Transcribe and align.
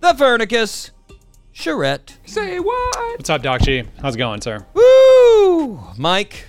the 0.00 0.12
Vernicus, 0.12 0.90
Charette. 1.52 2.18
Say 2.24 2.60
what? 2.60 3.18
What's 3.18 3.30
up, 3.30 3.42
Doc 3.42 3.62
G? 3.62 3.84
How's 4.00 4.14
it 4.14 4.18
going, 4.18 4.40
sir? 4.40 4.64
Woo! 4.74 5.80
Mike, 5.96 6.46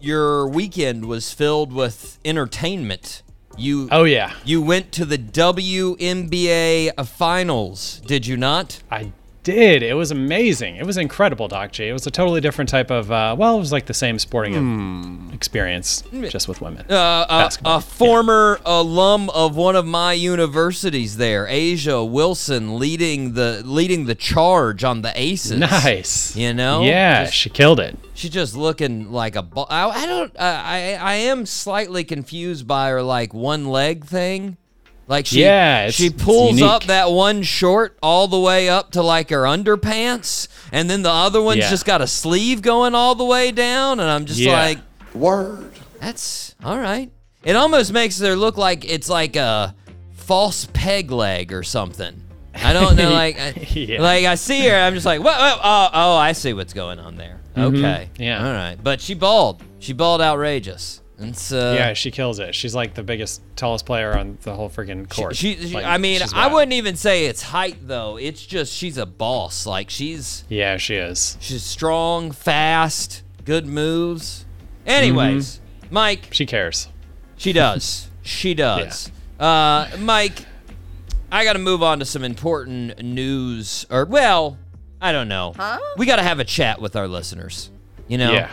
your 0.00 0.48
weekend 0.48 1.06
was 1.06 1.32
filled 1.32 1.72
with 1.72 2.18
entertainment. 2.24 3.22
You 3.56 3.88
Oh 3.92 4.04
yeah, 4.04 4.32
you 4.44 4.62
went 4.62 4.92
to 4.92 5.04
the 5.04 5.18
WNBA 5.18 7.06
finals, 7.06 8.00
did 8.06 8.26
you 8.26 8.36
not? 8.36 8.82
I 8.90 9.12
did. 9.42 9.82
It 9.82 9.94
was 9.94 10.10
amazing. 10.10 10.76
It 10.76 10.86
was 10.86 10.96
incredible, 10.96 11.48
Doc 11.48 11.72
G. 11.72 11.88
It 11.88 11.92
was 11.92 12.06
a 12.06 12.10
totally 12.10 12.40
different 12.40 12.70
type 12.70 12.90
of. 12.90 13.10
Uh, 13.10 13.34
well, 13.38 13.56
it 13.56 13.58
was 13.58 13.72
like 13.72 13.86
the 13.86 13.94
same 13.94 14.18
sporting 14.18 15.30
experience, 15.32 16.02
just 16.28 16.48
with 16.48 16.60
women. 16.60 16.86
Uh, 16.90 17.24
a, 17.28 17.42
Basketball, 17.42 17.78
a 17.78 17.80
former 17.80 18.60
alum 18.64 19.30
of 19.30 19.56
one 19.56 19.76
of 19.76 19.86
my 19.86 20.12
universities 20.12 21.16
there, 21.16 21.46
A'ja 21.46 22.08
Wilson, 22.08 22.78
leading 22.78 23.34
the 23.34 23.62
leading 23.64 24.06
the 24.06 24.14
charge 24.14 24.84
on 24.84 25.02
the 25.02 25.12
Aces. 25.20 25.58
nice. 25.58 26.36
You 26.36 26.54
know? 26.54 26.82
Yeah, 26.82 27.24
Just- 27.24 27.36
she 27.36 27.50
killed 27.50 27.80
it. 27.80 27.98
She's 28.14 28.30
just 28.30 28.54
looking 28.56 29.10
like 29.10 29.36
a. 29.36 29.42
Ball. 29.42 29.66
I, 29.70 29.88
I 29.88 30.06
don't. 30.06 30.36
Uh, 30.36 30.62
I 30.64 30.98
I 31.00 31.14
am 31.14 31.46
slightly 31.46 32.04
confused 32.04 32.66
by 32.66 32.90
her 32.90 33.02
like 33.02 33.32
one 33.34 33.66
leg 33.66 34.04
thing. 34.04 34.58
Like 35.08 35.26
she 35.26 35.42
Yeah, 35.42 35.90
she 35.90 36.10
pulls 36.10 36.62
up 36.62 36.84
that 36.84 37.10
one 37.10 37.42
short 37.42 37.98
all 38.02 38.28
the 38.28 38.38
way 38.38 38.68
up 38.68 38.92
to 38.92 39.02
like 39.02 39.30
her 39.30 39.42
underpants, 39.42 40.48
and 40.70 40.88
then 40.88 41.02
the 41.02 41.10
other 41.10 41.42
one's 41.42 41.58
Yeah. 41.58 41.70
just 41.70 41.84
got 41.84 42.00
a 42.00 42.06
sleeve 42.06 42.62
going 42.62 42.94
all 42.94 43.14
the 43.14 43.24
way 43.24 43.50
down, 43.50 44.00
and 44.00 44.08
I'm 44.08 44.24
just 44.26 44.38
Yeah. 44.40 44.52
like, 44.52 44.78
word. 45.14 45.72
That's 46.00 46.54
all 46.64 46.78
right. 46.78 47.10
It 47.44 47.56
almost 47.56 47.92
makes 47.92 48.18
her 48.20 48.36
look 48.36 48.56
like 48.56 48.84
it's 48.84 49.08
like 49.08 49.36
a 49.36 49.74
false 50.12 50.68
peg 50.72 51.10
leg 51.10 51.52
or 51.52 51.62
something. 51.64 52.22
I 52.54 52.72
don't 52.72 52.96
know, 52.96 53.10
like, 53.12 53.38
I- 53.40 53.54
Yeah. 53.74 54.00
like 54.00 54.24
I 54.24 54.36
see 54.36 54.66
her, 54.68 54.76
I'm 54.76 54.94
just 54.94 55.04
like, 55.06 55.18
what? 55.22 55.38
what 55.38 55.60
oh, 55.62 55.88
oh, 55.92 56.16
I 56.16 56.32
see 56.32 56.52
what's 56.52 56.72
going 56.72 56.98
on 57.00 57.16
there. 57.16 57.40
Okay, 57.58 58.08
Mm-hmm. 58.14 58.22
Yeah. 58.22 58.46
all 58.46 58.52
right. 58.52 58.76
But 58.82 59.00
she 59.00 59.12
balled. 59.14 59.62
She 59.78 59.92
balled 59.92 60.22
outrageous. 60.22 61.01
And 61.22 61.36
so, 61.36 61.74
yeah, 61.74 61.92
she 61.94 62.10
kills 62.10 62.38
it. 62.38 62.54
She's 62.54 62.74
like 62.74 62.94
the 62.94 63.02
biggest, 63.02 63.42
tallest 63.56 63.86
player 63.86 64.16
on 64.16 64.38
the 64.42 64.54
whole 64.54 64.68
freaking 64.68 65.08
court. 65.08 65.36
She, 65.36 65.56
she- 65.56 65.74
Like, 65.74 65.84
I 65.84 65.98
mean, 65.98 66.20
I 66.34 66.52
wouldn't 66.52 66.72
even 66.72 66.96
say 66.96 67.26
it's 67.26 67.42
height 67.42 67.76
though. 67.82 68.16
It's 68.16 68.44
just 68.44 68.72
she's 68.74 68.98
a 68.98 69.06
boss. 69.06 69.66
Like 69.66 69.90
she's 69.90 70.44
Yeah, 70.48 70.76
she 70.76 70.96
is. 70.96 71.36
she's 71.40 71.62
strong, 71.62 72.30
fast, 72.32 73.22
good 73.44 73.66
moves. 73.66 74.44
Anyways, 74.86 75.58
Mm-hmm. 75.58 75.94
Mike, 75.94 76.28
She 76.32 76.46
cares. 76.46 76.88
She 77.36 77.52
does. 77.52 78.08
She 78.24 78.54
does. 78.54 79.10
Uh, 79.40 79.88
Mike, 79.98 80.44
I 81.32 81.44
got 81.44 81.54
to 81.54 81.58
move 81.58 81.82
on 81.82 81.98
to 81.98 82.04
some 82.04 82.22
important 82.22 83.02
news. 83.02 83.84
Or, 83.90 84.04
well, 84.04 84.58
I 85.00 85.10
don't 85.10 85.26
know. 85.26 85.54
Huh? 85.56 85.80
We 85.96 86.06
got 86.06 86.16
to 86.16 86.22
have 86.22 86.38
a 86.38 86.44
chat 86.44 86.80
with 86.80 86.94
our 86.94 87.08
listeners. 87.08 87.68
You 88.06 88.18
know? 88.18 88.32
Yeah. 88.32 88.52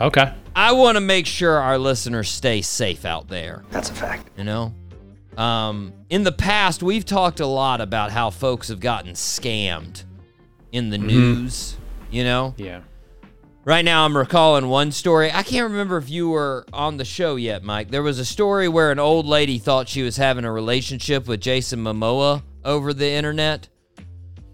Okay. 0.00 0.32
I 0.54 0.72
want 0.72 0.96
to 0.96 1.00
make 1.00 1.26
sure 1.26 1.58
our 1.58 1.78
listeners 1.78 2.28
stay 2.28 2.62
safe 2.62 3.04
out 3.04 3.28
there. 3.28 3.64
That's 3.70 3.90
a 3.90 3.94
fact. 3.94 4.30
You 4.36 4.44
know? 4.44 4.74
Um, 5.36 5.92
in 6.10 6.24
the 6.24 6.32
past, 6.32 6.82
we've 6.82 7.04
talked 7.04 7.40
a 7.40 7.46
lot 7.46 7.80
about 7.80 8.10
how 8.10 8.30
folks 8.30 8.68
have 8.68 8.80
gotten 8.80 9.12
scammed 9.12 10.04
in 10.72 10.90
the 10.90 10.98
news. 10.98 11.76
You 12.10 12.24
know? 12.24 12.54
Yeah. 12.56 12.80
Right 13.64 13.84
now, 13.84 14.04
I'm 14.04 14.16
recalling 14.16 14.68
one 14.68 14.92
story. 14.92 15.30
I 15.30 15.42
can't 15.42 15.70
remember 15.70 15.98
if 15.98 16.08
you 16.08 16.30
were 16.30 16.64
on 16.72 16.96
the 16.96 17.04
show 17.04 17.36
yet, 17.36 17.62
Mike. 17.62 17.90
There 17.90 18.02
was 18.02 18.18
a 18.18 18.24
story 18.24 18.66
where 18.66 18.90
an 18.90 18.98
old 18.98 19.26
lady 19.26 19.58
thought 19.58 19.88
she 19.88 20.02
was 20.02 20.16
having 20.16 20.44
a 20.44 20.50
relationship 20.50 21.28
with 21.28 21.40
Jason 21.40 21.80
Momoa 21.80 22.42
over 22.64 22.94
the 22.94 23.10
internet. 23.10 23.68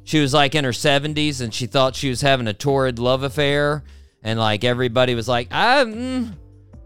She 0.03 0.21
was 0.21 0.35
like 0.35 0.55
in 0.55 0.65
her 0.65 0.73
70s 0.73 1.41
and 1.41 1.55
she 1.55 1.67
thought 1.67 1.95
she 1.95 2.11
was 2.11 2.23
having 2.23 2.49
a 2.49 2.53
torrid 2.53 2.99
love 2.99 3.23
affair. 3.23 3.85
And 4.25 4.39
like 4.39 4.65
everybody 4.65 5.15
was 5.15 5.29
like, 5.29 5.49
I, 5.53 5.85
mm, 5.85 6.33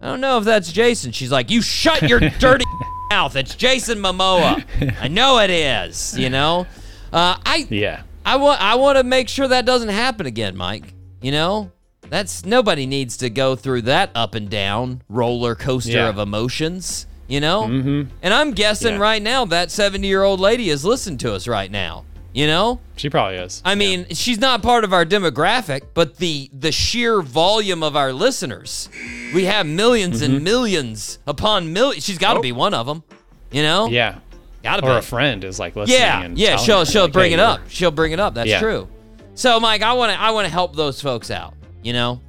I 0.02 0.06
don't 0.06 0.20
know 0.20 0.38
if 0.38 0.44
that's 0.44 0.72
Jason. 0.72 1.12
She's 1.12 1.30
like, 1.32 1.50
You 1.50 1.62
shut 1.62 2.02
your 2.02 2.20
dirty 2.40 2.64
mouth. 3.10 3.36
It's 3.36 3.54
Jason 3.54 3.98
Momoa. 3.98 4.64
I 5.00 5.08
know 5.08 5.38
it 5.38 5.50
is, 5.50 6.18
you 6.18 6.30
know? 6.30 6.66
Uh, 7.12 7.36
I, 7.46 7.66
Yeah. 7.70 8.02
I 8.26 8.36
want 8.36 8.60
I 8.60 8.74
want 8.74 8.98
to 8.98 9.04
make 9.04 9.28
sure 9.28 9.48
that 9.48 9.64
doesn't 9.64 9.88
happen 9.88 10.26
again, 10.26 10.56
Mike. 10.56 10.92
You 11.22 11.32
know? 11.32 11.70
That's 12.10 12.44
nobody 12.44 12.86
needs 12.86 13.16
to 13.18 13.30
go 13.30 13.54
through 13.56 13.82
that 13.82 14.10
up 14.14 14.34
and 14.34 14.48
down 14.50 15.02
roller 15.08 15.54
coaster 15.54 15.92
Yeah. 15.92 16.08
of 16.08 16.18
emotions, 16.18 17.06
you 17.28 17.40
know? 17.40 17.62
Mm-hmm. 17.62 18.10
And 18.22 18.34
I'm 18.34 18.52
guessing 18.52 18.94
Yeah. 18.94 19.00
right 19.00 19.22
now 19.22 19.44
that 19.46 19.68
70-year-old 19.68 20.40
lady 20.40 20.70
is 20.70 20.84
listening 20.84 21.18
to 21.18 21.34
us 21.34 21.46
right 21.46 21.70
now. 21.70 22.04
You 22.38 22.46
know? 22.46 22.78
She 22.94 23.10
probably 23.10 23.38
is. 23.38 23.60
I 23.64 23.74
mean, 23.74 24.06
she's 24.10 24.38
not 24.38 24.62
part 24.62 24.84
of 24.84 24.92
our 24.92 25.04
demographic, 25.04 25.82
but 25.92 26.18
the 26.18 26.48
the 26.56 26.70
sheer 26.70 27.20
volume 27.20 27.82
of 27.82 27.96
our 27.96 28.12
listeners. 28.12 28.88
We 29.34 29.46
have 29.46 29.66
1000000s 29.66 30.06
Mm-hmm. 30.12 30.22
and 30.24 30.44
millions 30.44 31.18
upon 31.26 31.72
millions. 31.72 32.04
She's 32.04 32.16
got 32.18 32.34
to 32.34 32.40
be 32.40 32.52
one 32.52 32.74
of 32.74 32.86
them. 32.86 33.02
You 33.50 33.62
know? 33.64 33.86
Oh. 33.86 33.88
yeah. 33.90 34.20
Got 34.62 34.76
to 34.76 34.82
be. 34.82 34.88
Or 34.88 34.98
a 34.98 35.02
friend 35.02 35.42
is 35.42 35.58
like 35.58 35.74
listening. 35.74 35.98
Yeah, 35.98 36.28
yeah, 36.52 36.56
she'll 36.58 36.84
she'll 36.84 37.04
like, 37.04 37.12
bring 37.12 37.30
hey, 37.30 37.34
it 37.34 37.40
up. 37.40 37.60
She'll 37.68 37.90
bring 37.90 38.12
it 38.12 38.20
up. 38.20 38.34
That's 38.34 38.48
Yeah. 38.48 38.60
true. 38.60 38.88
So, 39.34 39.58
Mike, 39.58 39.82
I 39.82 39.94
want 39.94 40.12
to 40.12 40.20
I 40.20 40.30
want 40.30 40.46
to 40.46 40.52
help 40.52 40.76
those 40.76 41.00
folks 41.02 41.32
out. 41.32 41.54
You 41.82 41.92
know, 41.92 42.20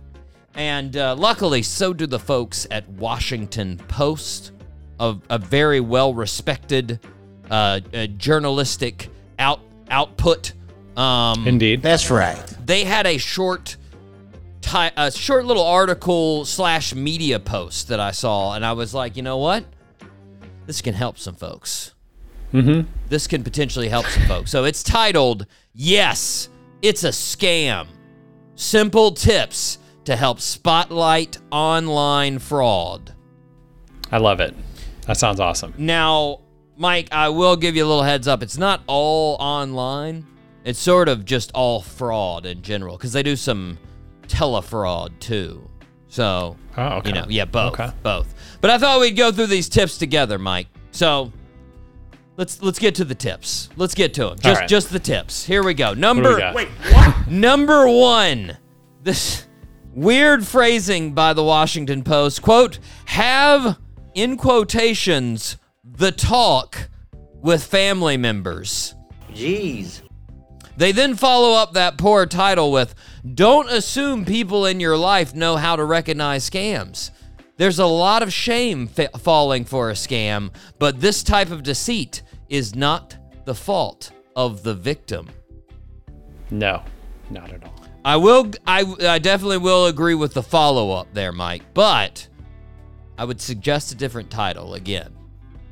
and 0.55 0.97
uh, 0.97 1.15
luckily, 1.15 1.61
so 1.61 1.93
do 1.93 2.07
the 2.07 2.19
folks 2.19 2.65
at 2.71 2.89
Washington 2.89 3.77
Post, 3.87 4.53
a, 4.99 5.15
a 5.29 5.37
very 5.37 5.81
well 5.81 6.15
respected 6.15 6.99
uh, 7.51 7.79
uh, 7.93 8.07
journalistic 8.17 9.09
out 9.37 9.59
output. 9.89 10.53
Um, 10.97 11.47
Indeed. 11.47 11.81
That's 11.81 12.09
right. 12.11 12.37
they 12.65 12.83
had 12.83 13.05
a 13.07 13.17
short 13.17 13.77
ti- 14.61 14.89
a 14.97 15.11
short 15.11 15.45
little 15.45 15.63
article 15.63 16.45
slash 16.45 16.93
media 16.93 17.39
post 17.39 17.87
that 17.87 17.99
I 17.99 18.11
saw, 18.11 18.53
and 18.53 18.65
I 18.65 18.73
was 18.73 18.93
like, 18.93 19.15
you 19.15 19.23
know 19.23 19.37
what? 19.37 19.63
This 20.65 20.81
can 20.81 20.93
help 20.93 21.17
some 21.17 21.35
folks. 21.35 21.93
Mm-hmm. 22.53 22.89
This 23.07 23.27
can 23.27 23.43
potentially 23.43 23.89
help 23.89 24.05
some 24.07 24.23
folks. 24.23 24.51
So 24.51 24.65
it's 24.65 24.83
titled, 24.83 25.45
Yes, 25.73 26.49
It's 26.81 27.03
a 27.03 27.09
Scam. 27.09 27.87
Simple 28.55 29.11
tips 29.11 29.77
to 30.05 30.15
help 30.15 30.39
spotlight 30.41 31.37
online 31.51 32.39
fraud. 32.39 33.13
I 34.11 34.17
love 34.17 34.39
it. 34.41 34.55
That 35.05 35.17
sounds 35.17 35.39
awesome. 35.39 35.73
Now, 35.77 36.41
Mike, 36.79 37.09
I 37.11 37.27
will 37.27 37.57
give 37.57 37.75
you 37.75 37.85
a 37.85 37.87
little 37.87 38.03
heads 38.03 38.25
up. 38.25 38.41
It's 38.41 38.57
not 38.57 38.81
all 38.87 39.35
online. 39.41 40.25
It's 40.63 40.79
sort 40.79 41.09
of 41.09 41.25
just 41.25 41.51
all 41.53 41.81
fraud 41.81 42.45
in 42.45 42.61
general 42.61 42.95
because 42.95 43.11
they 43.11 43.21
do 43.21 43.35
some 43.35 43.77
telefraud 44.27 45.19
too. 45.19 45.69
So, 46.07 46.55
Oh, 46.77 46.83
okay. 46.99 47.09
you 47.09 47.15
know, 47.15 47.25
yeah, 47.27 47.43
both, 47.43 47.73
Okay. 47.73 47.91
both. 48.01 48.33
But 48.61 48.71
I 48.71 48.77
thought 48.77 49.01
we'd 49.01 49.17
go 49.17 49.29
through 49.31 49.47
these 49.47 49.67
tips 49.67 49.97
together, 49.97 50.39
Mike. 50.39 50.67
So, 50.91 51.33
let's 52.37 52.61
let's 52.61 52.79
get 52.79 52.95
to 52.95 53.03
the 53.03 53.13
tips. 53.13 53.67
Let's 53.75 53.93
get 53.93 54.13
to 54.13 54.27
them. 54.29 54.39
Just 54.39 54.61
right. 54.61 54.69
just 54.69 54.89
the 54.89 54.99
tips. 54.99 55.45
Here 55.45 55.63
we 55.63 55.73
go. 55.73 55.89
What 55.89 55.97
Number 55.97 56.35
we? 56.37 56.53
Wait, 56.53 56.69
what? 56.93 57.27
Number 57.27 57.89
one, 57.89 58.57
this 59.03 59.45
weird 59.93 60.47
phrasing 60.47 61.11
by 61.13 61.33
the 61.33 61.43
Washington 61.43 62.03
Post 62.03 62.41
quote, 62.41 62.79
have 63.05 63.77
in 64.15 64.37
quotations 64.37 65.57
the 65.99 66.11
talk 66.13 66.89
with 67.41 67.61
family 67.61 68.15
members. 68.15 68.95
Jeez. 69.33 70.01
They 70.77 70.93
then 70.93 71.15
follow 71.15 71.57
up 71.57 71.73
that 71.73 71.97
poor 71.97 72.25
title 72.25 72.71
with, 72.71 72.95
Don't 73.33 73.69
assume 73.69 74.23
people 74.23 74.65
in 74.65 74.79
your 74.79 74.95
life 74.95 75.35
know 75.35 75.57
how 75.57 75.75
to 75.75 75.83
recognize 75.83 76.49
scams. 76.49 77.11
There's 77.57 77.79
a 77.79 77.85
lot 77.85 78.23
of 78.23 78.31
shame 78.31 78.87
fa- 78.87 79.09
falling 79.19 79.65
for 79.65 79.89
a 79.89 79.93
scam, 79.93 80.51
but 80.79 81.01
this 81.01 81.21
type 81.21 81.51
of 81.51 81.63
deceit 81.63 82.21
is 82.47 82.75
not 82.75 83.17
the 83.43 83.53
fault 83.53 84.13
of 84.37 84.63
the 84.63 84.73
victim. 84.73 85.27
No, 86.49 86.81
not 87.29 87.51
at 87.51 87.61
all. 87.65 87.75
I 88.05 88.15
will. 88.15 88.51
I, 88.65 88.85
I 89.01 89.19
definitely 89.19 89.57
will 89.57 89.87
agree 89.87 90.15
with 90.15 90.33
the 90.33 90.43
follow 90.43 90.91
up 90.91 91.13
there, 91.13 91.33
Mike. 91.33 91.73
But 91.73 92.25
I 93.17 93.25
would 93.25 93.41
suggest 93.41 93.91
a 93.91 93.95
different 93.95 94.31
title 94.31 94.75
again. 94.75 95.18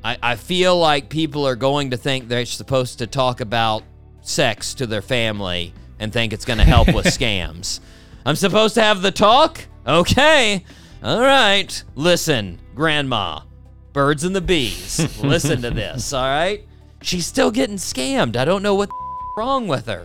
I, 0.04 0.18
I 0.22 0.36
feel 0.36 0.78
like 0.78 1.08
people 1.08 1.46
are 1.46 1.56
going 1.56 1.90
to 1.90 1.96
think 1.96 2.28
they're 2.28 2.46
supposed 2.46 2.98
to 2.98 3.06
talk 3.06 3.40
about 3.40 3.82
sex 4.22 4.74
to 4.74 4.86
their 4.86 5.02
family 5.02 5.72
and 5.98 6.12
think 6.12 6.32
it's 6.32 6.44
going 6.44 6.58
to 6.58 6.64
help 6.64 6.92
with 6.94 7.06
scams. 7.06 7.80
I'm 8.24 8.36
supposed 8.36 8.74
to 8.74 8.82
have 8.82 9.02
the 9.02 9.10
talk? 9.10 9.66
Okay. 9.86 10.64
All 11.02 11.20
right. 11.20 11.82
Listen, 11.94 12.60
grandma, 12.74 13.40
birds 13.92 14.24
and 14.24 14.34
the 14.36 14.40
bees. 14.40 15.22
Listen 15.22 15.62
to 15.62 15.70
this, 15.70 16.12
all 16.12 16.24
right? 16.24 16.64
She's 17.02 17.26
still 17.26 17.50
getting 17.50 17.76
scammed. 17.76 18.36
I 18.36 18.44
don't 18.44 18.62
know 18.62 18.74
what 18.74 18.90
wrong 19.36 19.68
with 19.68 19.86
her. 19.86 20.04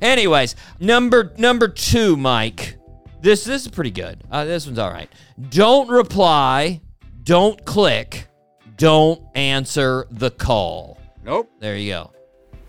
Anyways, 0.00 0.56
number 0.78 1.32
number 1.38 1.68
2, 1.68 2.16
Mike. 2.16 2.76
This 3.22 3.44
this 3.44 3.62
is 3.62 3.68
pretty 3.68 3.92
good. 3.92 4.22
Uh, 4.30 4.44
this 4.44 4.66
one's 4.66 4.78
all 4.78 4.90
right. 4.90 5.10
Don't 5.50 5.88
reply, 5.88 6.80
don't 7.22 7.64
click, 7.64 8.26
don't 8.82 9.22
answer 9.36 10.08
the 10.10 10.28
call. 10.28 10.98
Nope. 11.24 11.48
There 11.60 11.76
you 11.76 11.92
go. 11.92 12.10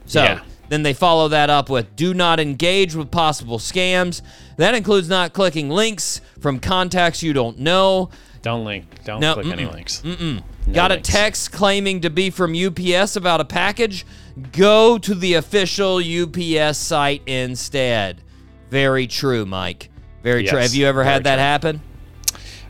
So 0.05 0.21
Yeah. 0.21 0.41
then 0.69 0.83
they 0.83 0.93
follow 0.93 1.27
that 1.29 1.49
up 1.49 1.71
with 1.71 1.95
do 1.95 2.13
not 2.13 2.39
engage 2.39 2.93
with 2.93 3.09
possible 3.09 3.57
scams. 3.57 4.21
That 4.57 4.75
includes 4.75 5.09
not 5.09 5.33
clicking 5.33 5.71
links 5.71 6.21
from 6.39 6.59
contacts 6.59 7.23
you 7.23 7.33
don't 7.33 7.57
know. 7.57 8.09
Don't 8.43 8.63
link. 8.63 8.85
Don't 9.05 9.21
No, 9.21 9.33
click 9.33 9.47
any 9.47 9.63
mm-mm, 9.65 9.73
links. 9.73 10.01
Mm-mm. 10.05 10.43
Got 10.71 10.91
a 10.91 10.97
text 10.97 11.51
claiming 11.51 12.01
to 12.01 12.11
be 12.11 12.29
from 12.29 12.53
UPS 12.53 13.15
about 13.15 13.41
a 13.41 13.45
package? 13.45 14.05
Go 14.51 14.99
to 14.99 15.15
the 15.15 15.33
official 15.33 15.97
UPS 15.99 16.77
site 16.77 17.23
instead. 17.25 18.21
Very 18.69 19.07
true, 19.07 19.45
Mike. 19.47 19.89
Very 20.21 20.45
true. 20.45 20.59
Have 20.59 20.75
you 20.75 20.85
ever 20.85 21.03
had 21.03 21.23
that 21.23 21.35
true. 21.35 21.41
happen? 21.43 21.81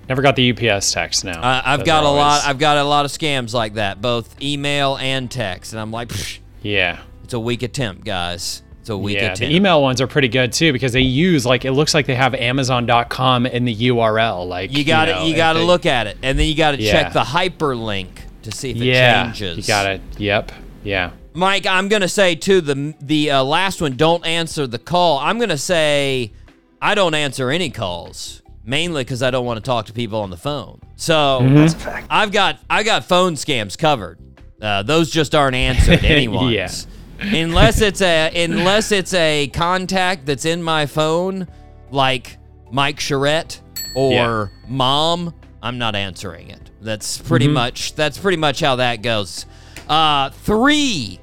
Never 0.10 0.22
got 0.22 0.36
the 0.36 0.52
UPS 0.52 0.92
text 0.92 1.24
now. 1.24 1.42
Uh, 1.42 1.62
I've 1.64 1.86
got 1.86 2.04
a 2.04 2.10
lot. 2.10 2.46
I've 2.46 2.60
got 2.60 2.78
a 2.78 2.84
lot 2.84 3.06
of 3.06 3.12
scams 3.12 3.54
like 3.54 3.76
that, 3.76 4.02
both 4.02 4.42
email 4.42 4.98
and 4.98 5.32
text, 5.32 5.72
and 5.74 5.80
I'm 5.80 5.92
like, 5.92 6.10
"Psh, 6.10 6.40
yeah. 6.62 7.00
it's 7.24 7.34
a 7.34 7.40
weak 7.40 7.64
attempt, 7.64 8.04
guys. 8.04 8.64
It's 8.82 8.90
a 8.90 8.98
weak 8.98 9.16
Yeah, 9.16 9.32
attempt. 9.32 9.40
the 9.40 9.56
email 9.56 9.82
ones 9.82 10.02
are 10.02 10.08
pretty 10.08 10.28
good 10.28 10.52
too 10.52 10.74
because 10.74 10.92
they 10.92 11.00
use 11.00 11.46
like 11.46 11.64
it 11.64 11.72
looks 11.72 11.94
like 11.94 12.06
they 12.06 12.16
have 12.16 12.36
Amazon.com 12.36 13.46
in 13.46 13.64
the 13.64 13.74
URL. 13.74 14.46
Like 14.46 14.76
You 14.78 14.84
got 14.84 15.06
to 15.06 15.14
know, 15.14 15.26
you 15.26 15.38
got 15.38 15.54
to 15.54 15.64
look 15.64 15.86
at 15.86 16.08
it, 16.08 16.18
and 16.22 16.38
then 16.38 16.48
you 16.48 16.56
got 16.56 16.72
to 16.72 16.82
Yeah. 16.82 16.92
check 16.92 17.14
the 17.14 17.22
hyperlink 17.24 18.10
to 18.42 18.52
see 18.52 18.72
if 18.72 18.76
it 18.76 18.84
Yeah, 18.84 19.24
changes. 19.32 19.58
you 19.58 19.64
got 19.64 19.86
it. 19.88 20.02
Yep. 20.18 20.52
Yeah. 20.84 21.12
Mike. 21.34 21.66
I'm 21.66 21.88
gonna 21.88 22.10
say 22.10 22.36
too 22.36 22.60
the 22.60 22.94
the 23.00 23.32
uh, 23.32 23.44
last 23.44 23.82
one. 23.82 23.96
Don't 23.96 24.26
answer 24.26 24.68
the 24.68 24.78
call. 24.80 25.18
I'm 25.18 25.40
gonna 25.40 25.58
say 25.58 26.34
I 26.82 26.94
don't 26.94 27.16
answer 27.16 27.50
any 27.50 27.70
calls 27.70 28.42
mainly 28.64 29.04
because 29.04 29.22
I 29.24 29.32
don't 29.32 29.46
want 29.46 29.58
to 29.58 29.62
talk 29.64 29.86
to 29.88 29.94
people 29.94 30.20
on 30.22 30.30
the 30.30 30.38
phone. 30.38 30.80
So 30.96 31.40
Mm-hmm. 31.42 32.06
I've 32.10 32.32
got 32.32 32.60
I 32.70 32.84
got 32.84 33.06
phone 33.06 33.36
scams 33.36 33.78
covered. 33.78 34.20
Uh, 34.62 34.84
those 34.84 35.10
just 35.10 35.36
aren't 35.36 35.56
answered 35.56 36.04
anyone's. 36.06 36.88
Yeah. 37.20 37.36
unless 37.36 37.82
it's 37.82 38.02
a 38.02 38.44
unless 38.44 38.92
it's 38.92 39.14
a 39.14 39.48
contact 39.54 40.26
that's 40.26 40.46
in 40.46 40.62
my 40.64 40.86
phone, 40.86 41.48
like 41.92 42.38
Mike 42.72 43.00
Charette 43.00 43.60
or 43.96 44.52
Yeah. 44.54 44.68
mom, 44.70 45.34
I'm 45.62 45.78
not 45.78 45.96
answering 45.96 46.50
it. 46.50 46.72
That's 46.82 47.18
pretty 47.18 47.46
Mm-hmm. 47.46 47.54
much 47.54 47.96
that's 47.96 48.18
pretty 48.18 48.38
much 48.38 48.60
how 48.62 48.78
that 48.78 49.02
goes. 49.02 49.46
Uh, 49.88 50.30
three, 50.30 51.20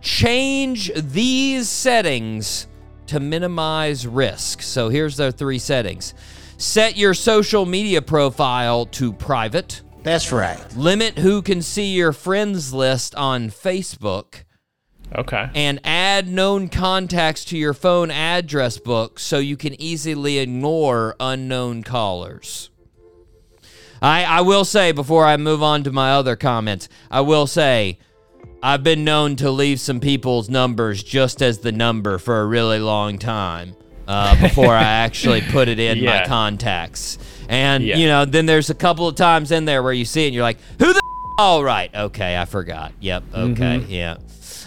change 0.00 0.92
these 0.94 1.68
settings 1.68 2.66
to 3.06 3.18
minimize 3.20 4.06
risk. 4.06 4.62
So 4.62 4.88
here's 4.88 5.16
their 5.16 5.30
three 5.30 5.58
settings. 5.58 6.14
Set 6.64 6.96
your 6.96 7.12
social 7.12 7.66
media 7.66 8.00
profile 8.00 8.86
to 8.86 9.12
private. 9.12 9.82
That's 10.02 10.32
right. 10.32 10.58
Limit 10.74 11.18
who 11.18 11.42
can 11.42 11.60
see 11.60 11.92
your 11.92 12.10
friends 12.10 12.72
list 12.72 13.14
on 13.16 13.50
Facebook 13.50 14.44
Okay. 15.14 15.50
and 15.54 15.78
add 15.84 16.26
known 16.26 16.70
contacts 16.70 17.44
to 17.44 17.58
your 17.58 17.74
phone 17.74 18.10
address 18.10 18.78
book 18.78 19.18
so 19.18 19.38
you 19.38 19.58
can 19.58 19.78
easily 19.78 20.38
ignore 20.38 21.16
unknown 21.20 21.82
callers. 21.82 22.70
I, 24.00 24.24
I 24.24 24.40
will 24.40 24.64
say 24.64 24.90
before 24.90 25.26
I 25.26 25.36
move 25.36 25.62
on 25.62 25.84
to 25.84 25.92
my 25.92 26.12
other 26.12 26.34
comments, 26.34 26.88
I 27.10 27.20
will 27.20 27.46
say 27.46 27.98
I've 28.62 28.82
been 28.82 29.04
known 29.04 29.36
to 29.36 29.50
leave 29.50 29.80
some 29.80 30.00
people's 30.00 30.48
numbers 30.48 31.02
just 31.02 31.42
as 31.42 31.58
the 31.58 31.72
number 31.72 32.16
for 32.16 32.40
a 32.40 32.46
really 32.46 32.78
long 32.78 33.18
time 33.18 33.76
uh, 34.06 34.40
before 34.40 34.74
I 34.74 34.82
actually 34.82 35.40
put 35.50 35.68
it 35.68 35.78
in 35.78 36.04
my 36.04 36.24
contacts. 36.26 37.18
And, 37.48 37.84
Yeah. 37.84 37.96
you 37.96 38.06
know, 38.06 38.24
then 38.24 38.46
there's 38.46 38.70
a 38.70 38.74
couple 38.74 39.06
of 39.08 39.16
times 39.16 39.50
in 39.50 39.64
there 39.64 39.82
where 39.82 39.92
you 39.92 40.04
see 40.04 40.24
it 40.24 40.26
and 40.28 40.34
you're 40.34 40.42
like, 40.44 40.58
who 40.78 40.92
the 40.92 41.00
all 41.36 41.64
right. 41.64 41.92
Okay, 41.94 42.36
I 42.38 42.44
forgot. 42.44 42.92
Yep. 43.00 43.24
Okay. 43.34 43.62
Mm-hmm. 43.80 43.90
Yeah. 43.90 44.16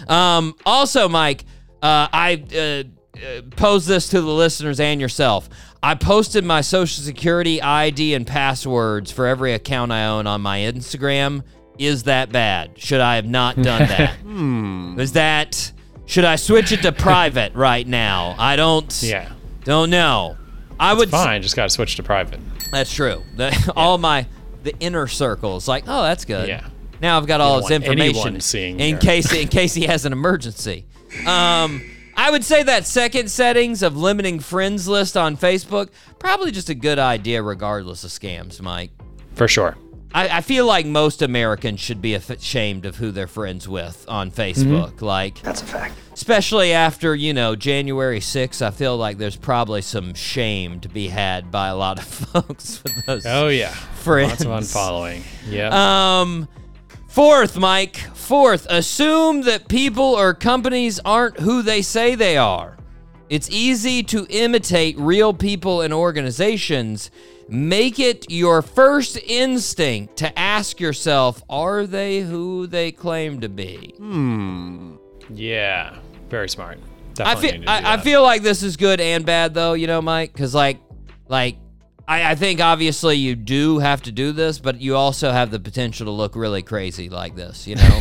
Um, 0.07 0.53
also, 0.65 1.07
Mike, 1.07 1.45
uh, 1.81 2.07
I 2.11 2.43
uh, 2.53 2.83
uh, 3.17 3.41
pose 3.55 3.85
this 3.85 4.09
to 4.09 4.19
the 4.21 4.27
listeners 4.29 4.79
and 4.79 4.99
yourself. 4.99 5.49
I 5.81 5.95
posted 5.95 6.43
my 6.43 6.61
social 6.61 7.03
security 7.03 7.61
ID 7.61 8.15
and 8.15 8.27
passwords 8.27 9.11
for 9.11 9.27
every 9.27 9.53
account 9.53 9.91
I 9.91 10.05
own 10.07 10.27
on 10.27 10.41
my 10.41 10.59
Instagram. 10.59 11.43
Is 11.77 12.03
that 12.03 12.31
bad? 12.31 12.77
Should 12.79 12.99
I 12.99 13.15
have 13.15 13.27
not 13.27 13.55
done 13.55 13.87
that 13.87 14.17
that? 14.25 14.99
Is 14.99 15.13
that 15.13 15.71
should 16.07 16.25
I 16.25 16.37
switch 16.37 16.71
it 16.71 16.81
to 16.81 16.91
private 16.91 17.53
right 17.55 17.85
now? 17.85 18.35
I 18.39 18.55
don't. 18.55 19.03
Yeah. 19.03 19.31
Don't 19.63 19.91
know. 19.91 20.37
I 20.79 20.93
would. 20.93 21.11
Fine. 21.11 21.43
Just 21.43 21.55
got 21.55 21.63
to 21.63 21.69
switch 21.69 21.97
to 21.97 22.03
private. 22.03 22.39
That's 22.71 22.91
true. 22.91 23.23
The, 23.35 23.73
All 23.75 23.99
my 23.99 24.25
the 24.63 24.73
inner 24.79 25.07
circles, 25.07 25.67
like, 25.67 25.83
oh, 25.87 26.03
that's 26.03 26.25
good. 26.25 26.47
Yeah. 26.47 26.67
Now 26.99 27.17
I've 27.17 27.27
got 27.27 27.41
all 27.41 27.61
don't 27.61 27.69
his 27.69 27.71
anyone 27.71 27.99
information 27.99 28.41
seeing 28.41 28.79
in 28.79 28.97
case 28.97 29.31
in 29.31 29.49
case 29.49 29.75
he 29.75 29.85
has 29.85 30.05
an 30.05 30.13
emergency. 30.13 30.87
Um, 31.27 31.83
I 32.15 32.31
would 32.31 32.43
say 32.43 32.63
that 32.63 32.87
second 32.87 33.29
settings 33.29 33.83
of 33.83 33.95
limiting 33.95 34.39
friends 34.39 34.87
list 34.87 35.15
on 35.15 35.37
Facebook 35.37 35.89
probably 36.17 36.49
just 36.49 36.69
a 36.69 36.75
good 36.75 36.97
idea, 36.97 37.43
regardless 37.43 38.03
of 38.03 38.09
scams, 38.09 38.59
Mike. 38.59 38.89
For 39.35 39.47
sure. 39.47 39.77
I, 40.13 40.37
I 40.37 40.41
feel 40.41 40.65
like 40.65 40.85
most 40.85 41.21
Americans 41.21 41.79
should 41.79 42.01
be 42.01 42.13
ashamed 42.13 42.85
of 42.85 42.95
who 42.95 43.11
they're 43.11 43.27
friends 43.27 43.67
with 43.67 44.05
on 44.07 44.31
Facebook. 44.31 45.01
Like, 45.01 45.41
That's 45.41 45.61
a 45.61 45.65
fact. 45.65 45.95
especially 46.13 46.71
after 46.73 47.13
you 47.13 47.33
know 47.33 47.55
January 47.55 48.19
6th, 48.19 48.61
I 48.61 48.71
feel 48.71 48.97
like 48.97 49.17
there's 49.17 49.35
probably 49.35 49.81
some 49.81 50.13
shame 50.13 50.79
to 50.79 50.89
be 50.89 51.09
had 51.09 51.51
by 51.51 51.67
a 51.67 51.75
lot 51.75 51.99
of 51.99 52.05
folks 52.33 52.81
with 52.83 53.05
those 53.05 53.25
Oh 53.25 53.49
yeah. 53.49 53.71
friends. 53.71 54.45
Lots 54.45 54.73
of 54.73 54.81
unfollowing. 54.81 55.21
Yeah. 55.49 56.19
Um, 56.21 56.47
fourth, 57.09 57.57
Mike. 57.57 57.97
Fourth, 58.15 58.65
assume 58.69 59.41
that 59.41 59.67
people 59.67 60.03
or 60.03 60.33
companies 60.33 60.99
aren't 61.05 61.39
who 61.41 61.61
they 61.61 61.81
say 61.81 62.15
they 62.15 62.37
are. 62.37 62.77
It's 63.29 63.49
easy 63.49 64.03
to 64.03 64.25
imitate 64.29 64.97
real 64.97 65.33
people 65.33 65.81
and 65.81 65.93
organizations. 65.93 67.11
Make 67.49 67.99
it 67.99 68.29
your 68.29 68.61
first 68.61 69.17
instinct 69.17 70.17
to 70.17 70.37
ask 70.37 70.79
yourself, 70.79 71.41
are 71.49 71.85
they 71.85 72.21
who 72.21 72.67
they 72.67 72.91
claim 72.91 73.41
to 73.41 73.49
be? 73.49 73.93
Hmm. 73.97 74.95
yeah. 75.29 75.97
Very 76.29 76.49
smart. 76.49 76.79
I 77.19 77.35
feel 77.35 77.51
need 77.53 77.59
to 77.59 77.65
do 77.65 77.71
I, 77.71 77.93
I 77.93 77.97
feel 77.97 78.21
like 78.21 78.43
this 78.43 78.61
is 78.63 78.77
good 78.77 78.99
and 78.99 79.25
bad 79.25 79.53
though, 79.53 79.73
you 79.73 79.87
know, 79.87 80.01
Mike, 80.01 80.33
because 80.33 80.53
like 80.53 80.79
like 81.27 81.57
I, 82.07 82.31
I 82.31 82.35
think 82.35 82.61
obviously 82.61 83.15
you 83.15 83.35
do 83.35 83.79
have 83.79 84.01
to 84.03 84.11
do 84.11 84.31
this, 84.31 84.59
but 84.59 84.79
you 84.79 84.95
also 84.95 85.31
have 85.31 85.51
the 85.51 85.59
potential 85.59 86.05
to 86.05 86.11
look 86.11 86.35
really 86.35 86.61
crazy 86.61 87.09
like 87.09 87.35
this, 87.35 87.67
you 87.67 87.75
know. 87.75 87.99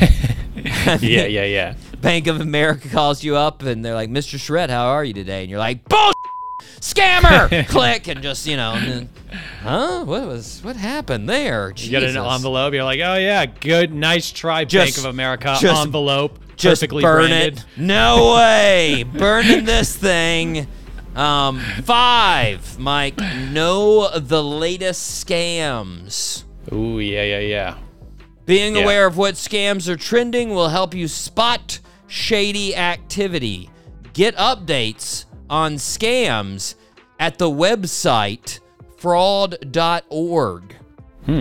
yeah, 1.00 1.26
yeah, 1.26 1.44
yeah. 1.44 1.74
Bank 2.00 2.26
of 2.26 2.40
America 2.40 2.88
calls 2.88 3.24
you 3.24 3.36
up 3.36 3.62
and 3.62 3.84
they're 3.84 3.94
like, 3.94 4.10
Mr. 4.10 4.38
Shred, 4.38 4.70
how 4.70 4.86
are 4.88 5.04
you 5.04 5.12
today? 5.12 5.42
And 5.42 5.50
you're 5.50 5.58
like, 5.58 5.84
bull 5.88 6.12
scammer 6.94 7.66
click 7.68 8.08
and 8.08 8.22
just 8.22 8.46
you 8.46 8.56
know 8.56 8.78
then, 8.78 9.08
huh 9.62 10.04
what 10.04 10.26
was 10.26 10.60
what 10.62 10.76
happened 10.76 11.28
there 11.28 11.72
You 11.76 11.90
get 11.90 12.02
an 12.02 12.16
envelope. 12.16 12.72
You're 12.74 12.84
like, 12.84 13.00
oh 13.00 13.16
yeah, 13.16 13.46
good, 13.46 13.92
nice 13.92 14.30
try, 14.30 14.64
Bank 14.64 14.96
of 14.98 15.04
America 15.06 15.56
just- 15.60 15.84
envelope, 15.86 16.38
just 16.56 16.80
perfectly 16.82 17.02
burn 17.02 17.28
branded. 17.28 17.58
it. 17.58 17.64
No 17.76 18.34
way. 18.34 19.04
Burning 19.04 19.64
this 19.64 19.94
thing. 19.96 20.66
Um, 21.14 21.60
five, 21.82 22.78
Mike. 22.78 23.18
Know 23.50 24.10
the 24.18 24.42
latest 24.44 25.24
scams. 25.26 26.44
Ooh, 26.72 26.98
yeah, 27.00 27.22
yeah, 27.22 27.38
yeah. 27.40 27.78
Being 28.44 28.76
Yeah. 28.76 28.82
aware 28.82 29.06
of 29.06 29.16
what 29.16 29.34
scams 29.34 29.88
are 29.88 29.96
trending 29.96 30.50
will 30.50 30.68
help 30.68 30.94
you 30.94 31.08
spot 31.08 31.80
shady 32.06 32.76
activity. 32.76 33.70
Get 34.12 34.36
updates 34.36 35.24
on 35.48 35.74
scams 35.74 36.74
at 37.18 37.38
the 37.38 37.50
website 37.50 38.60
fraud.org. 38.96 40.74
Hmm. 41.24 41.40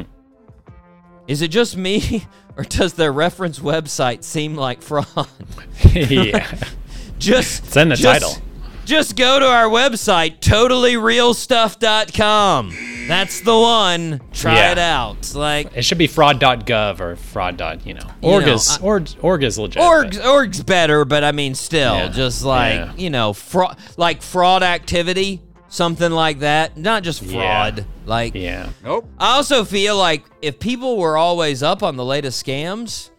Is 1.27 1.41
it 1.41 1.49
just 1.49 1.75
me, 1.77 2.25
or 2.57 2.63
does 2.63 2.93
their 2.93 3.11
reference 3.11 3.59
website 3.59 4.23
seem 4.23 4.55
like 4.55 4.81
fraud? 4.81 5.27
yeah. 5.93 6.57
just 7.19 7.65
send 7.65 7.91
the 7.91 7.95
just- 7.95 8.21
title. 8.21 8.37
Just 8.85 9.15
go 9.15 9.39
to 9.39 9.47
our 9.47 9.65
website, 9.65 10.39
totallyrealstuff.com. 10.41 12.94
That's 13.07 13.41
the 13.41 13.57
one. 13.57 14.21
Try 14.33 14.55
Yeah. 14.55 14.71
it 14.71 14.77
out. 14.77 15.33
Like 15.35 15.69
It 15.75 15.83
should 15.83 15.97
be 15.97 16.07
fraud.gov 16.07 16.99
or 16.99 17.15
fraud. 17.15 17.57
dot, 17.57 17.85
You 17.85 17.93
know, 17.95 18.01
You 18.21 18.29
org 18.29 18.45
know, 18.45 18.53
is 18.53 18.77
I- 18.77 18.81
org, 18.81 19.09
org 19.21 19.43
is 19.43 19.57
legit. 19.57 19.81
org's 19.81 20.17
but- 20.17 20.27
org's 20.27 20.63
better, 20.63 21.05
but 21.05 21.23
I 21.23 21.31
mean 21.31 21.55
still 21.55 21.95
Yeah. 21.95 22.07
just 22.09 22.43
like, 22.43 22.73
Yeah. 22.75 22.91
you 22.97 23.09
know, 23.09 23.33
fraud 23.33 23.77
like 23.97 24.21
fraud 24.21 24.63
activity, 24.63 25.41
something 25.69 26.11
like 26.11 26.39
that. 26.39 26.77
Not 26.77 27.03
just 27.03 27.21
Yeah. 27.21 27.31
fraud. 27.33 27.85
Like 28.05 28.33
Yeah. 28.35 28.67
Nope. 28.83 29.07
I 29.19 29.35
also 29.35 29.63
feel 29.65 29.97
like 29.97 30.23
if 30.41 30.59
people 30.59 30.97
were 30.97 31.17
always 31.17 31.61
up 31.63 31.83
on 31.83 31.95
the 31.97 32.05
latest 32.05 32.43
scams, 32.45 33.09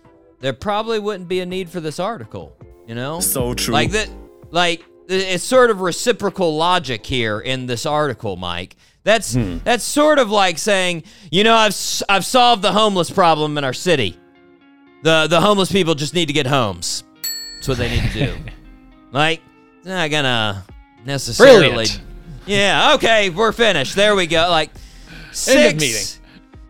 there 0.40 0.52
probably 0.52 0.98
wouldn't 0.98 1.28
be 1.28 1.40
a 1.40 1.46
need 1.46 1.70
for 1.70 1.80
this 1.80 1.98
article. 2.00 2.52
You 2.86 2.94
know, 2.94 3.20
So 3.20 3.54
true. 3.54 3.74
like 3.74 3.90
that, 3.92 4.08
like 4.50 4.84
it's 5.08 5.44
sort 5.44 5.70
of 5.70 5.80
reciprocal 5.80 6.56
logic 6.56 7.06
here 7.06 7.38
in 7.40 7.66
this 7.66 7.86
article, 7.86 8.36
Mike. 8.36 8.76
That's 9.06 9.34
Hmm. 9.34 9.58
that's 9.62 9.84
sort 9.84 10.18
of 10.18 10.30
like 10.30 10.58
saying, 10.58 11.04
you 11.30 11.44
know, 11.44 11.54
I've 11.54 11.76
I've 12.08 12.26
solved 12.26 12.62
the 12.62 12.72
homeless 12.72 13.08
problem 13.08 13.56
in 13.56 13.62
our 13.62 13.72
city. 13.72 14.18
The 15.04 15.28
the 15.30 15.40
homeless 15.40 15.70
people 15.70 15.94
just 15.94 16.12
need 16.12 16.26
to 16.26 16.32
get 16.32 16.44
homes. 16.48 17.04
That's 17.54 17.68
what 17.68 17.78
they 17.78 17.88
need 17.88 18.02
to 18.10 18.26
do. 18.26 18.34
like, 19.12 19.42
it's 19.78 19.86
not 19.86 20.10
gonna 20.10 20.64
necessarily. 21.04 21.68
Brilliant. 21.68 22.00
Yeah. 22.46 22.94
Okay, 22.94 23.30
we're 23.30 23.52
finished. 23.52 23.94
There 23.94 24.16
we 24.16 24.26
go. 24.26 24.48
Like 24.50 24.70
six. 25.30 25.80
Meeting. 25.80 26.02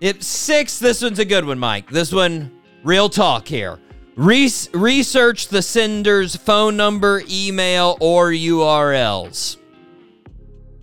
It 0.03 0.23
six. 0.23 0.79
This 0.79 1.01
one's 1.01 1.19
a 1.19 1.25
good 1.25 1.47
one, 1.47 1.59
Mike. 1.59 1.91
This 1.91 2.13
one, 2.13 2.53
real 2.85 3.09
talk 3.09 3.49
here. 3.49 3.79
Res- 4.15 4.69
research 4.75 5.49
the 5.49 5.63
sender's 5.63 6.37
phone 6.37 6.77
number, 6.77 7.23
email, 7.31 7.97
or 7.99 8.31
URLs. 8.31 9.57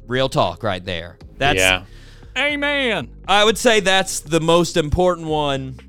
Real 0.08 0.30
talk, 0.30 0.64
right 0.64 0.84
there. 0.84 1.20
That's 1.38 1.60
yeah. 1.60 1.84
Amen. 2.38 3.10
I 3.28 3.44
would 3.46 3.58
say 3.58 3.80
that's 3.80 4.20
the 4.22 4.40
most 4.40 4.76
important 4.78 5.28
one 5.28 5.80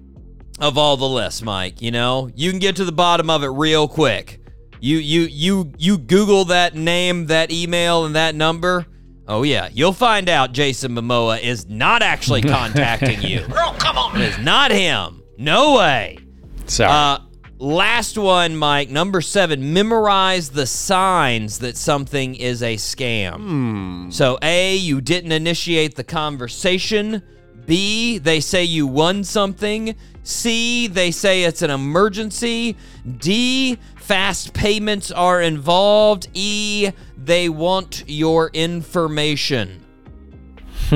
of 0.61 0.77
all 0.77 0.97
the 0.97 1.09
lists, 1.09 1.43
Mike. 1.43 1.81
You 1.81 1.91
know, 1.91 2.31
you 2.35 2.51
can 2.51 2.59
get 2.61 2.77
to 2.77 2.85
the 2.85 2.93
bottom 2.93 3.31
of 3.31 3.43
it 3.43 3.49
real 3.49 3.89
quick. 3.89 4.41
You 4.81 4.99
you 4.99 5.23
you 5.23 5.73
you 5.79 5.97
Google 5.99 6.45
that 6.47 6.75
name, 6.75 7.27
that 7.27 7.51
email, 7.51 8.05
and 8.05 8.15
that 8.15 8.35
number. 8.35 8.87
Oh 9.27 9.43
yeah, 9.43 9.71
you'll 9.73 9.95
find 9.95 10.29
out 10.29 10.53
Jason 10.53 10.93
Momoa 10.93 11.41
is 11.43 11.67
not 11.69 12.03
actually 12.03 12.43
contacting 12.59 13.23
you. 13.23 13.47
Oh 13.51 13.75
come 13.79 13.97
on, 13.97 14.21
it 14.21 14.29
is 14.29 14.39
not 14.39 14.71
him. 14.71 15.23
No 15.39 15.77
way. 15.79 16.19
So 16.67 16.85
Uh, 16.85 17.21
last 17.65 18.19
one, 18.19 18.57
Mike. 18.57 18.91
Number 18.91 19.21
seven. 19.21 19.73
Memorize 19.73 20.51
the 20.51 20.67
signs 20.67 21.59
that 21.59 21.77
something 21.77 22.35
is 22.35 22.63
a 22.63 22.77
scam. 22.77 23.37
Hmm. 23.37 24.11
So, 24.11 24.39
A, 24.43 24.77
you 24.77 25.01
didn't 25.01 25.33
initiate 25.33 25.97
the 25.97 26.05
conversation. 26.05 27.23
B, 27.67 28.19
they 28.19 28.41
say 28.41 28.65
you 28.65 28.87
won 28.87 29.25
something. 29.25 29.97
C, 30.23 30.87
they 30.87 31.11
say 31.11 31.45
it's 31.45 31.63
an 31.63 31.71
emergency. 31.71 32.77
D, 33.19 33.79
fast 33.97 34.53
payments 34.55 35.11
are 35.11 35.41
involved. 35.41 36.29
E, 36.35 36.91
they 37.17 37.49
want 37.49 38.05
your 38.07 38.51
information. 38.53 39.84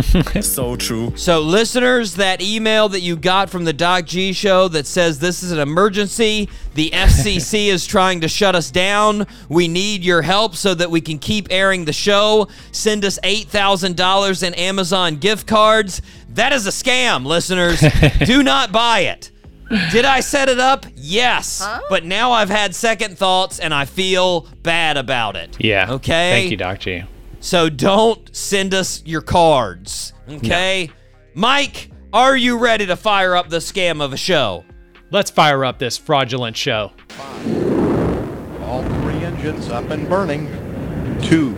So 0.43 0.77
true. 0.77 1.13
So, 1.17 1.41
listeners, 1.41 2.15
that 2.15 2.41
email 2.43 2.89
that 2.91 3.01
you 3.01 3.17
got 3.17 3.51
from 3.51 3.65
the 3.65 3.73
Doc 3.73 4.07
G 4.07 4.33
show 4.33 4.69
that 4.69 4.87
says 4.87 5.19
this 5.19 5.43
is 5.43 5.53
an 5.53 5.59
emergency, 5.59 6.49
the 6.75 6.91
FCC 6.95 7.67
is 7.69 7.87
trying 7.87 8.21
to 8.23 8.29
shut 8.29 8.55
us 8.55 8.71
down. 8.71 9.27
We 9.49 9.69
need 9.69 10.03
your 10.05 10.23
help 10.23 10.55
so 10.55 10.75
that 10.75 10.91
we 10.91 11.01
can 11.01 11.19
keep 11.19 11.49
airing 11.51 11.85
the 11.85 11.93
show. 11.93 12.49
Send 12.73 13.05
us 13.05 13.19
$8,000 13.25 14.43
in 14.47 14.55
Amazon 14.55 15.17
gift 15.17 15.47
cards. 15.47 16.03
That 16.31 16.53
is 16.53 16.67
a 16.67 16.71
scam, 16.71 17.25
listeners. 17.27 17.81
Do 18.27 18.43
not 18.43 18.73
buy 18.73 19.01
it. 19.01 19.31
Did 19.91 20.05
I 20.07 20.21
set 20.21 20.49
it 20.49 20.59
up? 20.59 20.87
Yes. 20.97 21.67
But 21.91 22.05
now 22.05 22.33
I've 22.33 22.49
had 22.49 22.75
second 22.75 23.19
thoughts 23.19 23.59
and 23.59 23.75
I 23.75 23.85
feel 23.85 24.47
bad 24.63 24.97
about 24.97 25.37
it. 25.37 25.57
yeah. 25.61 25.93
Okay. 25.93 26.31
Thank 26.33 26.51
you, 26.51 26.57
Doc 26.57 26.79
G. 26.81 27.03
So 27.41 27.69
don't 27.69 28.35
send 28.35 28.75
us 28.75 29.03
your 29.07 29.21
cards, 29.23 30.13
okay? 30.29 30.91
Mike, 31.35 31.91
are 32.13 32.37
you 32.37 32.59
ready 32.59 32.85
to 32.87 32.97
fire 32.97 33.37
up 33.37 33.49
the 33.49 33.59
scam 33.59 34.03
of 34.03 34.13
a 34.13 34.17
show? 34.17 34.65
Let's 35.11 35.31
fire 35.31 35.65
up 35.65 35.79
this 35.79 35.97
fraudulent 35.97 36.57
show. 36.57 36.93
All 38.63 38.83
three 39.01 39.23
engines 39.25 39.69
up 39.71 39.89
and 39.91 40.09
burning. 40.09 40.49
Two, 41.23 41.53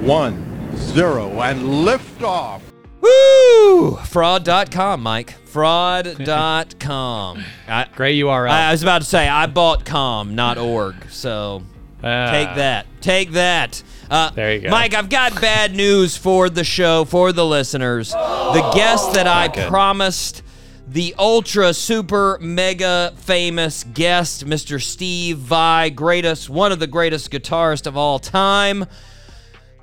one, 0.00 0.74
zero, 0.76 1.40
and 1.42 1.84
lift 1.84 2.22
off. 2.22 2.62
Woo! 3.00 3.96
Fraud.com, 3.96 5.02
Mike. 5.02 5.32
Fraud.com. 5.46 7.44
I, 7.68 7.86
Great 7.94 8.20
URL. 8.22 8.50
I 8.50 8.72
was 8.72 8.82
about 8.82 9.02
to 9.02 9.06
say, 9.06 9.28
I 9.28 9.46
bought 9.46 9.84
com, 9.84 10.34
not 10.34 10.58
org. 10.58 11.10
So 11.10 11.62
Ah. 12.02 12.30
take 12.30 12.54
that. 12.56 12.86
Take 13.00 13.30
that. 13.32 13.82
Uh, 14.10 14.30
There 14.30 14.54
you 14.54 14.60
go. 14.60 14.70
Mike, 14.70 14.94
I've 14.94 15.08
got 15.08 15.40
bad 15.40 15.74
news 15.74 16.16
for 16.16 16.48
the 16.48 16.64
show, 16.64 17.04
for 17.04 17.32
the 17.32 17.44
listeners. 17.44 18.12
The 18.12 18.70
guest 18.74 19.12
that 19.14 19.26
I 19.26 19.48
good. 19.48 19.68
promised, 19.68 20.42
the 20.86 21.14
ultra 21.18 21.74
super 21.74 22.38
mega 22.40 23.12
famous 23.16 23.82
guest, 23.84 24.46
Mr. 24.46 24.80
Steve 24.80 25.38
Vai, 25.38 25.90
greatest, 25.90 26.48
one 26.48 26.70
of 26.72 26.78
the 26.78 26.86
greatest 26.86 27.30
guitarists 27.30 27.86
of 27.86 27.96
all 27.96 28.18
time. 28.18 28.86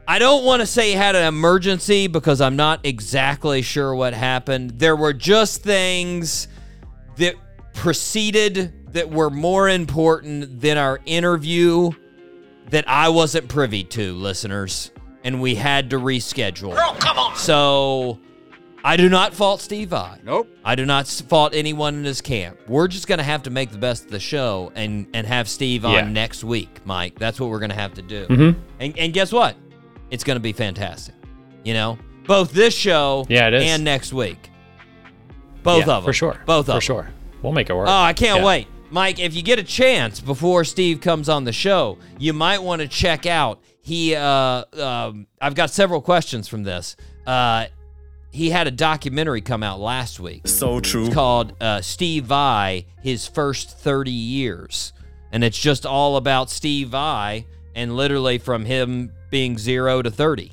I 0.08 0.20
don't 0.20 0.44
want 0.44 0.62
to 0.62 0.66
say 0.66 0.90
he 0.90 0.94
had 0.96 1.16
an 1.16 1.26
emergency 1.26 2.08
because 2.08 2.42
I'm 2.42 2.56
not 2.56 2.82
exactly 2.86 3.62
sure 3.62 3.96
what 3.96 4.14
happened. 4.14 4.80
There 4.80 4.96
were 4.96 5.14
just 5.14 5.64
things 5.64 6.48
that 7.18 7.36
preceded 7.74 8.94
that 8.94 9.10
were 9.10 9.30
more 9.30 9.70
important 9.70 10.62
than 10.62 10.78
our 10.78 11.00
interview 11.06 11.92
that 12.70 12.86
I 12.88 13.10
wasn't 13.10 13.48
privy 13.48 13.84
to, 13.86 14.14
listeners, 14.14 14.92
and 15.24 15.42
we 15.42 15.56
had 15.56 15.90
to 15.92 15.98
reschedule. 16.00 16.76
Oh, 16.78 16.96
come 17.00 17.18
on. 17.20 17.36
So 17.36 18.20
I 18.84 18.98
do 18.98 19.10
not 19.10 19.34
fault 19.34 19.62
Steve 19.62 19.94
I. 19.94 20.20
Nope. 20.24 20.50
I 20.66 20.76
do 20.76 20.86
not 20.86 21.08
fault 21.08 21.54
anyone 21.56 21.96
in 21.96 22.04
his 22.04 22.20
camp. 22.22 22.58
We're 22.68 22.88
just 22.88 23.08
going 23.08 23.20
to 23.20 23.24
have 23.24 23.44
to 23.44 23.50
make 23.50 23.72
the 23.72 23.78
best 23.78 24.06
of 24.06 24.12
the 24.12 24.20
show 24.20 24.72
and 24.76 25.08
and 25.14 25.26
have 25.28 25.48
Steve 25.48 25.86
on 25.86 26.14
next 26.14 26.44
week, 26.44 26.82
Mike. 26.86 27.18
That's 27.20 27.40
what 27.40 27.50
we're 27.50 27.60
going 27.60 27.70
to 27.72 27.76
have 27.76 27.94
to 27.96 28.02
do. 28.02 28.26
Mhm. 28.28 28.56
And 28.80 28.98
and 28.98 29.14
guess 29.14 29.32
what? 29.32 29.56
It's 30.10 30.24
going 30.24 30.36
to 30.36 30.42
be 30.42 30.54
fantastic. 30.54 31.16
You 31.64 31.74
know, 31.74 31.98
both 32.28 32.52
this 32.52 32.74
show 32.74 33.26
Yeah, 33.30 33.48
it 33.48 33.54
is. 33.56 33.64
and 33.64 33.84
next 33.84 34.12
week. 34.14 34.50
Both 35.64 35.88
Yeah, 35.88 35.94
of 35.94 36.04
them. 36.04 36.10
For 36.10 36.14
sure. 36.14 36.42
Both 36.46 36.60
of 36.62 36.66
them. 36.68 36.78
For 36.78 36.82
sure. 36.82 37.10
We'll 37.42 37.54
make 37.54 37.70
it 37.70 37.74
work. 37.74 37.88
Oh, 37.88 37.92
I 38.02 38.12
can't 38.14 38.40
Yeah. 38.42 38.46
wait. 38.46 38.68
Mike, 38.94 39.18
if 39.18 39.34
you 39.34 39.42
get 39.42 39.58
a 39.58 39.64
chance 39.64 40.20
before 40.20 40.64
Steve 40.64 41.02
comes 41.02 41.28
on 41.28 41.46
the 41.46 41.52
show, 41.52 41.98
you 42.20 42.32
might 42.32 42.62
want 42.62 42.80
to 42.80 42.88
check 42.88 43.26
out. 43.26 43.60
He, 43.82 44.14
uh, 44.14 44.66
um, 44.80 45.26
I've 45.42 45.56
got 45.56 45.72
several 45.72 46.00
questions 46.00 46.48
from 46.48 46.62
this. 46.62 46.96
Uh, 47.26 47.66
he 48.30 48.52
had 48.52 48.68
a 48.68 48.72
documentary 48.72 49.42
come 49.42 49.64
out 49.64 49.80
last 49.80 50.20
week 50.20 50.48
So 50.48 50.80
true. 50.80 51.10
called 51.12 51.54
uh, 51.60 51.82
Steve 51.82 52.26
Vai, 52.26 52.86
His 53.02 53.26
First 53.26 53.80
30 53.80 54.12
Years. 54.12 54.94
And 55.32 55.44
it's 55.44 55.58
just 55.58 55.88
all 55.88 56.16
about 56.16 56.52
Steve 56.52 56.90
Vai 56.90 57.48
and 57.74 57.96
literally 57.98 58.38
from 58.38 58.64
him 58.64 59.12
being 59.32 59.58
zero 59.58 60.04
to 60.04 60.12
30. 60.12 60.52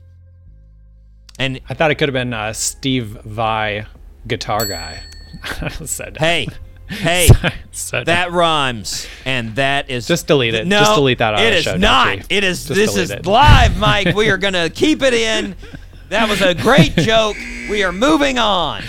And 1.39 1.61
I 1.69 1.75
thought 1.75 1.91
it 1.91 1.97
could 1.97 2.09
have 2.09 2.15
been 2.15 2.33
uh, 2.33 2.55
Steve 2.55 3.19
Vai, 3.23 3.85
guitar 4.27 4.65
guy. 4.65 5.03
Said 5.85 6.17
hey, 6.17 6.49
hey, 6.91 7.29
Said- 7.73 8.07
that 8.07 8.33
rhymes. 8.33 9.07
And 9.25 9.55
that 9.57 9.91
is. 9.91 10.07
Just 10.07 10.27
delete 10.27 10.55
it. 10.55 10.67
No, 10.67 10.81
Just 10.81 10.95
delete 10.95 11.19
that 11.19 11.35
out 11.35 11.41
of 11.41 11.47
It 11.47 11.51
the 11.51 11.57
is 11.59 11.65
show, 11.65 11.77
not. 11.77 12.09
Dutchie. 12.19 12.27
It 12.31 12.45
is. 12.45 12.65
Just 12.67 12.75
this 12.75 12.97
is 12.97 13.11
it. 13.11 13.27
live, 13.27 13.77
Mike. 13.79 14.15
We 14.15 14.31
are 14.31 14.39
gonna 14.39 14.69
keep 14.71 15.03
it 15.03 15.15
in. 15.15 15.55
That 16.09 16.29
was 16.29 16.43
a 16.43 16.55
great 16.55 16.95
joke. 16.97 17.37
We 17.71 17.83
are 17.85 17.93
moving 17.93 18.39
on. 18.39 18.83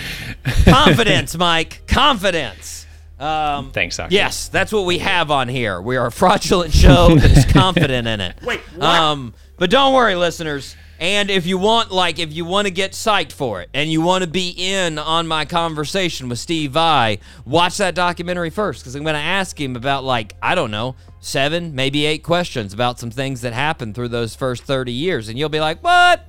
Confidence, 0.64 1.36
Mike. 1.36 1.82
Confidence. 1.86 2.86
Um, 3.20 3.70
Thanks, 3.70 3.96
Doc. 3.96 4.10
yes, 4.10 4.48
that's 4.48 4.72
what 4.72 4.84
we 4.84 4.98
have 4.98 5.30
on 5.30 5.46
here. 5.48 5.80
We 5.80 5.96
are 5.96 6.06
a 6.06 6.10
fraudulent 6.12 6.72
show 6.72 7.14
that 7.14 7.30
is 7.30 7.44
confident 7.44 8.08
in 8.08 8.20
it. 8.20 8.36
Wait, 8.42 8.60
Um, 8.80 9.32
but 9.58 9.70
don't 9.70 9.94
worry, 9.94 10.16
listeners. 10.16 10.74
And 11.02 11.32
if 11.32 11.46
you 11.46 11.58
want, 11.58 11.90
like, 11.90 12.20
if 12.20 12.32
you 12.32 12.44
want 12.44 12.68
to 12.68 12.70
get 12.70 12.92
psyched 12.92 13.32
for 13.32 13.60
it, 13.60 13.68
and 13.74 13.90
you 13.90 14.00
want 14.00 14.22
to 14.22 14.30
be 14.30 14.50
in 14.50 15.00
on 15.00 15.26
my 15.26 15.44
conversation 15.44 16.28
with 16.28 16.38
Steve 16.38 16.70
Vai, 16.70 17.18
watch 17.44 17.78
that 17.78 17.96
documentary 17.96 18.50
first, 18.50 18.82
because 18.82 18.94
I'm 18.94 19.02
going 19.02 19.16
to 19.16 19.20
ask 19.20 19.60
him 19.60 19.74
about, 19.74 20.04
like, 20.04 20.36
I 20.40 20.54
don't 20.54 20.70
know, 20.70 20.94
seven, 21.18 21.74
maybe 21.74 22.06
eight 22.06 22.22
questions 22.22 22.72
about 22.72 23.00
some 23.00 23.10
things 23.10 23.40
that 23.40 23.52
happened 23.52 23.96
through 23.96 24.10
those 24.10 24.36
first 24.36 24.62
30 24.62 24.92
years, 24.92 25.28
and 25.28 25.36
you'll 25.36 25.48
be 25.48 25.58
like, 25.58 25.82
"What? 25.82 26.24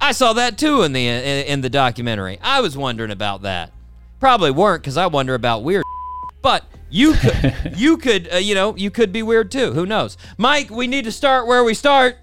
I 0.00 0.10
saw 0.10 0.32
that 0.32 0.58
too 0.58 0.82
in 0.82 0.92
the 0.92 1.06
in, 1.06 1.46
in 1.46 1.60
the 1.60 1.70
documentary. 1.70 2.40
I 2.42 2.60
was 2.60 2.76
wondering 2.76 3.12
about 3.12 3.42
that. 3.42 3.70
Probably 4.18 4.50
weren't, 4.50 4.82
because 4.82 4.96
I 4.96 5.06
wonder 5.06 5.34
about 5.34 5.62
weird." 5.62 5.84
But 6.40 6.64
you 6.88 7.14
could, 7.14 7.54
you 7.76 7.96
could, 7.98 8.32
uh, 8.32 8.36
you 8.36 8.56
know, 8.56 8.74
you 8.76 8.90
could 8.90 9.12
be 9.12 9.22
weird 9.22 9.52
too. 9.52 9.72
Who 9.74 9.86
knows? 9.86 10.16
Mike, 10.38 10.70
we 10.70 10.88
need 10.88 11.04
to 11.04 11.12
start 11.12 11.46
where 11.46 11.62
we 11.62 11.74
start. 11.74 12.16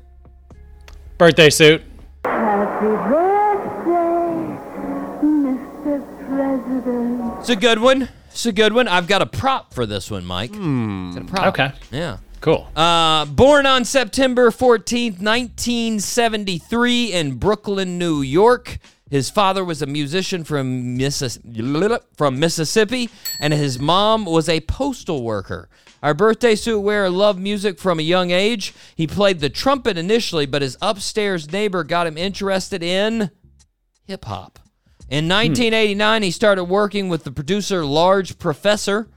Birthday 1.18 1.50
suit. 1.50 1.82
Happy 2.26 2.88
birthday 2.88 3.56
It's 7.40 7.50
a 7.50 7.56
good 7.56 7.80
one. 7.80 8.10
It's 8.32 8.46
a 8.46 8.52
good 8.52 8.74
one. 8.74 8.90
I've 8.90 9.08
got 9.08 9.22
a 9.22 9.26
prop 9.26 9.74
for 9.74 9.86
this 9.86 10.12
one, 10.12 10.26
Mike. 10.26 10.52
Got 10.52 11.18
a 11.18 11.26
prop. 11.26 11.46
Okay. 11.48 11.72
Yeah. 11.92 12.18
Cool. 12.42 12.68
Uh, 12.76 13.24
born 13.26 13.66
on 13.66 13.86
September 13.86 14.52
14th, 14.52 15.22
1973, 15.22 17.14
in 17.14 17.36
Brooklyn, 17.36 17.98
New 17.98 18.22
York. 18.22 18.78
His 19.10 19.30
father 19.30 19.64
was 19.64 19.82
a 19.82 19.86
musician 19.86 20.44
from, 20.44 20.98
Missis- 20.98 21.40
from 22.18 22.40
Mississippi, 22.40 23.10
and 23.40 23.54
his 23.54 23.80
mom 23.80 24.26
was 24.26 24.50
a 24.50 24.60
postal 24.62 25.24
worker. 25.24 25.70
Our 26.06 26.14
birthday 26.14 26.54
suit 26.54 26.82
wearer 26.82 27.10
loved 27.10 27.40
music 27.40 27.80
from 27.80 27.98
a 27.98 28.04
young 28.04 28.30
age. 28.30 28.76
He 28.96 29.08
played 29.08 29.40
the 29.40 29.50
trumpet 29.50 29.98
initially, 29.98 30.46
but 30.46 30.62
his 30.62 30.78
upstairs 30.80 31.52
neighbor 31.52 31.84
got 31.84 32.06
him 32.06 32.16
interested 32.16 32.84
in 32.84 33.32
hip 34.04 34.26
hop. 34.26 34.60
In 35.10 35.28
1989, 35.28 36.22
he 36.22 36.30
started 36.30 36.66
working 36.66 37.10
with 37.10 37.24
the 37.24 37.32
producer 37.32 37.84
Large 37.84 38.38
Professor. 38.38 39.08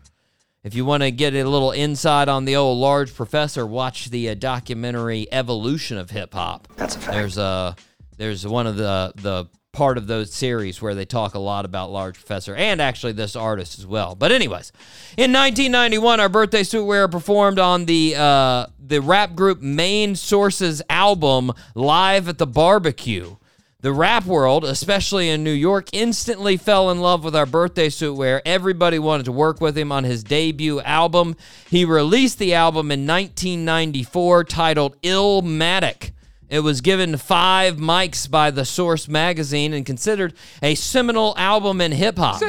If 0.64 0.75
you 0.75 0.87
want 0.87 1.02
to 1.02 1.11
get 1.11 1.35
a 1.35 1.45
little 1.45 1.73
insight 1.73 2.26
on 2.26 2.47
the 2.47 2.57
old 2.57 2.78
Large 2.78 3.14
Professor, 3.14 3.66
watch 3.66 4.09
the 4.09 4.30
uh, 4.30 4.35
documentary 4.35 5.28
Evolution 5.30 5.99
of 5.99 6.09
Hip 6.12 6.33
Hop. 6.33 6.68
That's 6.76 6.97
a 6.97 7.00
fact. 7.00 7.12
There's 7.12 7.37
a 7.37 7.76
there's 8.16 8.47
one 8.47 8.66
of 8.66 8.76
the 8.76 9.12
the 9.16 9.45
part 9.72 9.98
of 9.98 10.06
those 10.06 10.32
series 10.32 10.80
where 10.80 10.94
they 10.94 11.04
talk 11.04 11.34
a 11.34 11.38
lot 11.38 11.64
about 11.64 11.90
Large 11.90 12.14
Professor 12.14 12.54
and 12.54 12.80
actually 12.80 13.12
this 13.12 13.37
artist 13.37 13.78
as 13.78 13.87
well. 13.87 14.14
But 14.14 14.32
anyways, 14.32 14.72
in 15.16 15.32
1991, 15.32 16.20
our 16.20 16.28
birthday 16.28 16.62
suit 16.62 16.84
wearer 16.84 17.08
performed 17.08 17.58
on 17.58 17.84
the 17.84 18.14
uh, 18.16 18.66
the 18.78 19.00
rap 19.00 19.34
group 19.34 19.60
Main 19.60 20.16
Sources 20.16 20.82
album 20.88 21.52
Live 21.75 22.28
at 22.28 22.38
the 22.38 22.46
Barbecue. 22.46 23.37
The 23.80 23.92
rap 23.92 24.25
world, 24.25 24.64
especially 24.64 25.28
in 25.28 25.44
New 25.44 25.52
York, 25.52 25.90
instantly 25.92 26.56
fell 26.56 26.90
in 26.90 26.98
love 26.98 27.22
with 27.22 27.37
our 27.37 27.46
birthday 27.46 27.90
suit 27.90 28.14
wear. 28.14 28.42
Everybody 28.44 28.98
wanted 28.98 29.26
to 29.26 29.32
work 29.32 29.60
with 29.60 29.78
him 29.78 29.92
on 29.92 30.02
his 30.02 30.25
debut 30.25 30.80
album. 30.80 31.37
He 31.70 31.84
released 31.84 32.40
the 32.40 32.54
album 32.54 32.90
in 32.90 33.06
1994 33.06 34.42
titled 34.44 35.00
Illmatic. 35.02 36.10
It 36.48 36.60
was 36.60 36.80
given 36.80 37.16
five 37.16 37.76
mics 37.76 38.30
by 38.30 38.50
the 38.50 38.64
Source 38.64 39.06
magazine 39.06 39.74
and 39.74 39.84
considered 39.84 40.32
a 40.62 40.74
seminal 40.74 41.34
album 41.36 41.80
in 41.80 41.92
hip 41.92 42.16
hop. 42.18 42.40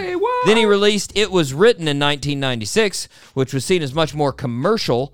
Then 0.45 0.57
he 0.57 0.65
released 0.65 1.11
It 1.15 1.31
Was 1.31 1.53
Written 1.53 1.83
in 1.83 1.99
1996, 1.99 3.09
which 3.33 3.53
was 3.53 3.65
seen 3.65 3.81
as 3.81 3.93
much 3.93 4.15
more 4.15 4.31
commercial, 4.31 5.13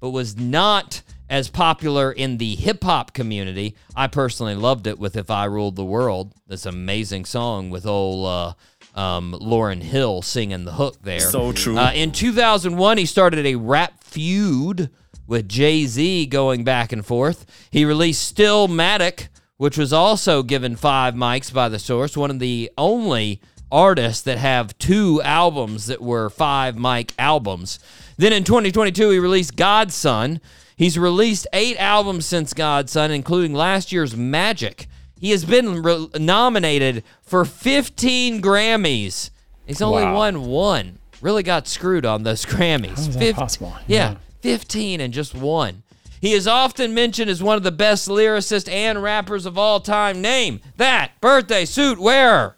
but 0.00 0.10
was 0.10 0.36
not 0.36 1.02
as 1.30 1.48
popular 1.48 2.12
in 2.12 2.38
the 2.38 2.54
hip 2.56 2.82
hop 2.84 3.12
community. 3.12 3.76
I 3.94 4.08
personally 4.08 4.54
loved 4.54 4.86
it 4.86 4.98
with 4.98 5.16
If 5.16 5.30
I 5.30 5.44
Ruled 5.44 5.76
the 5.76 5.84
World. 5.84 6.34
This 6.46 6.66
amazing 6.66 7.24
song 7.24 7.70
with 7.70 7.86
old 7.86 8.26
uh, 8.26 8.98
um, 8.98 9.32
Lauryn 9.40 9.82
Hill 9.82 10.22
singing 10.22 10.64
the 10.64 10.72
hook 10.72 10.96
there. 11.02 11.20
So 11.20 11.52
true. 11.52 11.78
Uh, 11.78 11.92
in 11.92 12.12
2001, 12.12 12.98
he 12.98 13.06
started 13.06 13.46
a 13.46 13.54
rap 13.54 14.02
feud 14.02 14.90
with 15.26 15.48
Jay 15.48 15.86
Z 15.86 16.26
going 16.26 16.64
back 16.64 16.92
and 16.92 17.04
forth. 17.04 17.46
He 17.70 17.84
released 17.84 18.34
Stillmatic, 18.36 19.28
which 19.56 19.78
was 19.78 19.92
also 19.92 20.42
given 20.42 20.76
five 20.76 21.14
mics 21.14 21.52
by 21.52 21.68
the 21.68 21.78
source, 21.78 22.16
one 22.16 22.30
of 22.30 22.38
the 22.38 22.70
only 22.76 23.40
artists 23.72 24.22
that 24.22 24.38
have 24.38 24.76
two 24.78 25.20
albums 25.22 25.86
that 25.86 26.00
were 26.02 26.30
five 26.30 26.76
mic 26.76 27.12
albums. 27.18 27.78
Then 28.16 28.32
in 28.32 28.44
2022, 28.44 29.10
he 29.10 29.18
released 29.18 29.56
God's 29.56 29.94
Son. 29.94 30.40
He's 30.76 30.98
released 30.98 31.46
eight 31.52 31.76
albums 31.78 32.26
since 32.26 32.52
God's 32.52 32.92
Son, 32.92 33.10
including 33.10 33.54
last 33.54 33.90
year's 33.92 34.16
Magic. 34.16 34.86
He 35.20 35.30
has 35.30 35.44
been 35.44 35.82
re- 35.82 36.08
nominated 36.18 37.02
for 37.22 37.44
15 37.44 38.42
Grammys. 38.42 39.30
He's 39.66 39.80
only 39.80 40.02
Wow. 40.02 40.16
won 40.16 40.42
one. 40.46 40.98
Really 41.20 41.42
got 41.42 41.66
screwed 41.66 42.04
on 42.04 42.22
those 42.24 42.44
Grammys. 42.44 42.86
How 42.88 42.92
is 43.00 43.08
that 43.14 43.18
Fif- 43.18 43.36
possible? 43.36 43.74
Yeah, 43.86 44.10
Yeah. 44.10 44.16
15 44.44 45.00
and 45.00 45.14
just 45.14 45.34
one. 45.34 45.82
He 46.20 46.32
is 46.34 46.46
often 46.46 46.92
mentioned 46.92 47.30
as 47.30 47.42
one 47.42 47.56
of 47.56 47.62
the 47.62 47.72
best 47.72 48.08
lyricists 48.10 48.70
and 48.70 49.02
rappers 49.02 49.46
of 49.46 49.56
all 49.56 49.80
time. 49.80 50.20
Name 50.20 50.60
that 50.76 51.12
birthday 51.22 51.64
suit 51.64 51.98
wearer. 51.98 52.54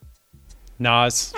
Nas. 0.81 1.33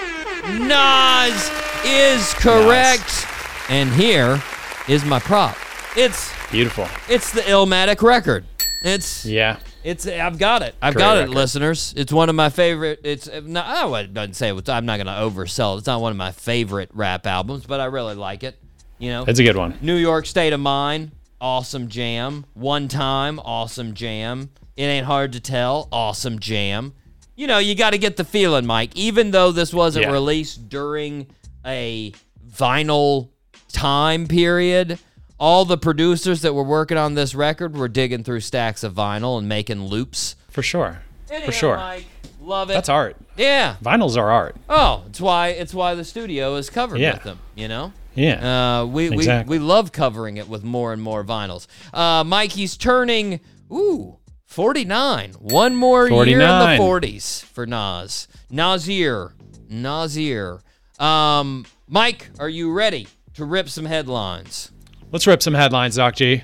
Nas 0.47 1.51
is 1.85 2.33
correct. 2.35 3.27
And 3.69 3.91
here 3.91 4.43
is 4.89 5.05
my 5.05 5.19
prop. 5.19 5.55
It's 5.97 6.33
Beautiful. 6.51 6.89
it's 7.11 7.31
the 7.33 7.43
Illmatic 7.43 8.01
record. 8.01 8.47
It's 8.83 9.27
Yeah. 9.27 9.59
it's 9.85 10.07
I've 10.07 10.39
got 10.39 10.63
it. 10.63 10.75
I've 10.81 10.95
Great 10.95 11.03
got 11.03 11.17
it, 11.19 11.21
record. 11.21 11.35
listeners. 11.35 11.93
It's 11.95 12.11
one 12.11 12.31
of 12.31 12.35
my 12.35 12.49
favorite. 12.49 13.01
It's 13.05 13.29
not, 13.43 13.67
I 13.67 13.85
wouldn't 13.85 14.35
say 14.35 14.49
it, 14.49 14.69
I'm 14.71 14.87
not 14.87 14.97
going 14.97 15.09
to 15.09 15.13
oversell. 15.13 15.77
It's 15.77 15.87
not 15.87 16.01
one 16.01 16.11
of 16.13 16.17
my 16.17 16.33
favorite 16.33 16.89
rap 16.95 17.27
albums, 17.27 17.67
but 17.67 17.81
I 17.81 17.85
really 17.85 18.15
like 18.15 18.43
it. 18.45 18.59
You 18.99 19.11
know, 19.11 19.25
It's 19.27 19.39
a 19.39 19.45
good 19.45 19.57
one. 19.57 19.79
New 19.81 19.97
York 19.97 20.27
State 20.27 20.53
of 20.53 20.61
Mind, 20.61 21.13
awesome 21.41 21.89
jam. 21.89 22.45
One 22.55 22.89
Time, 22.89 23.39
awesome 23.41 23.95
jam. 23.95 24.51
It 24.77 24.85
ain't 24.85 25.07
hard 25.07 25.33
to 25.33 25.41
tell, 25.41 25.89
awesome 25.93 26.39
jam. 26.39 26.95
You 27.37 27.47
know, 27.47 27.59
you 27.59 27.75
got 27.77 27.91
to 27.91 27.99
get 27.99 28.17
the 28.17 28.25
feeling, 28.25 28.67
Mike. 28.67 28.97
Even 28.97 29.31
though 29.31 29.53
this 29.53 29.73
wasn't 29.73 30.07
Yeah. 30.07 30.13
released 30.13 30.69
during 30.69 31.29
a 31.65 32.13
vinyl 32.51 33.29
time 33.73 34.27
period, 34.27 34.99
all 35.39 35.65
the 35.65 35.79
producers 35.79 36.43
that 36.43 36.55
were 36.55 36.65
working 36.65 36.97
on 36.99 37.15
this 37.15 37.35
record 37.35 37.77
were 37.77 37.89
digging 37.89 38.25
through 38.25 38.41
stacks 38.41 38.83
of 38.83 38.95
vinyl 38.95 39.39
and 39.39 39.49
making 39.49 39.85
loops. 39.87 40.35
For 40.51 40.63
sure. 40.63 41.03
Anyhow, 41.31 41.47
For 41.47 41.53
sure. 41.53 41.77
Mike, 41.77 42.07
love 42.41 42.71
it. 42.71 42.73
That's 42.73 42.89
art. 42.89 43.17
Yeah. 43.37 43.77
Vinyls 43.85 44.17
are 44.17 44.31
art. 44.31 44.57
Oh, 44.69 45.05
it's 45.09 45.21
why 45.21 45.49
it's 45.49 45.73
why 45.75 45.95
the 45.95 46.05
studio 46.05 46.57
is 46.57 46.71
covered 46.71 46.99
Yeah. 46.99 47.15
with 47.15 47.23
them. 47.23 47.39
You 47.55 47.69
know. 47.69 47.93
Yeah. 48.19 48.81
Uh, 48.81 48.87
we, 48.87 49.13
Exactly. 49.13 49.59
we 49.59 49.63
we 49.63 49.65
love 49.65 49.93
covering 49.93 50.37
it 50.39 50.49
with 50.49 50.65
more 50.65 50.93
and 50.93 51.01
more 51.01 51.23
vinyls. 51.25 51.67
Uh, 51.95 52.25
Mike, 52.25 52.53
he's 52.53 52.77
turning 52.77 53.41
ooh 53.73 54.19
49. 54.47 55.33
One 55.35 55.77
more 55.77 56.09
year 56.09 56.33
in 56.33 56.39
the 56.39 56.83
40s 56.83 57.45
for 57.45 57.65
Nas. 57.67 58.27
Nasir, 58.51 59.35
Nasir. 59.69 60.61
Um, 60.99 61.65
Mike, 61.87 62.31
are 62.41 62.49
you 62.49 62.73
ready 62.73 63.07
to 63.35 63.45
rip 63.45 63.69
some 63.69 63.85
headlines? 63.85 64.73
Let's 65.13 65.27
rip 65.27 65.43
some 65.43 65.55
headlines, 65.55 65.97
Doc 65.97 66.17
G. 66.17 66.43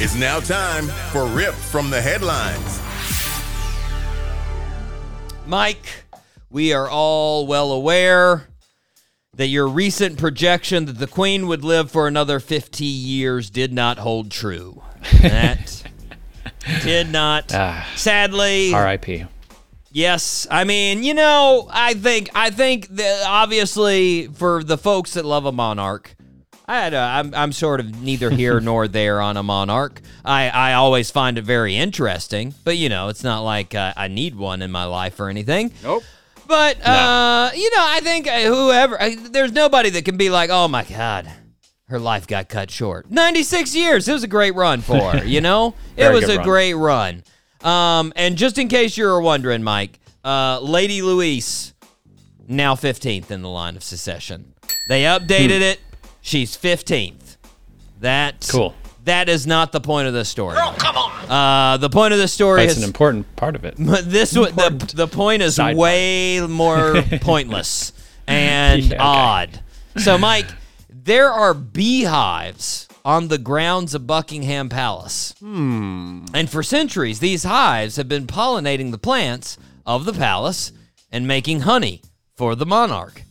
It's 0.00 0.14
now 0.14 0.38
time 0.40 0.86
for 1.12 1.26
Rip 1.26 1.54
from 1.54 1.88
the 1.90 2.00
Headlines. 2.00 2.80
Mike, 5.46 6.04
we 6.50 6.72
are 6.72 6.88
all 6.88 7.46
well 7.46 7.72
aware 7.72 8.48
that 9.36 9.46
your 9.48 9.66
recent 9.68 10.18
projection 10.18 10.86
that 10.86 10.98
the 10.98 11.06
Queen 11.06 11.46
would 11.46 11.64
live 11.64 11.90
for 11.90 12.06
another 12.06 12.38
50 12.40 12.84
years 12.84 13.50
did 13.50 13.72
not 13.72 13.98
hold 13.98 14.30
true. 14.30 14.82
That 15.20 15.82
did 16.82 17.10
not. 17.10 17.52
Ah. 17.54 17.88
Sadly, 17.96 18.72
R.I.P. 18.72 19.24
yes. 19.92 20.46
I 20.50 20.64
mean, 20.64 21.02
you 21.02 21.14
know, 21.14 21.68
I 21.70 21.94
think 21.94 22.30
I 22.34 22.50
think 22.50 22.88
that 22.88 23.24
obviously 23.26 24.28
for 24.28 24.62
the 24.62 24.78
folks 24.78 25.14
that 25.14 25.24
love 25.24 25.44
a 25.46 25.52
monarch, 25.52 26.14
I 26.66 26.76
had 26.80 26.94
a, 26.94 26.98
I'm 26.98 27.34
I'm 27.34 27.52
sort 27.52 27.80
of 27.80 28.00
neither 28.00 28.30
here 28.30 28.60
nor 28.68 28.88
there 28.88 29.20
on 29.20 29.36
a 29.36 29.42
monarch. 29.42 30.00
I 30.24 30.48
I 30.48 30.72
always 30.74 31.10
find 31.10 31.36
it 31.38 31.44
very 31.44 31.76
interesting, 31.76 32.54
but 32.64 32.76
you 32.78 32.88
know, 32.88 33.08
it's 33.08 33.24
not 33.24 33.40
like 33.40 33.74
uh, 33.74 33.92
I 33.96 34.08
need 34.08 34.36
one 34.36 34.62
in 34.62 34.70
my 34.70 34.84
life 34.84 35.18
or 35.20 35.28
anything. 35.28 35.72
Nope. 35.82 36.04
But 36.46 36.84
uh, 36.86 37.50
you 37.54 37.70
know, 37.70 37.82
I 37.82 38.00
think 38.00 38.26
uh, 38.26 38.40
whoever 38.42 39.00
uh, 39.00 39.10
there's 39.30 39.52
nobody 39.52 39.90
that 39.90 40.04
can 40.04 40.16
be 40.16 40.30
like, 40.30 40.50
"Oh 40.50 40.68
my 40.68 40.84
god, 40.84 41.30
her 41.88 41.98
life 41.98 42.26
got 42.26 42.48
cut 42.48 42.70
short." 42.70 43.10
96 43.10 43.74
years. 43.74 44.08
It 44.08 44.12
was 44.12 44.22
a 44.22 44.28
great 44.28 44.54
run 44.54 44.80
for 44.80 45.12
her, 45.12 45.24
you 45.24 45.40
know? 45.40 45.74
it 45.96 46.12
was 46.12 46.28
a 46.28 46.36
run. 46.36 46.44
great 46.44 46.74
run. 46.74 47.22
Um, 47.62 48.12
and 48.16 48.36
just 48.36 48.58
in 48.58 48.68
case 48.68 48.96
you 48.96 49.06
were 49.06 49.20
wondering, 49.22 49.62
Mike, 49.62 49.98
uh, 50.22 50.60
Lady 50.60 51.00
Louise 51.00 51.72
now 52.48 52.74
15th 52.74 53.30
in 53.30 53.42
the 53.42 53.48
line 53.48 53.76
of 53.76 53.82
secession. 53.82 54.54
They 54.88 55.02
updated 55.04 55.60
it. 55.60 55.80
She's 56.20 56.56
15th. 56.56 57.36
That 58.00 58.46
Cool. 58.50 58.74
That 59.04 59.28
is 59.28 59.46
not 59.46 59.72
the 59.72 59.80
point 59.80 60.08
of 60.08 60.14
the 60.14 60.24
story. 60.24 60.56
Girl, 60.56 60.74
come 60.78 60.96
on. 60.96 61.30
Uh, 61.30 61.76
the 61.78 61.90
point 61.90 62.12
of 62.12 62.18
the 62.18 62.28
story 62.28 62.62
That's 62.62 62.72
is 62.78 62.82
an 62.82 62.84
important 62.88 63.36
part 63.36 63.54
of 63.54 63.64
it. 63.64 63.74
but 63.78 64.10
this 64.10 64.36
wa- 64.36 64.48
the 64.50 64.92
the 64.94 65.06
point 65.06 65.42
is 65.42 65.56
Side 65.56 65.76
way 65.76 66.40
more 66.40 67.02
pointless 67.20 67.92
and 68.26 68.82
Yeah, 68.84 68.94
okay. 68.94 68.96
odd. 68.98 69.60
So, 69.98 70.18
Mike, 70.18 70.46
there 70.88 71.30
are 71.30 71.54
beehives 71.54 72.88
on 73.04 73.28
the 73.28 73.36
grounds 73.38 73.94
of 73.94 74.06
Buckingham 74.06 74.68
Palace, 74.70 75.34
Hmm. 75.38 76.24
and 76.32 76.48
for 76.48 76.62
centuries, 76.62 77.20
these 77.20 77.44
hives 77.44 77.96
have 77.96 78.08
been 78.08 78.26
pollinating 78.26 78.90
the 78.90 78.98
plants 78.98 79.58
of 79.84 80.06
the 80.06 80.12
palace 80.14 80.72
and 81.12 81.26
making 81.28 81.60
honey 81.60 82.00
for 82.34 82.54
the 82.54 82.64
monarch. 82.66 83.22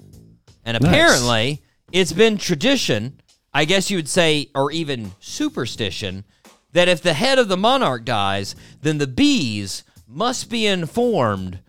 And 0.63 0.79
Nice. 0.79 0.88
apparently, 0.91 1.62
it's 1.91 2.13
been 2.13 2.38
tradition, 2.38 3.19
I 3.53 3.65
guess 3.65 3.89
you 3.91 3.97
would 3.97 4.09
say, 4.09 4.49
or 4.55 4.71
even 4.71 5.11
superstition, 5.19 6.23
that 6.71 6.87
if 6.87 7.01
the 7.01 7.13
head 7.13 7.37
of 7.37 7.47
the 7.49 7.57
monarch 7.57 8.03
dies, 8.05 8.55
then 8.81 8.97
the 8.97 9.07
bees 9.07 9.83
must 10.07 10.49
be 10.49 10.65
informed 10.65 11.59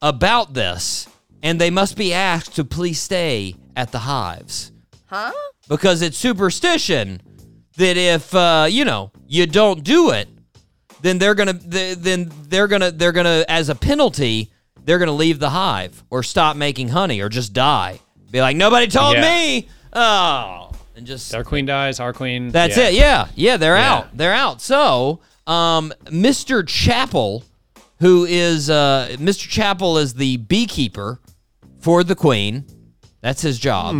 about 0.00 0.54
this 0.54 1.06
and 1.42 1.60
they 1.60 1.70
must 1.70 1.96
be 1.96 2.12
asked 2.12 2.56
to 2.56 2.64
please 2.64 3.00
stay 3.00 3.54
at 3.76 3.92
the 3.92 3.98
hives. 4.00 4.72
Huh? 5.06 5.32
Because 5.68 6.02
it's 6.02 6.16
superstition 6.18 7.20
that 7.76 7.96
if 7.96 8.34
uh, 8.34 8.66
you 8.68 8.84
know 8.84 9.10
you 9.26 9.46
don't 9.46 9.82
do 9.84 10.10
it, 10.10 10.28
then 11.02 11.18
they're 11.18 11.34
gonna 11.34 11.52
then 11.54 12.30
they're 12.48 12.68
gonna 12.68 12.90
they're 12.90 13.12
gonna 13.12 13.44
as 13.48 13.68
a 13.68 13.74
penalty 13.74 14.50
they're 14.84 14.98
gonna 14.98 15.12
leave 15.12 15.38
the 15.38 15.50
hive 15.50 16.02
or 16.10 16.22
stop 16.22 16.56
making 16.56 16.88
honey 16.88 17.20
or 17.20 17.28
just 17.28 17.52
die. 17.52 18.00
Be 18.30 18.40
like 18.40 18.56
nobody 18.56 18.86
told 18.88 19.14
Yeah. 19.14 19.22
me. 19.22 19.68
Oh, 19.92 20.71
and 20.96 21.06
just 21.06 21.34
Our 21.34 21.44
queen 21.44 21.66
dies. 21.66 22.00
Our 22.00 22.12
queen. 22.12 22.50
that's 22.50 22.76
yeah. 22.76 22.88
it. 22.88 22.94
Yeah, 22.94 23.26
yeah, 23.34 23.56
they're 23.56 23.76
Yeah. 23.76 23.92
out. 23.94 24.16
They're 24.16 24.32
out. 24.34 24.60
So, 24.60 25.20
um, 25.46 25.92
Mr. 26.06 26.62
Chapple, 26.64 27.44
who 28.00 28.24
is 28.24 28.68
uh, 28.70 29.08
Mr. 29.18 29.48
Chapple 29.48 30.00
is 30.00 30.14
the 30.14 30.36
beekeeper 30.38 31.20
for 31.80 32.04
the 32.04 32.14
queen. 32.14 32.64
That's 33.20 33.40
his 33.42 33.58
job, 33.58 33.94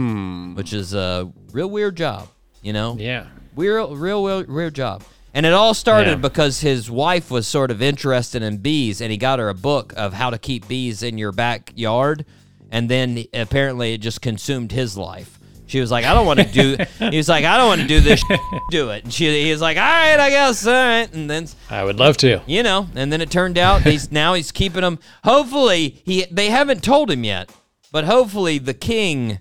which 0.57 0.73
is 0.73 0.95
a 0.95 1.31
real 1.53 1.71
weird 1.71 1.97
job. 1.97 2.29
You 2.63 2.73
know, 2.73 2.97
Yeah. 2.99 3.27
real, 3.57 3.95
real, 3.97 4.25
real, 4.25 4.45
weird 4.45 4.75
job. 4.75 5.03
And 5.35 5.47
it 5.47 5.53
all 5.53 5.73
started 5.75 6.11
Yeah. 6.11 6.17
because 6.17 6.61
his 6.61 6.91
wife 6.91 7.31
was 7.31 7.47
sort 7.47 7.71
of 7.71 7.81
interested 7.81 8.43
in 8.43 8.59
bees, 8.59 9.01
and 9.01 9.11
he 9.11 9.17
got 9.17 9.39
her 9.39 9.49
a 9.49 9.55
book 9.55 9.95
of 9.97 10.13
how 10.13 10.31
to 10.31 10.39
keep 10.39 10.69
bees 10.69 11.03
in 11.03 11.17
your 11.19 11.33
backyard. 11.33 12.25
And 12.71 12.89
then 12.89 13.25
apparently 13.33 13.95
it 13.95 13.99
just 13.99 14.21
consumed 14.21 14.73
his 14.73 14.97
life. 14.97 15.39
She 15.73 15.81
was 15.81 15.91
like, 15.91 16.05
"I 16.05 16.13
don't 16.13 16.27
want 16.27 16.39
to 16.39 16.45
do." 16.45 16.77
he 17.11 17.17
was 17.17 17.31
like, 17.31 17.47
"I 17.47 17.57
don't 17.57 17.67
want 17.67 17.81
to 17.81 17.87
do 17.87 18.01
this. 18.01 18.23
do 18.71 18.91
it." 18.91 19.05
And 19.05 19.13
she, 19.13 19.45
he 19.45 19.51
was 19.51 19.63
like, 19.63 19.79
"All 19.79 19.83
right, 19.83 20.21
I 20.21 20.29
guess." 20.29 20.67
All 20.67 20.73
right. 20.75 21.11
And 21.15 21.31
then 21.31 21.49
I 21.71 21.83
would 21.83 21.99
love 21.99 22.19
to. 22.19 22.43
you 22.47 22.63
know, 22.63 22.89
and 22.95 23.11
then 23.11 23.23
it 23.23 23.31
turned 23.31 23.57
out 23.57 23.81
he's 23.81 24.13
now 24.13 24.35
he's 24.35 24.53
keeping 24.53 24.83
them. 24.83 24.99
Hopefully, 25.25 26.03
he 26.05 26.27
they 26.31 26.51
haven't 26.51 26.83
told 26.85 27.11
him 27.11 27.25
yet, 27.25 27.51
but 27.91 28.05
hopefully 28.05 28.59
the 28.59 28.75
king 28.75 29.39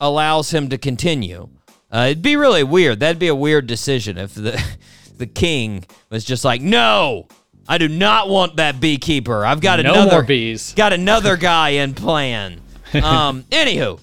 allows 0.00 0.50
him 0.52 0.68
to 0.70 0.76
continue. 0.76 1.48
Uh, 1.88 2.08
it'd 2.10 2.20
be 2.22 2.34
really 2.34 2.64
weird. 2.64 2.98
That'd 2.98 3.20
be 3.20 3.28
a 3.28 3.34
weird 3.34 3.68
decision 3.68 4.18
if 4.18 4.34
the 4.34 4.60
the 5.18 5.26
king 5.28 5.84
was 6.10 6.24
just 6.24 6.44
like, 6.44 6.60
"No, 6.60 7.28
I 7.68 7.78
do 7.78 7.86
not 7.86 8.28
want 8.28 8.56
that 8.56 8.80
beekeeper. 8.80 9.46
I've 9.46 9.60
got 9.60 9.78
No 9.80 9.92
another 9.92 10.24
bees." 10.24 10.74
Got 10.74 10.92
another 10.92 11.36
guy 11.52 11.68
in 11.70 11.94
plan." 11.94 12.60
Um, 12.92 13.44
anywho, 13.52 14.00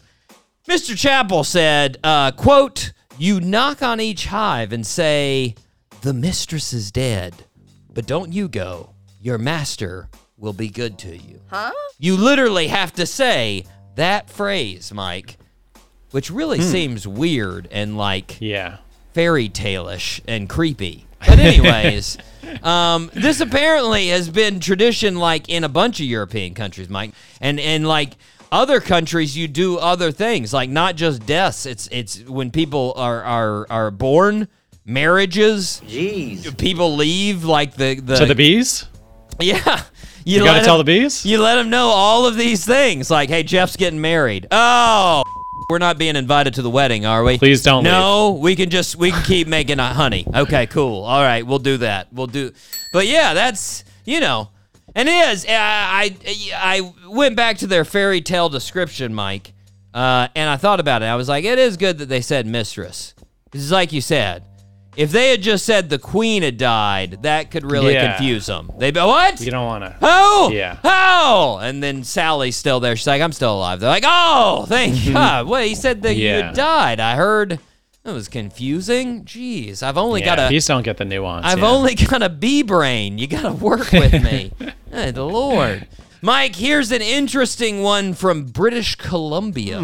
Mr. 0.67 0.95
Chapple 0.95 1.45
said, 1.45 1.97
uh, 2.03 2.31
"quote 2.31 2.91
You 3.17 3.39
knock 3.39 3.81
on 3.81 3.99
each 3.99 4.25
hive 4.27 4.71
and 4.73 4.85
say." 4.85 5.55
The 6.01 6.13
mistress 6.13 6.73
is 6.73 6.91
dead, 6.91 7.33
but 7.91 8.05
don't 8.05 8.31
you 8.31 8.47
go. 8.47 8.91
Your 9.19 9.39
master 9.39 10.09
will 10.37 10.53
be 10.53 10.69
good 10.69 10.99
to 10.99 11.17
you. 11.17 11.41
Huh? 11.47 11.71
You 11.97 12.15
literally 12.15 12.67
have 12.67 12.93
to 12.93 13.07
say 13.07 13.65
that 13.95 14.29
phrase, 14.29 14.93
Mike, 14.93 15.37
which 16.11 16.29
really 16.29 16.61
seems 16.61 17.07
weird 17.07 17.67
and 17.71 17.97
like 17.97 18.37
Yeah. 18.39 18.77
fairy 19.13 19.49
tale-ish 19.49 20.21
and 20.27 20.47
creepy. 20.47 21.07
But 21.27 21.39
anyways, 21.39 22.19
um, 22.63 23.09
this 23.15 23.41
apparently 23.41 24.09
has 24.09 24.29
been 24.29 24.59
tradition 24.59 25.15
like 25.15 25.49
in 25.49 25.63
a 25.63 25.69
bunch 25.69 25.99
of 25.99 26.05
European 26.05 26.53
countries, 26.53 26.89
Mike, 26.89 27.11
and 27.41 27.59
and 27.59 27.87
like 27.87 28.11
other 28.51 28.79
countries, 28.79 29.35
you 29.37 29.47
do 29.47 29.77
other 29.77 30.11
things 30.11 30.53
like 30.53 30.69
not 30.69 30.95
just 30.95 31.25
deaths. 31.25 31.65
It's 31.65 31.87
it's 31.91 32.19
when 32.27 32.51
people 32.51 32.93
are 32.95 33.23
are 33.23 33.67
are 33.69 33.91
born, 33.91 34.47
marriages. 34.85 35.81
Jeez, 35.87 36.57
people 36.57 36.95
leave 36.95 37.43
like 37.43 37.75
the 37.75 37.99
the 37.99 38.15
To 38.17 38.25
the 38.25 38.35
bees. 38.35 38.85
yeah. 39.39 39.83
You 40.27 40.43
let 40.43 40.45
got 40.55 40.59
to 40.59 40.65
tell 40.65 40.77
them- 40.77 40.85
the 40.85 40.99
bees. 41.03 41.25
you 41.25 41.39
let 41.39 41.55
them 41.55 41.69
know 41.69 41.87
all 41.87 42.25
of 42.25 42.35
these 42.35 42.65
things, 42.65 43.09
like, 43.09 43.29
hey, 43.29 43.43
Jeff's 43.43 43.77
getting 43.77 44.01
married. 44.01 44.45
Oh, 44.51 45.23
we're 45.69 45.77
not 45.77 45.97
being 45.97 46.17
invited 46.17 46.55
to 46.55 46.61
the 46.61 46.69
wedding, 46.69 47.05
are 47.05 47.23
we? 47.23 47.37
Please 47.37 47.63
don't 47.63 47.85
No, 47.85 48.31
we 48.33 48.53
can 48.57 48.69
just 48.69 48.97
we 48.97 49.11
can 49.11 49.23
keep 49.23 49.47
making 49.47 49.79
uh, 49.79 49.93
honey. 49.93 50.27
Okay, 50.35 50.65
cool. 50.67 51.03
All 51.05 51.21
right, 51.23 51.47
we'll 51.47 51.59
do 51.59 51.77
that. 51.77 52.11
We'll 52.11 52.27
do. 52.27 52.51
But 52.91 53.07
yeah, 53.07 53.33
that's 53.35 53.85
you 54.03 54.19
know, 54.19 54.49
and 54.97 55.07
it 55.07 55.29
is. 55.29 55.45
I 55.47 56.13
I, 56.25 56.81
I 56.81 57.07
went 57.07 57.37
back 57.37 57.59
to 57.59 57.67
their 57.67 57.85
fairy 57.85 58.19
tale 58.19 58.49
description, 58.49 59.13
Mike, 59.13 59.53
uh, 59.93 60.27
and 60.35 60.49
I 60.49 60.57
thought 60.57 60.81
about 60.81 61.01
it. 61.03 61.05
I 61.05 61.15
was 61.15 61.29
like, 61.29 61.45
it 61.45 61.57
is 61.57 61.77
good 61.77 61.99
that 61.99 62.09
they 62.09 62.19
said 62.21 62.45
mistress. 62.45 63.13
This 63.51 63.61
is 63.61 63.71
like 63.71 63.93
you 63.93 64.01
said. 64.01 64.43
If 64.97 65.11
they 65.11 65.29
had 65.29 65.43
just 65.43 65.63
said 65.63 65.89
the 65.91 65.99
queen 65.99 66.41
had 66.41 66.57
died, 66.57 67.19
that 67.21 67.51
could 67.51 67.63
really 67.69 67.93
Yeah. 67.93 68.15
confuse 68.17 68.47
them. 68.47 68.71
They'd 68.79 68.95
be 68.95 68.99
what? 68.99 69.39
You 69.39 69.51
don't 69.51 69.67
want 69.67 69.83
to. 69.83 69.95
Oh! 70.01 70.49
Yeah. 70.51 70.79
Oh! 70.83 71.59
And 71.61 71.83
then 71.83 72.03
Sally's 72.03 72.55
still 72.57 72.79
there. 72.79 72.95
She's 72.95 73.05
like, 73.05 73.21
I'm 73.21 73.31
still 73.31 73.55
alive. 73.55 73.79
They're 73.79 73.91
like, 73.91 74.05
oh, 74.07 74.65
thank 74.67 74.95
God. 75.13 75.47
Wait, 75.47 75.67
he 75.69 75.75
said 75.75 76.01
that 76.01 76.15
you 76.15 76.29
had 76.29 76.55
died. 76.55 76.99
I 76.99 77.15
heard 77.15 77.59
it 78.05 78.11
was 78.11 78.27
confusing. 78.27 79.23
Jeez, 79.23 79.83
I've 79.83 79.97
only 79.99 80.21
got 80.21 80.39
Yeah, 80.39 80.47
a. 80.47 80.49
bees 80.49 80.65
don't 80.65 80.81
get 80.81 80.97
the 80.97 81.05
nuance. 81.05 81.45
I've 81.45 81.59
yeah. 81.59 81.69
only 81.69 81.93
got 82.09 82.23
a 82.23 82.29
B 82.29 82.63
brain. 82.63 83.19
You 83.19 83.27
got 83.27 83.43
to 83.43 83.51
work 83.51 83.91
with 83.91 84.13
me. 84.23 84.51
Good 84.97 85.17
Lord. 85.17 85.87
Mike, 86.23 86.55
here's 86.55 86.91
an 86.91 87.03
interesting 87.03 87.83
one 87.83 88.15
from 88.15 88.45
British 88.45 88.95
Columbia. 88.95 89.77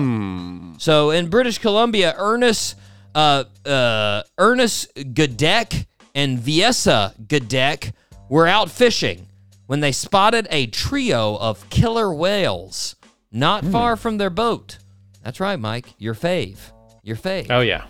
So 0.80 1.12
in 1.12 1.30
British 1.30 1.60
Columbia, 1.60 2.15
Ernest 2.17 2.76
uh, 3.13 3.43
uh, 3.63 4.23
Ernest 4.39 4.91
Godek 4.95 5.86
and 6.15 6.39
Viesa 6.39 7.13
Godek 7.28 7.93
were 8.28 8.47
out 8.47 8.71
fishing 8.71 9.28
when 9.67 9.82
they 9.82 9.91
spotted 9.91 10.47
a 10.49 10.65
trio 10.65 11.38
of 11.38 11.69
killer 11.69 12.12
whales 12.12 12.95
not 13.32 13.63
far 13.65 13.95
from 13.95 14.17
their 14.17 14.32
boat. 14.32 14.80
That's 15.23 15.39
right, 15.39 15.60
Mike. 15.60 15.93
Your 15.99 16.15
fave. 16.15 16.58
Your 17.04 17.17
fave. 17.17 17.52
Oh 17.52 17.62
yeah. 17.62 17.86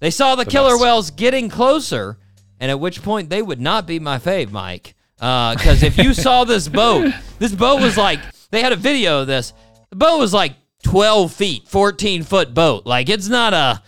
They 0.00 0.10
saw 0.10 0.34
the, 0.34 0.44
killer 0.44 0.72
best. 0.72 0.82
whales 0.82 1.10
getting 1.12 1.48
closer, 1.48 2.18
and 2.58 2.68
at 2.68 2.80
which 2.80 3.00
point 3.00 3.30
they 3.30 3.42
would 3.42 3.60
not 3.60 3.86
be 3.86 4.00
my 4.00 4.18
fave, 4.18 4.50
Mike. 4.50 4.94
Because 5.16 5.82
if 5.82 5.96
you 5.98 6.12
saw 6.14 6.44
this 6.44 6.68
boat, 6.68 7.12
this 7.38 7.54
boat 7.54 7.80
was 7.80 7.96
like, 7.96 8.20
they 8.50 8.62
had 8.62 8.72
a 8.72 8.76
video 8.76 9.20
of 9.22 9.26
this. 9.26 9.52
The 9.90 9.96
boat 9.96 10.18
was 10.18 10.32
like 10.34 10.54
12 10.82 11.32
feet, 11.32 11.68
14 11.68 12.22
foot 12.24 12.52
boat. 12.54 12.84
Like 12.86 13.08
it's 13.08 13.28
not 13.28 13.54
a, 13.54 13.82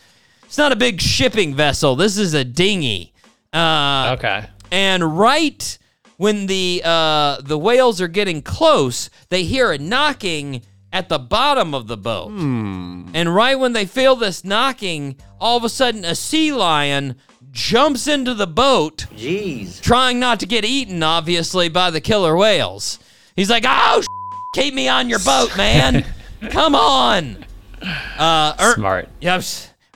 it's 0.44 0.58
not 0.58 0.72
a 0.72 0.76
big 0.76 1.00
shipping 1.00 1.54
vessel. 1.54 1.96
This 1.96 2.16
is 2.16 2.34
a 2.34 2.44
dinghy. 2.44 3.12
Uh, 3.52 4.12
Okay. 4.18 4.46
and 4.70 5.18
right 5.18 5.78
when 6.18 6.46
the 6.46 6.80
uh, 6.84 7.40
the 7.42 7.58
whales 7.58 8.00
are 8.00 8.08
getting 8.08 8.40
close, 8.42 9.10
they 9.28 9.44
hear 9.44 9.72
a 9.72 9.78
knocking 9.78 10.62
at 10.92 11.08
the 11.10 11.18
bottom 11.18 11.74
of 11.74 11.86
the 11.88 11.96
boat. 11.96 12.30
And 12.30 13.34
right 13.34 13.58
when 13.58 13.72
they 13.74 13.84
feel 13.84 14.16
this 14.16 14.44
knocking, 14.44 15.16
all 15.40 15.56
of 15.58 15.64
a 15.64 15.68
sudden 15.68 16.04
a 16.04 16.14
sea 16.14 16.52
lion 16.52 17.16
jumps 17.56 18.06
into 18.06 18.34
the 18.34 18.46
boat, 18.46 19.06
Jeez. 19.16 19.80
trying 19.80 20.20
not 20.20 20.38
to 20.40 20.46
get 20.46 20.64
eaten, 20.64 21.02
obviously, 21.02 21.68
by 21.68 21.90
the 21.90 22.00
killer 22.00 22.36
whales. 22.36 22.98
He's 23.34 23.50
like, 23.50 23.64
"Oh, 23.66 24.02
keep 24.54 24.74
me 24.74 24.86
on 24.88 25.08
your 25.08 25.18
boat, 25.20 25.56
man! 25.56 26.04
Come 26.50 26.74
on!" 26.74 27.44
Uh, 28.18 28.54
Er- 28.60 28.74
Smart. 28.74 29.08
Yep. 29.20 29.42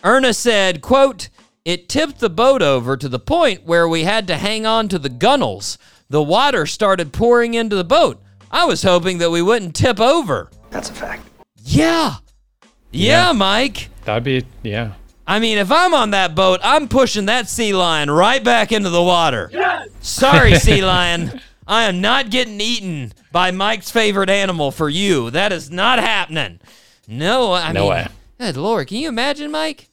Ernest 0.02 0.40
said, 0.40 0.80
quote, 0.80 1.28
it 1.64 1.88
tipped 1.88 2.20
the 2.20 2.30
boat 2.30 2.62
over 2.62 2.96
to 2.96 3.08
the 3.08 3.18
point 3.18 3.64
where 3.64 3.86
we 3.88 4.04
had 4.04 4.26
to 4.28 4.36
hang 4.36 4.64
on 4.64 4.88
to 4.88 4.98
the 4.98 5.08
gunnels. 5.10 5.76
The 6.08 6.22
water 6.22 6.64
started 6.66 7.12
pouring 7.12 7.52
into 7.54 7.76
the 7.76 7.84
boat. 7.84 8.20
I 8.50 8.64
was 8.64 8.82
hoping 8.82 9.18
that 9.18 9.30
we 9.30 9.42
wouldn't 9.42 9.76
tip 9.76 10.00
over. 10.00 10.50
That's 10.70 10.88
a 10.90 10.94
fact. 10.94 11.22
Yeah. 11.62 12.16
Yeah, 12.92 13.28
Yeah. 13.28 13.32
Mike. 13.32 13.90
That'd 14.04 14.24
be 14.24 14.44
yeah. 14.62 14.92
I 15.30 15.38
mean, 15.38 15.58
if 15.58 15.70
I'm 15.70 15.94
on 15.94 16.10
that 16.10 16.34
boat, 16.34 16.58
I'm 16.60 16.88
pushing 16.88 17.26
that 17.26 17.48
sea 17.48 17.72
lion 17.72 18.10
right 18.10 18.42
back 18.42 18.72
into 18.72 18.90
the 18.90 19.00
water. 19.00 19.48
Sorry, 20.00 20.54
sea 20.58 20.84
lion. 20.84 21.40
I 21.68 21.84
am 21.84 22.00
not 22.00 22.30
getting 22.30 22.60
eaten 22.60 23.12
by 23.30 23.52
Mike's 23.52 23.92
favorite 23.92 24.28
animal 24.28 24.72
for 24.72 24.88
you. 24.88 25.30
That 25.30 25.52
is 25.52 25.70
not 25.70 26.00
happening. 26.00 26.58
No, 27.06 27.52
I 27.52 27.70
No 27.70 27.82
mean, 27.82 27.90
way. 27.90 28.06
Good 28.40 28.56
Lord, 28.56 28.88
can 28.88 28.96
you 28.96 29.08
imagine, 29.08 29.52
Mike? 29.52 29.88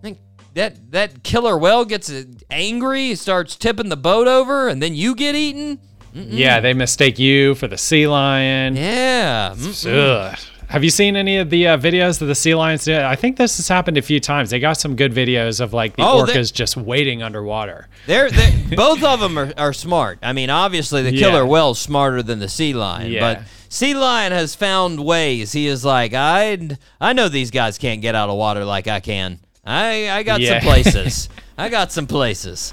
Think 0.00 0.16
that 0.54 0.92
that 0.92 1.24
killer 1.24 1.58
whale 1.58 1.84
gets 1.84 2.10
angry, 2.50 3.14
starts 3.16 3.56
tipping 3.56 3.90
the 3.90 3.98
boat 3.98 4.28
over, 4.28 4.66
and 4.68 4.82
then 4.82 4.94
you 4.94 5.14
get 5.14 5.34
eaten. 5.34 5.78
Yeah, 6.14 6.60
they 6.60 6.72
mistake 6.72 7.18
you 7.18 7.54
for 7.54 7.68
the 7.68 7.76
sea 7.76 8.06
lion. 8.08 8.76
Yeah. 8.76 9.54
Ugh. 9.86 10.38
Have 10.70 10.84
you 10.84 10.90
seen 10.90 11.16
any 11.16 11.36
of 11.38 11.50
the 11.50 11.66
uh, 11.66 11.76
videos 11.78 12.20
that 12.20 12.26
the 12.26 12.34
sea 12.36 12.54
lions 12.54 12.84
did? 12.84 13.00
I 13.00 13.16
think 13.16 13.36
this 13.36 13.56
has 13.56 13.66
happened 13.66 13.98
a 13.98 14.02
few 14.02 14.20
times. 14.20 14.50
They 14.50 14.60
got 14.60 14.74
some 14.74 14.94
good 14.94 15.12
videos 15.12 15.60
of 15.60 15.72
like 15.72 15.96
the 15.96 16.04
Oh, 16.06 16.24
they- 16.24 16.32
orcas 16.34 16.52
just 16.52 16.76
waiting 16.76 17.24
underwater. 17.24 17.88
They're, 18.06 18.30
they're 18.30 18.52
both 18.76 19.02
of 19.02 19.18
them 19.18 19.36
are, 19.36 19.52
are 19.58 19.72
smart. 19.72 20.20
I 20.22 20.32
mean, 20.32 20.48
obviously 20.48 21.02
the 21.02 21.10
killer 21.18 21.42
Yeah. 21.42 21.48
whale's 21.48 21.80
smarter 21.80 22.22
than 22.22 22.38
the 22.38 22.48
sea 22.48 22.72
lion, 22.72 23.10
Yeah. 23.10 23.34
but 23.34 23.42
sea 23.68 23.94
lion 23.94 24.30
has 24.30 24.54
found 24.54 25.04
ways. 25.04 25.50
He 25.50 25.66
is 25.66 25.84
like, 25.84 26.14
I 26.14 26.56
I 27.00 27.14
know 27.14 27.28
these 27.28 27.50
guys 27.50 27.76
can't 27.76 28.00
get 28.00 28.14
out 28.14 28.28
of 28.30 28.36
water 28.36 28.64
like 28.64 28.86
I 28.86 29.00
can. 29.00 29.40
I 29.66 30.08
I 30.10 30.22
got 30.22 30.40
Yeah. 30.40 30.60
some 30.60 30.68
places. 30.68 31.28
I 31.60 31.68
got 31.68 31.92
some 31.92 32.06
places. 32.06 32.72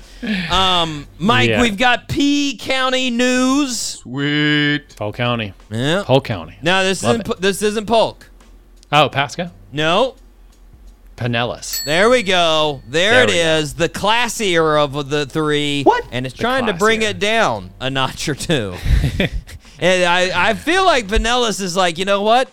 Um, 0.50 1.08
Mike, 1.20 1.50
Yeah. 1.50 1.62
we've 1.62 1.78
got 1.78 2.08
P 2.08 2.58
County 2.58 3.10
news. 3.10 3.78
Sweet. 3.78 4.96
Polk 4.96 5.16
County. 5.18 5.54
Yeah. 5.70 6.04
Polk 6.06 6.24
County. 6.26 6.58
No, 6.62 6.84
this 6.84 7.04
Love 7.04 7.22
isn't. 7.22 7.42
This 7.42 7.62
isn't 7.62 7.86
Polk. 7.86 8.30
Oh, 8.92 9.10
Pasco. 9.10 9.52
No, 9.74 10.16
Pinellas. 11.18 11.84
There 11.84 12.10
we 12.10 12.24
go. 12.24 12.82
There, 12.88 13.12
There 13.12 13.24
it 13.24 13.30
we 13.30 13.34
go. 13.36 13.40
is. 13.58 13.74
The 13.74 13.90
classier 13.90 14.82
of 14.84 15.10
the 15.10 15.26
three. 15.26 15.84
What? 15.84 16.06
And 16.12 16.26
it's 16.26 16.36
The 16.36 16.42
trying 16.42 16.68
to 16.68 16.74
bring 16.74 17.02
classier. 17.02 17.10
it 17.10 17.20
down 17.20 17.72
a 17.82 17.90
notch 17.90 18.30
or 18.30 18.36
two. 18.36 18.76
and 19.80 20.04
I, 20.06 20.50
I 20.50 20.54
feel 20.54 20.86
like 20.86 21.08
Pinellas 21.08 21.60
is 21.60 21.76
like, 21.76 21.98
you 21.98 22.06
know 22.06 22.22
what? 22.22 22.50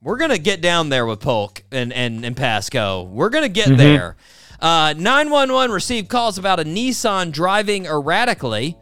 We're 0.00 0.16
gonna 0.16 0.38
get 0.38 0.60
down 0.60 0.88
there 0.88 1.04
with 1.06 1.20
Polk 1.20 1.62
and 1.72 1.92
and, 1.92 2.24
and 2.24 2.36
Pasco. 2.36 3.02
We're 3.02 3.30
gonna 3.30 3.48
get 3.48 3.76
there. 3.76 4.16
Uh, 4.60 4.94
911 4.96 5.70
received 5.72 6.08
calls 6.08 6.36
about 6.36 6.58
a 6.58 6.64
Nissan 6.64 7.30
driving 7.30 7.86
erratically. 7.86 8.76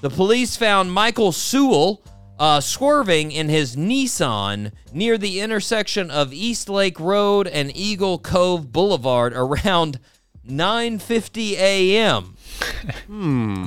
The 0.00 0.10
police 0.10 0.56
found 0.56 0.92
Michael 0.92 1.32
Sewell 1.32 2.02
uh, 2.38 2.60
swerving 2.60 3.32
in 3.32 3.48
his 3.48 3.76
Nissan 3.76 4.72
near 4.92 5.16
the 5.16 5.40
intersection 5.40 6.10
of 6.10 6.32
East 6.32 6.68
Lake 6.68 6.98
Road 6.98 7.46
and 7.46 7.74
Eagle 7.76 8.18
Cove 8.18 8.72
Boulevard 8.72 9.32
around 9.34 10.00
9:50 10.46 11.52
a.m. 11.52 12.36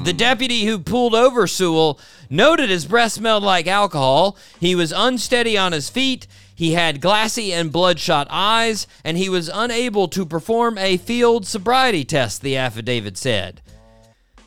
The 0.03 0.13
deputy 0.13 0.65
who 0.65 0.77
pulled 0.79 1.15
over 1.15 1.47
Sewell 1.47 1.99
noted 2.29 2.69
his 2.69 2.85
breath 2.85 3.13
smelled 3.13 3.43
like 3.43 3.65
alcohol. 3.67 4.37
He 4.59 4.75
was 4.75 4.91
unsteady 4.91 5.57
on 5.57 5.71
his 5.71 5.89
feet. 5.89 6.27
He 6.55 6.73
had 6.73 7.01
glassy 7.01 7.51
and 7.53 7.71
bloodshot 7.71 8.27
eyes, 8.29 8.87
and 9.03 9.17
he 9.17 9.27
was 9.29 9.49
unable 9.53 10.07
to 10.07 10.25
perform 10.25 10.77
a 10.77 10.95
field 10.97 11.45
sobriety 11.45 12.05
test, 12.05 12.41
the 12.41 12.55
affidavit 12.55 13.17
said. 13.17 13.61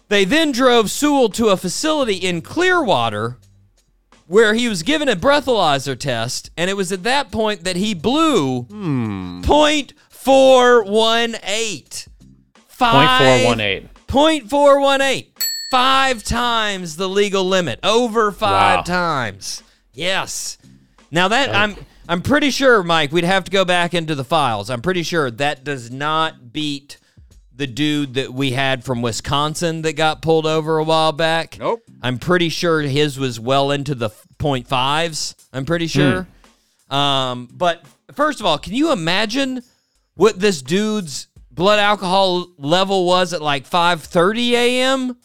They 0.09 0.25
then 0.25 0.53
drove 0.53 0.91
Sewell 0.91 1.29
to 1.31 1.49
a 1.49 1.57
facility 1.59 2.15
in 2.15 2.41
Clearwater 2.41 3.37
where 4.27 4.55
he 4.55 4.69
was 4.69 4.83
given 4.83 5.09
a 5.09 5.17
breathalyzer 5.17 5.99
test, 5.99 6.51
and 6.57 6.71
it 6.71 6.77
was 6.77 6.93
at 6.93 7.03
that 7.03 7.31
point 7.31 7.65
that 7.65 7.77
he 7.77 7.93
blew 7.95 8.63
hmm. 8.63 9.41
.418. 9.43 12.09
Five- 12.69 13.57
0.418. 13.57 13.89
.418. 14.09 15.27
Five 15.71 16.23
times 16.23 16.97
the 16.97 17.09
legal 17.09 17.45
limit. 17.45 17.79
Over 17.83 18.33
five 18.33 18.79
Wow. 18.79 18.83
times. 18.83 19.63
Yes. 19.93 20.57
Now 21.11 21.29
that 21.29 21.55
I'm 21.55 21.77
I'm 22.09 22.23
pretty 22.23 22.51
sure, 22.51 22.83
Mike, 22.83 23.13
we'd 23.13 23.25
have 23.25 23.45
to 23.45 23.51
go 23.51 23.67
back 23.67 23.93
into 23.93 24.15
the 24.15 24.25
files. 24.25 24.71
I'm 24.71 24.81
pretty 24.81 25.03
sure 25.03 25.31
that 25.31 25.63
does 25.63 25.91
not 25.91 26.55
beat 26.55 26.97
the 27.55 27.67
dude 27.67 28.15
that 28.15 28.33
we 28.33 28.53
had 28.53 28.83
from 28.83 29.03
Wisconsin 29.03 29.83
that 29.83 29.93
got 29.93 30.23
pulled 30.23 30.47
over 30.47 30.79
a 30.79 30.85
while 30.85 31.13
back. 31.13 31.59
Nope. 31.59 31.83
I'm 32.01 32.19
pretty 32.19 32.49
sure 32.49 32.81
his 32.81 33.19
was 33.19 33.39
well 33.39 33.71
into 33.71 33.95
the 33.95 34.09
point 34.39 34.67
fives. 34.67 35.35
I'm 35.53 35.67
pretty 35.67 35.87
sure. 35.87 36.27
Um, 36.89 37.47
but 37.53 37.85
first 38.15 38.41
of 38.41 38.47
all, 38.47 38.57
can 38.57 38.73
you 38.73 38.91
imagine 38.91 39.63
what 40.15 40.41
this 40.41 40.63
dude's 40.63 41.29
blood 41.51 41.79
alcohol 41.79 42.47
level 42.57 43.05
was 43.05 43.35
at 43.35 43.43
like 43.43 43.69
5:30 43.69 44.53
a.m.? 44.53 45.17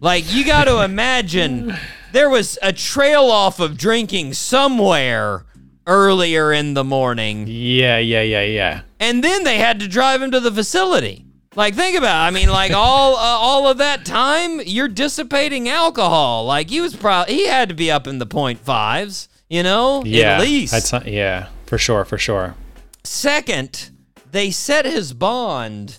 Like 0.00 0.32
you 0.32 0.46
got 0.46 0.64
to 0.64 0.82
imagine 0.84 1.74
there 2.12 2.30
was 2.30 2.56
a 2.62 2.72
trail 2.72 3.24
off 3.24 3.60
of 3.60 3.76
drinking 3.76 4.32
somewhere 4.32 5.44
earlier 5.88 6.52
in 6.52 6.74
the 6.74 6.84
morning, 6.84 7.46
Yeah, 7.48 7.98
yeah, 7.98 8.22
yeah, 8.22 8.42
yeah. 8.42 8.80
and 9.00 9.24
then 9.24 9.42
they 9.42 9.58
had 9.58 9.80
to 9.80 9.88
drive 9.88 10.22
him 10.22 10.30
to 10.30 10.38
the 10.40 10.52
facility. 10.52 11.24
Like 11.56 11.74
think 11.74 11.96
about, 11.98 12.24
it. 12.24 12.28
I 12.28 12.30
mean, 12.30 12.50
like 12.50 12.70
all 12.72 13.16
uh, 13.16 13.18
all 13.20 13.66
of 13.66 13.78
that 13.78 14.04
time, 14.04 14.60
you're 14.64 14.86
dissipating 14.86 15.68
alcohol. 15.68 16.44
Like 16.44 16.70
he 16.70 16.80
was 16.80 16.94
probably 16.94 17.34
he 17.34 17.46
had 17.48 17.68
to 17.70 17.74
be 17.74 17.90
up 17.90 18.06
in 18.06 18.18
the 18.18 18.26
point 18.26 18.60
fives, 18.60 19.28
you 19.48 19.64
know, 19.64 20.02
Yeah. 20.04 20.34
at 20.36 20.40
least. 20.42 20.92
Yeah, 21.06 21.48
for 21.66 21.76
sure, 21.78 22.04
for 22.04 22.18
sure. 22.18 22.54
Second, 23.02 23.90
they 24.30 24.50
set 24.52 24.84
his 24.84 25.12
bond 25.14 25.98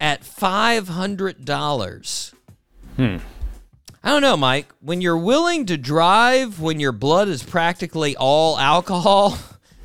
at 0.00 0.24
five 0.24 0.88
hundred 0.88 1.44
dollars. 1.44 2.34
Hmm. 2.96 3.18
I 4.02 4.10
don't 4.10 4.22
know, 4.22 4.36
Mike. 4.36 4.66
When 4.80 5.00
you're 5.00 5.16
willing 5.18 5.66
to 5.66 5.76
drive 5.76 6.60
when 6.60 6.80
your 6.80 6.92
blood 6.92 7.28
is 7.28 7.42
practically 7.42 8.16
all 8.16 8.58
alcohol, 8.58 9.36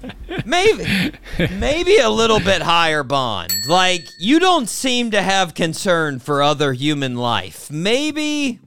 maybe 0.46 1.12
maybe 1.58 1.98
a 1.98 2.10
little 2.10 2.40
bit 2.40 2.62
higher 2.62 3.04
bond. 3.04 3.52
Like 3.68 4.02
you 4.20 4.40
don't 4.40 4.70
seem 4.70 5.12
to 5.12 5.22
have 5.22 5.54
concern 5.54 6.20
for 6.20 6.44
other 6.44 6.74
human 6.74 7.16
life. 7.16 7.72
Maybe 7.72 8.60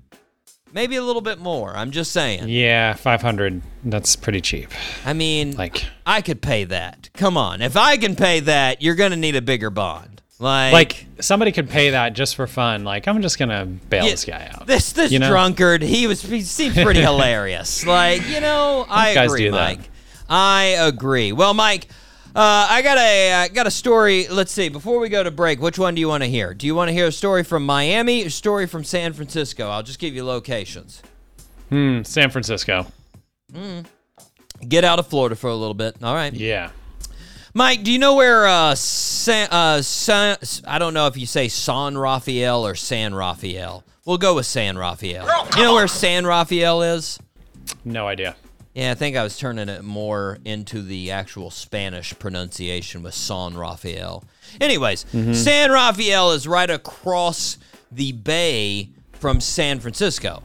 maybe 0.73 0.97
a 0.97 1.03
little 1.03 1.23
bit 1.23 1.39
more. 1.39 1.75
I'm 1.77 1.91
just 1.91 2.13
saying. 2.13 2.49
Yeah, 2.49 2.93
500. 2.95 3.63
That's 3.85 4.15
pretty 4.17 4.41
cheap. 4.41 4.69
I 5.07 5.15
mean, 5.15 5.57
Like, 5.57 5.87
I 6.05 6.21
could 6.21 6.43
pay 6.43 6.65
that. 6.65 7.09
Come 7.15 7.37
on. 7.39 7.63
If 7.63 7.77
I 7.77 7.97
can 7.97 8.15
pay 8.15 8.41
that, 8.41 8.83
you're 8.83 8.95
going 8.95 9.13
to 9.13 9.17
need 9.17 9.37
a 9.37 9.43
bigger 9.43 9.71
bond. 9.71 10.15
Like, 10.38 10.72
like 10.72 11.07
somebody 11.20 11.51
could 11.53 11.70
pay 11.70 11.90
that 11.90 12.12
just 12.12 12.37
for 12.37 12.46
fun. 12.46 12.85
Like, 12.85 13.09
I'm 13.09 13.22
just 13.22 13.38
gonna 13.38 13.64
bail 13.64 14.05
yeah, 14.05 14.11
this 14.11 14.25
guy 14.25 14.51
out. 14.53 14.66
This 14.66 14.92
this 14.92 15.11
You 15.11 15.18
know? 15.18 15.31
drunkard, 15.31 15.83
he 15.83 16.07
was 16.07 16.20
he 16.22 16.42
seems 16.42 16.75
pretty 16.75 17.01
hilarious. 17.11 17.87
Like, 17.87 18.29
you 18.29 18.40
know, 18.40 18.85
I 18.88 19.14
guys 19.14 19.31
agree, 19.31 19.44
do 19.44 19.51
that. 19.53 19.79
Mike. 19.79 19.90
I 20.29 20.62
agree. 20.79 21.33
Well, 21.33 21.55
Mike, 21.55 21.87
uh, 22.35 22.66
I 22.68 22.83
got 22.83 22.99
a 22.99 23.33
I 23.35 23.49
got 23.49 23.66
a 23.66 23.70
story. 23.70 24.29
Let's 24.29 24.53
see. 24.53 24.68
Before 24.68 24.99
we 24.99 25.09
go 25.09 25.22
to 25.22 25.31
break, 25.31 25.61
which 25.61 25.79
one 25.79 25.94
do 25.94 26.01
you 26.01 26.09
want 26.09 26.22
to 26.22 26.29
hear? 26.29 26.53
Do 26.53 26.66
you 26.66 26.75
want 26.75 26.88
to 26.88 26.92
hear 26.92 27.07
a 27.07 27.12
story 27.12 27.42
from 27.42 27.64
Miami, 27.64 28.25
or 28.25 28.27
a 28.27 28.31
story 28.31 28.66
from 28.66 28.85
San 28.85 29.14
Francisco? 29.14 29.68
I'll 29.70 29.83
just 29.83 29.99
give 29.99 30.14
you 30.14 30.22
locations. 30.22 31.03
Hmm, 31.70 32.03
San 32.03 32.29
Francisco. 32.31 32.87
Hmm. 33.55 33.81
Get 34.68 34.85
out 34.85 34.99
of 34.99 35.07
Florida 35.07 35.35
for 35.35 35.49
a 35.49 35.55
little 35.55 35.75
bit. 35.75 35.96
All 36.03 36.14
right. 36.14 36.33
Yeah. 36.33 36.70
Mike, 37.57 37.85
do 37.85 37.90
you 37.90 37.99
know 37.99 38.16
where 38.16 38.47
uh, 38.47 38.75
San, 38.75 39.49
uh, 39.51 39.81
San, 39.81 40.37
I 40.66 40.79
don't 40.79 40.92
know 40.92 41.07
if 41.07 41.16
you 41.16 41.25
say 41.25 41.49
San 41.49 41.97
Rafael 41.97 42.66
or 42.66 42.75
San 42.75 43.14
Rafael. 43.14 43.83
We'll 44.05 44.19
go 44.19 44.35
with 44.35 44.45
San 44.45 44.77
Rafael. 44.77 45.27
You 45.57 45.62
know 45.62 45.73
where 45.73 45.88
San 45.88 46.27
Rafael 46.27 46.83
is? 46.83 47.19
No 47.83 48.07
idea. 48.09 48.37
Yeah, 48.75 48.90
I 48.90 48.95
think 48.95 49.16
I 49.16 49.23
was 49.23 49.38
turning 49.38 49.71
it 49.71 49.83
more 49.83 50.37
into 50.45 50.83
the 50.83 51.12
actual 51.12 51.51
Spanish 51.51 52.12
pronunciation 52.19 53.03
with 53.03 53.14
San 53.14 53.57
Rafael. 53.57 54.23
Anyways, 54.61 55.07
San 55.33 55.71
Rafael 55.73 56.33
is 56.33 56.47
right 56.47 56.69
across 56.69 57.57
the 57.90 58.12
bay 58.12 58.90
from 59.12 59.40
San 59.40 59.81
Francisco. 59.81 60.42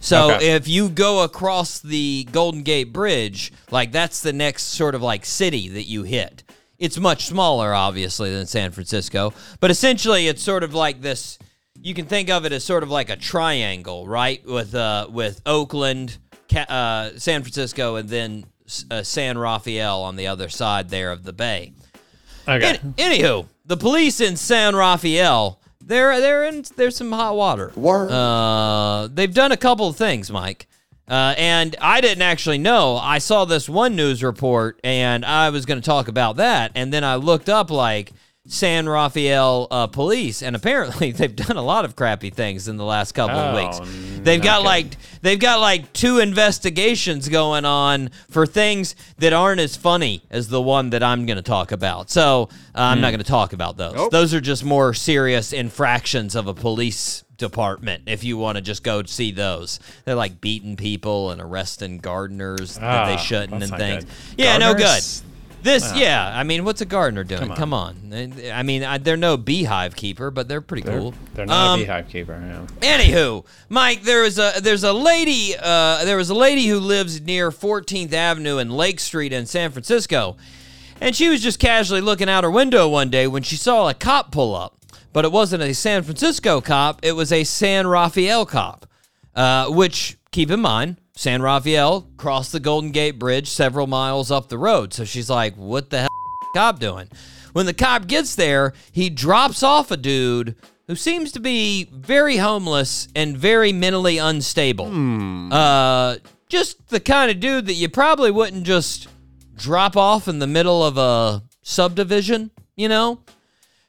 So 0.00 0.32
Okay. 0.34 0.52
if 0.52 0.68
you 0.68 0.88
go 0.88 1.22
across 1.24 1.80
the 1.80 2.26
Golden 2.30 2.62
Gate 2.62 2.92
Bridge, 2.92 3.52
like 3.70 3.92
that's 3.92 4.20
the 4.20 4.32
next 4.32 4.64
sort 4.64 4.94
of 4.94 5.02
like 5.02 5.24
city 5.26 5.68
that 5.70 5.84
you 5.88 6.04
hit. 6.04 6.44
It's 6.78 6.98
much 6.98 7.26
smaller, 7.26 7.74
obviously, 7.74 8.30
than 8.32 8.46
San 8.46 8.70
Francisco, 8.70 9.32
but 9.58 9.70
essentially 9.70 10.28
it's 10.28 10.42
sort 10.42 10.62
of 10.62 10.72
like 10.74 11.00
this. 11.02 11.38
You 11.80 11.94
can 11.94 12.06
think 12.06 12.30
of 12.30 12.44
it 12.44 12.52
as 12.52 12.62
sort 12.64 12.82
of 12.84 12.90
like 12.90 13.10
a 13.10 13.16
triangle, 13.16 14.06
right? 14.06 14.44
With 14.46 14.74
uh, 14.74 15.08
with 15.10 15.40
Oakland, 15.44 16.18
uh, 16.68 17.10
San 17.16 17.42
Francisco, 17.42 17.96
and 17.96 18.08
then 18.08 18.44
uh, 18.92 19.02
San 19.02 19.36
Rafael 19.38 20.02
on 20.02 20.14
the 20.16 20.28
other 20.28 20.48
side 20.48 20.88
there 20.90 21.10
of 21.10 21.24
the 21.24 21.32
bay. 21.32 21.72
Okay. 22.46 22.78
An- 22.82 22.94
anywho, 22.96 23.46
the 23.66 23.76
police 23.76 24.20
in 24.20 24.36
San 24.36 24.74
Rafael, 24.76 25.60
they're 25.88 26.20
they're 26.20 26.44
in 26.44 26.64
there's 26.76 26.96
some 26.96 27.10
hot 27.10 27.34
water. 27.34 27.72
Uh, 28.10 29.08
they've 29.08 29.32
done 29.32 29.52
a 29.52 29.56
couple 29.56 29.88
of 29.88 29.96
things, 29.96 30.30
Mike. 30.30 30.68
Uh, 31.08 31.34
and 31.38 31.74
I 31.80 32.02
didn't 32.02 32.22
actually 32.22 32.58
know. 32.58 32.96
I 32.96 33.16
saw 33.18 33.46
this 33.46 33.66
one 33.66 33.96
news 33.96 34.22
report, 34.22 34.78
and 34.84 35.24
I 35.24 35.48
was 35.48 35.64
going 35.64 35.80
to 35.80 35.84
talk 35.84 36.08
about 36.08 36.36
that. 36.36 36.72
And 36.74 36.92
then 36.92 37.02
I 37.02 37.14
looked 37.16 37.48
up 37.48 37.70
like 37.70 38.12
San 38.50 38.88
Rafael 38.88 39.68
uh, 39.70 39.86
police, 39.88 40.42
and 40.42 40.56
apparently 40.56 41.12
they've 41.12 41.36
done 41.36 41.56
a 41.58 41.62
lot 41.62 41.84
of 41.84 41.94
crappy 41.94 42.30
things 42.30 42.66
in 42.66 42.76
the 42.78 42.84
last 42.84 43.12
couple 43.12 43.36
of 43.36 43.54
Oh, 43.54 43.62
weeks. 43.80 44.18
They've 44.22 44.42
got 44.42 44.60
okay. 44.60 44.66
like 44.66 44.96
they've 45.22 45.38
got 45.38 45.60
like 45.60 45.92
two 45.92 46.18
investigations 46.18 47.28
going 47.28 47.64
on 47.64 48.10
for 48.30 48.46
things 48.46 48.96
that 49.18 49.32
aren't 49.32 49.60
as 49.60 49.76
funny 49.76 50.22
as 50.30 50.48
the 50.48 50.60
one 50.62 50.90
that 50.90 51.02
I'm 51.02 51.26
going 51.26 51.36
to 51.36 51.42
talk 51.42 51.72
about. 51.72 52.10
So 52.10 52.48
uh, 52.74 52.80
I'm 52.80 53.00
not 53.00 53.10
going 53.10 53.20
to 53.20 53.24
talk 53.30 53.52
about 53.52 53.76
those. 53.76 54.08
Those 54.10 54.32
are 54.34 54.40
just 54.40 54.64
more 54.64 54.94
serious 54.94 55.52
infractions 55.52 56.34
of 56.34 56.46
a 56.46 56.54
police 56.54 57.24
department. 57.36 58.04
If 58.06 58.24
you 58.24 58.36
want 58.38 58.56
to 58.56 58.62
just 58.62 58.82
go 58.82 59.02
see 59.04 59.30
those, 59.30 59.78
they're 60.04 60.14
like 60.16 60.40
beating 60.40 60.74
people 60.76 61.30
and 61.30 61.40
arresting 61.40 61.98
gardeners 61.98 62.74
that 62.76 63.06
they 63.06 63.14
Ah, 63.14 63.16
shouldn't 63.16 63.62
and 63.62 63.72
things. 63.76 64.04
good. 64.04 64.12
Yeah, 64.38 64.58
no 64.58 64.74
good. 64.74 65.02
This, 65.62 65.94
yeah, 65.96 66.30
I 66.34 66.44
mean, 66.44 66.64
what's 66.64 66.80
a 66.80 66.84
gardener 66.86 67.24
doing? 67.24 67.52
Come 67.54 67.74
on. 67.74 67.96
on. 68.12 68.32
I 68.52 68.62
mean, 68.62 68.84
I, 68.84 68.98
they're 68.98 69.16
no 69.16 69.36
beehive 69.36 69.96
keeper, 69.96 70.30
but 70.30 70.48
they're 70.48 70.60
pretty 70.60 70.82
They're, 70.84 70.98
cool. 70.98 71.14
they're 71.34 71.46
not 71.46 71.72
Um, 71.74 71.80
a 71.80 71.82
beehive 71.82 72.08
keeper. 72.08 72.66
Yeah. 72.80 72.96
Anywho, 72.98 73.44
Mike, 73.68 74.02
there 74.02 74.24
is 74.24 74.38
a 74.38 74.52
there's 74.60 74.84
a 74.84 74.92
lady 74.92 75.54
uh, 75.60 76.04
there 76.04 76.16
was 76.16 76.30
a 76.30 76.34
lady 76.34 76.66
who 76.66 76.78
lives 76.78 77.20
near 77.20 77.50
14th 77.50 78.12
Avenue 78.12 78.58
and 78.58 78.70
Lake 78.72 79.00
Street 79.00 79.32
in 79.32 79.46
San 79.46 79.70
Francisco, 79.72 80.36
and 81.00 81.14
she 81.16 81.28
was 81.28 81.40
just 81.42 81.58
casually 81.58 82.00
looking 82.00 82.28
out 82.28 82.44
her 82.44 82.50
window 82.50 82.88
one 82.88 83.10
day 83.10 83.26
when 83.26 83.42
she 83.42 83.56
saw 83.56 83.88
a 83.88 83.94
cop 83.94 84.30
pull 84.30 84.54
up. 84.54 84.76
but 85.12 85.24
it 85.24 85.32
wasn't 85.32 85.62
a 85.62 85.74
San 85.74 86.02
Francisco 86.04 86.60
cop, 86.60 87.00
it 87.04 87.12
was 87.12 87.32
a 87.32 87.42
San 87.42 87.86
Rafael 87.86 88.46
cop, 88.46 88.86
uh, 89.34 89.68
which, 89.68 90.16
keep 90.30 90.50
in 90.50 90.60
mind, 90.60 90.96
San 91.18 91.42
Rafael 91.42 92.08
crossed 92.16 92.52
the 92.52 92.60
Golden 92.60 92.92
Gate 92.92 93.18
Bridge 93.18 93.50
several 93.50 93.88
miles 93.88 94.30
up 94.30 94.48
the 94.48 94.56
road. 94.56 94.94
So 94.94 95.04
she's 95.04 95.28
like, 95.28 95.56
what 95.56 95.90
the 95.90 96.02
hell 96.02 96.06
is 96.06 96.48
the 96.52 96.58
cop 96.60 96.78
doing? 96.78 97.08
When 97.54 97.66
the 97.66 97.74
cop 97.74 98.06
gets 98.06 98.36
there, 98.36 98.72
he 98.92 99.10
drops 99.10 99.64
off 99.64 99.90
a 99.90 99.96
dude 99.96 100.54
who 100.86 100.94
seems 100.94 101.32
to 101.32 101.40
be 101.40 101.88
very 101.92 102.36
homeless 102.36 103.08
and 103.16 103.36
very 103.36 103.72
mentally 103.72 104.18
unstable. 104.18 104.86
Uh, 105.52 106.18
just 106.48 106.86
the 106.86 107.00
kind 107.00 107.32
of 107.32 107.40
dude 107.40 107.66
that 107.66 107.74
you 107.74 107.88
probably 107.88 108.30
wouldn't 108.30 108.62
just 108.62 109.08
drop 109.56 109.96
off 109.96 110.28
in 110.28 110.38
the 110.38 110.46
middle 110.46 110.84
of 110.84 110.98
a 110.98 111.42
subdivision, 111.62 112.52
you 112.76 112.88
know? 112.88 113.18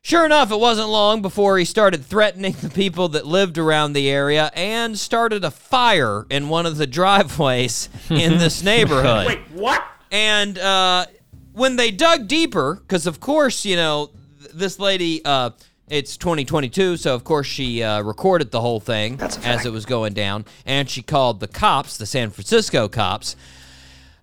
Sure 0.01 0.25
enough, 0.25 0.51
it 0.51 0.59
wasn't 0.59 0.89
long 0.89 1.21
before 1.21 1.57
he 1.57 1.65
started 1.65 2.03
threatening 2.05 2.53
the 2.61 2.69
people 2.69 3.09
that 3.09 3.27
lived 3.27 3.57
around 3.57 3.93
the 3.93 4.09
area 4.09 4.49
and 4.53 4.97
started 4.97 5.43
a 5.43 5.51
fire 5.51 6.25
in 6.29 6.47
one 6.49 6.65
of 6.65 6.77
the 6.77 6.87
driveways 6.87 7.89
in 8.09 8.37
this 8.37 8.63
neighborhood. 8.63 9.27
Wait, 9.27 9.39
what? 9.51 9.83
And 10.11 10.57
uh, 10.57 11.05
when 11.53 11.75
they 11.75 11.91
dug 11.91 12.27
deeper, 12.27 12.75
because 12.75 13.07
of 13.07 13.19
course, 13.19 13.65
you 13.65 13.75
know, 13.75 14.09
th- 14.39 14.51
this 14.53 14.79
lady, 14.79 15.23
uh, 15.25 15.51
it's 15.89 16.17
2022, 16.17 16.97
so 16.97 17.13
of 17.13 17.23
course 17.23 17.45
she 17.45 17.83
uh, 17.83 18.01
recorded 18.01 18.51
the 18.51 18.61
whole 18.61 18.79
thing 18.79 19.19
as 19.43 19.65
it 19.65 19.71
was 19.71 19.85
going 19.85 20.13
down, 20.13 20.45
and 20.65 20.89
she 20.89 21.01
called 21.01 21.39
the 21.39 21.47
cops, 21.47 21.97
the 21.97 22.05
San 22.05 22.29
Francisco 22.29 22.87
cops. 22.87 23.35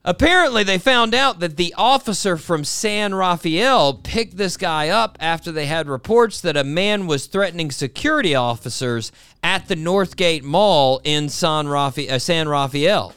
Apparently, 0.08 0.62
they 0.62 0.78
found 0.78 1.16
out 1.16 1.40
that 1.40 1.56
the 1.56 1.74
officer 1.76 2.36
from 2.36 2.62
San 2.62 3.12
Rafael 3.12 3.92
picked 3.92 4.36
this 4.36 4.56
guy 4.56 4.88
up 4.88 5.18
after 5.18 5.50
they 5.50 5.66
had 5.66 5.88
reports 5.88 6.40
that 6.42 6.56
a 6.56 6.62
man 6.62 7.08
was 7.08 7.26
threatening 7.26 7.72
security 7.72 8.32
officers 8.32 9.10
at 9.42 9.66
the 9.66 9.74
Northgate 9.74 10.44
Mall 10.44 11.00
in 11.02 11.28
San, 11.28 11.66
Rafa- 11.66 12.14
uh, 12.14 12.18
San 12.20 12.48
Rafael. 12.48 13.14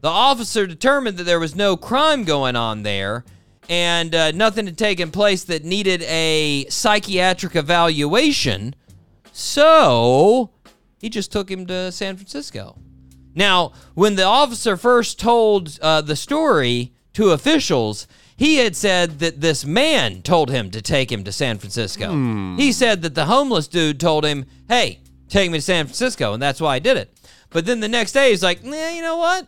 The 0.00 0.08
officer 0.08 0.68
determined 0.68 1.16
that 1.16 1.24
there 1.24 1.40
was 1.40 1.56
no 1.56 1.76
crime 1.76 2.22
going 2.22 2.54
on 2.54 2.84
there 2.84 3.24
and 3.68 4.14
uh, 4.14 4.30
nothing 4.30 4.66
had 4.66 4.78
taken 4.78 5.10
place 5.10 5.42
that 5.42 5.64
needed 5.64 6.02
a 6.02 6.66
psychiatric 6.68 7.56
evaluation. 7.56 8.76
So 9.32 10.50
he 11.00 11.08
just 11.08 11.32
took 11.32 11.50
him 11.50 11.66
to 11.66 11.90
San 11.90 12.16
Francisco. 12.16 12.78
Now, 13.34 13.72
when 13.94 14.16
the 14.16 14.24
officer 14.24 14.76
first 14.76 15.18
told 15.20 15.78
uh, 15.80 16.00
the 16.00 16.16
story 16.16 16.92
to 17.14 17.30
officials, 17.30 18.06
he 18.36 18.56
had 18.56 18.76
said 18.76 19.18
that 19.18 19.40
this 19.40 19.64
man 19.64 20.22
told 20.22 20.50
him 20.50 20.70
to 20.70 20.80
take 20.80 21.10
him 21.10 21.24
to 21.24 21.32
San 21.32 21.58
Francisco. 21.58 22.10
He 22.56 22.72
said 22.72 23.02
that 23.02 23.14
the 23.14 23.26
homeless 23.26 23.66
dude 23.68 23.98
told 23.98 24.24
him, 24.24 24.46
hey, 24.68 25.00
take 25.28 25.50
me 25.50 25.58
to 25.58 25.62
San 25.62 25.86
Francisco, 25.86 26.32
and 26.32 26.42
that's 26.42 26.60
why 26.60 26.76
I 26.76 26.78
did 26.78 26.96
it. 26.96 27.12
But 27.50 27.66
then 27.66 27.80
the 27.80 27.88
next 27.88 28.12
day, 28.12 28.30
he's 28.30 28.42
like, 28.42 28.62
nah, 28.62 28.90
you 28.90 29.02
know 29.02 29.16
what? 29.16 29.46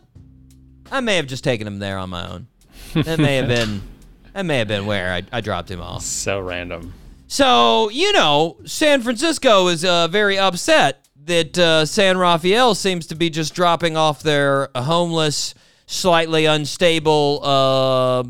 I 0.91 0.99
may 0.99 1.15
have 1.15 1.27
just 1.27 1.43
taken 1.43 1.65
him 1.65 1.79
there 1.79 1.97
on 1.97 2.09
my 2.09 2.27
own. 2.27 2.47
That 2.93 3.19
may 3.19 3.37
have 3.37 3.47
been, 3.47 3.81
that 4.33 4.45
may 4.45 4.57
have 4.57 4.67
been 4.67 4.85
where 4.85 5.13
I, 5.13 5.23
I 5.31 5.41
dropped 5.41 5.71
him 5.71 5.81
off. 5.81 6.01
So 6.03 6.39
random. 6.41 6.93
So, 7.27 7.89
you 7.89 8.11
know, 8.11 8.57
San 8.65 9.01
Francisco 9.01 9.67
is 9.67 9.85
uh, 9.85 10.09
very 10.09 10.37
upset 10.37 11.00
that 11.25 11.57
uh, 11.57 11.85
San 11.85 12.17
Rafael 12.17 12.75
seems 12.75 13.07
to 13.07 13.15
be 13.15 13.29
just 13.29 13.53
dropping 13.53 13.95
off 13.95 14.23
their 14.23 14.69
homeless, 14.75 15.53
slightly 15.85 16.45
unstable 16.45 17.39
uh, 17.43 18.23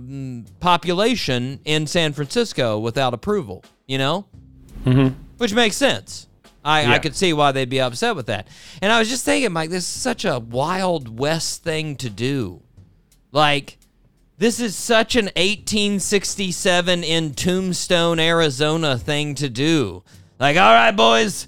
population 0.59 1.59
in 1.65 1.87
San 1.87 2.13
Francisco 2.13 2.79
without 2.79 3.13
approval, 3.13 3.63
you 3.87 3.97
know? 3.97 4.25
Mm-hmm. 4.85 5.15
Which 5.37 5.53
makes 5.53 5.75
sense. 5.75 6.27
I, 6.63 6.93
I 6.93 6.99
could 6.99 7.15
see 7.15 7.33
why 7.33 7.51
they'd 7.51 7.69
be 7.69 7.81
upset 7.81 8.15
with 8.15 8.27
that. 8.27 8.47
And 8.81 8.91
I 8.91 8.99
was 8.99 9.09
just 9.09 9.25
thinking, 9.25 9.51
Mike, 9.51 9.71
this 9.71 9.83
is 9.83 10.01
such 10.01 10.25
a 10.25 10.39
Wild 10.39 11.19
West 11.19 11.63
thing 11.63 11.95
to 11.97 12.09
do. 12.09 12.61
Like, 13.31 13.77
this 14.37 14.59
is 14.59 14.75
such 14.75 15.15
an 15.15 15.25
1867 15.25 17.03
in 17.03 17.33
Tombstone, 17.33 18.19
Arizona 18.19 18.97
thing 18.97 19.33
to 19.35 19.49
do. 19.49 20.03
Like, 20.39 20.57
all 20.57 20.73
right, 20.73 20.91
boys, 20.91 21.47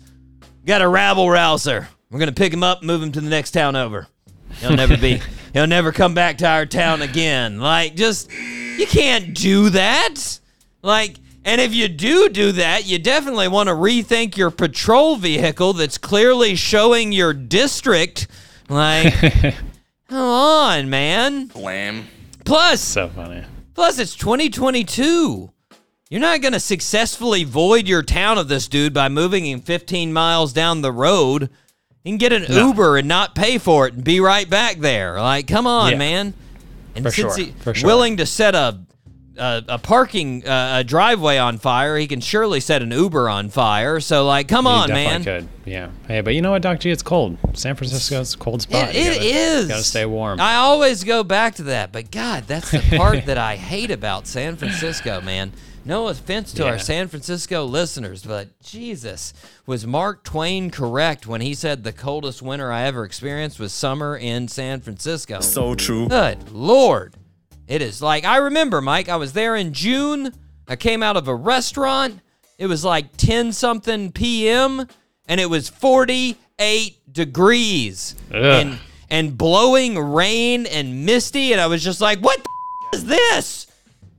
got 0.65 0.81
a 0.81 0.87
rabble 0.87 1.29
rouser. 1.29 1.87
We're 2.09 2.19
gonna 2.19 2.31
pick 2.31 2.53
him 2.53 2.63
up, 2.63 2.83
move 2.83 3.01
him 3.01 3.11
to 3.13 3.21
the 3.21 3.29
next 3.29 3.51
town 3.51 3.75
over. 3.75 4.07
He'll 4.59 4.75
never 4.75 4.97
be. 4.97 5.21
he'll 5.53 5.67
never 5.67 5.91
come 5.91 6.13
back 6.13 6.37
to 6.39 6.47
our 6.47 6.65
town 6.65 7.01
again. 7.01 7.59
Like, 7.59 7.95
just 7.95 8.31
you 8.31 8.85
can't 8.85 9.33
do 9.33 9.69
that. 9.69 10.39
Like, 10.81 11.15
and 11.45 11.59
if 11.59 11.73
you 11.73 11.87
do 11.87 12.29
do 12.29 12.51
that, 12.53 12.85
you 12.85 12.99
definitely 12.99 13.47
want 13.47 13.67
to 13.67 13.73
rethink 13.73 14.37
your 14.37 14.51
patrol 14.51 15.15
vehicle 15.15 15.73
that's 15.73 15.97
clearly 15.97 16.55
showing 16.55 17.11
your 17.11 17.33
district. 17.33 18.27
Like, 18.69 19.13
come 20.07 20.17
on, 20.17 20.89
man. 20.89 21.49
Wham. 21.55 22.07
Plus, 22.45 22.81
So 22.81 23.09
funny. 23.09 23.43
Plus, 23.73 23.97
it's 23.99 24.15
2022. 24.15 25.51
You're 26.13 26.21
not 26.21 26.41
going 26.41 26.53
to 26.53 26.59
successfully 26.59 27.43
void 27.43 27.87
your 27.87 28.03
town 28.03 28.37
of 28.37 28.47
this 28.47 28.67
dude 28.67 28.93
by 28.93 29.09
moving 29.09 29.47
him 29.47 29.61
15 29.61 30.13
miles 30.13 30.53
down 30.53 30.83
the 30.83 30.91
road. 30.91 31.49
You 32.03 32.11
can 32.11 32.17
get 32.19 32.31
an 32.31 32.45
Uber 32.47 32.97
and 32.97 33.07
not 33.07 33.33
pay 33.33 33.57
for 33.57 33.87
it 33.87 33.95
and 33.95 34.03
be 34.03 34.19
right 34.19 34.47
back 34.47 34.77
there. 34.77 35.19
Like, 35.19 35.47
come 35.47 35.65
on, 35.65 35.93
Yeah. 35.93 35.97
man. 35.97 36.33
And 36.95 37.03
For 37.03 37.09
since 37.09 37.35
sure, 37.35 37.45
he's 37.45 37.79
sure. 37.79 37.87
willing 37.87 38.17
to 38.17 38.27
set 38.27 38.53
a 38.53 38.79
a, 39.35 39.63
a 39.67 39.79
parking 39.79 40.47
uh, 40.47 40.81
a 40.81 40.83
driveway 40.83 41.39
on 41.39 41.57
fire, 41.57 41.97
he 41.97 42.05
can 42.05 42.21
surely 42.21 42.59
set 42.59 42.83
an 42.83 42.91
Uber 42.91 43.27
on 43.27 43.49
fire. 43.49 43.99
So, 43.99 44.27
like, 44.27 44.47
come 44.47 44.65
You 44.65 44.71
on, 44.71 44.89
man. 44.89 45.23
could. 45.23 45.47
Yeah. 45.65 45.89
Hey, 46.07 46.21
but 46.21 46.35
you 46.35 46.43
know 46.43 46.51
what, 46.51 46.61
Doc 46.61 46.79
G? 46.81 46.91
It's 46.91 47.01
cold. 47.01 47.39
San 47.55 47.75
Francisco's 47.75 48.35
a 48.35 48.37
cold 48.37 48.61
spot. 48.61 48.89
It, 48.93 48.95
You 48.95 49.13
gotta- 49.15 49.25
is. 49.25 49.67
Gotta 49.69 49.83
stay 49.83 50.05
warm. 50.05 50.39
I 50.39 50.57
always 50.57 51.03
go 51.03 51.23
back 51.23 51.55
to 51.55 51.63
that, 51.63 51.91
but 51.91 52.11
God, 52.11 52.43
that's 52.45 52.69
the 52.69 52.83
part 52.95 53.25
that 53.25 53.39
I 53.39 53.55
hate 53.55 53.89
about 53.89 54.27
San 54.27 54.55
Francisco, 54.55 55.19
man. 55.21 55.51
No 55.85 56.07
offense 56.07 56.53
to 56.53 56.65
our 56.65 56.79
San 56.79 57.09
Francisco 57.09 57.65
listeners, 57.65 58.23
but 58.23 58.57
Jesus, 58.61 59.33
was 59.65 59.85
Mark 59.85 60.23
Twain 60.23 60.69
correct 60.71 61.27
when 61.27 61.41
he 61.41 61.53
said 61.53 61.83
the 61.83 61.91
coldest 61.91 62.41
winter 62.41 62.71
I 62.71 62.83
ever 62.83 63.03
experienced 63.03 63.59
was 63.59 63.73
summer 63.73 64.15
in 64.15 64.47
San 64.47 64.79
Francisco? 64.79 65.41
So 65.41 65.75
true. 65.75 66.07
Good 66.07 66.51
Lord. 66.51 67.15
It 67.67 67.81
is 67.81 68.01
like, 68.01 68.23
I 68.23 68.37
remember, 68.37 68.79
Mike, 68.79 69.09
I 69.09 69.17
was 69.17 69.33
there 69.33 69.55
in 69.57 69.73
June. 69.73 70.31
I 70.67 70.77
came 70.77 71.03
out 71.03 71.17
of 71.17 71.27
a 71.27 71.35
restaurant. 71.35 72.21
It 72.57 72.67
was 72.67 72.85
like 72.85 73.17
10 73.17 73.51
something 73.51 74.11
p.m. 74.13 74.87
and 75.27 75.41
it 75.41 75.49
was 75.49 75.67
48 75.67 77.13
degrees 77.13 78.15
Ugh. 78.33 78.35
and, 78.41 78.79
and 79.09 79.37
blowing 79.37 79.99
rain 79.99 80.65
and 80.65 81.05
misty. 81.05 81.51
And 81.51 81.59
I 81.59 81.67
was 81.67 81.83
just 81.83 81.99
like, 81.99 82.19
what 82.19 82.37
the 82.41 82.49
f- 82.49 82.95
is 82.95 83.05
this? 83.05 83.67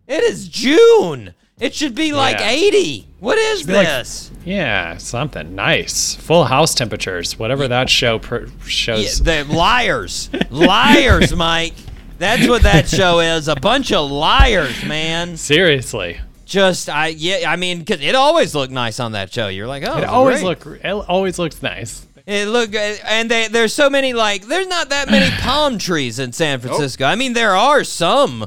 It 0.06 0.22
is 0.24 0.48
June. 0.48 1.32
It 1.60 1.74
should 1.74 1.94
be 1.94 2.12
like 2.12 2.38
Yeah. 2.40 2.48
80. 2.50 3.06
What 3.20 3.38
is 3.38 3.62
be 3.62 3.74
like- 3.74 3.86
this? 3.86 4.30
yeah, 4.44 4.96
something 4.96 5.54
nice. 5.54 6.14
Full 6.16 6.44
house 6.44 6.74
temperatures. 6.74 7.38
Whatever 7.38 7.68
that 7.68 7.88
show 7.88 8.20
Yeah, 8.30 8.46
shows. 8.66 9.20
the 9.22 9.44
liars. 9.48 10.30
liars, 10.50 11.34
Mike. 11.36 11.74
That's 12.18 12.46
what 12.48 12.62
that 12.62 12.88
show 12.88 13.20
is. 13.20 13.48
A 13.48 13.56
bunch 13.56 13.92
of 13.92 14.10
liars, 14.10 14.84
man. 14.84 15.36
Seriously. 15.36 16.20
Just 16.44 16.88
I 16.90 17.08
yeah, 17.08 17.50
I 17.50 17.56
mean, 17.56 17.84
cause 17.84 18.00
it 18.00 18.14
always 18.14 18.54
looked 18.54 18.72
nice 18.72 19.00
on 19.00 19.12
that 19.12 19.32
show. 19.32 19.48
You're 19.48 19.66
like, 19.66 19.82
oh, 19.86 19.96
It 19.98 20.04
always 20.04 20.42
look. 20.42 20.66
It 20.66 20.86
always 20.86 21.38
looks 21.38 21.62
nice. 21.62 22.06
It 22.26 22.48
look 22.48 22.74
and 22.74 23.30
they 23.30 23.48
there's 23.48 23.72
so 23.72 23.88
many 23.90 24.12
like 24.12 24.46
there's 24.46 24.66
not 24.66 24.88
that 24.90 25.10
many 25.10 25.30
palm 25.40 25.78
trees 25.78 26.18
in 26.18 26.32
San 26.32 26.60
Francisco. 26.60 27.04
I 27.04 27.14
mean, 27.16 27.32
there 27.32 27.54
are 27.56 27.82
some, 27.84 28.46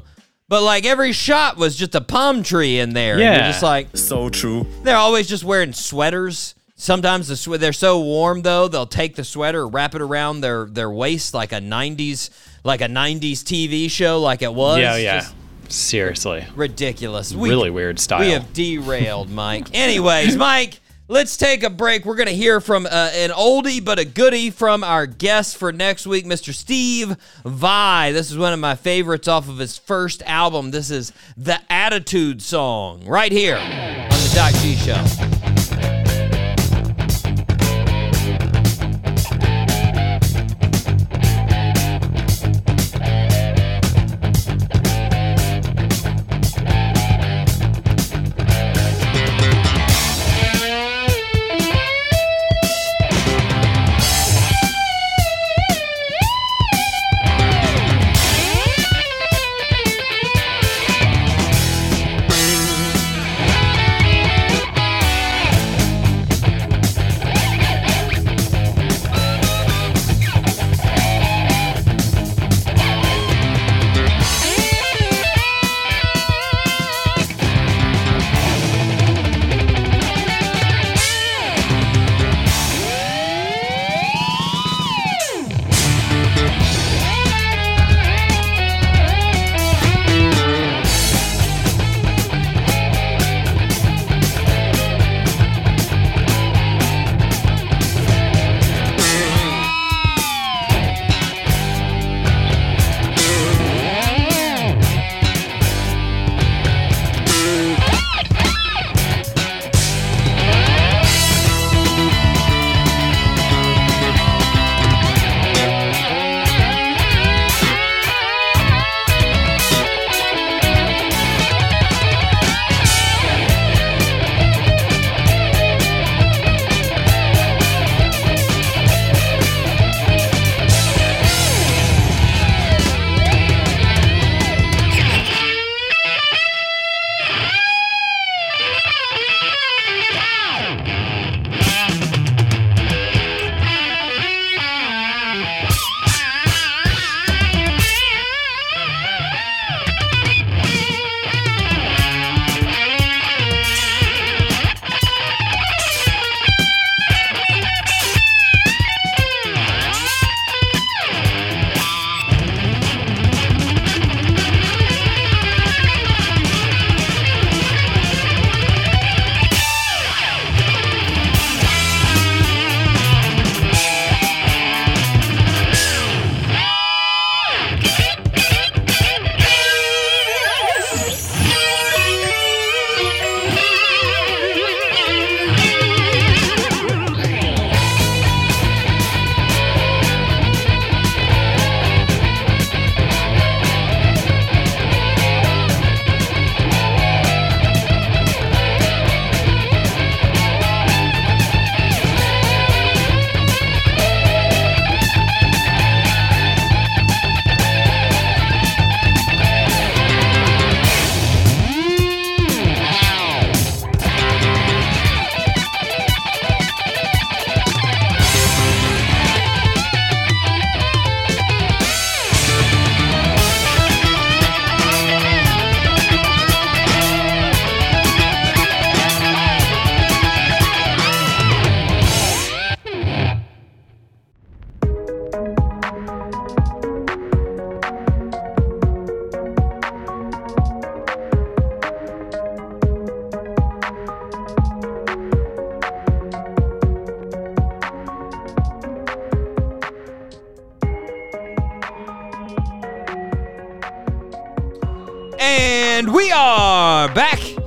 but 0.49 0.63
like 0.63 0.85
every 0.85 1.11
shot 1.11 1.57
was 1.57 1.75
just 1.75 1.95
a 1.95 2.01
palm 2.01 2.43
tree 2.43 2.79
in 2.79 2.93
there. 2.93 3.13
and 3.13 3.21
Yeah. 3.21 3.33
you're 3.35 3.51
just 3.51 3.63
like 3.63 3.87
So 3.95 4.29
true. 4.29 4.65
they're 4.83 4.95
always 4.97 5.27
just 5.27 5.43
wearing 5.43 5.73
sweaters. 5.73 6.55
Sometimes 6.75 7.27
the 7.27 7.35
swe- 7.35 7.57
they're 7.57 7.73
so 7.73 7.99
warm 7.99 8.43
though 8.43 8.67
they'll 8.67 8.85
take 8.85 9.15
the 9.15 9.23
sweater, 9.23 9.67
wrap 9.67 9.95
it 9.95 10.01
around 10.01 10.41
their 10.41 10.65
their 10.65 10.91
waist 10.91 11.33
like 11.33 11.51
a 11.51 11.59
'90s 11.59 12.29
like 12.63 12.81
a 12.81 12.87
'90s 12.87 13.43
TV 13.43 13.89
show, 13.89 14.19
like 14.21 14.41
it 14.41 14.53
was. 14.53 14.79
yeah, 14.79 14.95
yeah. 14.95 15.19
Just 15.21 15.33
Seriously. 15.69 16.45
ridiculous. 16.55 17.33
We- 17.33 17.49
really 17.49 17.69
weird 17.71 17.99
style. 17.99 18.19
We 18.21 18.29
have 18.31 18.53
derailed, 18.53 19.29
Mike. 19.29 19.67
Anyways, 19.73 20.35
Mike, 20.47 20.79
let's 21.07 21.37
take 21.37 21.63
a 21.63 21.69
break. 21.69 22.05
We're 22.05 22.15
going 22.15 22.27
to 22.27 22.35
hear 22.35 22.59
from 22.59 22.85
uh, 22.85 22.89
an 23.13 23.29
oldie 23.29 23.83
but 23.83 23.99
a 23.99 24.05
goodie 24.05 24.49
from 24.49 24.83
our 24.83 25.05
guest 25.05 25.57
for 25.57 25.71
next 25.71 26.07
week, 26.07 26.25
Mr. 26.25 26.53
Steve 26.53 27.15
Vai. 27.45 28.11
This 28.11 28.31
is 28.31 28.37
one 28.37 28.53
of 28.53 28.59
my 28.59 28.75
favorites 28.75 29.27
off 29.27 29.49
of 29.49 29.57
his 29.57 29.77
first 29.77 30.21
album. 30.23 30.71
This 30.71 30.91
is 30.91 31.13
the 31.35 31.59
Attitude 31.69 32.41
Song 32.41 33.05
right 33.05 33.31
here 33.31 33.57
on 33.57 34.09
the 34.09 34.31
Doc 34.35 34.53
G 34.55 34.75
Show. 34.75 35.36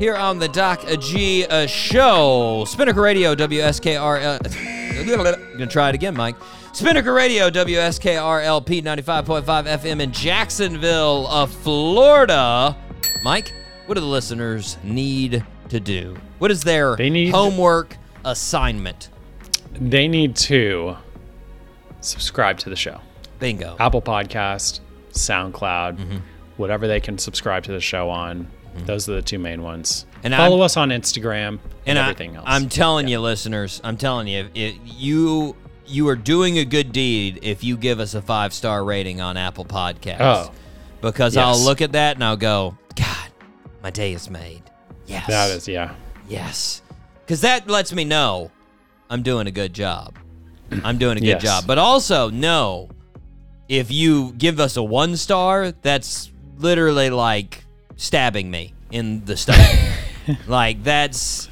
Here 0.01 0.17
on 0.17 0.39
the 0.41 0.49
Doc 0.49 0.83
G 0.99 1.45
uh, 1.47 1.67
Show. 1.67 2.65
Spinnaker 2.67 3.01
Radio, 3.03 3.35
WSKR. 3.37 4.41
Uh, 4.41 5.37
gonna 5.57 5.67
try 5.67 5.91
it 5.91 5.95
again, 5.95 6.17
Mike. 6.17 6.35
Spinnaker 6.73 7.13
Radio, 7.13 7.51
WSKRLP 7.51 8.83
95.5 8.83 9.45
FM 9.45 10.01
in 10.01 10.11
Jacksonville, 10.13 11.27
uh, 11.29 11.47
Florida. 11.47 12.77
Mike, 13.23 13.53
what 13.87 13.95
do 13.97 14.01
the 14.01 14.07
listeners 14.07 14.79
need 14.83 15.45
to 15.69 15.79
do? 15.81 16.17
What 16.39 16.51
is 16.51 16.63
their 16.63 16.97
They 16.97 17.11
need- 17.11 17.31
homework 17.35 17.97
assignment? 18.25 19.11
They 19.73 20.09
need 20.09 20.35
to 20.37 20.97
subscribe 22.01 22.59
to 22.61 22.71
the 22.71 22.77
show. 22.77 23.01
Bingo. 23.39 23.77
Apple 23.79 24.03
Podcast, 24.03 24.81
SoundCloud, 25.13 25.99
Mm-hmm. 25.99 26.17
whatever 26.57 26.87
they 26.89 27.01
can 27.01 27.19
subscribe 27.19 27.65
to 27.65 27.73
the 27.73 27.81
show 27.81 28.09
on. 28.11 28.47
Mm-hmm. 28.75 28.87
Those 28.87 29.09
are 29.09 29.15
the 29.15 29.23
two 29.23 29.39
main 29.39 29.63
ones. 29.63 30.07
And 30.23 30.35
follow 30.35 30.57
I'm- 30.59 30.65
us 30.67 30.77
on 30.77 30.91
Instagram 30.91 31.49
and, 31.49 31.61
and 31.87 31.99
I- 31.99 32.03
everything 32.03 32.37
else. 32.37 32.45
I'm 32.49 32.69
telling 32.69 33.09
you, 33.09 33.21
listeners, 33.21 33.81
I'm 33.85 33.97
telling 33.97 34.29
you, 34.29 34.49
it, 34.55 34.77
you 34.85 35.57
you 35.87 36.07
are 36.09 36.15
doing 36.17 36.59
a 36.59 36.65
good 36.65 36.93
deed 36.93 37.41
if 37.43 37.65
you 37.65 37.77
give 37.77 37.99
us 37.99 38.15
a 38.15 38.23
five 38.23 38.53
star 38.55 38.85
rating 38.85 39.21
on 39.21 39.37
Apple 39.37 39.65
Podcasts. 39.65 40.19
Oh. 40.21 40.53
because 41.01 41.37
I'll 41.37 41.59
look 41.59 41.81
at 41.81 41.93
that 41.93 42.15
and 42.17 42.23
I'll 42.23 42.37
go, 42.37 42.77
God, 42.95 43.29
my 43.83 43.91
day 43.91 44.13
is 44.13 44.31
made. 44.31 44.63
Yes, 45.07 45.27
that 45.27 45.51
is 45.51 45.67
yeah. 45.67 45.95
yes, 46.29 46.83
because 47.27 47.41
that 47.41 47.67
lets 47.69 47.93
me 47.93 48.05
know 48.05 48.53
I'm 49.09 49.23
doing 49.25 49.49
a 49.49 49.51
good 49.51 49.73
job. 49.73 50.17
I'm 50.85 50.99
doing 50.99 51.17
a 51.17 51.21
good 51.21 51.27
Yes. 51.27 51.43
job, 51.43 51.65
but 51.67 51.79
also 51.79 52.31
no, 52.31 52.89
if 53.69 53.91
you 53.91 54.33
give 54.39 54.61
us 54.61 54.77
a 54.77 54.83
one 54.85 55.17
star, 55.17 55.73
that's 55.83 56.31
literally 56.59 57.11
like 57.11 57.65
stabbing 58.01 58.51
me 58.51 58.73
in 58.91 59.25
the 59.27 59.37
stomach. 59.37 59.79
like 60.49 60.83
that's 60.83 61.49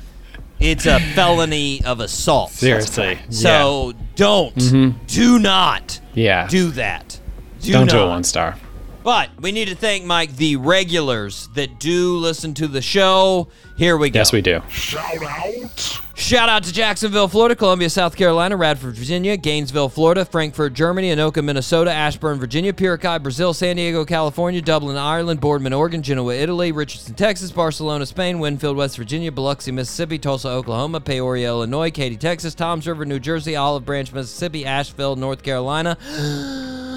it's 0.58 0.86
a 0.86 0.98
felony 0.98 1.84
of 1.84 2.00
assault. 2.00 2.50
Seriously. 2.50 3.18
So 3.30 3.92
don't, 4.16 4.54
mm-hmm. 4.56 5.04
do 5.06 5.38
not 5.38 6.00
yeah. 6.14 6.48
do 6.48 6.70
that. 6.72 7.20
Do 7.60 7.72
Don't 7.72 7.86
not. 7.86 7.92
do 7.92 8.02
it 8.02 8.08
one 8.08 8.24
star. 8.24 8.56
But 9.02 9.30
we 9.40 9.52
need 9.52 9.68
to 9.68 9.74
thank 9.74 10.04
Mike, 10.04 10.36
the 10.36 10.56
regulars 10.56 11.48
that 11.54 11.78
do 11.78 12.16
listen 12.16 12.54
to 12.54 12.68
the 12.68 12.82
show. 12.82 13.48
Here 13.76 13.96
we 13.96 14.10
go. 14.10 14.20
Yes, 14.20 14.32
we 14.32 14.42
do. 14.42 14.60
Shout 14.68 15.22
out 15.22 16.00
Shout 16.18 16.48
out 16.48 16.64
to 16.64 16.72
Jacksonville, 16.72 17.28
Florida, 17.28 17.54
Columbia, 17.54 17.88
South 17.88 18.16
Carolina, 18.16 18.56
Radford, 18.56 18.96
Virginia, 18.96 19.36
Gainesville, 19.36 19.88
Florida, 19.88 20.24
Frankfurt, 20.24 20.72
Germany, 20.72 21.14
Anoka, 21.14 21.44
Minnesota, 21.44 21.92
Ashburn, 21.92 22.40
Virginia, 22.40 22.72
Piracai, 22.72 23.22
Brazil, 23.22 23.54
San 23.54 23.76
Diego, 23.76 24.04
California, 24.04 24.60
Dublin, 24.60 24.96
Ireland, 24.96 25.40
Boardman, 25.40 25.72
Oregon, 25.72 26.02
Genoa, 26.02 26.34
Italy, 26.34 26.72
Richardson, 26.72 27.14
Texas, 27.14 27.52
Barcelona, 27.52 28.04
Spain, 28.04 28.40
Winfield, 28.40 28.76
West 28.76 28.96
Virginia, 28.96 29.30
Biloxi, 29.30 29.70
Mississippi, 29.70 30.18
Tulsa, 30.18 30.48
Oklahoma, 30.48 31.00
Peoria, 31.00 31.46
Illinois, 31.46 31.92
Katy, 31.92 32.16
Texas, 32.16 32.52
Toms 32.52 32.88
River, 32.88 33.04
New 33.04 33.20
Jersey, 33.20 33.54
Olive 33.54 33.84
Branch, 33.84 34.12
Mississippi, 34.12 34.66
Asheville, 34.66 35.14
North 35.14 35.44
Carolina, 35.44 35.96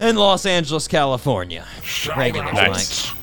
and 0.00 0.18
Los 0.18 0.46
Angeles, 0.46 0.86
California. 0.88 1.64
Regulars, 2.16 2.52
Nice. 2.54 3.06
Mike 3.10 3.14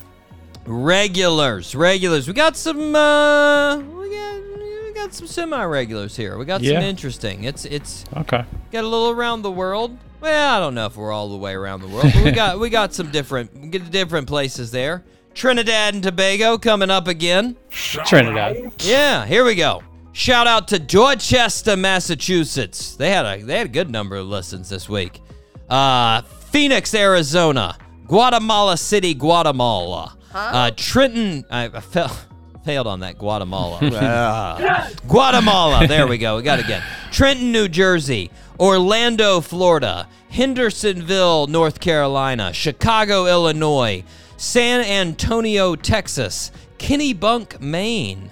regulars 0.68 1.76
regulars. 1.76 2.28
We 2.28 2.34
got 2.34 2.58
some 2.58 2.96
uh 2.96 3.78
we 3.78 4.10
got 4.10 4.42
we 4.60 4.92
got 4.96 5.14
some 5.14 5.28
semi-regulars 5.28 6.16
here. 6.16 6.38
We 6.38 6.46
got 6.46 6.62
some 6.62 6.78
interesting. 6.78 7.44
It's 7.44 7.66
it's 7.66 8.06
Okay. 8.16 8.44
got 8.72 8.84
a 8.84 8.88
little 8.88 9.12
around 9.12 9.42
the 9.44 9.52
world. 9.52 9.98
Well 10.22 10.56
i 10.56 10.60
don't 10.60 10.74
know 10.74 10.88
if 10.88 10.98
we're 10.98 11.12
all 11.12 11.30
the 11.30 11.38
way 11.38 11.54
around 11.54 11.82
the 11.82 11.88
world 11.88 12.12
but 12.14 12.24
we 12.24 12.32
got 12.32 12.60
we 12.60 12.70
got 12.72 12.94
some 12.96 13.12
different 13.12 13.70
get 13.72 13.92
different 13.92 14.28
places 14.28 14.72
there. 14.72 15.04
Trinidad 15.36 15.94
and 15.94 16.02
tobago 16.02 16.58
coming 16.58 16.90
up 16.90 17.08
again. 17.08 17.56
Trinidad. 17.70 18.72
yeah 18.80 19.26
here 19.26 19.46
we 19.46 19.54
go. 19.56 19.84
Shout 20.14 20.48
out 20.48 20.68
to 20.70 20.80
dorchester 20.80 21.76
massachusetts. 21.78 22.96
They 22.96 23.12
had 23.12 23.26
a 23.26 23.44
they 23.44 23.58
had 23.60 23.68
a 23.68 23.70
good 23.70 23.92
number 23.92 24.16
of 24.16 24.26
listens 24.28 24.70
this 24.70 24.90
week. 24.90 25.22
Uh 25.70 26.22
phoenix 26.56 26.94
arizona 26.94 27.78
guatemala 28.08 28.78
city 28.78 29.14
guatemala. 29.14 30.16
Uh 30.34 30.72
trenton 30.78 31.44
i, 31.52 31.66
I 31.66 31.82
fell 31.82 32.08
failed 32.66 32.88
on 32.88 33.02
that 33.02 33.18
guatemala. 33.18 33.80
Guatemala 35.10 35.86
there 35.86 36.08
we 36.08 36.18
go 36.18 36.38
we 36.38 36.44
got 36.44 36.60
it 36.60 36.64
again. 36.64 36.82
Trenton 37.12 37.52
new 37.52 37.68
jersey 37.68 38.32
orlando 38.58 39.42
florida 39.42 40.08
hendersonville 40.30 41.48
north 41.48 41.82
carolina 41.82 42.54
chicago 42.54 43.26
illinois 43.26 44.02
san 44.38 44.80
antonio 44.80 45.76
texas 45.76 46.54
kennebunk 46.78 47.60
maine 47.60 48.32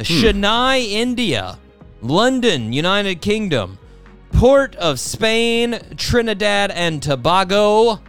Chennai, 0.00 0.90
India, 0.90 1.58
London, 2.02 2.74
United 2.74 3.22
Kingdom, 3.22 3.78
Port 4.36 4.76
of 4.76 5.00
Spain, 5.00 5.78
Trinidad 5.96 6.70
and 6.70 7.02
Tobago, 7.02 8.00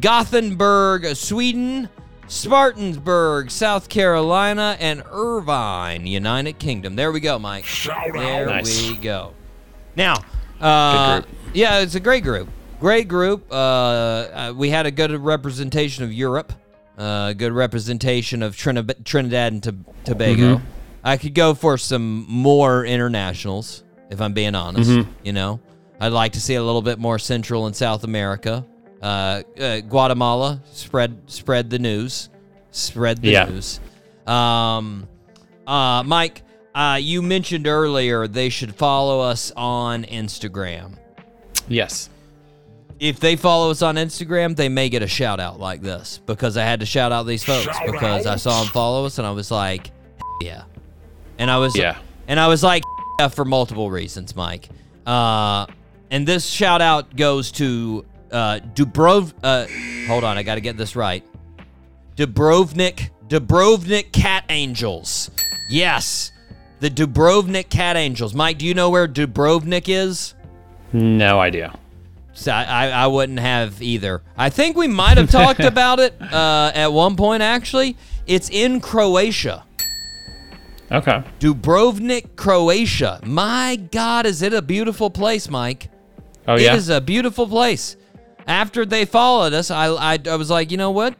Gothenburg, 0.00 1.14
Sweden, 1.14 1.88
Spartansburg, 2.26 3.48
South 3.48 3.88
Carolina, 3.88 4.76
and 4.80 5.04
Irvine, 5.08 6.04
United 6.04 6.58
Kingdom. 6.58 6.96
There 6.96 7.12
we 7.12 7.20
go, 7.20 7.38
Mike. 7.38 7.64
Shout 7.64 8.12
there 8.12 8.46
Nice. 8.46 8.88
we 8.88 8.96
go. 8.96 9.34
Now, 9.94 10.16
uh, 10.60 11.22
yeah, 11.54 11.78
it's 11.78 11.94
a 11.94 12.00
great 12.00 12.24
group. 12.24 12.48
Great 12.80 13.06
group. 13.06 13.46
Uh, 13.48 13.54
uh, 13.54 14.54
we 14.56 14.70
had 14.70 14.84
a 14.84 14.90
good 14.90 15.12
representation 15.12 16.02
of 16.02 16.12
Europe. 16.12 16.52
Uh, 16.98 17.34
good 17.34 17.52
representation 17.52 18.42
of 18.42 18.56
Trini- 18.56 19.04
Trinidad 19.04 19.52
and 19.52 19.62
Tob- 19.62 19.84
Tobago. 20.04 20.56
Mm-hmm. 20.56 20.66
I 21.04 21.16
could 21.16 21.34
go 21.34 21.54
for 21.54 21.78
some 21.78 22.26
more 22.28 22.84
internationals, 22.84 23.84
if 24.10 24.20
I'm 24.20 24.32
being 24.32 24.56
honest. 24.56 24.90
Mm-hmm. 24.90 25.10
You 25.22 25.32
know, 25.32 25.60
I'd 26.00 26.12
like 26.12 26.32
to 26.32 26.40
see 26.40 26.54
a 26.54 26.62
little 26.62 26.82
bit 26.82 26.98
more 26.98 27.18
Central 27.18 27.66
and 27.66 27.74
South 27.74 28.04
America. 28.04 28.64
Uh, 29.02 29.42
uh, 29.60 29.80
Guatemala, 29.80 30.60
spread 30.72 31.20
spread 31.26 31.70
the 31.70 31.78
news, 31.78 32.28
spread 32.70 33.22
the 33.22 33.30
Yeah. 33.30 33.44
news. 33.44 33.80
Um, 34.26 35.08
uh, 35.66 36.02
Mike, 36.04 36.42
uh, 36.74 36.98
you 37.00 37.22
mentioned 37.22 37.66
earlier 37.66 38.26
they 38.26 38.48
should 38.48 38.74
follow 38.74 39.20
us 39.20 39.52
on 39.56 40.04
Instagram. 40.04 40.92
Yes. 41.68 42.10
If 43.00 43.20
they 43.20 43.36
follow 43.36 43.70
us 43.70 43.80
on 43.82 43.94
Instagram, 43.94 44.56
they 44.56 44.68
may 44.68 44.88
get 44.88 45.02
a 45.02 45.06
shout 45.06 45.38
out 45.38 45.60
like 45.60 45.80
this 45.82 46.20
because 46.26 46.56
I 46.56 46.64
had 46.64 46.80
to 46.80 46.86
shout 46.86 47.12
out 47.12 47.26
these 47.26 47.44
folks 47.44 47.68
because 47.86 48.26
I 48.26 48.36
saw 48.36 48.62
them 48.62 48.72
follow 48.72 49.04
us 49.06 49.18
and 49.18 49.26
I 49.26 49.30
was 49.30 49.50
like, 49.52 49.92
yeah. 50.42 50.62
And 51.38 51.48
I 51.50 51.58
was 51.58 51.76
Yeah. 51.76 51.96
and 52.26 52.40
I 52.40 52.48
was 52.48 52.62
like 52.64 52.82
yeah, 53.20 53.28
for 53.28 53.44
multiple 53.44 53.90
reasons, 53.90 54.34
Mike. 54.34 54.68
Uh, 55.06 55.66
and 56.10 56.26
this 56.26 56.46
shout 56.46 56.80
out 56.80 57.16
goes 57.16 57.52
to 57.52 58.04
uh, 58.30 58.60
Dubrov. 58.74 59.32
Uh, 59.42 59.66
hold 60.06 60.24
on, 60.24 60.38
I 60.38 60.42
got 60.42 60.56
to 60.56 60.60
get 60.60 60.76
this 60.76 60.96
right. 60.96 61.24
Dubrovnik, 62.16 63.10
Dubrovnik 63.28 64.12
Cat 64.12 64.44
Angels. 64.48 65.30
Yes, 65.70 66.32
the 66.80 66.90
Dubrovnik 66.90 67.68
Cat 67.68 67.96
Angels. 67.96 68.34
Mike, 68.34 68.58
do 68.58 68.66
you 68.66 68.74
know 68.74 68.90
where 68.90 69.06
Dubrovnik 69.06 69.88
is? 69.88 70.34
No 70.92 71.38
idea. 71.38 71.78
So 72.32 72.52
I, 72.52 72.64
I, 72.64 72.88
I 72.88 73.06
wouldn't 73.08 73.40
have 73.40 73.82
either. 73.82 74.22
I 74.36 74.48
think 74.50 74.76
we 74.76 74.86
might 74.86 75.16
have 75.16 75.30
talked 75.30 75.60
about 75.64 75.98
it 75.98 76.14
uh, 76.20 76.70
at 76.74 76.92
one 76.92 77.16
point, 77.16 77.42
actually. 77.42 77.96
It's 78.26 78.48
in 78.48 78.80
Croatia. 78.80 79.64
Okay. 80.90 81.22
Dubrovnik, 81.40 82.36
Croatia. 82.36 83.20
My 83.24 83.76
God, 83.76 84.24
is 84.24 84.40
it 84.42 84.54
a 84.54 84.62
beautiful 84.62 85.10
place, 85.10 85.50
Mike? 85.50 85.90
Oh 86.48 86.56
It 86.56 86.62
yeah. 86.62 86.74
is 86.74 86.88
a 86.88 87.00
beautiful 87.00 87.46
place. 87.46 87.96
After 88.46 88.84
they 88.86 89.04
followed 89.04 89.52
us, 89.52 89.70
I, 89.70 89.86
I, 89.88 90.18
I 90.28 90.36
was 90.36 90.48
like, 90.50 90.70
you 90.72 90.78
know 90.78 90.90
what? 90.90 91.14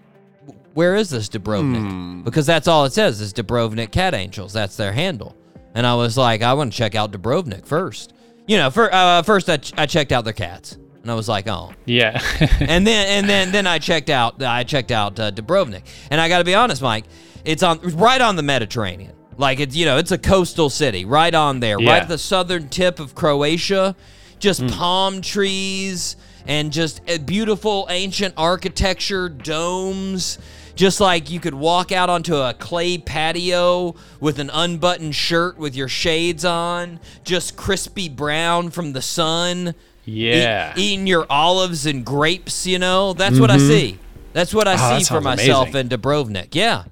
Where 0.74 0.96
is 0.96 1.10
this 1.10 1.28
Dubrovnik? 1.28 2.24
Because 2.24 2.46
that's 2.46 2.66
all 2.66 2.84
it 2.86 2.92
says 2.92 3.20
is 3.20 3.32
Dubrovnik 3.34 3.90
Cat 3.92 4.14
Angels. 4.14 4.52
That's 4.52 4.76
their 4.76 4.92
handle. 4.92 5.36
And 5.74 5.86
I 5.86 5.94
was 5.94 6.16
like, 6.16 6.42
I 6.42 6.54
want 6.54 6.72
to 6.72 6.76
check 6.78 6.94
out 6.94 7.12
Dubrovnik 7.12 7.66
first. 7.66 8.14
You 8.46 8.56
know, 8.56 8.70
for, 8.70 8.92
uh, 8.92 9.22
first 9.22 9.50
I, 9.50 9.58
ch- 9.58 9.74
I 9.76 9.84
checked 9.86 10.10
out 10.10 10.24
their 10.24 10.32
cats, 10.32 10.78
and 11.02 11.10
I 11.10 11.14
was 11.14 11.28
like, 11.28 11.46
oh, 11.48 11.72
yeah. 11.84 12.18
and 12.60 12.86
then 12.86 13.06
and 13.08 13.28
then 13.28 13.52
then 13.52 13.66
I 13.66 13.78
checked 13.78 14.08
out 14.08 14.42
I 14.42 14.64
checked 14.64 14.90
out 14.90 15.20
uh, 15.20 15.30
Dubrovnik, 15.30 15.82
and 16.10 16.18
I 16.18 16.30
got 16.30 16.38
to 16.38 16.44
be 16.44 16.54
honest, 16.54 16.80
Mike, 16.80 17.04
it's 17.44 17.62
on 17.62 17.78
right 17.80 18.20
on 18.20 18.36
the 18.36 18.42
Mediterranean. 18.42 19.12
Like 19.36 19.60
it's 19.60 19.76
you 19.76 19.84
know 19.84 19.98
it's 19.98 20.12
a 20.12 20.18
coastal 20.18 20.70
city 20.70 21.04
right 21.04 21.34
on 21.34 21.60
there, 21.60 21.76
right 21.76 22.02
at 22.02 22.08
the 22.08 22.16
southern 22.18 22.68
tip 22.70 22.98
of 23.00 23.14
Croatia. 23.14 23.94
Just 24.38 24.60
hmm. 24.60 24.68
palm 24.68 25.20
trees 25.20 26.16
and 26.46 26.72
just 26.72 27.00
beautiful 27.26 27.86
ancient 27.90 28.34
architecture, 28.36 29.28
domes. 29.28 30.38
Just 30.74 31.00
like 31.00 31.28
you 31.28 31.40
could 31.40 31.54
walk 31.54 31.90
out 31.90 32.08
onto 32.08 32.36
a 32.36 32.54
clay 32.54 32.98
patio 32.98 33.96
with 34.20 34.38
an 34.38 34.48
unbuttoned 34.52 35.14
shirt 35.14 35.58
with 35.58 35.74
your 35.74 35.88
shades 35.88 36.44
on, 36.44 37.00
just 37.24 37.56
crispy 37.56 38.08
brown 38.08 38.70
from 38.70 38.92
the 38.92 39.02
sun 39.02 39.74
yeah. 40.04 40.72
eat- 40.76 40.80
eating 40.80 41.06
your 41.06 41.26
olives 41.28 41.84
and 41.84 42.04
grapes, 42.04 42.66
you 42.66 42.78
know? 42.78 43.12
That's 43.12 43.38
what 43.38 43.50
I 43.50 43.56
mm-hmm. 43.56 43.68
see. 43.68 43.98
That's 44.32 44.54
what 44.54 44.68
I 44.68 44.76
Oh, 44.78 44.98
see 44.98 45.04
for 45.04 45.20
myself 45.20 45.70
amazing. 45.70 45.90
in 45.90 46.00
Dubrovnik. 46.00 46.54
Yeah. 46.54 46.84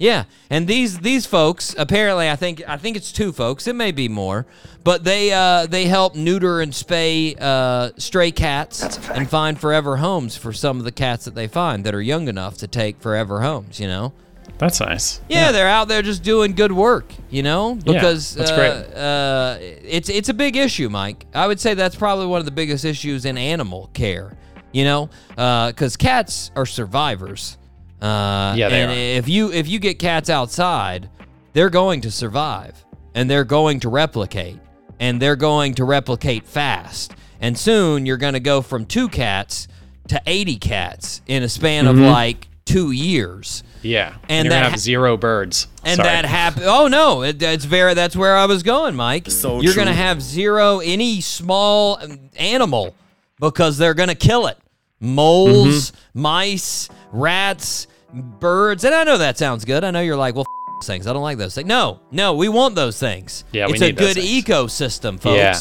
Yeah, 0.00 0.24
and 0.48 0.66
these 0.66 1.00
these 1.00 1.26
folks 1.26 1.74
apparently, 1.76 2.30
I 2.30 2.34
think 2.34 2.62
I 2.66 2.78
think 2.78 2.96
it's 2.96 3.12
two 3.12 3.32
folks. 3.32 3.66
It 3.66 3.76
may 3.76 3.92
be 3.92 4.08
more, 4.08 4.46
but 4.82 5.04
they 5.04 5.30
uh, 5.30 5.66
they 5.66 5.84
help 5.84 6.14
neuter 6.14 6.62
and 6.62 6.72
spay 6.72 7.38
uh, 7.38 7.90
stray 7.98 8.30
cats 8.32 8.98
and 9.10 9.28
find 9.28 9.60
forever 9.60 9.98
homes 9.98 10.38
for 10.38 10.54
some 10.54 10.78
of 10.78 10.84
the 10.84 10.90
cats 10.90 11.26
that 11.26 11.34
they 11.34 11.48
find 11.48 11.84
that 11.84 11.94
are 11.94 12.00
young 12.00 12.28
enough 12.28 12.56
to 12.58 12.66
take 12.66 12.98
forever 13.02 13.42
homes. 13.42 13.78
You 13.78 13.88
know. 13.88 14.14
That's 14.56 14.80
nice. 14.80 15.20
Yeah, 15.28 15.52
they're 15.52 15.68
out 15.68 15.88
there 15.88 16.02
just 16.02 16.22
doing 16.22 16.54
good 16.54 16.72
work, 16.72 17.12
you 17.30 17.42
know, 17.42 17.74
because 17.74 18.34
that's 18.34 18.50
uh, 18.50 18.56
great. 18.56 18.96
uh, 18.96 19.56
it's 19.60 20.08
it's 20.08 20.30
a 20.30 20.34
big 20.34 20.56
issue, 20.56 20.88
Mike. 20.88 21.26
I 21.34 21.46
would 21.46 21.60
say 21.60 21.74
that's 21.74 21.96
probably 21.96 22.26
one 22.26 22.40
of 22.40 22.46
the 22.46 22.50
biggest 22.52 22.86
issues 22.86 23.26
in 23.26 23.36
animal 23.36 23.90
care, 23.92 24.32
you 24.72 24.84
know, 24.84 25.10
because 25.36 25.96
cats 25.98 26.50
are 26.56 26.66
survivors. 26.66 27.58
Uh, 28.00 28.54
Yeah, 28.56 28.68
they 28.68 28.82
and 28.82 28.90
are. 28.90 28.94
if 28.94 29.28
you 29.28 29.52
if 29.52 29.68
you 29.68 29.78
get 29.78 29.98
cats 29.98 30.30
outside, 30.30 31.08
they're 31.52 31.70
going 31.70 32.00
to 32.02 32.10
survive, 32.10 32.84
and 33.14 33.28
they're 33.30 33.44
going 33.44 33.80
to 33.80 33.88
replicate, 33.88 34.58
and 34.98 35.20
they're 35.20 35.36
going 35.36 35.74
to 35.74 35.84
replicate 35.84 36.46
fast, 36.46 37.12
and 37.40 37.58
soon 37.58 38.06
you're 38.06 38.16
going 38.16 38.34
to 38.34 38.40
go 38.40 38.62
from 38.62 38.86
two 38.86 39.08
cats 39.08 39.68
to 40.08 40.20
80 40.26 40.56
cats 40.56 41.20
in 41.26 41.42
a 41.42 41.48
span 41.48 41.84
Mm-hmm. 41.84 42.02
of 42.02 42.10
like 42.10 42.48
two 42.64 42.90
years. 42.92 43.62
Yeah. 43.82 44.14
And 44.28 44.30
And 44.30 44.44
you're 44.46 44.50
that 44.50 44.56
gonna 44.58 44.64
ha- 44.64 44.70
have 44.72 44.80
zero 44.80 45.16
birds. 45.16 45.66
And 45.84 45.96
Sorry. 45.96 46.08
that 46.08 46.24
happened. 46.26 46.66
Oh 46.66 46.86
no, 46.88 47.22
it, 47.22 47.42
it's 47.42 47.64
very. 47.64 47.94
That's 47.94 48.14
where 48.14 48.36
I 48.36 48.44
was 48.46 48.62
going, 48.62 48.94
Mike. 48.94 49.30
So 49.30 49.60
You're 49.62 49.74
gonna 49.74 49.92
have 49.94 50.20
zero 50.22 50.80
any 50.80 51.20
small 51.20 51.98
um, 52.02 52.30
animal 52.36 52.94
because 53.40 53.78
they're 53.78 53.94
gonna 53.94 54.14
kill 54.14 54.46
it. 54.48 54.58
Moles, 55.00 55.90
Mm-hmm. 55.92 56.20
mice, 56.20 56.88
rats, 57.12 57.86
birds. 58.12 58.84
And 58.84 58.94
I 58.94 59.04
know 59.04 59.18
that 59.18 59.38
sounds 59.38 59.64
good. 59.64 59.84
I 59.84 59.90
know 59.90 60.00
you're 60.00 60.16
like, 60.16 60.34
well, 60.34 60.44
f- 60.48 60.74
those 60.80 60.86
things. 60.86 61.06
I 61.06 61.12
don't 61.12 61.22
like 61.22 61.38
those 61.38 61.54
things. 61.54 61.66
No, 61.66 62.00
no, 62.10 62.34
we 62.34 62.48
want 62.48 62.74
those 62.74 62.98
things. 62.98 63.44
Yeah, 63.52 63.66
we 63.66 63.74
it's 63.74 63.82
a 63.82 63.92
good 63.92 64.16
ecosystem, 64.16 65.20
folks. 65.20 65.36
Yeah. 65.36 65.60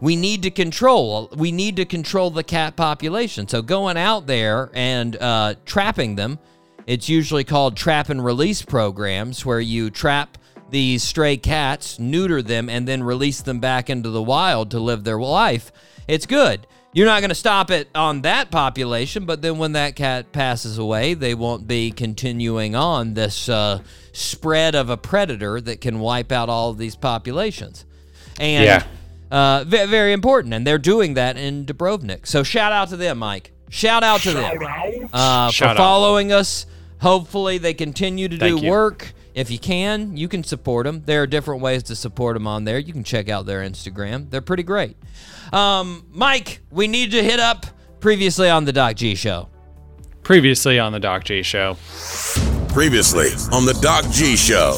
We 0.00 0.16
need 0.16 0.42
to 0.42 0.50
control. 0.50 1.28
We 1.36 1.52
need 1.52 1.76
to 1.76 1.84
control 1.84 2.30
the 2.30 2.42
cat 2.42 2.74
population. 2.74 3.46
So 3.46 3.62
going 3.62 3.96
out 3.96 4.26
there 4.26 4.70
and 4.74 5.16
uh, 5.16 5.54
trapping 5.64 6.16
them, 6.16 6.40
it's 6.88 7.08
usually 7.08 7.44
called 7.44 7.76
trap 7.76 8.08
and 8.08 8.24
release 8.24 8.62
programs, 8.62 9.46
where 9.46 9.60
you 9.60 9.90
trap 9.90 10.38
these 10.70 11.04
stray 11.04 11.36
cats, 11.36 12.00
neuter 12.00 12.42
them, 12.42 12.68
and 12.68 12.88
then 12.88 13.04
release 13.04 13.42
them 13.42 13.60
back 13.60 13.88
into 13.88 14.10
the 14.10 14.22
wild 14.22 14.72
to 14.72 14.80
live 14.80 15.04
their 15.04 15.20
life. 15.20 15.70
It's 16.08 16.26
good. 16.26 16.66
You're 16.94 17.06
not 17.06 17.20
going 17.20 17.30
to 17.30 17.34
stop 17.34 17.70
it 17.70 17.88
on 17.94 18.20
that 18.22 18.50
population, 18.50 19.24
but 19.24 19.40
then 19.40 19.56
when 19.56 19.72
that 19.72 19.96
cat 19.96 20.30
passes 20.32 20.76
away, 20.76 21.14
they 21.14 21.34
won't 21.34 21.66
be 21.66 21.90
continuing 21.90 22.74
on 22.76 23.14
this 23.14 23.48
uh, 23.48 23.78
spread 24.12 24.74
of 24.74 24.90
a 24.90 24.98
predator 24.98 25.58
that 25.60 25.80
can 25.80 26.00
wipe 26.00 26.30
out 26.30 26.50
all 26.50 26.68
of 26.68 26.76
these 26.76 26.94
populations. 26.94 27.86
And 28.38 28.64
Yeah. 28.64 28.84
uh, 29.30 29.64
ve- 29.66 29.86
very 29.86 30.12
important, 30.12 30.52
and 30.52 30.66
they're 30.66 30.76
doing 30.78 31.14
that 31.14 31.38
in 31.38 31.64
Dubrovnik. 31.64 32.26
So 32.26 32.42
shout 32.42 32.72
out 32.72 32.90
to 32.90 32.96
them, 32.98 33.18
Mike. 33.18 33.52
Shout 33.70 34.02
out 34.02 34.20
to 34.20 34.32
them 34.32 34.58
uh, 35.14 35.46
for 35.48 35.52
Shout 35.54 35.70
out. 35.70 35.76
following 35.78 36.30
us. 36.30 36.66
Hopefully, 37.00 37.56
they 37.56 37.72
continue 37.72 38.28
to 38.28 38.36
Thank 38.36 38.60
do 38.60 38.66
you. 38.66 38.70
work. 38.70 39.14
If 39.34 39.50
you 39.50 39.58
can, 39.58 40.16
you 40.16 40.28
can 40.28 40.44
support 40.44 40.84
them. 40.84 41.02
There 41.06 41.22
are 41.22 41.26
different 41.26 41.62
ways 41.62 41.82
to 41.84 41.96
support 41.96 42.34
them 42.34 42.46
on 42.46 42.64
there. 42.64 42.78
You 42.78 42.92
can 42.92 43.02
check 43.04 43.28
out 43.30 43.46
their 43.46 43.60
Instagram. 43.62 44.30
They're 44.30 44.40
pretty 44.42 44.62
great. 44.62 44.96
Um, 45.52 46.04
Mike, 46.10 46.60
we 46.70 46.86
need 46.86 47.12
to 47.12 47.22
hit 47.22 47.40
up 47.40 47.64
previously 48.00 48.50
on 48.50 48.64
the 48.66 48.72
Doc 48.72 48.96
G 48.96 49.14
Show. 49.14 49.48
Previously 50.22 50.78
on 50.78 50.92
the 50.92 51.00
Doc 51.00 51.24
G 51.24 51.42
show. 51.42 51.76
Previously 52.68 53.28
on 53.50 53.64
the 53.66 53.76
Doc 53.82 54.04
G 54.12 54.36
Show. 54.36 54.72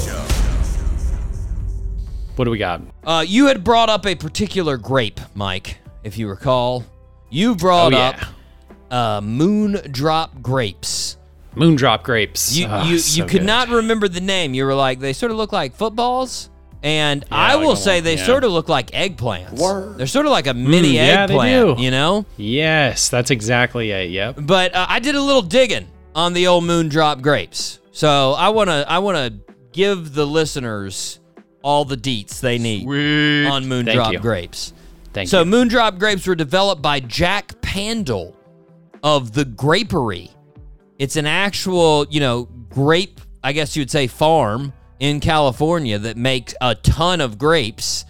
What 2.36 2.46
do 2.46 2.50
we 2.50 2.58
got? 2.58 2.80
Uh, 3.04 3.24
you 3.26 3.46
had 3.46 3.62
brought 3.62 3.88
up 3.88 4.06
a 4.06 4.14
particular 4.14 4.76
grape, 4.76 5.20
Mike, 5.34 5.78
if 6.02 6.16
you 6.18 6.28
recall. 6.28 6.84
You 7.30 7.54
brought 7.54 7.92
Oh, 7.94 7.98
up 7.98 8.16
yeah. 8.16 8.28
uh, 8.90 9.20
Moondrop 9.20 10.40
grapes. 10.42 11.16
Moondrop 11.56 12.02
grapes. 12.02 12.56
You 12.56 12.66
Ah, 12.68 12.88
you, 12.88 12.98
so 12.98 13.16
you 13.18 13.24
could 13.24 13.40
good. 13.40 13.46
not 13.46 13.68
remember 13.68 14.08
the 14.08 14.20
name. 14.20 14.54
You 14.54 14.64
were 14.66 14.74
like, 14.74 15.00
they 15.00 15.12
sort 15.12 15.30
of 15.32 15.36
look 15.38 15.52
like 15.52 15.74
footballs. 15.74 16.50
And 16.82 17.24
I 17.30 17.56
will 17.56 17.72
a 17.72 17.76
say 17.78 17.96
one, 17.96 18.04
they 18.04 18.16
yeah. 18.16 18.26
sort 18.26 18.44
of 18.44 18.52
look 18.52 18.68
like 18.68 18.90
eggplants. 18.90 19.96
They're 19.96 20.06
sort 20.06 20.26
of 20.26 20.32
like 20.32 20.46
a 20.46 20.52
mini 20.52 20.90
Mm, 20.90 20.94
yeah, 20.94 21.26
they 21.26 21.32
eggplant, 21.34 21.78
do. 21.78 21.82
you 21.82 21.90
know? 21.90 22.26
Yes, 22.36 23.08
that's 23.08 23.30
exactly 23.30 23.90
it. 23.90 24.10
Yep. 24.10 24.40
But 24.42 24.74
uh, 24.74 24.84
I 24.88 24.98
did 24.98 25.14
a 25.14 25.20
little 25.22 25.40
digging 25.40 25.86
on 26.14 26.34
the 26.34 26.46
old 26.46 26.64
Moondrop 26.64 27.22
grapes. 27.22 27.78
So 27.92 28.32
I 28.32 28.50
want 28.50 28.68
to 28.68 28.84
I 28.86 28.98
want 28.98 29.16
to 29.16 29.54
give 29.72 30.12
the 30.12 30.26
listeners 30.26 31.20
all 31.62 31.86
the 31.86 31.96
deets 31.96 32.40
they 32.40 32.58
need 32.58 32.82
on 32.86 33.64
Moondrop 33.64 34.12
you. 34.12 34.18
grapes. 34.18 34.74
Thank 35.14 35.28
you. 35.28 35.30
So 35.30 35.40
you. 35.42 35.50
Moondrop 35.50 35.98
grapes 35.98 36.26
were 36.26 36.34
developed 36.34 36.82
by 36.82 37.00
Jack 37.00 37.54
Pandol 37.62 38.34
of 39.02 39.32
the 39.32 39.44
Grapery. 39.46 40.30
It's 40.98 41.16
an 41.16 41.26
actual, 41.26 42.06
you 42.08 42.20
know, 42.20 42.44
grape, 42.70 43.20
I 43.42 43.52
guess 43.52 43.76
you 43.76 43.80
would 43.82 43.90
say 43.90 44.06
farm 44.06 44.72
in 45.00 45.20
California 45.20 45.98
that 45.98 46.16
makes 46.16 46.54
a 46.60 46.74
ton 46.76 47.20
of 47.20 47.36
grapes. 47.38 48.04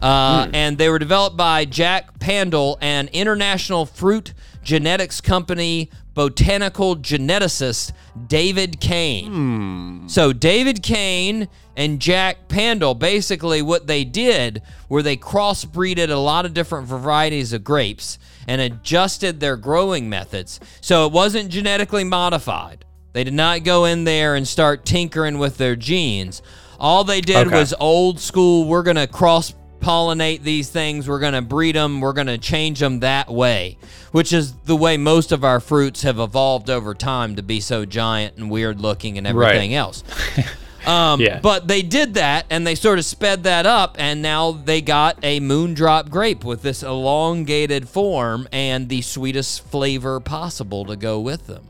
Uh, 0.00 0.46
And 0.54 0.78
they 0.78 0.88
were 0.88 1.00
developed 1.00 1.36
by 1.36 1.64
Jack 1.64 2.18
Pandol 2.20 2.76
and 2.80 3.08
international 3.08 3.84
fruit 3.86 4.34
genetics 4.62 5.20
company 5.20 5.90
botanical 6.14 6.96
geneticist 6.96 7.92
David 8.28 8.80
Cain. 8.80 10.04
So 10.08 10.32
David 10.32 10.82
Cain 10.82 11.48
and 11.76 12.00
Jack 12.00 12.48
Pandol, 12.48 12.96
basically 12.98 13.62
what 13.62 13.86
they 13.86 14.04
did 14.04 14.62
were 14.88 15.02
they 15.02 15.16
crossbreeded 15.16 16.10
a 16.10 16.16
lot 16.16 16.44
of 16.44 16.54
different 16.54 16.86
varieties 16.88 17.52
of 17.52 17.62
grapes 17.64 18.18
and 18.46 18.60
adjusted 18.60 19.40
their 19.40 19.56
growing 19.56 20.08
methods. 20.08 20.60
So 20.80 21.06
it 21.06 21.12
wasn't 21.12 21.50
genetically 21.50 22.04
modified. 22.04 22.84
They 23.12 23.24
did 23.24 23.34
not 23.34 23.64
go 23.64 23.84
in 23.84 24.04
there 24.04 24.34
and 24.34 24.46
start 24.46 24.84
tinkering 24.84 25.38
with 25.38 25.56
their 25.58 25.74
genes. 25.76 26.42
All 26.78 27.02
they 27.04 27.20
did 27.20 27.48
Okay. 27.48 27.56
was 27.58 27.74
old 27.80 28.20
school, 28.20 28.66
we're 28.66 28.82
going 28.84 28.96
to 28.96 29.06
cross 29.08 29.54
pollinate 29.80 30.42
these 30.42 30.68
things, 30.70 31.08
we're 31.08 31.18
going 31.20 31.32
to 31.34 31.42
breed 31.42 31.74
them, 31.76 32.00
we're 32.00 32.12
going 32.12 32.26
to 32.26 32.38
change 32.38 32.80
them 32.80 33.00
that 33.00 33.28
way, 33.30 33.78
which 34.12 34.32
is 34.32 34.52
the 34.66 34.74
way 34.76 34.96
most 34.96 35.30
of 35.32 35.44
our 35.44 35.60
fruits 35.60 36.02
have 36.02 36.18
evolved 36.18 36.68
over 36.68 36.94
time 36.94 37.36
to 37.36 37.42
be 37.42 37.60
so 37.60 37.84
giant 37.84 38.36
and 38.36 38.50
weird 38.50 38.80
looking 38.80 39.18
and 39.18 39.26
Right. 39.36 39.48
everything 39.48 39.74
else. 39.74 40.02
Um, 40.86 41.20
Yeah. 41.20 41.40
But 41.40 41.66
they 41.68 41.82
did 41.82 42.14
that 42.14 42.46
and 42.50 42.66
they 42.66 42.74
sort 42.74 42.98
of 42.98 43.04
sped 43.04 43.42
that 43.44 43.66
up, 43.66 43.96
and 43.98 44.22
now 44.22 44.52
they 44.52 44.80
got 44.80 45.18
a 45.22 45.40
moondrop 45.40 46.08
grape 46.08 46.44
with 46.44 46.62
this 46.62 46.82
elongated 46.82 47.88
form 47.88 48.48
and 48.52 48.88
the 48.88 49.02
sweetest 49.02 49.66
flavor 49.68 50.20
possible 50.20 50.84
to 50.86 50.96
go 50.96 51.20
with 51.20 51.46
them. 51.46 51.64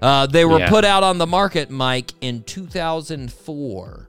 Uh, 0.00 0.26
they 0.26 0.44
were 0.44 0.60
Yeah. 0.60 0.68
put 0.70 0.84
out 0.84 1.02
on 1.02 1.18
the 1.18 1.26
market, 1.26 1.70
Mike, 1.70 2.12
in 2.20 2.42
2004. 2.44 4.08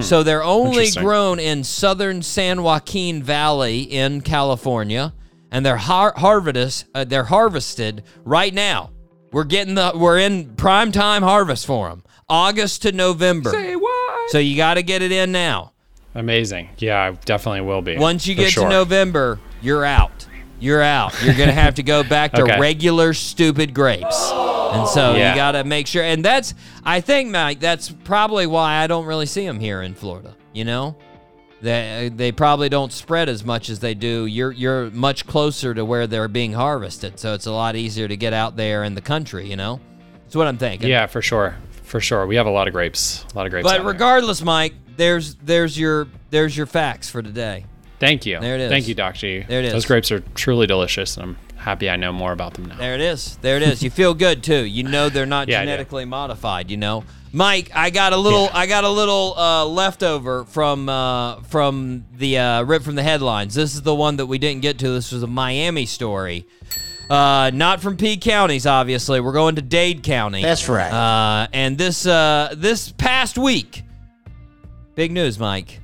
So 0.00 0.22
they're 0.22 0.42
only 0.44 0.88
Hmm. 0.90 1.00
Grown 1.00 1.38
in 1.38 1.64
southern 1.64 2.22
San 2.22 2.62
Joaquin 2.62 3.22
Valley 3.22 3.80
in 3.82 4.22
California, 4.22 5.12
and 5.50 5.66
they're 5.66 5.76
har- 5.76 6.14
harvested. 6.16 6.88
Uh, 6.94 7.04
they're 7.04 7.24
harvested 7.24 8.02
right 8.24 8.54
now. 8.54 8.90
We're 9.32 9.44
getting 9.44 9.74
the. 9.74 9.92
We're 9.94 10.18
in 10.18 10.54
prime 10.56 10.92
time 10.92 11.22
harvest 11.22 11.66
for 11.66 11.88
them, 11.88 12.04
August 12.28 12.82
to 12.82 12.92
November. 12.92 13.50
Say 13.50 13.74
what? 13.76 14.30
So 14.30 14.38
you 14.38 14.56
got 14.56 14.74
to 14.74 14.82
get 14.82 15.02
it 15.02 15.10
in 15.10 15.32
now. 15.32 15.72
Amazing. 16.14 16.68
Yeah, 16.78 17.00
I 17.00 17.10
definitely 17.12 17.62
will 17.62 17.80
be. 17.82 17.96
Once 17.96 18.26
you 18.26 18.34
get 18.34 18.50
sure. 18.52 18.64
to 18.64 18.68
November, 18.68 19.40
you're 19.62 19.84
out. 19.84 20.26
You're 20.60 20.82
out. 20.82 21.20
You're 21.24 21.34
gonna 21.34 21.50
have 21.52 21.74
to 21.76 21.82
go 21.82 22.04
back 22.04 22.32
to 22.34 22.42
Okay. 22.44 22.60
regular 22.60 23.14
stupid 23.14 23.74
grapes. 23.74 24.30
And 24.30 24.86
so 24.88 25.16
Yeah. 25.16 25.30
you 25.30 25.36
got 25.36 25.52
to 25.52 25.64
make 25.64 25.86
sure. 25.86 26.04
And 26.04 26.24
that's, 26.24 26.54
I 26.84 27.00
think, 27.00 27.30
Mike, 27.30 27.58
that's 27.60 27.90
probably 27.90 28.46
why 28.46 28.76
I 28.76 28.86
don't 28.86 29.04
really 29.06 29.26
see 29.26 29.44
them 29.44 29.58
here 29.58 29.82
in 29.82 29.94
Florida. 29.94 30.36
You 30.52 30.64
know, 30.64 30.96
they 31.62 32.10
they 32.14 32.32
probably 32.32 32.68
don't 32.68 32.92
spread 32.92 33.28
as 33.28 33.44
much 33.44 33.70
as 33.70 33.78
they 33.78 33.94
do. 33.94 34.26
You're 34.26 34.50
you're 34.50 34.90
much 34.90 35.26
closer 35.26 35.72
to 35.72 35.84
where 35.84 36.06
they're 36.06 36.28
being 36.28 36.52
harvested, 36.52 37.18
so 37.20 37.34
it's 37.34 37.46
a 37.46 37.52
lot 37.52 37.76
easier 37.76 38.08
to 38.08 38.16
get 38.16 38.32
out 38.32 38.56
there 38.56 38.82
in 38.82 38.94
the 38.94 39.00
country. 39.00 39.48
You 39.48 39.56
know, 39.56 39.80
that's 40.24 40.34
what 40.34 40.48
I'm 40.48 40.58
thinking. 40.58 40.88
Yeah, 40.88 41.06
for 41.06 41.22
sure. 41.22 41.56
For 41.84 42.00
sure. 42.00 42.26
We 42.26 42.36
have 42.36 42.46
a 42.46 42.50
lot 42.50 42.66
of 42.66 42.74
grapes. 42.74 43.24
A 43.32 43.36
lot 43.36 43.46
of 43.46 43.52
grapes. 43.52 43.64
But 43.64 43.74
out 43.74 43.84
there. 43.84 43.92
regardless, 43.92 44.42
Mike, 44.42 44.74
there's 44.96 45.36
there's 45.36 45.78
your 45.78 46.08
there's 46.30 46.56
your 46.56 46.66
facts 46.66 47.08
for 47.08 47.22
today. 47.22 47.66
Thank 48.00 48.26
you. 48.26 48.40
There 48.40 48.56
it 48.56 48.62
is. 48.62 48.70
Thank 48.70 48.88
you, 48.88 48.96
Doc 48.96 49.14
G. 49.14 49.44
There 49.46 49.60
it 49.60 49.66
is. 49.66 49.72
Those 49.72 49.86
grapes 49.86 50.10
are 50.10 50.20
truly 50.34 50.66
delicious, 50.66 51.16
and 51.16 51.24
I'm 51.24 51.36
happy 51.54 51.88
I 51.88 51.94
know 51.94 52.12
more 52.12 52.32
about 52.32 52.54
them 52.54 52.64
now. 52.64 52.76
There 52.76 52.94
it 52.94 53.00
is. 53.00 53.36
There 53.36 53.56
it 53.56 53.62
is. 53.62 53.84
You 53.84 53.90
feel 53.90 54.14
good 54.14 54.42
too. 54.42 54.64
You 54.64 54.82
know 54.82 55.08
they're 55.08 55.26
not 55.26 55.46
Yeah, 55.52 55.60
genetically 55.60 56.06
modified. 56.06 56.72
You 56.72 56.78
know, 56.78 57.04
Mike. 57.32 57.70
I 57.74 57.90
got 57.90 58.12
a 58.12 58.16
little. 58.16 58.48
I 58.52 58.66
got 58.66 58.84
a 58.84 58.88
little 58.90 59.34
uh, 59.36 59.64
leftover 59.66 60.44
from 60.44 60.88
uh, 60.88 61.40
from 61.42 62.04
the 62.16 62.38
uh, 62.38 62.62
rip 62.64 62.82
from 62.82 62.94
the 62.94 63.02
headlines. 63.02 63.54
This 63.54 63.74
is 63.74 63.82
the 63.82 63.94
one 63.94 64.16
that 64.16 64.26
we 64.26 64.38
didn't 64.38 64.62
get 64.62 64.78
to. 64.80 64.90
This 64.90 65.12
was 65.12 65.22
a 65.22 65.26
Miami 65.26 65.86
story. 65.86 66.46
Uh, 67.10 67.50
not 67.52 67.80
from 67.82 67.96
P 67.96 68.16
counties, 68.16 68.66
obviously. 68.66 69.20
We're 69.20 69.32
going 69.32 69.56
to 69.56 69.62
Dade 69.62 70.02
County. 70.02 70.42
That's 70.42 70.68
right. 70.68 70.90
Uh, 70.92 71.46
and 71.52 71.76
this 71.76 72.06
uh, 72.06 72.54
this 72.56 72.92
past 72.92 73.36
week, 73.38 73.82
big 74.94 75.12
news, 75.12 75.38
Mike. 75.38 75.80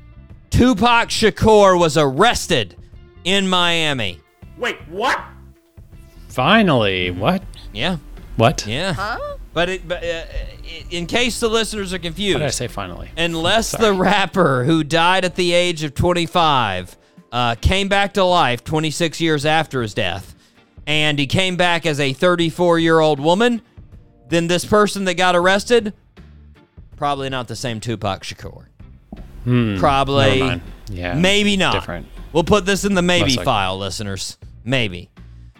Tupac 0.50 1.08
Shakur 1.10 1.78
was 1.78 1.96
arrested 1.98 2.76
in 3.24 3.48
Miami. 3.48 4.20
Wait, 4.56 4.76
what? 4.88 5.20
Finally, 6.28 7.10
what? 7.10 7.42
Yeah, 7.72 7.98
What? 8.36 8.66
yeah. 8.66 9.18
But 9.58 9.68
it, 9.70 9.88
but 9.88 10.04
uh, 10.04 10.22
in 10.88 11.06
case 11.06 11.40
the 11.40 11.48
listeners 11.48 11.92
are 11.92 11.98
confused, 11.98 12.40
I 12.40 12.50
say 12.50 12.68
finally? 12.68 13.10
unless 13.16 13.72
the 13.72 13.92
rapper 13.92 14.62
who 14.62 14.84
died 14.84 15.24
at 15.24 15.34
the 15.34 15.52
age 15.52 15.82
of 15.82 15.94
25 15.96 16.96
uh, 17.32 17.56
came 17.56 17.88
back 17.88 18.12
to 18.14 18.22
life 18.22 18.62
26 18.62 19.20
years 19.20 19.44
after 19.44 19.82
his 19.82 19.94
death, 19.94 20.36
and 20.86 21.18
he 21.18 21.26
came 21.26 21.56
back 21.56 21.86
as 21.86 21.98
a 21.98 22.12
34 22.12 22.78
year 22.78 23.00
old 23.00 23.18
woman, 23.18 23.60
then 24.28 24.46
this 24.46 24.64
person 24.64 25.06
that 25.06 25.14
got 25.14 25.34
arrested, 25.34 25.92
probably 26.94 27.28
not 27.28 27.48
the 27.48 27.56
same 27.56 27.80
Tupac 27.80 28.22
Shakur. 28.22 28.66
probably, 29.80 30.38
Hmm, 30.38 30.46
mind. 30.46 30.62
Yeah. 30.88 31.14
maybe 31.14 31.56
not. 31.56 31.72
Different. 31.74 32.06
We'll 32.32 32.44
put 32.44 32.64
this 32.64 32.84
in 32.84 32.94
the 32.94 33.02
maybe 33.02 33.30
likely. 33.30 33.44
file, 33.44 33.76
listeners. 33.76 34.38
Maybe. 34.62 35.10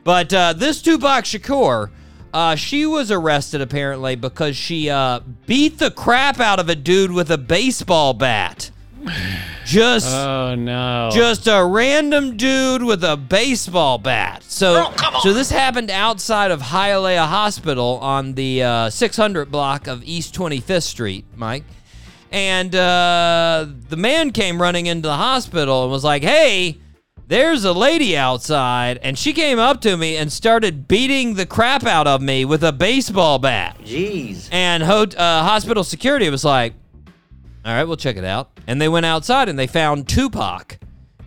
But 0.04 0.32
uh, 0.32 0.52
this 0.52 0.82
Tupac 0.82 1.24
Shakur, 1.24 1.90
uh, 2.32 2.54
she 2.56 2.86
was 2.86 3.10
arrested 3.10 3.60
apparently 3.60 4.14
because 4.16 4.56
she 4.56 4.90
uh, 4.90 5.20
beat 5.46 5.78
the 5.78 5.90
crap 5.90 6.40
out 6.40 6.58
of 6.60 6.68
a 6.68 6.74
dude 6.74 7.12
with 7.12 7.30
a 7.30 7.38
baseball 7.38 8.14
bat. 8.14 8.70
Just, 9.64 10.12
Oh 10.14 10.54
no. 10.54 11.10
just 11.12 11.46
a 11.46 11.64
random 11.64 12.36
dude 12.36 12.82
with 12.82 13.04
a 13.04 13.16
baseball 13.16 13.98
bat. 13.98 14.42
So, 14.42 14.92
so 15.22 15.32
this 15.32 15.50
happened 15.50 15.90
outside 15.90 16.50
of 16.50 16.60
Hialeah 16.60 17.26
Hospital 17.26 17.98
on 18.00 18.34
the 18.34 18.62
uh, 18.62 18.90
600 18.90 19.50
block 19.50 19.86
of 19.86 20.02
East 20.04 20.34
25th 20.34 20.82
Street, 20.82 21.24
Mike. 21.36 21.64
And 22.30 22.74
uh, 22.74 23.66
the 23.88 23.96
man 23.96 24.32
came 24.32 24.60
running 24.60 24.86
into 24.86 25.08
the 25.08 25.16
hospital 25.16 25.84
and 25.84 25.90
was 25.92 26.04
like, 26.04 26.22
"Hey, 26.22 26.76
there's 27.28 27.64
a 27.64 27.72
lady 27.72 28.16
outside," 28.16 28.98
and 29.02 29.16
she 29.16 29.32
came 29.32 29.58
up 29.58 29.80
to 29.82 29.96
me 29.96 30.16
and 30.16 30.32
started 30.32 30.88
beating 30.88 31.34
the 31.34 31.46
crap 31.46 31.84
out 31.84 32.06
of 32.06 32.20
me 32.20 32.44
with 32.44 32.64
a 32.64 32.72
baseball 32.72 33.38
bat. 33.38 33.78
Jeez. 33.84 34.48
And 34.50 34.82
ho- 34.82 35.02
uh, 35.16 35.42
hospital 35.44 35.84
security 35.84 36.28
was 36.30 36.44
like, 36.44 36.74
all 37.64 37.74
right, 37.74 37.84
we'll 37.84 37.96
check 37.98 38.16
it 38.16 38.24
out. 38.24 38.50
And 38.66 38.80
they 38.80 38.88
went 38.88 39.04
outside 39.04 39.48
and 39.48 39.58
they 39.58 39.66
found 39.66 40.08
Tupac. 40.08 40.78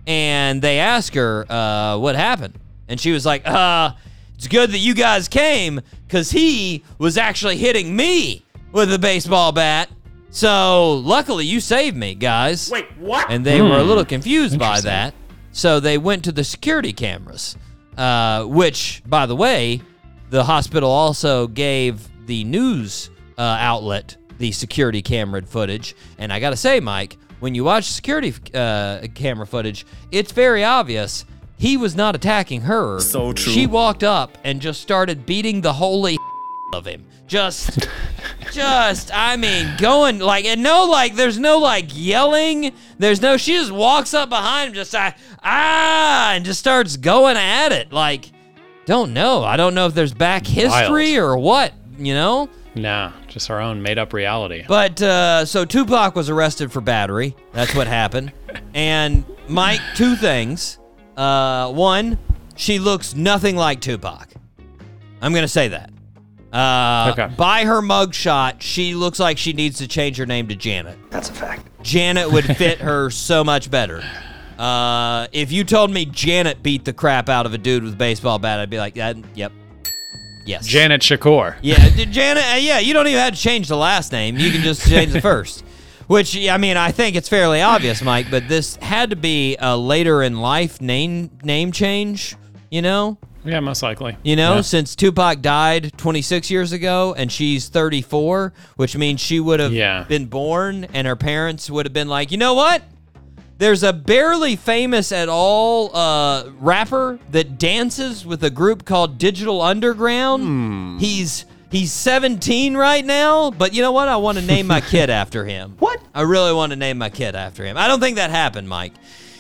And 0.08 0.60
they 0.62 0.80
asked 0.80 1.14
her 1.14 1.46
uh, 1.52 1.98
what 2.00 2.16
happened. 2.16 2.58
And 2.88 3.00
she 3.00 3.12
was 3.12 3.26
like, 3.26 3.48
uh, 3.48 3.94
it's 4.34 4.48
good 4.48 4.72
that 4.72 4.80
you 4.80 4.96
guys 4.96 5.28
came 5.28 5.82
because 6.08 6.32
he 6.32 6.84
was 6.98 7.18
actually 7.18 7.58
hitting 7.58 7.96
me 7.96 8.44
with 8.72 8.92
a 8.92 8.98
baseball 8.98 9.52
bat. 9.52 9.90
So 10.32 10.94
luckily 10.94 11.46
you 11.46 11.60
saved 11.60 11.96
me, 11.96 12.16
guys. 12.16 12.72
Wait, 12.72 12.88
what? 12.98 13.30
And 13.30 13.46
they 13.46 13.62
were 13.62 13.78
a 13.78 13.84
little 13.84 14.06
confused 14.06 14.58
by 14.58 14.82
that. 14.82 15.14
So 15.52 15.80
they 15.80 15.98
went 15.98 16.24
to 16.26 16.32
the 16.32 16.44
security 16.44 16.94
cameras, 16.94 17.58
uh, 17.98 18.46
which, 18.46 19.04
by 19.06 19.26
the 19.26 19.36
way, 19.36 19.82
the 20.30 20.44
hospital 20.44 20.90
also 20.90 21.48
gave 21.48 22.08
the 22.26 22.44
news 22.44 23.10
uh, 23.38 23.42
outlet 23.42 24.18
the 24.38 24.52
security 24.52 25.02
camera 25.02 25.42
footage. 25.42 25.96
And 26.18 26.32
I 26.32 26.40
got 26.40 26.52
to 26.52 26.56
say, 26.58 26.80
Mike, 26.80 27.18
when 27.40 27.54
you 27.56 27.64
watch 27.64 27.86
security 27.86 28.34
uh, 28.54 29.08
camera 29.14 29.46
footage, 29.46 29.86
it's 30.12 30.32
very 30.32 30.64
obvious 30.64 31.26
he 31.58 31.78
was 31.78 31.96
not 31.96 32.16
attacking 32.16 32.62
her. 32.62 33.00
So 33.00 33.34
true. 33.34 33.54
She 33.54 33.68
walked 33.68 34.04
up 34.04 34.36
and 34.44 34.60
just 34.62 34.82
started 34.82 35.28
beating 35.28 35.62
the 35.62 35.74
holy 35.74 36.18
of 36.74 36.86
him. 36.86 37.06
Just, 37.28 37.88
just, 38.52 39.12
I 39.14 39.38
mean, 39.38 39.76
going 39.78 40.20
like, 40.20 40.46
and 40.46 40.62
no, 40.62 40.86
like, 40.86 41.16
there's 41.16 41.40
no 41.40 41.60
like 41.60 41.86
yelling. 41.94 42.74
There's 42.98 43.22
no, 43.22 43.38
she 43.38 43.54
just 43.54 43.72
walks 43.72 44.14
up 44.14 44.30
behind 44.30 44.70
him, 44.70 44.74
just 44.76 44.94
like, 44.94 45.16
ah, 45.44 46.34
and 46.34 46.44
just 46.44 46.60
starts 46.60 46.98
going 46.98 47.38
at 47.38 47.72
it. 47.72 47.92
Like, 47.92 48.32
don't 48.86 49.14
know. 49.14 49.44
I 49.44 49.58
don't 49.58 49.74
know 49.74 49.86
if 49.86 49.94
there's 49.94 50.14
back 50.14 50.46
history 50.46 51.18
or 51.18 51.38
what, 51.38 51.74
you 51.98 52.14
know? 52.14 52.50
Nah, 52.74 53.12
just 53.28 53.50
our 53.50 53.60
own 53.60 53.82
made 53.82 53.98
up 53.98 54.14
reality. 54.14 54.64
But 54.68 55.02
uh, 55.02 55.46
so 55.46 55.66
Tupac 55.66 56.16
was 56.16 56.30
arrested 56.30 56.72
for 56.72 56.80
battery. 56.82 57.36
That's 57.52 57.76
what 57.76 57.88
happened. 57.88 58.32
And 58.74 59.26
Mike, 59.48 59.82
two 59.96 60.16
things. 60.16 60.80
Uh, 61.18 61.72
one, 61.72 62.18
she 62.56 62.80
looks 62.80 63.14
nothing 63.14 63.58
like 63.58 63.82
Tupac. 63.82 64.30
I'm 65.22 65.34
gonna 65.34 65.48
say 65.48 65.68
that. 65.68 65.91
Uh, 66.54 67.10
Okay. 67.14 67.34
By 67.38 67.64
her 67.66 67.82
mugshot, 67.82 68.56
she 68.62 68.94
looks 68.96 69.20
like 69.20 69.38
she 69.38 69.54
needs 69.54 69.78
to 69.80 69.88
change 69.88 70.18
her 70.18 70.26
name 70.26 70.48
to 70.50 70.56
Janet. 70.56 70.98
That's 71.10 71.30
a 71.30 71.34
fact. 71.34 71.68
Janet 71.84 72.32
would 72.32 72.46
fit 72.58 72.80
her 72.80 73.10
so 73.10 73.44
much 73.44 73.72
better. 73.72 74.04
Uh, 74.58 75.28
if 75.32 75.52
you 75.52 75.64
told 75.64 75.92
me 75.92 76.06
Janet 76.06 76.62
beat 76.62 76.86
the 76.86 76.94
crap 76.94 77.30
out 77.30 77.46
of 77.46 77.54
a 77.54 77.58
dude 77.58 77.84
with 77.84 77.94
a 77.94 77.98
baseball 77.98 78.38
bat, 78.38 78.60
I'd 78.60 78.70
be 78.70 78.78
like, 78.78 78.94
that, 78.96 79.18
yep, 79.34 79.52
yes. 80.46 80.68
Janet 80.68 81.02
Shakur. 81.02 81.56
Yeah, 81.62 81.90
d- 81.96 82.06
Janet. 82.06 82.44
Uh, 82.54 82.58
yeah, 82.58 82.80
you 82.80 82.94
don't 82.94 83.08
even 83.08 83.20
have 83.20 83.34
to 83.34 83.40
change 83.40 83.68
the 83.68 83.78
last 83.78 84.12
name. 84.12 84.38
You 84.38 84.52
can 84.52 84.62
just 84.62 84.88
change 84.88 85.14
the 85.14 85.22
first. 85.32 85.64
Which 86.08 86.36
I 86.38 86.58
mean, 86.58 86.76
I 86.76 86.92
think 86.92 87.16
it's 87.16 87.30
fairly 87.30 87.62
obvious, 87.62 88.02
Mike. 88.02 88.30
But 88.30 88.50
this 88.50 88.76
had 88.78 89.12
to 89.12 89.16
be 89.16 89.56
a 89.60 89.78
later 89.78 90.22
in 90.22 90.42
life 90.42 90.82
name 90.82 91.32
name 91.42 91.72
change. 91.72 92.36
You 92.70 92.82
know, 92.82 93.18
Yeah, 93.44 93.60
most 93.60 93.82
likely. 93.82 94.18
you 94.24 94.36
know, 94.36 94.56
Yeah. 94.56 94.62
since 94.62 94.96
Tupac 94.96 95.42
died 95.42 95.92
26 95.98 96.52
years 96.52 96.72
ago, 96.72 97.16
and 97.18 97.32
she's 97.32 97.68
34, 97.70 98.54
which 98.76 98.96
means 98.96 99.20
she 99.20 99.40
would 99.40 99.60
have 99.60 99.74
Yeah. 99.74 100.04
been 100.08 100.26
born, 100.26 100.86
and 100.94 101.08
her 101.08 101.16
parents 101.16 101.70
would 101.70 101.86
have 101.86 101.94
been 101.94 102.08
like, 102.08 102.32
you 102.32 102.38
know 102.38 102.54
what? 102.54 102.84
There's 103.58 103.84
a 103.84 103.94
barely 103.94 104.56
famous 104.56 105.12
at 105.12 105.30
all 105.30 105.96
uh, 105.96 106.46
rapper 106.60 107.20
that 107.32 107.58
dances 107.60 108.26
with 108.26 108.44
a 108.44 108.50
group 108.50 108.86
called 108.86 109.18
Digital 109.20 109.62
Underground. 109.62 111.00
He's 111.00 111.46
he's 111.72 111.92
17 111.94 112.76
right 112.76 113.06
now, 113.06 113.52
but 113.52 113.74
you 113.74 113.82
know 113.82 113.92
what? 113.92 114.08
I 114.08 114.18
want 114.18 114.38
to 114.40 114.44
name 114.44 114.66
my 114.68 114.82
kid 114.94 115.10
after 115.12 115.46
him. 115.46 115.76
What? 115.80 116.00
I 116.14 116.22
really 116.22 116.54
want 116.54 116.72
to 116.72 116.76
name 116.76 116.98
my 116.98 117.10
kid 117.10 117.36
after 117.36 117.64
him. 117.64 117.78
I 117.78 117.88
don't 117.88 118.00
think 118.00 118.18
that 118.18 118.30
happened, 118.32 118.68
Mike. 118.68 118.94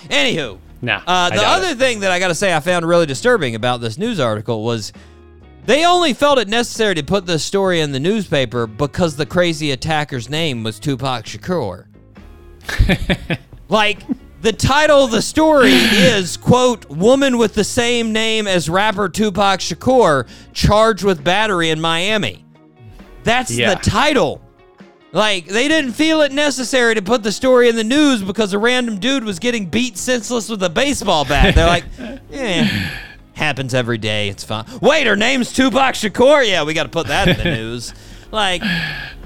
Anywho, 0.07 0.57
Nah, 0.81 1.01
uh, 1.05 1.29
the 1.29 1.43
other 1.43 1.69
it. 1.69 1.77
thing 1.77 1.99
that 1.99 2.11
I 2.11 2.19
got 2.19 2.29
to 2.29 2.35
say 2.35 2.53
I 2.55 2.59
found 2.59 2.87
really 2.87 3.05
disturbing 3.05 3.55
about 3.55 3.81
this 3.81 3.97
news 3.97 4.19
article 4.19 4.63
was 4.63 4.91
they 5.65 5.85
only 5.85 6.13
felt 6.13 6.39
it 6.39 6.47
necessary 6.47 6.95
to 6.95 7.03
put 7.03 7.25
this 7.27 7.43
story 7.43 7.81
in 7.81 7.91
the 7.91 7.99
newspaper 7.99 8.65
because 8.65 9.15
the 9.15 9.25
crazy 9.27 9.71
attacker's 9.71 10.27
name 10.29 10.63
was 10.63 10.79
Tupac 10.79 11.25
Shakur. 11.25 11.85
like 13.69 13.99
the 14.41 14.51
title 14.51 15.03
of 15.03 15.11
the 15.11 15.21
story 15.21 15.71
is 15.71 16.35
quote 16.37 16.89
woman 16.89 17.37
with 17.37 17.53
the 17.53 17.63
same 17.63 18.11
name 18.11 18.47
as 18.47 18.69
rapper 18.69 19.07
Tupac 19.07 19.59
Shakur 19.59 20.27
charged 20.53 21.03
with 21.03 21.23
battery 21.23 21.69
in 21.69 21.79
Miami. 21.79 22.43
That's 23.23 23.51
Yeah. 23.51 23.75
the 23.75 23.81
title. 23.81 24.41
Like 25.13 25.45
they 25.47 25.67
didn't 25.67 25.91
feel 25.93 26.21
it 26.21 26.31
necessary 26.31 26.95
to 26.95 27.01
put 27.01 27.21
the 27.23 27.31
story 27.33 27.67
in 27.67 27.75
the 27.75 27.83
news 27.83 28.23
because 28.23 28.53
a 28.53 28.59
random 28.59 28.97
dude 28.99 29.23
was 29.25 29.39
getting 29.39 29.65
beat 29.65 29.97
senseless 29.97 30.47
with 30.47 30.63
a 30.63 30.69
baseball 30.69 31.25
bat. 31.25 31.53
They're 31.53 31.67
like, 31.67 31.83
eh, 32.31 32.89
happens 33.33 33.73
every 33.73 33.97
day. 33.97 34.29
It's 34.29 34.43
fine. 34.45 34.65
Wait, 34.81 35.07
her 35.07 35.17
name's 35.17 35.51
Tupac 35.51 35.95
Shakur. 35.95 36.47
Yeah, 36.47 36.63
we 36.63 36.73
got 36.73 36.83
to 36.83 36.89
put 36.89 37.07
that 37.07 37.27
in 37.27 37.37
the 37.37 37.43
news. 37.57 37.93
Like, 38.31 38.61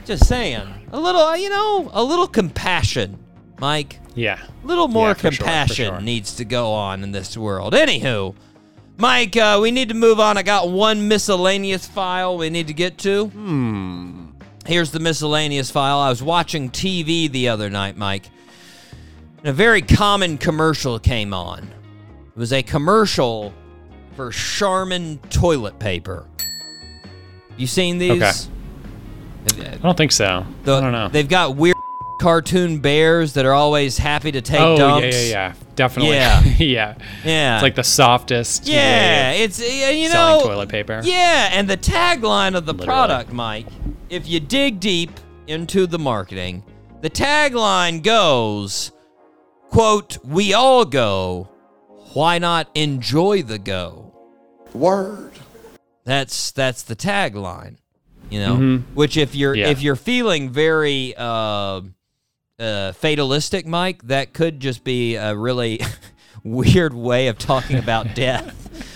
just 0.06 0.28
saying, 0.28 0.68
a 0.92 1.00
little, 1.00 1.38
you 1.38 1.50
know, 1.50 1.92
a 1.94 2.04
little 2.04 2.28
compassion, 2.28 3.20
Mike. 3.60 4.00
Yeah. 4.16 4.40
A 4.64 4.68
little 4.68 4.88
more 4.88 5.10
Yeah, 5.10 5.14
for 5.14 5.32
sure, 5.32 5.46
compassion 5.46 5.86
sure. 5.94 6.02
needs 6.02 6.36
to 6.38 6.46
go 6.46 6.72
on 6.72 7.04
in 7.04 7.12
this 7.12 7.38
world. 7.38 7.74
Anywho, 7.74 8.34
Mike, 8.98 9.38
uh, 9.38 9.60
we 9.62 9.70
need 9.70 9.90
to 9.90 9.96
move 9.96 10.20
on. 10.20 10.38
I 10.38 10.42
got 10.42 10.70
one 10.70 11.08
miscellaneous 11.08 11.86
file 11.86 12.38
we 12.40 12.50
need 12.50 12.66
to 12.68 12.74
get 12.74 12.98
to. 13.00 13.28
Hmm. 13.28 14.25
Here's 14.66 14.92
the 14.92 15.00
miscellaneous 15.00 15.70
file. 15.70 16.00
I 16.00 16.10
was 16.10 16.24
watching 16.24 16.70
TV 16.72 17.32
the 17.32 17.50
other 17.50 17.70
night, 17.70 17.98
Mike, 17.98 18.30
and 19.40 19.48
a 19.48 19.54
very 19.54 19.82
common 19.82 20.38
commercial 20.38 20.98
came 21.00 21.34
on. 21.34 21.64
It 22.36 22.40
was 22.40 22.52
a 22.52 22.64
commercial 22.64 23.54
for 24.16 24.32
Charmin 24.32 25.20
toilet 25.30 25.78
paper. 25.78 26.26
You 27.58 27.68
seen 27.68 28.00
these? 28.00 28.50
Okay. 29.54 29.68
I 29.72 29.76
don't 29.78 29.96
think 29.96 30.12
so. 30.12 30.46
The- 30.64 30.76
I 30.78 30.82
don't 30.82 30.92
know. 30.92 31.10
They've 31.10 31.30
got 31.30 31.56
weird 31.56 31.75
cartoon 32.26 32.80
bears 32.80 33.34
that 33.34 33.46
are 33.46 33.54
always 33.54 34.00
happy 34.00 34.32
to 34.32 34.42
take 34.42 34.60
oh 34.60 34.76
dumps. 34.76 35.16
yeah, 35.16 35.22
yeah, 35.22 35.28
yeah. 35.30 35.54
Definitely. 35.76 36.16
Yeah. 36.16 36.44
yeah. 36.58 36.96
Yeah. 37.24 37.56
It's 37.58 37.62
like 37.62 37.76
the 37.76 37.84
softest. 37.84 38.66
yeah, 38.68 39.30
it's 39.34 39.60
you 39.60 40.08
selling 40.10 40.40
know 40.42 40.48
toilet 40.48 40.70
paper. 40.70 41.02
Yeah, 41.04 41.50
and 41.52 41.70
the 41.70 41.78
tagline 41.78 42.56
of 42.56 42.66
the 42.66 42.74
Literally. 42.74 42.88
product, 42.88 43.32
Mike, 43.32 43.68
if 44.10 44.28
you 44.28 44.40
dig 44.40 44.80
deep 44.80 45.12
into 45.46 45.86
the 45.86 46.00
marketing, 46.00 46.64
the 47.02 47.12
tagline 47.12 48.02
goes, 48.02 48.92
quote, 49.70 50.18
"We 50.26 50.52
all 50.56 50.84
go, 50.84 51.48
why 52.14 52.40
not 52.40 52.70
enjoy 52.74 53.44
the 53.44 53.60
go?" 53.60 54.16
Word. 54.74 55.34
That's 56.06 56.50
that's 56.50 56.82
the 56.82 56.96
tagline, 56.96 57.78
you 58.32 58.40
know. 58.40 58.78
Which 58.96 59.16
if 59.16 59.36
you're 59.36 59.54
Yeah. 59.54 59.68
if 59.68 59.84
you're 59.84 59.96
feeling 59.96 60.50
very 60.50 61.14
uh, 61.16 61.82
uh, 62.60 62.92
fatalistic, 62.94 63.66
Mike, 63.66 64.04
that 64.08 64.34
could 64.34 64.60
just 64.60 64.84
be 64.84 65.16
a 65.16 65.36
really 65.36 65.80
weird 66.44 66.94
way 66.94 67.28
of 67.28 67.38
talking 67.38 67.78
about 67.78 68.16
death. 68.16 68.54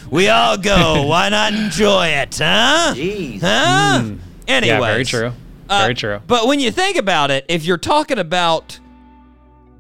We 0.10 0.30
all 0.30 0.58
go. 0.58 1.06
Why 1.08 1.30
not 1.30 1.54
enjoy 1.54 2.08
it, 2.08 2.36
huh? 2.38 2.94
Jeez. 2.96 3.42
Huh? 3.42 4.04
Anyways, 4.48 4.68
Yeah, 4.68 4.80
very 4.80 5.06
true. 5.06 5.32
uh, 5.70 5.82
Very 5.82 5.94
true. 5.94 6.20
But 6.26 6.48
when 6.48 6.60
you 6.60 6.72
think 6.72 6.98
about 6.98 7.30
it, 7.32 7.46
if 7.48 7.66
you're 7.66 7.78
talking 7.78 8.18
about 8.18 8.80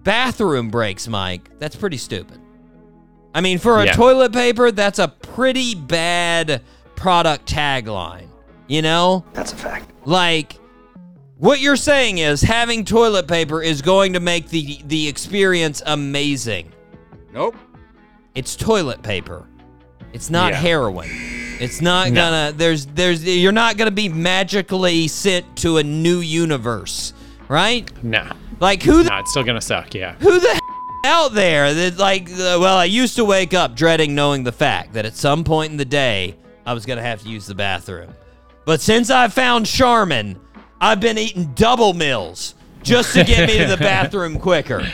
bathroom 0.03 0.69
breaks, 0.69 1.07
Mike, 1.07 1.49
that's 1.59 1.75
pretty 1.75 1.97
stupid. 1.97 2.39
I 3.33 3.41
mean, 3.41 3.57
for 3.59 3.79
a 3.79 3.85
Yeah. 3.85 3.93
toilet 3.93 4.33
paper, 4.33 4.71
that's 4.71 4.99
a 4.99 5.07
pretty 5.07 5.73
bad 5.73 6.61
product 6.95 7.51
tagline. 7.51 8.27
You 8.67 8.83
know? 8.83 9.25
That's 9.33 9.53
a 9.53 9.55
fact. 9.55 9.89
Like 10.05 10.59
what 11.39 11.59
you're 11.59 11.75
saying 11.75 12.19
is 12.19 12.41
having 12.41 12.85
toilet 12.85 13.27
paper 13.27 13.61
is 13.63 13.81
going 13.81 14.13
to 14.13 14.19
make 14.19 14.49
the 14.49 14.79
the 14.85 15.07
experience 15.07 15.81
amazing. 15.85 16.71
Nope. 17.33 17.55
It's 18.35 18.55
toilet 18.55 19.01
paper. 19.01 19.47
It's 20.13 20.29
not 20.29 20.51
Yeah. 20.53 20.59
heroin. 20.59 21.09
It's 21.59 21.81
not 21.81 22.09
No. 22.11 22.21
gonna 22.21 22.53
there's 22.55 22.85
there's 22.87 23.23
you're 23.25 23.51
not 23.51 23.77
gonna 23.77 23.91
be 23.91 24.09
magically 24.09 25.07
sent 25.07 25.55
to 25.57 25.77
a 25.77 25.83
new 25.83 26.19
universe, 26.19 27.13
right? 27.47 27.87
Nah. 28.03 28.31
Like 28.59 28.83
who 28.83 29.03
the 29.03 29.09
Nah, 29.09 29.19
it's 29.19 29.31
still 29.31 29.43
gonna 29.43 29.61
suck. 29.61 29.93
Yeah. 29.95 30.13
who 30.19 30.39
the 30.39 30.59
out 31.05 31.33
there 31.33 31.73
that 31.73 31.97
like 31.97 32.29
uh, 32.31 32.57
well 32.59 32.77
I 32.77 32.85
used 32.85 33.15
to 33.17 33.25
wake 33.25 33.53
up 33.53 33.75
dreading 33.75 34.13
knowing 34.15 34.43
the 34.43 34.51
fact 34.51 34.93
that 34.93 35.05
at 35.05 35.15
some 35.15 35.43
point 35.43 35.71
in 35.71 35.77
the 35.77 35.85
day 35.85 36.35
I 36.65 36.73
was 36.73 36.85
gonna 36.85 37.01
have 37.01 37.21
to 37.23 37.29
use 37.29 37.45
the 37.45 37.55
bathroom. 37.55 38.13
But 38.65 38.81
since 38.81 39.09
I 39.09 39.27
found 39.29 39.65
Charmin, 39.65 40.37
I've 40.81 40.99
been 40.99 41.17
eating 41.17 41.53
double 41.55 41.93
meals 41.93 42.55
just 42.83 43.13
to 43.13 43.23
get 43.23 43.47
me 43.47 43.57
to 43.59 43.65
the 43.65 43.77
bathroom 43.79 44.39
quicker. 44.39 44.87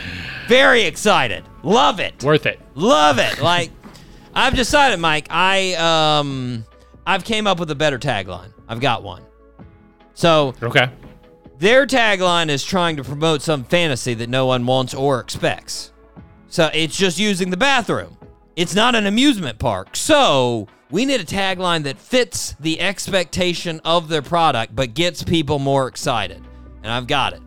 Very 0.48 0.82
excited. 0.82 1.44
Love 1.62 2.00
it. 2.00 2.22
Worth 2.24 2.46
it. 2.46 2.60
Love 2.74 3.18
it. 3.18 3.40
Like 3.40 3.70
I've 4.34 4.54
decided, 4.54 4.98
Mike, 5.00 5.26
I 5.30 5.74
um 5.74 6.64
I've 7.06 7.24
came 7.24 7.46
up 7.46 7.58
with 7.60 7.70
a 7.70 7.74
better 7.74 7.98
tagline. 7.98 8.52
I've 8.68 8.80
got 8.80 9.02
one. 9.02 9.22
So 10.14 10.54
Okay. 10.62 10.90
their 11.58 11.86
tagline 11.86 12.48
is 12.48 12.64
trying 12.64 12.96
to 12.96 13.04
promote 13.04 13.42
some 13.42 13.64
fantasy 13.64 14.14
that 14.14 14.28
no 14.28 14.46
one 14.46 14.66
wants 14.66 14.94
or 14.94 15.20
expects. 15.20 15.92
So 16.48 16.70
it's 16.72 16.96
just 16.96 17.18
using 17.18 17.50
the 17.50 17.56
bathroom. 17.56 18.16
It's 18.56 18.74
not 18.74 18.94
an 18.94 19.06
amusement 19.06 19.58
park. 19.58 19.94
So 19.94 20.68
we 20.90 21.04
need 21.04 21.20
a 21.20 21.24
tagline 21.24 21.82
that 21.84 21.98
fits 21.98 22.54
the 22.60 22.80
expectation 22.80 23.80
of 23.84 24.08
their 24.08 24.22
product 24.22 24.74
but 24.76 24.94
gets 24.94 25.22
people 25.22 25.58
more 25.58 25.88
excited. 25.88 26.42
And 26.82 26.92
I've 26.92 27.06
got 27.06 27.32
it. 27.32 27.40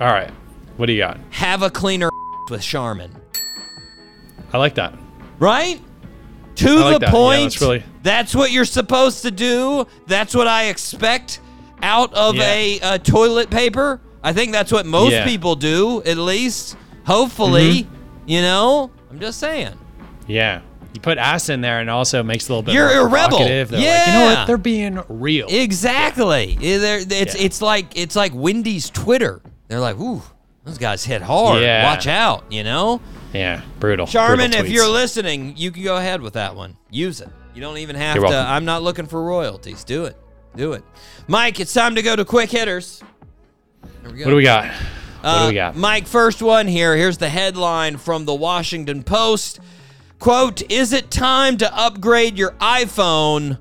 All 0.00 0.08
right. 0.08 0.30
What 0.76 0.86
do 0.86 0.92
you 0.92 0.98
got? 0.98 1.18
Have 1.30 1.62
a 1.62 1.70
cleaner 1.70 2.08
with 2.50 2.62
Charmin. 2.62 3.14
I 4.52 4.58
like 4.58 4.74
that. 4.76 4.94
Right? 5.38 5.80
To 6.56 6.74
like 6.78 6.92
the 6.94 6.98
that. 7.00 7.06
Yeah, 7.06 7.10
point. 7.10 7.42
that's 7.42 7.60
really- 7.60 7.82
That's 8.02 8.34
what 8.34 8.52
you're 8.52 8.64
supposed 8.64 9.22
to 9.22 9.30
do. 9.30 9.86
That's 10.06 10.34
what 10.34 10.46
I 10.46 10.66
expect 10.66 11.40
out 11.82 12.14
of 12.14 12.36
Yeah. 12.36 12.44
a, 12.52 12.80
uh 12.80 12.98
toilet 12.98 13.50
paper. 13.50 14.00
I 14.22 14.32
think 14.32 14.52
that's 14.52 14.72
what 14.72 14.86
most 14.86 15.12
Yeah. 15.12 15.24
people 15.26 15.54
do, 15.56 16.02
at 16.06 16.16
least. 16.16 16.76
Hopefully, 17.06 17.82
Mm-hmm. 17.82 17.94
you 18.28 18.40
know. 18.40 18.90
I'm 19.10 19.20
just 19.20 19.38
saying. 19.38 19.74
Yeah. 20.26 20.60
You 20.94 21.00
put 21.00 21.18
ass 21.18 21.48
in 21.48 21.60
there 21.60 21.80
and 21.80 21.90
also 21.90 22.22
makes 22.22 22.44
it 22.44 22.50
a 22.50 22.52
little 22.52 22.62
bit 22.62 22.74
You're 22.74 22.88
a 22.88 23.06
rebel. 23.06 23.38
They're 23.40 23.64
like, 23.64 23.72
you 23.72 23.78
know 23.78 23.82
Yeah. 23.84 24.34
what? 24.40 24.46
They're 24.46 24.56
being 24.56 25.02
real. 25.08 25.48
Exactly. 25.50 26.56
Yeah, 26.60 26.78
they're- 26.78 26.98
It's 27.00 27.34
Yeah. 27.34 27.42
it's 27.44 27.60
like 27.60 27.96
it's 27.96 28.14
like 28.16 28.32
Wendy's 28.34 28.88
Twitter. 28.90 29.42
They're 29.68 29.80
like, 29.80 29.98
ooh, 29.98 30.22
those 30.64 30.78
guys 30.78 31.04
hit 31.04 31.20
hard. 31.22 31.62
Yeah. 31.62 31.84
Watch 31.84 32.06
out, 32.06 32.44
you 32.50 32.62
know. 32.64 33.00
yeah. 33.32 33.62
Brutal. 33.80 34.06
Charmin, 34.06 34.50
Brutal 34.52 34.66
if 34.66 34.72
you're 34.72 34.88
listening, 34.88 35.54
you 35.56 35.72
can 35.72 35.82
go 35.82 35.96
ahead 35.96 36.22
with 36.22 36.34
that 36.34 36.54
one. 36.54 36.76
Use 36.90 37.20
it. 37.20 37.28
You 37.54 37.60
don't 37.60 37.78
even 37.78 37.96
have 37.96 38.14
You're 38.16 38.24
to. 38.26 38.30
welcome. 38.30 38.52
I'm 38.52 38.64
not 38.64 38.82
looking 38.82 39.06
for 39.06 39.22
royalties. 39.22 39.82
Do 39.84 40.04
it. 40.04 40.16
Do 40.54 40.72
it. 40.74 40.84
Mike, 41.26 41.58
it's 41.58 41.72
time 41.72 41.96
to 41.96 42.02
go 42.02 42.14
to 42.14 42.24
quick 42.24 42.50
hitters. 42.50 43.02
Here 44.02 44.12
we 44.12 44.18
go. 44.18 44.24
What 44.26 44.30
do 44.30 44.36
we 44.36 44.42
got? 44.44 44.66
What 44.66 44.74
Uh, 45.24 45.42
do 45.42 45.48
we 45.48 45.54
got? 45.54 45.74
Mike, 45.76 46.06
first 46.06 46.40
one 46.42 46.68
here. 46.68 46.94
Here's 46.96 47.18
the 47.18 47.28
headline 47.28 47.96
from 47.96 48.24
the 48.24 48.34
Washington 48.34 49.02
Post. 49.02 49.58
Quote, 50.24 50.62
is 50.72 50.94
it 50.94 51.10
time 51.10 51.58
to 51.58 51.76
upgrade 51.76 52.38
your 52.38 52.52
iPhone? 52.52 53.58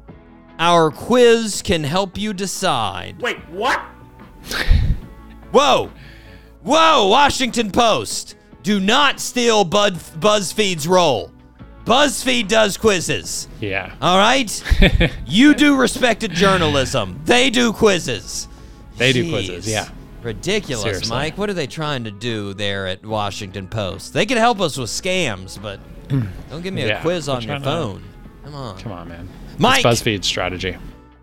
Our 0.57 0.91
quiz 0.91 1.61
can 1.61 1.84
help 1.84 2.18
you 2.18 2.32
decide. 2.32 3.22
Wait, 3.22 3.36
what? 3.49 3.82
Whoa! 5.51 5.91
Whoa, 6.61 7.07
Washington 7.09 7.70
Post! 7.70 8.38
Do 8.61 8.80
not 8.80 9.20
steal 9.20 9.66
Bud- 9.66 9.95
BuzzFeed's 9.95 10.88
role. 10.88 11.34
BuzzFeed 11.84 12.47
does 12.47 12.78
quizzes. 12.78 13.49
Yeah. 13.59 13.93
All 14.01 14.18
right? 14.18 14.64
you 15.28 15.53
do 15.53 15.76
respected 15.76 16.32
journalism. 16.32 17.20
They 17.26 17.49
do 17.49 17.74
quizzes. 17.74 18.47
They 18.95 19.11
do 19.11 19.30
quizzes, 19.30 19.68
yeah. 19.68 19.89
Ridiculous, 20.22 20.84
Seriously. 20.84 21.09
Mike. 21.09 21.38
What 21.38 21.49
are 21.49 21.53
they 21.53 21.68
trying 21.68 22.05
to 22.05 22.11
do 22.11 22.53
there 22.53 22.88
at 22.88 23.05
Washington 23.05 23.68
Post? 23.68 24.14
They 24.14 24.26
can 24.26 24.38
help 24.38 24.61
us 24.61 24.78
with 24.78 24.89
scams, 24.89 25.61
but 25.61 25.82
don't 26.49 26.61
give 26.61 26.74
me 26.74 26.84
a 26.84 26.88
Yeah, 26.88 27.01
quiz 27.01 27.28
on 27.30 27.41
your 27.41 27.57
trying 27.59 27.61
to- 27.61 27.66
phone. 27.66 28.03
Come 28.45 28.55
on. 28.55 28.78
Come 28.80 28.91
on, 28.91 29.07
man. 29.09 29.30
Mike! 29.57 29.86
It's 29.86 30.01
BuzzFeed's 30.01 30.28
strategy. 30.28 30.76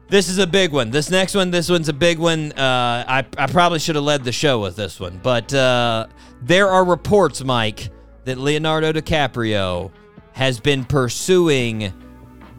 This 0.09 0.29
is 0.29 0.39
a 0.39 0.47
big 0.47 0.73
one. 0.73 0.91
This 0.91 1.11
next 1.11 1.35
one, 1.35 1.51
this 1.51 1.69
one's 1.71 1.89
a 1.89 1.93
big 1.93 2.19
one. 2.19 2.53
Uh, 2.53 3.05
I, 3.07 3.25
I 3.39 3.47
probably 3.47 3.79
should 3.79 3.95
have 3.95 4.05
led 4.05 4.25
the 4.25 4.33
show 4.33 4.61
with 4.61 4.75
this 4.77 4.99
one, 4.99 5.21
but 5.23 5.53
uh, 5.55 6.07
there 6.43 6.69
are 6.69 6.85
reports, 6.85 7.45
Mike, 7.45 7.91
that 8.25 8.39
Leonardo 8.39 8.93
DiCaprio 8.93 9.91
has 10.33 10.59
been 10.59 10.85
pursuing 10.85 11.93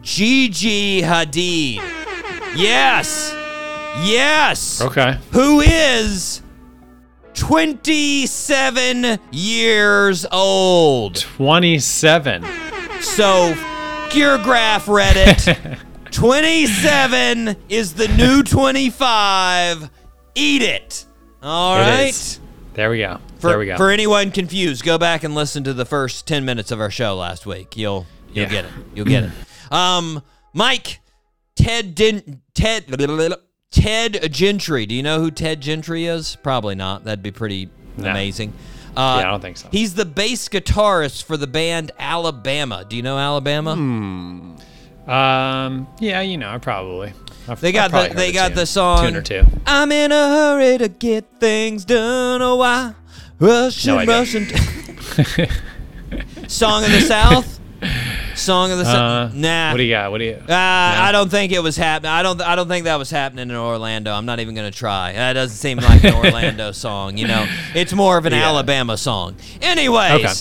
Gigi 0.00 1.02
Hadid. 1.02 1.76
Yes, 2.56 3.32
yes. 4.04 4.80
Okay. 4.80 5.18
Who 5.32 5.60
is 5.60 6.42
27 7.42 9.18
years 9.32 10.24
old? 10.30 11.16
27. 11.16 12.44
So, 13.00 13.48
your 14.14 14.38
graph, 14.38 14.86
Reddit. 14.86 15.76
27 16.12 17.56
is 17.68 17.94
the 17.94 18.06
new 18.16 18.44
25. 18.44 19.90
Eat 20.36 20.62
it. 20.62 21.04
All 21.42 21.76
It 21.78 21.80
right. 21.80 22.08
is. 22.10 22.38
There 22.74 22.88
we 22.90 22.98
go. 22.98 23.18
For, 23.40 23.48
there 23.48 23.58
we 23.58 23.66
go. 23.66 23.76
for 23.76 23.90
anyone 23.90 24.30
confused, 24.30 24.84
go 24.84 24.96
back 24.96 25.24
and 25.24 25.34
listen 25.34 25.64
to 25.64 25.74
the 25.74 25.84
first 25.84 26.28
10 26.28 26.44
minutes 26.44 26.70
of 26.70 26.80
our 26.80 26.90
show 26.92 27.16
last 27.16 27.44
week. 27.44 27.76
You'll 27.76 28.06
you'll 28.32 28.44
Yeah. 28.46 28.50
get 28.52 28.64
it. 28.66 28.70
You'll 28.94 29.04
get 29.06 29.24
it. 29.24 29.30
Um, 29.72 30.22
Mike, 30.52 31.00
Ted 31.56 31.94
didn't 31.94 32.40
Ted 32.54 32.84
Ted 33.72 34.32
Gentry. 34.32 34.86
Do 34.86 34.94
you 34.94 35.02
know 35.02 35.18
who 35.20 35.30
Ted 35.32 35.60
Gentry 35.60 36.06
is? 36.06 36.36
Probably 36.36 36.74
not. 36.76 37.04
That'd 37.04 37.22
be 37.22 37.32
pretty 37.32 37.68
No. 37.96 38.10
amazing. 38.10 38.52
Uh, 38.96 39.18
Yeah, 39.20 39.28
I 39.28 39.30
don't 39.30 39.40
think 39.40 39.56
so. 39.56 39.68
He's 39.72 39.94
the 39.94 40.04
bass 40.04 40.48
guitarist 40.48 41.24
for 41.24 41.36
the 41.38 41.46
band 41.46 41.90
Alabama. 41.98 42.84
Do 42.88 42.94
you 42.96 43.02
know 43.02 43.18
Alabama? 43.18 43.74
Hmm. 43.74 45.10
um, 45.10 45.88
yeah, 45.98 46.20
you 46.20 46.36
know, 46.38 46.58
probably. 46.60 47.12
I've- 47.48 47.60
They 47.60 47.72
got 47.72 47.90
the 47.90 48.12
they 48.14 48.30
got 48.30 48.48
tune- 48.48 48.56
the 48.56 48.66
song. 48.66 49.04
tune 49.06 49.16
or 49.16 49.22
two. 49.22 49.42
I'm 49.66 49.90
in 49.90 50.12
a 50.12 50.28
hurry 50.28 50.78
to 50.78 50.88
get 50.88 51.24
things 51.40 51.84
done. 51.84 52.40
Oh, 52.42 52.56
why 52.56 52.92
rushing, 53.40 53.96
No 53.96 54.04
rushing. 54.04 54.46
song 56.46 56.84
of 56.84 56.92
the 56.92 57.00
South. 57.00 57.58
Song 58.34 58.72
of 58.72 58.78
the 58.78 58.84
Uh, 58.84 59.30
Nah. 59.34 59.70
What 59.72 59.76
do 59.78 59.82
you 59.82 59.90
got? 59.92 60.10
What 60.10 60.18
do 60.18 60.24
you? 60.24 60.34
Uh, 60.48 60.52
I 60.54 61.10
don't 61.12 61.30
think 61.30 61.52
it 61.52 61.62
was 61.62 61.76
happening. 61.76 62.10
I 62.12 62.22
don't. 62.22 62.40
I 62.40 62.54
don't 62.56 62.68
think 62.68 62.84
that 62.84 62.96
was 62.98 63.10
happening 63.10 63.50
in 63.50 63.56
Orlando. 63.56 64.12
I'm 64.12 64.26
not 64.26 64.40
even 64.40 64.54
gonna 64.54 64.70
try. 64.70 65.12
That 65.12 65.34
doesn't 65.34 65.56
seem 65.56 65.78
like 65.78 66.02
an 66.04 66.14
Orlando 66.24 66.72
song. 66.72 67.16
You 67.18 67.26
know, 67.28 67.46
it's 67.74 67.92
more 67.92 68.16
of 68.18 68.26
an 68.26 68.32
Yeah. 68.32 68.48
Alabama 68.48 68.96
song. 68.96 69.36
Anyways, 69.60 70.24
Okay. 70.24 70.32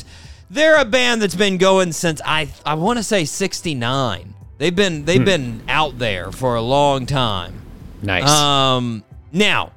they're 0.49 0.77
a 0.79 0.85
band 0.85 1.21
that's 1.21 1.35
been 1.35 1.57
going 1.57 1.91
since 1.91 2.21
I. 2.25 2.47
I 2.65 2.73
want 2.75 2.97
to 2.97 3.03
say 3.03 3.25
'69. 3.25 4.33
They've 4.57 4.75
been 4.75 4.99
Hmm. 4.99 5.05
they've 5.05 5.25
been 5.25 5.61
out 5.67 5.97
there 5.99 6.31
for 6.31 6.55
a 6.55 6.61
long 6.61 7.05
time. 7.05 7.53
Nice. 8.01 8.27
Um, 8.29 9.03
now, 9.31 9.71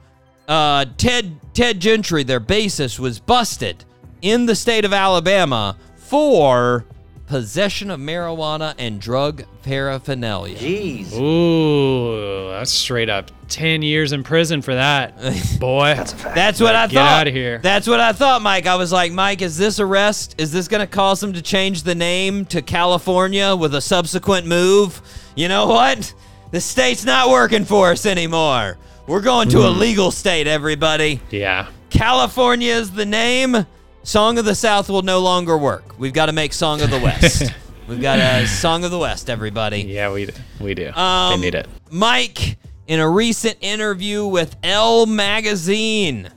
uh, 0.49 0.85
Ted 0.99 1.37
Ted 1.55 1.81
Gentry, 1.81 2.23
their 2.23 2.41
bassist, 2.41 2.99
was 2.99 3.19
busted 3.19 3.85
in 4.23 4.47
the 4.47 4.55
state 4.55 4.85
of 4.85 4.93
Alabama 4.93 5.77
for 5.97 6.85
possession 7.27 7.91
of 7.91 8.01
marijuana 8.01 8.75
and 8.79 9.01
drug 9.01 9.45
paraphernalia. 9.63 10.57
Jeez. 10.57 11.13
Ooh, 11.15 12.51
that's 12.51 12.71
straight 12.71 13.09
up 13.09 13.31
10 13.49 13.83
years 13.83 14.13
in 14.13 14.23
prison 14.23 14.63
for 14.63 14.75
that, 14.75 15.17
boy. 15.61 15.95
That's 15.95 16.13
a 16.13 16.17
fact. 16.17 16.35
That's 16.35 16.61
what 16.61 16.75
I 16.75 16.87
Get 16.87 16.95
thought. 16.95 17.21
outta 17.21 17.31
here. 17.31 17.59
That's 17.59 17.87
what 17.87 18.01
I 18.01 18.13
thought, 18.13 18.43
Mike. 18.43 18.67
I 18.67 18.77
was 18.77 18.93
like, 18.93 19.13
Mike, 19.13 19.43
is 19.43 19.57
this 19.57 19.81
arrest? 19.81 20.35
Is 20.39 20.53
this 20.53 20.69
going 20.69 20.81
to 20.81 20.87
cause 20.87 21.23
him 21.23 21.33
to 21.33 21.43
change 21.43 21.83
the 21.83 21.95
name 21.95 22.45
to 22.47 22.63
California 22.63 23.55
with 23.57 23.75
a 23.75 23.81
subsequent 23.81 24.47
move? 24.47 25.01
You 25.35 25.49
know 25.49 25.67
what? 25.67 26.13
The 26.51 26.61
state's 26.61 27.05
not 27.05 27.31
working 27.31 27.65
for 27.65 27.91
us 27.91 28.07
anymore. 28.07 28.79
We're 29.07 29.21
going 29.21 29.49
to 29.51 29.59
a 29.59 29.71
mm-hmm. 29.71 29.81
legal 29.81 30.11
state, 30.11 30.47
everybody. 30.47 31.21
Yeah. 31.31 31.69
California 31.91 32.73
is 32.73 32.91
the 32.91 33.05
name. 33.05 33.67
Song 34.05 34.39
of 34.39 34.45
the 34.45 34.55
South 34.55 34.91
will 34.91 35.03
no 35.03 35.21
longer 35.21 35.57
work. 35.57 35.99
We've 35.99 36.13
got 36.13 36.27
to 36.27 36.33
make 36.33 36.53
Song 36.53 36.83
of 36.83 36.91
the 36.91 37.01
West. 37.01 37.53
We've 37.89 38.01
got 38.03 38.19
a 38.19 38.47
Song 38.47 38.85
of 38.85 38.91
the 38.91 38.99
West, 38.99 39.31
everybody. 39.31 39.81
Yeah, 39.83 40.13
we 40.13 40.29
we 40.61 40.75
do. 40.75 40.93
Um, 40.93 41.41
they 41.41 41.47
need 41.47 41.55
it. 41.55 41.67
Mike, 41.91 42.59
in 42.87 43.01
a 43.01 43.09
recent 43.09 43.57
interview 43.63 44.27
with 44.27 44.57
Elle 44.63 45.07
magazine, 45.07 46.31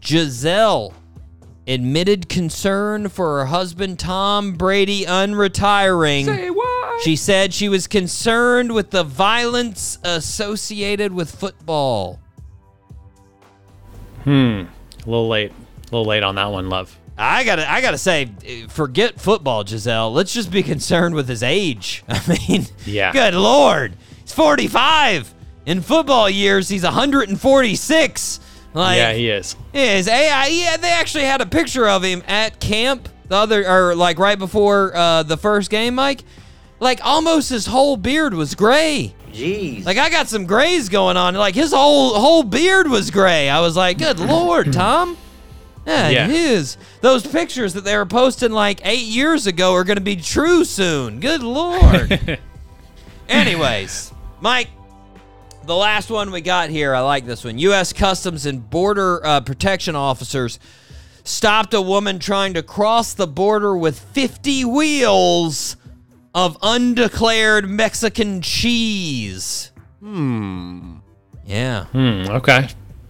Gisele 0.00 0.92
admitted 1.66 2.28
concern 2.28 3.08
for 3.08 3.38
her 3.38 3.46
husband 3.46 3.98
Tom 3.98 4.52
Brady 4.52 5.04
unretiring. 5.04 6.26
Say 6.26 6.50
what? 6.50 7.02
She 7.02 7.16
said 7.16 7.54
she 7.54 7.70
was 7.70 7.86
concerned 7.86 8.74
with 8.74 8.90
the 8.90 9.04
violence 9.04 9.98
associated 10.04 11.12
with 11.14 11.30
football. 11.30 12.18
Hmm. 14.24 14.30
A 14.30 14.68
little 15.06 15.28
late. 15.28 15.52
A 15.52 15.84
little 15.84 16.04
late 16.04 16.22
on 16.22 16.34
that 16.34 16.50
one, 16.50 16.68
love. 16.68 16.97
I 17.18 17.42
gotta, 17.44 17.70
I 17.70 17.80
gotta 17.80 17.98
say, 17.98 18.30
forget 18.68 19.20
football, 19.20 19.64
Gisele. 19.64 20.12
Let's 20.12 20.32
just 20.32 20.50
be 20.52 20.62
concerned 20.62 21.14
with 21.14 21.28
his 21.28 21.42
age. 21.42 22.04
I 22.08 22.38
mean, 22.48 22.66
Yeah. 22.86 23.12
good 23.12 23.34
lord, 23.34 23.96
he's 24.22 24.32
45. 24.32 25.34
In 25.66 25.82
football 25.82 26.30
years, 26.30 26.68
he's 26.68 26.84
146. 26.84 28.40
Like, 28.74 28.96
yeah, 28.98 29.12
he 29.12 29.28
is. 29.30 29.56
is 29.72 30.08
AI. 30.08 30.46
Yeah, 30.46 30.76
they 30.76 30.90
actually 30.90 31.24
had 31.24 31.40
a 31.40 31.46
picture 31.46 31.88
of 31.88 32.02
him 32.04 32.22
at 32.28 32.60
camp 32.60 33.08
the 33.28 33.36
other, 33.36 33.66
or 33.68 33.94
like 33.94 34.18
right 34.18 34.38
before 34.38 34.94
uh, 34.96 35.22
the 35.22 35.36
first 35.36 35.70
game, 35.70 35.94
Mike. 35.94 36.22
Like 36.80 37.00
almost 37.04 37.50
his 37.50 37.66
whole 37.66 37.96
beard 37.96 38.34
was 38.34 38.54
gray. 38.54 39.14
Jeez. 39.32 39.84
Like 39.84 39.98
I 39.98 40.08
got 40.10 40.28
some 40.28 40.46
grays 40.46 40.88
going 40.88 41.16
on. 41.16 41.34
Like 41.34 41.54
his 41.54 41.72
whole 41.72 42.14
whole 42.14 42.42
beard 42.44 42.88
was 42.88 43.10
gray. 43.10 43.50
I 43.50 43.60
was 43.60 43.76
like, 43.76 43.98
good 43.98 44.20
lord, 44.20 44.72
Tom. 44.72 45.16
Yeah, 45.88 46.08
Yeah. 46.10 46.26
his 46.26 46.76
those 47.00 47.26
pictures 47.26 47.72
that 47.74 47.82
they 47.84 47.96
were 47.96 48.06
posting 48.06 48.52
like 48.52 48.80
eight 48.84 49.06
years 49.06 49.46
ago 49.46 49.72
are 49.74 49.84
gonna 49.84 50.00
be 50.00 50.16
true 50.16 50.64
soon. 50.64 51.18
Good 51.20 51.42
lord. 51.42 52.38
Anyways, 53.28 54.12
Mike, 54.40 54.68
the 55.64 55.74
last 55.76 56.10
one 56.10 56.30
we 56.30 56.40
got 56.40 56.70
here, 56.70 56.94
I 56.94 57.00
like 57.00 57.26
this 57.26 57.44
one. 57.44 57.58
U.S. 57.58 57.92
Customs 57.92 58.46
and 58.46 58.68
Border 58.68 59.24
uh, 59.24 59.40
Protection 59.40 59.94
officers 59.96 60.58
stopped 61.24 61.74
a 61.74 61.80
woman 61.82 62.18
trying 62.18 62.54
to 62.54 62.62
cross 62.62 63.12
the 63.14 63.26
border 63.26 63.76
with 63.76 63.98
50 63.98 64.64
wheels 64.64 65.76
of 66.34 66.56
undeclared 66.62 67.68
Mexican 67.68 68.40
cheese. 68.40 69.72
Hmm. 70.00 70.96
Yeah. 71.44 71.84
Hmm, 71.86 72.24
okay. 72.30 72.68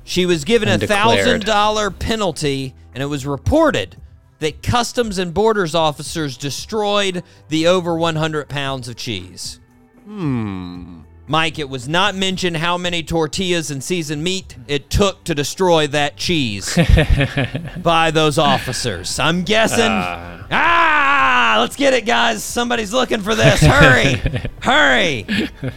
She 0.09 0.24
was 0.24 0.44
given 0.44 0.70
a 0.70 0.78
thousand 0.78 1.44
dollar 1.44 1.90
penalty, 1.90 2.74
and 2.94 3.02
it 3.02 3.06
was 3.06 3.26
reported 3.26 3.98
that 4.38 4.62
Customs 4.62 5.18
and 5.18 5.34
Borders 5.34 5.74
officers 5.74 6.38
destroyed 6.38 7.22
the 7.50 7.66
over 7.66 7.94
100 7.94 8.48
pounds 8.48 8.88
of 8.88 8.96
cheese. 8.96 9.61
Hmm. 10.04 11.00
Mike, 11.26 11.59
it 11.59 11.68
was 11.68 11.86
not 11.90 12.14
mentioned 12.14 12.56
how 12.56 12.78
many 12.78 13.02
tortillas 13.02 13.70
and 13.70 13.84
seasoned 13.84 14.24
meat 14.24 14.56
it 14.66 14.88
took 14.88 15.24
to 15.24 15.34
destroy 15.34 15.86
that 15.88 16.16
cheese 16.16 16.74
by 17.82 18.11
those 18.11 18.38
officers. 18.38 19.18
I'm 19.18 19.42
guessing. 19.42 19.90
ah, 19.90 20.46
let's 21.61 21.76
get 21.76 21.94
it, 21.94 22.06
guys. 22.06 22.42
Somebody's 22.44 22.92
looking 22.92 23.20
for 23.20 23.34
this. 23.34 23.61
Hurry, 23.61 24.14
hurry. 24.62 25.26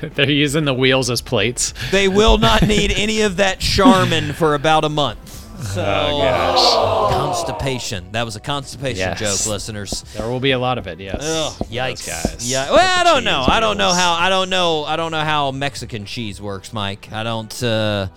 They're 0.01 0.29
using 0.29 0.65
the 0.65 0.73
wheels 0.73 1.09
as 1.09 1.21
plates. 1.21 1.73
They 1.91 2.07
will 2.07 2.37
not 2.37 2.61
need 2.67 2.91
any 2.91 3.21
of 3.21 3.37
that 3.37 3.59
Charmin 3.59 4.33
for 4.33 4.55
about 4.55 4.83
a 4.85 4.89
month. 4.89 5.29
So, 5.61 5.83
constipation. 7.11 8.11
That 8.13 8.23
was 8.23 8.35
a 8.35 8.39
constipation 8.39 8.97
Yes. 8.97 9.19
joke, 9.19 9.51
listeners. 9.51 10.03
There 10.15 10.27
will 10.27 10.39
be 10.39 10.51
a 10.51 10.59
lot 10.59 10.77
of 10.77 10.87
it, 10.87 10.99
yes. 10.99 11.19
Ugh, 11.21 11.53
yikes. 11.67 12.07
guys. 12.07 12.49
Yeah. 12.51 12.71
Well, 12.71 12.99
I 12.99 13.03
don't 13.03 13.23
know. 13.23 13.45
I 13.47 13.59
don't 13.59 13.77
know 13.77 13.91
how. 13.91 14.13
I 14.13 14.29
don't 14.29 14.49
know. 14.49 14.83
I 14.85 14.95
don't 14.95 15.11
know 15.11 15.23
how 15.23 15.51
Mexican 15.51 16.05
cheese 16.05 16.41
works, 16.41 16.73
Mike. 16.73 17.09
I 17.11 17.23
don't. 17.23 17.61
uh 17.63 18.07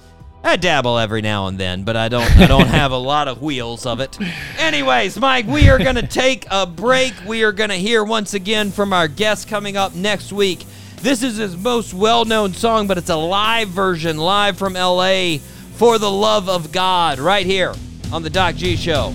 I 0.47 0.57
dabble 0.57 0.99
every 0.99 1.23
now 1.23 1.47
and 1.47 1.59
then, 1.59 1.85
but 1.85 1.97
I 1.97 2.11
don't 2.11 2.31
I 2.37 2.47
don't 2.47 2.67
have 2.67 2.93
a 2.93 2.99
lot 2.99 3.29
of 3.29 3.41
wheels 3.41 3.87
of 3.87 4.01
it. 4.01 4.19
Anyways, 4.59 5.19
Mike, 5.19 5.47
we 5.47 5.71
are 5.71 5.79
going 5.79 5.95
to 5.95 6.07
take 6.07 6.47
a 6.51 6.67
break. 6.67 7.15
We 7.27 7.45
are 7.45 7.53
going 7.53 7.71
to 7.71 7.77
hear 7.77 8.05
once 8.05 8.35
again 8.35 8.71
from 8.71 8.93
our 8.93 9.09
guest 9.09 9.49
coming 9.49 9.79
up 9.79 9.95
next 9.95 10.33
week. 10.33 10.67
This 11.01 11.23
is 11.23 11.39
his 11.39 11.57
most 11.57 11.95
well-known 11.95 12.53
song, 12.53 12.87
but 12.87 12.99
it's 12.99 13.09
a 13.09 13.17
live 13.17 13.69
version, 13.69 14.19
live 14.19 14.59
from 14.59 14.75
LA 14.75 15.39
for 15.77 15.99
the 15.99 16.11
love 16.11 16.51
of 16.51 16.73
God 16.73 17.19
right 17.19 17.47
here 17.47 17.75
on 18.13 18.23
the 18.23 18.31
Doc 18.31 18.55
G 18.55 18.77
show. 18.77 19.15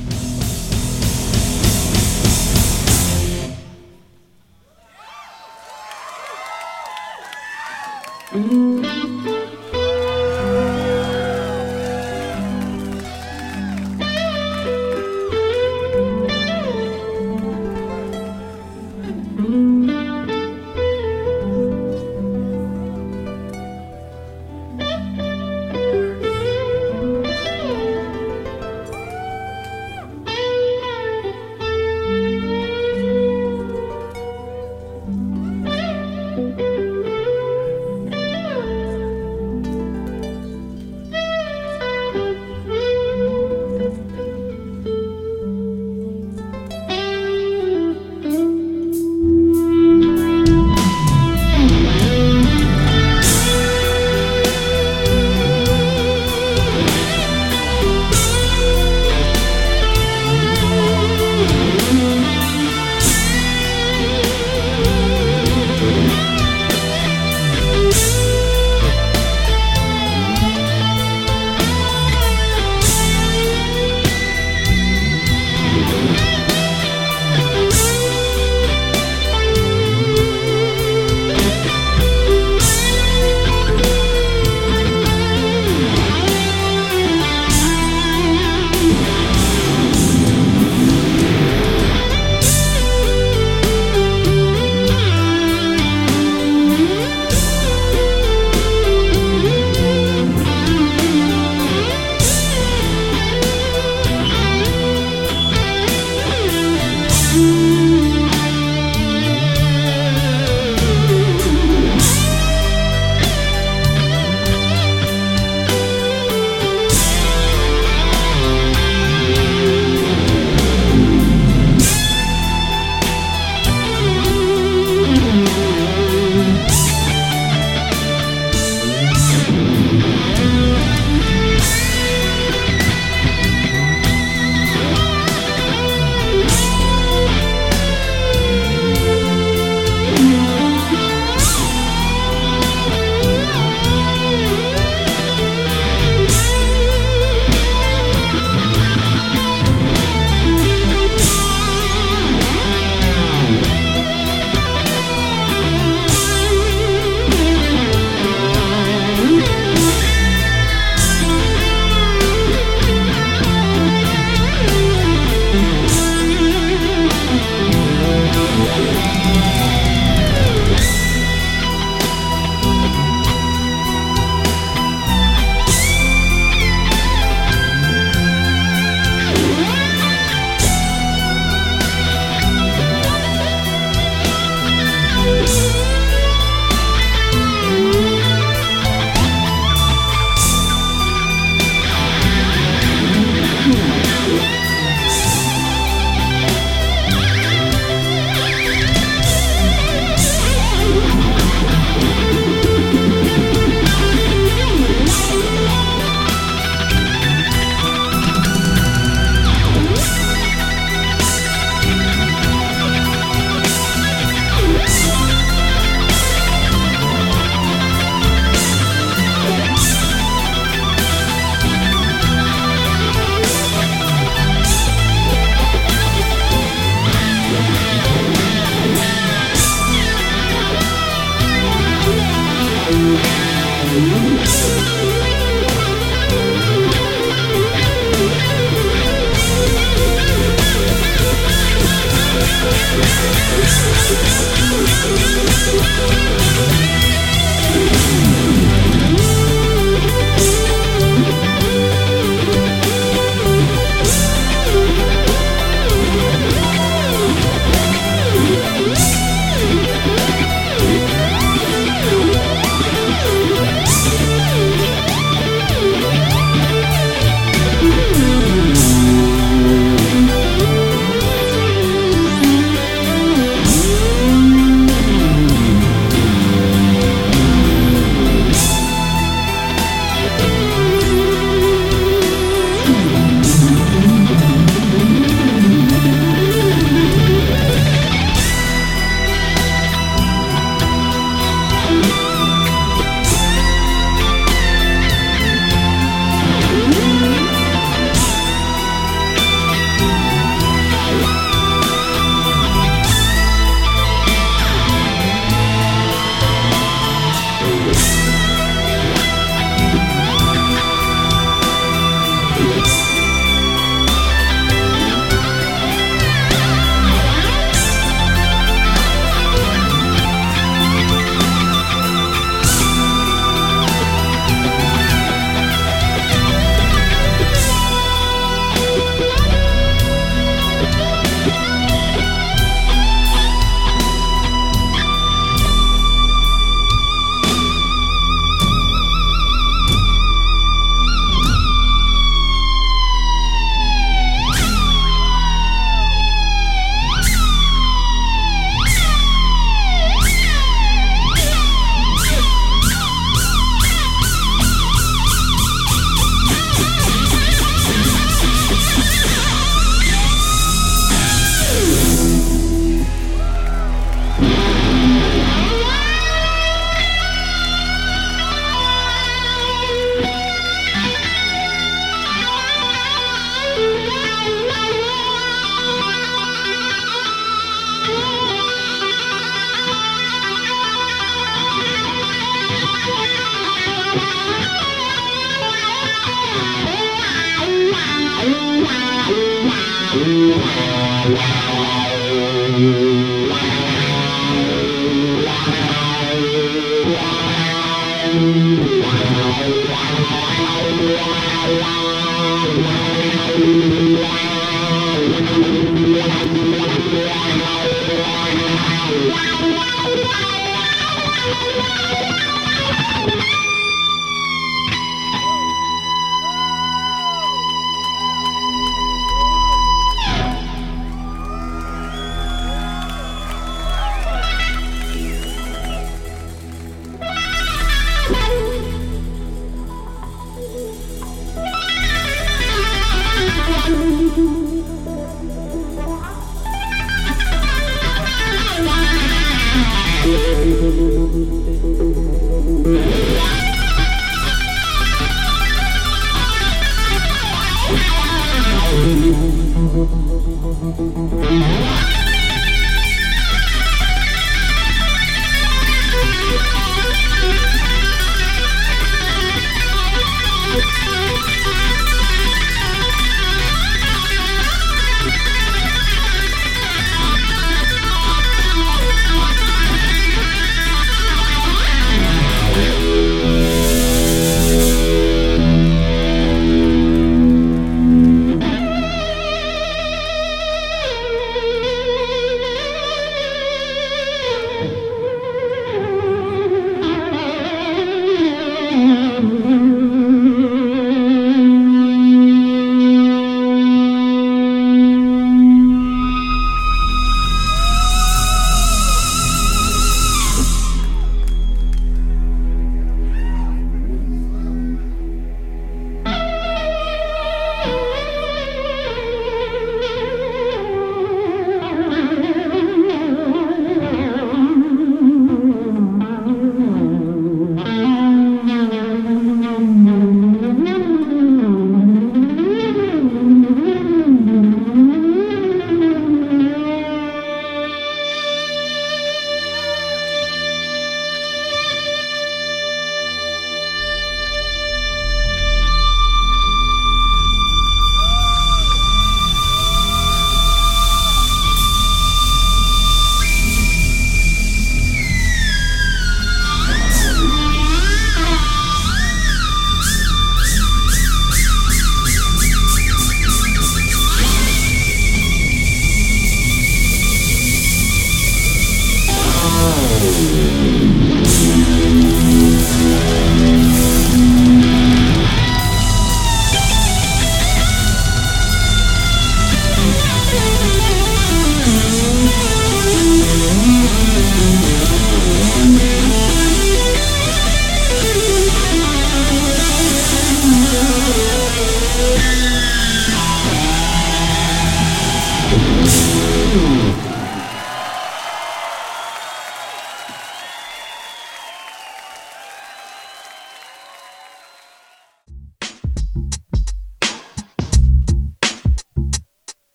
Mm-hmm. 8.32 8.69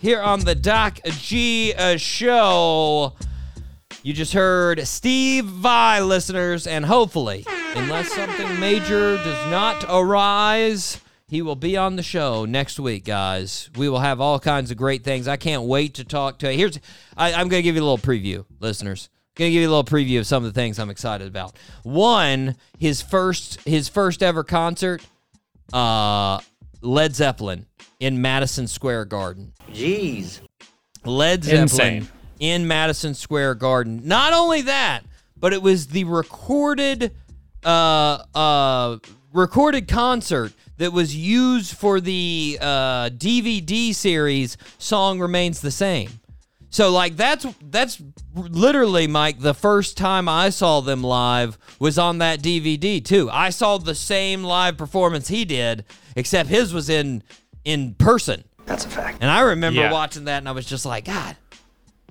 Here 0.00 0.20
on 0.20 0.40
the 0.40 0.54
Doc 0.54 0.98
G 1.04 1.74
uh, 1.74 1.96
show. 1.96 3.14
You 4.02 4.14
just 4.14 4.32
heard 4.32 4.86
Steve 4.86 5.44
Vai, 5.44 6.00
listeners, 6.00 6.66
and 6.66 6.86
hopefully, 6.86 7.44
unless 7.76 8.10
something 8.12 8.58
major 8.58 9.16
does 9.18 9.50
not 9.50 9.84
arise, 9.88 11.00
he 11.28 11.42
will 11.42 11.56
be 11.56 11.76
on 11.76 11.96
the 11.96 12.02
show 12.02 12.46
next 12.46 12.80
week, 12.80 13.04
guys. 13.04 13.68
We 13.76 13.90
will 13.90 13.98
have 13.98 14.20
all 14.20 14.40
kinds 14.40 14.70
of 14.70 14.78
great 14.78 15.04
things. 15.04 15.28
I 15.28 15.36
can't 15.36 15.64
wait 15.64 15.94
to 15.94 16.04
talk 16.04 16.38
to. 16.38 16.50
Here's, 16.50 16.78
I, 17.14 17.34
I'm 17.34 17.48
going 17.48 17.60
to 17.60 17.62
give 17.62 17.76
you 17.76 17.82
a 17.82 17.84
little 17.84 17.98
preview, 17.98 18.46
listeners. 18.58 19.10
To 19.36 19.44
give 19.44 19.52
you 19.52 19.68
a 19.68 19.70
little 19.70 19.84
preview 19.84 20.18
of 20.18 20.26
some 20.26 20.44
of 20.44 20.52
the 20.52 20.58
things 20.58 20.78
I'm 20.78 20.90
excited 20.90 21.28
about. 21.28 21.56
One, 21.82 22.56
his 22.78 23.02
first, 23.02 23.60
his 23.68 23.88
first 23.88 24.22
ever 24.22 24.44
concert, 24.44 25.06
uh, 25.74 26.40
Led 26.80 27.14
Zeppelin 27.14 27.66
in 28.00 28.20
Madison 28.20 28.66
Square 28.66 29.04
Garden. 29.06 29.52
Jeez. 29.72 30.40
Led 31.04 31.44
Zeppelin 31.44 31.62
Insane. 31.62 32.08
in 32.40 32.66
Madison 32.66 33.14
Square 33.14 33.56
Garden. 33.56 34.00
Not 34.04 34.32
only 34.32 34.62
that, 34.62 35.02
but 35.36 35.52
it 35.52 35.62
was 35.62 35.86
the 35.88 36.04
recorded 36.04 37.12
uh 37.62 38.18
uh 38.34 38.98
recorded 39.34 39.86
concert 39.86 40.52
that 40.78 40.92
was 40.92 41.14
used 41.14 41.76
for 41.76 42.00
the 42.00 42.58
uh 42.60 43.10
DVD 43.10 43.94
series 43.94 44.56
Song 44.78 45.20
Remains 45.20 45.60
the 45.60 45.70
Same. 45.70 46.10
So 46.70 46.90
like 46.90 47.16
that's 47.16 47.46
that's 47.62 48.00
literally 48.34 49.06
Mike 49.06 49.40
the 49.40 49.54
first 49.54 49.96
time 49.96 50.28
I 50.28 50.50
saw 50.50 50.80
them 50.80 51.02
live 51.02 51.58
was 51.78 51.98
on 51.98 52.18
that 52.18 52.40
DVD 52.40 53.04
too. 53.04 53.28
I 53.30 53.50
saw 53.50 53.76
the 53.78 53.94
same 53.94 54.42
live 54.42 54.76
performance 54.78 55.28
he 55.28 55.44
did 55.44 55.84
except 56.16 56.48
his 56.48 56.72
was 56.72 56.88
in 56.88 57.22
in 57.70 57.94
person. 57.94 58.44
That's 58.66 58.84
a 58.84 58.88
fact. 58.88 59.18
And 59.20 59.30
I 59.30 59.40
remember 59.40 59.80
Yeah. 59.80 59.92
watching 59.92 60.24
that 60.24 60.38
and 60.38 60.48
I 60.48 60.52
was 60.52 60.66
just 60.66 60.84
like, 60.86 61.04
God, 61.04 61.36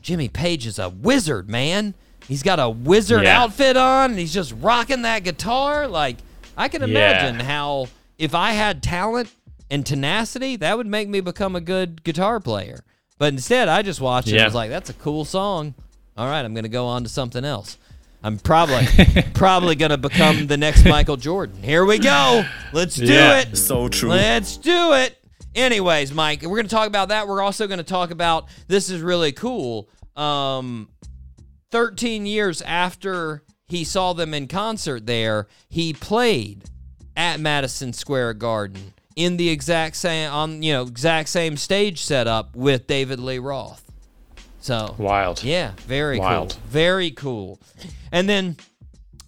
Jimmy 0.01 0.27
Page 0.29 0.65
is 0.65 0.79
a 0.79 0.89
wizard, 0.89 1.49
man. 1.49 1.93
He's 2.27 2.43
got 2.43 2.59
a 2.59 2.69
wizard 2.69 3.23
Yeah. 3.23 3.41
outfit 3.41 3.75
on 3.77 4.11
and 4.11 4.19
he's 4.19 4.33
just 4.33 4.53
rocking 4.59 5.01
that 5.03 5.23
guitar. 5.23 5.87
Like, 5.87 6.17
I 6.57 6.67
can 6.67 6.81
Yeah. 6.81 6.87
imagine 6.87 7.39
how, 7.41 7.87
if 8.17 8.35
I 8.35 8.51
had 8.51 8.83
talent 8.83 9.29
and 9.71 9.85
tenacity, 9.85 10.55
that 10.57 10.77
would 10.77 10.87
make 10.87 11.07
me 11.09 11.21
become 11.21 11.55
a 11.55 11.61
good 11.61 12.03
guitar 12.03 12.39
player. 12.39 12.83
But 13.17 13.33
instead, 13.33 13.67
I 13.67 13.81
just 13.81 13.99
watched 14.01 14.29
it 14.29 14.35
and 14.35 14.45
was 14.45 14.53
like, 14.55 14.69
that's 14.69 14.89
a 14.89 14.93
cool 14.93 15.25
song. 15.25 15.73
All 16.17 16.27
right, 16.27 16.43
I'm 16.43 16.53
going 16.53 16.63
to 16.63 16.69
go 16.69 16.85
on 16.87 17.03
to 17.03 17.09
something 17.09 17.43
else. 17.45 17.77
I'm 18.23 18.37
probably 18.37 18.85
probably 19.33 19.75
going 19.75 19.91
to 19.91 19.97
become 19.97 20.47
the 20.47 20.57
next 20.57 20.83
Michael 20.85 21.15
Jordan. 21.17 21.63
Here 21.63 21.85
we 21.85 21.99
go. 21.99 22.43
Let's 22.73 22.95
do 22.95 23.05
Yeah. 23.05 23.39
it. 23.39 23.57
So 23.57 23.87
true. 23.87 24.09
Let's 24.09 24.57
do 24.57 24.93
it. 24.93 25.17
Anyways, 25.55 26.13
Mike, 26.13 26.43
we're 26.43 26.49
going 26.57 26.67
to 26.67 26.75
talk 26.75 26.87
about 26.87 27.09
that. 27.09 27.27
We're 27.27 27.41
also 27.41 27.67
going 27.67 27.79
to 27.79 27.83
talk 27.83 28.11
about 28.11 28.47
this 28.67 28.89
is 28.89 29.01
really 29.01 29.31
cool. 29.31 29.89
Um, 30.15 30.89
13 31.71 32.25
years 32.25 32.61
after 32.61 33.43
he 33.67 33.83
saw 33.83 34.13
them 34.13 34.33
in 34.33 34.47
concert 34.47 35.05
there, 35.05 35.47
he 35.69 35.93
played 35.93 36.65
at 37.15 37.39
Madison 37.39 37.93
Square 37.93 38.35
Garden 38.35 38.93
in 39.15 39.37
the 39.37 39.49
exact 39.49 39.95
same 39.97 40.31
on 40.31 40.63
you 40.63 40.71
know 40.71 40.83
exact 40.83 41.29
same 41.29 41.57
stage 41.57 42.01
setup 42.01 42.55
with 42.55 42.87
David 42.87 43.19
Lee 43.19 43.39
Roth. 43.39 43.83
So 44.61 44.95
Wild. 44.97 45.43
yeah, 45.43 45.73
very 45.79 46.19
Wild. 46.19 46.53
cool. 46.53 46.61
Very 46.67 47.11
cool. 47.11 47.59
And 48.11 48.27
then 48.29 48.57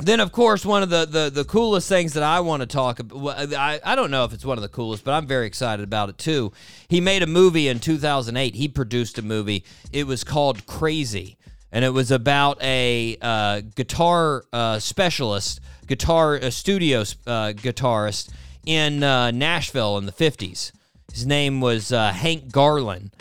then 0.02 0.20
of 0.20 0.32
course 0.32 0.66
one 0.66 0.84
of 0.84 0.90
the 0.90 1.06
the, 1.06 1.30
the 1.30 1.44
coolest 1.44 1.88
things 1.88 2.14
that 2.14 2.24
I 2.24 2.40
want 2.40 2.62
to 2.62 2.68
talk 2.68 3.00
about 3.00 3.54
I, 3.54 3.80
I 3.84 3.96
don't 3.96 4.12
know 4.12 4.24
if 4.24 4.34
it's 4.34 4.46
one 4.46 4.58
of 4.58 4.62
the 4.62 4.70
coolest, 4.70 5.04
but 5.04 5.14
I'm 5.14 5.28
very 5.28 5.48
excited 5.48 5.84
about 5.84 6.10
it 6.10 6.18
too. 6.18 6.52
He 6.88 7.02
made 7.02 7.24
a 7.24 7.28
movie 7.28 7.68
in 7.68 7.80
2008. 7.80 8.56
He 8.56 8.68
produced 8.68 9.18
a 9.18 9.22
movie. 9.22 9.64
It 9.92 10.08
was 10.08 10.24
called 10.24 10.66
Crazy. 10.66 11.38
And 11.74 11.86
it 11.86 11.90
was 11.90 12.12
about 12.12 12.62
a 12.62 13.18
uh, 13.22 13.62
guitar 13.76 14.44
uh, 14.52 14.80
specialist, 14.80 15.62
guitar 15.88 16.36
a 16.36 16.52
studio 16.52 17.02
uh, 17.26 17.54
guitarist 17.56 18.30
in 18.66 19.04
uh, 19.04 19.32
Nashville 19.32 19.98
in 19.98 20.06
the 20.06 20.12
50s. 20.12 20.74
His 21.14 21.26
name 21.26 21.62
was 21.62 21.94
uh, 21.94 22.12
Hank 22.12 22.52
Garland 22.52 23.12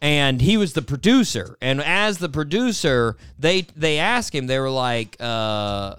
and 0.00 0.40
he 0.40 0.56
was 0.56 0.72
the 0.72 0.82
producer. 0.82 1.56
And 1.60 1.82
as 1.82 2.18
the 2.18 2.28
producer, 2.28 3.16
they 3.38 3.62
they 3.76 3.98
asked 3.98 4.34
him. 4.34 4.46
They 4.46 4.58
were 4.58 4.70
like, 4.70 5.16
uh, 5.20 5.96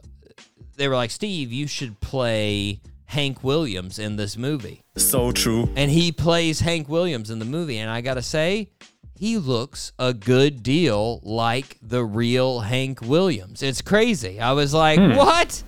they 0.76 0.88
were 0.88 0.95
like, 0.95 1.11
Steve, 1.11 1.52
you 1.52 1.68
should 1.68 1.99
play 1.99 2.80
Hank 3.06 3.44
Williams 3.44 3.99
in 3.99 4.15
this 4.15 4.38
movie. 4.38 4.84
So 4.98 5.32
true. 5.32 5.69
And 5.76 5.90
he 5.91 6.11
plays 6.11 6.60
Hank 6.60 6.90
Williams 6.90 7.30
in 7.30 7.40
the 7.40 7.45
movie. 7.45 7.78
And 7.78 7.90
I 7.90 8.02
gotta 8.02 8.22
say, 8.22 8.69
he 9.15 9.38
looks 9.38 9.91
a 9.98 10.14
good 10.14 10.61
deal 10.61 11.19
like 11.24 11.78
the 11.82 12.03
real 12.03 12.60
Hank 12.61 13.02
Williams. 13.02 13.64
It's 13.64 13.82
crazy. 13.82 14.40
I 14.40 14.52
was 14.52 14.74
like, 14.74 14.99
what? 15.18 15.64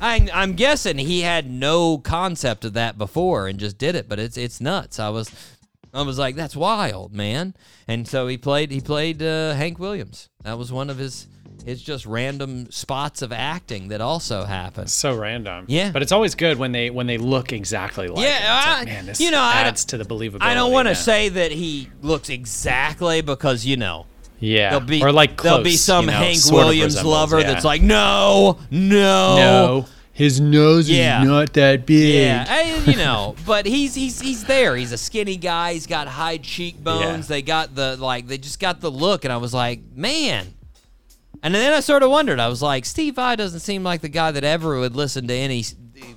I, 0.00 0.28
I'm 0.32 0.54
guessing 0.54 0.98
he 0.98 1.22
had 1.22 1.50
no 1.50 1.98
concept 1.98 2.64
of 2.64 2.74
that 2.74 2.98
before 2.98 3.48
and 3.48 3.58
just 3.58 3.78
did 3.78 3.94
it, 3.94 4.08
but 4.08 4.18
it's 4.18 4.36
it's 4.36 4.60
nuts. 4.60 4.98
I 4.98 5.08
was 5.08 5.30
I 5.94 6.02
was 6.02 6.18
like, 6.18 6.36
that's 6.36 6.54
wild, 6.56 7.12
man. 7.14 7.54
And 7.86 8.06
so 8.06 8.26
he 8.26 8.36
played 8.36 8.70
he 8.70 8.80
played 8.80 9.22
uh, 9.22 9.54
Hank 9.54 9.78
Williams. 9.78 10.28
That 10.42 10.58
was 10.58 10.72
one 10.72 10.90
of 10.90 10.98
his 10.98 11.26
his 11.64 11.82
just 11.82 12.06
random 12.06 12.70
spots 12.70 13.20
of 13.20 13.32
acting 13.32 13.88
that 13.88 14.00
also 14.00 14.44
happened. 14.44 14.88
So 14.90 15.14
random. 15.16 15.64
Yeah. 15.68 15.90
But 15.90 16.02
it's 16.02 16.12
always 16.12 16.34
good 16.34 16.58
when 16.58 16.72
they 16.72 16.90
when 16.90 17.06
they 17.06 17.18
look 17.18 17.52
exactly 17.52 18.08
like. 18.08 18.22
Yeah, 18.24 18.28
it. 18.28 18.36
It's 18.36 18.66
like, 18.66 18.78
I- 18.78 18.84
man, 18.84 19.06
this 19.06 19.20
you 19.20 19.30
know, 19.30 19.42
adds 19.42 19.84
to 19.86 19.98
the 19.98 20.04
believability. 20.04 20.42
I 20.42 20.54
don't 20.54 20.72
want 20.72 20.88
to 20.88 20.94
say 20.94 21.28
that 21.30 21.52
he 21.52 21.88
looks 22.02 22.28
exactly 22.28 23.20
because 23.22 23.64
you 23.66 23.76
know 23.76 24.06
Yeah. 24.40 24.70
there'll 24.70 24.86
be 24.86 25.02
or 25.02 25.12
like 25.12 25.40
there'll 25.42 25.62
be 25.62 25.76
some 25.76 26.06
you 26.06 26.10
know, 26.12 26.18
Hank 26.18 26.38
Williams 26.50 27.02
lover 27.04 27.40
yeah. 27.40 27.52
that's 27.52 27.64
like, 27.64 27.82
no, 27.82 28.58
no, 28.70 29.36
no, 29.36 29.86
his 30.18 30.40
nose 30.40 30.90
Yeah. 30.90 31.22
is 31.22 31.28
not 31.28 31.52
that 31.54 31.86
big. 31.86 32.16
Yeah, 32.16 32.44
I- 32.48 32.90
you 32.90 32.96
know, 32.96 33.36
but 33.46 33.64
he's 33.66 33.94
he's 33.94 34.20
he's 34.20 34.44
there. 34.44 34.74
He's 34.76 34.90
a 34.92 34.98
skinny 34.98 35.36
guy. 35.36 35.74
He's 35.74 35.86
got 35.86 36.08
high 36.08 36.38
cheekbones. 36.38 37.30
Yeah. 37.30 37.36
They 37.36 37.42
got 37.42 37.74
the 37.76 37.96
like 37.96 38.26
they 38.26 38.36
just 38.36 38.58
got 38.58 38.80
the 38.80 38.90
look, 38.90 39.24
and 39.24 39.32
I 39.32 39.36
was 39.36 39.54
like, 39.54 39.80
man. 39.94 40.54
And 41.40 41.54
then 41.54 41.72
I 41.72 41.78
sort 41.78 42.02
of 42.02 42.10
wondered. 42.10 42.40
I 42.40 42.48
was 42.48 42.62
like, 42.62 42.84
Steve 42.84 43.14
Vai 43.14 43.36
doesn't 43.36 43.60
seem 43.60 43.84
like 43.84 44.00
the 44.00 44.08
guy 44.08 44.32
that 44.32 44.42
ever 44.42 44.80
would 44.80 44.96
listen 44.96 45.28
to 45.28 45.34
any 45.34 45.64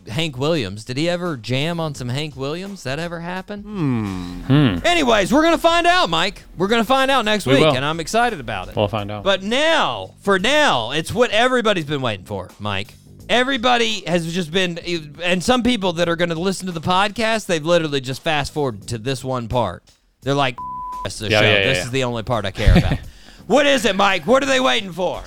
Hank 0.08 0.36
Williams. 0.36 0.84
Did 0.84 0.98
he 0.98 1.08
ever 1.08 1.38
jam 1.38 1.80
on 1.80 1.94
some 1.94 2.10
Hank 2.10 2.36
Williams? 2.36 2.82
That 2.84 2.98
ever 2.98 3.20
happen? 3.20 3.62
Hmm. 3.62 4.80
Anyways, 4.84 5.32
we're 5.32 5.44
gonna 5.44 5.60
find 5.60 5.86
out, 5.86 6.10
Mike. 6.10 6.42
We're 6.58 6.68
gonna 6.70 6.84
find 6.84 7.12
out 7.12 7.24
next 7.26 7.46
We 7.46 7.54
week, 7.54 7.66
will. 7.66 7.76
and 7.76 7.86
I'm 7.86 8.00
excited 8.00 8.40
about 8.40 8.70
it. 8.70 8.76
We'll 8.76 8.88
find 8.88 9.12
out. 9.12 9.24
But 9.24 9.44
now, 9.44 10.16
for 10.22 10.40
now, 10.40 10.90
it's 10.92 11.14
what 11.14 11.30
everybody's 11.30 11.86
been 11.86 12.02
waiting 12.02 12.26
for, 12.26 12.50
Mike. 12.60 12.96
Everybody 13.30 14.04
has 14.08 14.32
just 14.34 14.52
been, 14.52 14.78
and 15.24 15.44
some 15.44 15.64
people 15.64 15.94
that 15.94 16.10
are 16.10 16.16
going 16.16 16.30
to 16.30 16.40
listen 16.40 16.66
to 16.68 16.72
the 16.72 16.82
podcast, 16.82 17.46
they've 17.46 17.66
literally 17.66 18.02
just 18.02 18.22
fast 18.22 18.54
forwarded 18.54 18.88
to 18.90 18.98
this 18.98 19.24
one 19.24 19.48
part. 19.48 19.84
They're 20.22 20.34
like, 20.34 20.58
"That's 21.04 21.20
the 21.20 21.30
Yeah, 21.30 21.40
show. 21.40 21.46
yeah, 21.46 21.58
yeah, 21.60 21.66
this 21.74 21.86
is 21.86 21.92
the 21.92 22.04
only 22.04 22.24
part 22.24 22.46
I 22.46 22.52
care 22.52 22.78
about." 22.78 23.00
what 23.48 23.66
is 23.66 23.86
it, 23.86 23.96
Mike? 23.96 24.28
What 24.28 24.44
are 24.44 24.48
they 24.48 24.60
waiting 24.60 24.92
for? 24.92 25.24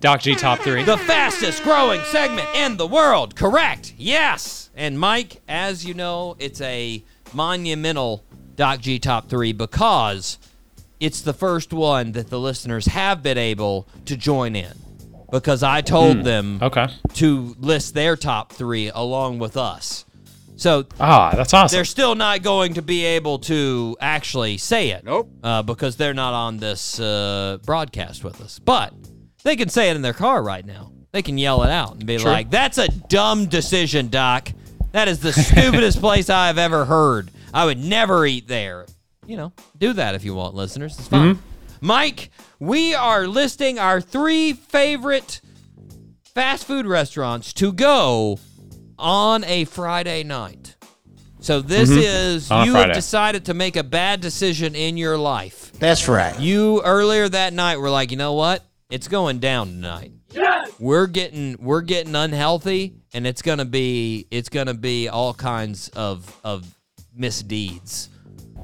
Doc 0.00 0.20
G 0.20 0.34
top 0.34 0.60
three. 0.60 0.82
The 0.82 0.96
fastest 0.98 1.62
growing 1.62 2.00
segment 2.04 2.48
in 2.54 2.76
the 2.76 2.86
world. 2.86 3.34
Correct. 3.36 3.94
Yes. 3.98 4.70
And 4.76 4.98
Mike, 4.98 5.40
as 5.48 5.84
you 5.84 5.92
know, 5.94 6.36
it's 6.38 6.60
a 6.60 7.02
monumental 7.32 8.24
Doc 8.56 8.80
G 8.80 8.98
top 8.98 9.28
three 9.28 9.52
because 9.52 10.38
it's 11.00 11.20
the 11.22 11.32
first 11.34 11.72
one 11.72 12.12
that 12.12 12.28
the 12.30 12.38
listeners 12.40 12.86
have 12.86 13.22
been 13.22 13.38
able 13.38 13.86
to 14.06 14.16
join 14.16 14.54
in. 14.56 14.72
Because 15.30 15.62
I 15.62 15.80
told 15.80 16.24
them 16.24 16.58
okay. 16.62 16.88
to 17.14 17.54
list 17.58 17.94
their 17.94 18.16
top 18.16 18.52
three 18.52 18.90
along 18.92 19.38
with 19.38 19.56
us. 19.56 20.04
So 20.56 20.84
Ah, 20.98 21.32
that's 21.34 21.54
awesome. 21.54 21.74
they're 21.74 21.84
still 21.86 22.14
not 22.14 22.42
going 22.42 22.74
to 22.74 22.82
be 22.82 23.04
able 23.04 23.38
to 23.40 23.96
actually 24.00 24.58
say 24.58 24.90
it. 24.90 25.04
Nope. 25.04 25.30
Uh, 25.42 25.62
because 25.62 25.96
they're 25.96 26.12
not 26.14 26.34
on 26.34 26.58
this 26.58 27.00
uh, 27.00 27.58
broadcast 27.64 28.24
with 28.24 28.40
us. 28.42 28.58
But 28.58 28.92
they 29.42 29.56
can 29.56 29.68
say 29.70 29.88
it 29.88 29.96
in 29.96 30.02
their 30.02 30.12
car 30.12 30.42
right 30.42 30.64
now. 30.66 30.92
They 31.12 31.22
can 31.22 31.38
yell 31.38 31.62
it 31.62 31.70
out 31.70 31.92
and 31.94 32.06
be 32.06 32.18
True. 32.18 32.30
like, 32.30 32.50
that's 32.50 32.76
a 32.78 32.88
dumb 32.88 33.46
decision, 33.46 34.08
Doc. 34.10 34.50
That 34.92 35.08
is 35.08 35.20
the 35.20 35.32
stupidest 35.32 35.98
place 36.00 36.28
I've 36.28 36.58
ever 36.58 36.84
heard. 36.84 37.30
I 37.54 37.64
would 37.64 37.78
never 37.78 38.26
eat 38.26 38.46
there. 38.46 38.86
You 39.26 39.36
know, 39.36 39.52
do 39.78 39.92
that 39.94 40.14
if 40.14 40.24
you 40.24 40.34
want, 40.34 40.54
listeners. 40.54 40.98
It's 40.98 41.08
fine. 41.08 41.38
Mike, 41.80 42.30
we 42.58 42.94
are 42.94 43.26
listing 43.26 43.78
our 43.78 44.00
three 44.00 44.52
favorite 44.52 45.40
fast 46.34 46.66
food 46.66 46.86
restaurants 46.86 47.52
to 47.54 47.72
go 47.72 48.38
on 48.98 49.44
a 49.44 49.64
Friday 49.64 50.22
night. 50.22 50.76
So 51.40 51.62
this 51.62 51.88
mm-hmm. 51.88 52.00
is 52.00 52.50
On 52.50 52.66
you 52.66 52.74
have 52.74 52.92
decided 52.92 53.46
to 53.46 53.54
make 53.54 53.76
a 53.76 53.82
bad 53.82 54.20
decision 54.20 54.74
in 54.74 54.98
your 54.98 55.16
life. 55.16 55.72
That's 55.72 56.06
right. 56.06 56.38
You 56.38 56.82
earlier 56.82 57.28
that 57.28 57.54
night 57.54 57.78
were 57.78 57.88
like, 57.88 58.10
you 58.10 58.18
know 58.18 58.34
what? 58.34 58.62
It's 58.90 59.08
going 59.08 59.38
down 59.38 59.68
tonight. 59.68 60.12
Yes! 60.32 60.72
We're 60.78 61.06
getting 61.06 61.56
we're 61.60 61.80
getting 61.80 62.14
unhealthy, 62.14 62.94
and 63.14 63.26
it's 63.26 63.40
gonna 63.40 63.64
be 63.64 64.26
it's 64.30 64.48
gonna 64.48 64.74
be 64.74 65.08
all 65.08 65.32
kinds 65.32 65.88
of 65.90 66.38
of 66.44 66.66
misdeeds. 67.14 68.10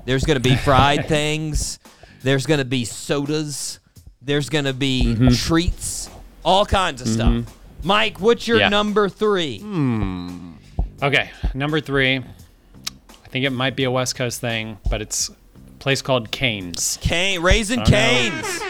There's 0.06 0.24
going 0.24 0.40
to 0.40 0.48
be 0.48 0.56
fried 0.56 1.06
things. 1.08 1.78
There's 2.26 2.44
going 2.44 2.58
to 2.58 2.64
be 2.64 2.84
sodas. 2.84 3.78
There's 4.20 4.48
going 4.48 4.64
to 4.64 4.72
be 4.72 5.04
Mm-hmm. 5.14 5.28
treats. 5.28 6.10
All 6.44 6.66
kinds 6.66 7.00
of 7.00 7.06
stuff. 7.06 7.28
Mm-hmm. 7.32 7.86
Mike, 7.86 8.20
what's 8.20 8.48
your 8.48 8.58
Yeah. 8.58 8.68
number 8.68 9.08
three? 9.08 9.60
Hmm. 9.60 10.54
Okay, 11.00 11.30
number 11.54 11.80
three. 11.80 12.16
I 12.16 13.28
think 13.28 13.44
it 13.44 13.50
might 13.50 13.76
be 13.76 13.84
a 13.84 13.90
West 13.92 14.16
Coast 14.16 14.40
thing, 14.40 14.78
but 14.90 15.00
it's 15.00 15.28
a 15.28 15.34
place 15.78 16.02
called 16.02 16.32
Cane's. 16.32 16.98
Cane, 17.00 17.42
Raising 17.42 17.84
Cane's. 17.84 18.60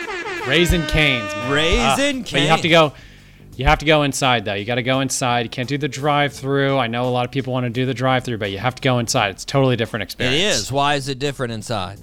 Raising 0.46 0.82
Cane's. 0.82 1.34
man. 1.34 1.50
Raisin 1.52 2.24
ah, 2.26 2.28
But 2.32 2.40
you 2.42 2.48
have 2.48 2.60
to 2.60 2.68
go. 2.68 2.92
You 3.56 3.64
have 3.64 3.78
to 3.78 3.86
go 3.86 4.02
inside 4.02 4.44
though. 4.44 4.52
You 4.52 4.66
got 4.66 4.74
to 4.74 4.82
go 4.82 5.00
inside. 5.00 5.46
You 5.46 5.48
can't 5.50 5.68
do 5.68 5.78
the 5.78 5.88
drive-through. 5.88 6.76
I 6.76 6.88
know 6.88 7.08
a 7.08 7.10
lot 7.10 7.24
of 7.24 7.30
people 7.32 7.54
want 7.54 7.64
to 7.64 7.70
do 7.70 7.86
the 7.86 7.94
drive-through, 7.94 8.36
but 8.36 8.50
you 8.50 8.58
have 8.58 8.74
to 8.74 8.82
go 8.82 8.98
inside. 8.98 9.30
It's 9.30 9.44
a 9.44 9.46
totally 9.46 9.76
different 9.76 10.02
experience. 10.02 10.36
It 10.36 10.60
is. 10.60 10.70
Why 10.70 10.96
is 10.96 11.08
it 11.08 11.18
different 11.18 11.54
inside? 11.54 11.98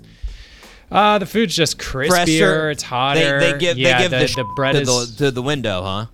Uh, 0.93 1.17
the 1.17 1.25
food's 1.25 1.55
just 1.55 1.77
crispier. 1.79 2.07
Fresher. 2.07 2.69
It's 2.69 2.83
hotter. 2.83 3.39
They, 3.39 3.51
they 3.53 3.57
give 3.57 3.77
yeah, 3.77 3.97
they 3.97 4.03
give 4.03 4.11
the, 4.11 4.19
the, 4.19 4.27
sh- 4.27 4.35
the 4.35 4.43
bread 4.55 4.75
to, 4.75 4.81
is 4.81 5.15
the, 5.17 5.25
to 5.25 5.31
the 5.31 5.41
window, 5.41 5.81
huh? 5.81 6.05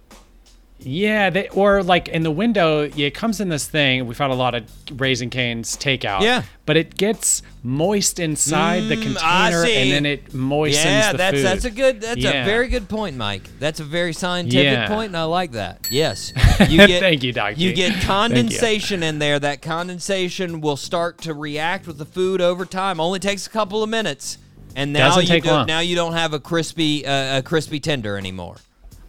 yeah. 0.79 1.29
They, 1.29 1.49
or 1.49 1.83
like 1.83 2.07
in 2.07 2.23
the 2.23 2.31
window, 2.31 2.83
it 2.95 3.13
comes 3.13 3.41
in 3.41 3.49
this 3.49 3.67
thing. 3.67 4.07
We've 4.07 4.17
had 4.17 4.29
a 4.31 4.35
lot 4.35 4.55
of 4.55 4.63
Raising 4.95 5.29
Cane's 5.29 5.75
takeout. 5.75 6.21
Yeah. 6.21 6.43
but 6.65 6.77
it 6.77 6.95
gets 6.95 7.41
moist 7.63 8.19
inside 8.19 8.83
the 8.87 8.95
Mm, 8.95 9.17
I 9.21 9.49
container, 9.51 9.65
and 9.65 9.91
then 9.91 10.05
it 10.05 10.33
moistens 10.33 10.85
yeah, 10.85 11.11
the 11.11 11.17
that's 11.17 11.35
food. 11.37 11.45
that's 11.45 11.65
a 11.65 11.71
good 11.71 11.99
that's 12.01 12.23
a 12.23 12.45
very 12.45 12.69
good 12.69 12.87
point, 12.87 13.17
Mike. 13.17 13.41
That's 13.59 13.81
a 13.81 13.83
very 13.83 14.13
scientific 14.13 14.63
Yeah. 14.63 14.87
point, 14.87 15.07
and 15.07 15.17
I 15.17 15.23
like 15.23 15.51
that. 15.51 15.87
Yes, 15.91 16.31
you 16.69 16.87
get 16.87 17.01
Thank 17.01 17.23
you, 17.23 17.33
Doc 17.33 17.57
you 17.57 17.73
get 17.73 17.89
Thank 17.91 18.01
you. 18.03 18.07
condensation 18.07 19.03
in 19.03 19.19
there. 19.19 19.37
That 19.39 19.61
condensation 19.61 20.61
will 20.61 20.77
start 20.77 21.17
to 21.23 21.33
react 21.33 21.85
with 21.87 21.97
the 21.97 22.05
food 22.05 22.39
over 22.39 22.65
time. 22.65 23.01
Only 23.01 23.19
takes 23.19 23.45
a 23.45 23.49
couple 23.49 23.83
of 23.83 23.89
minutes, 23.89 24.37
and 24.75 24.93
now 24.93 25.07
Doesn't 25.09 25.23
you 25.23 25.27
take 25.27 25.43
do, 25.43 25.49
long. 25.51 25.67
now 25.67 25.79
you 25.79 25.95
don't 25.95 26.13
have 26.13 26.33
a 26.33 26.39
crispy 26.39 27.05
uh, 27.05 27.39
a 27.39 27.41
crispy 27.41 27.79
tender 27.79 28.17
anymore. 28.17 28.55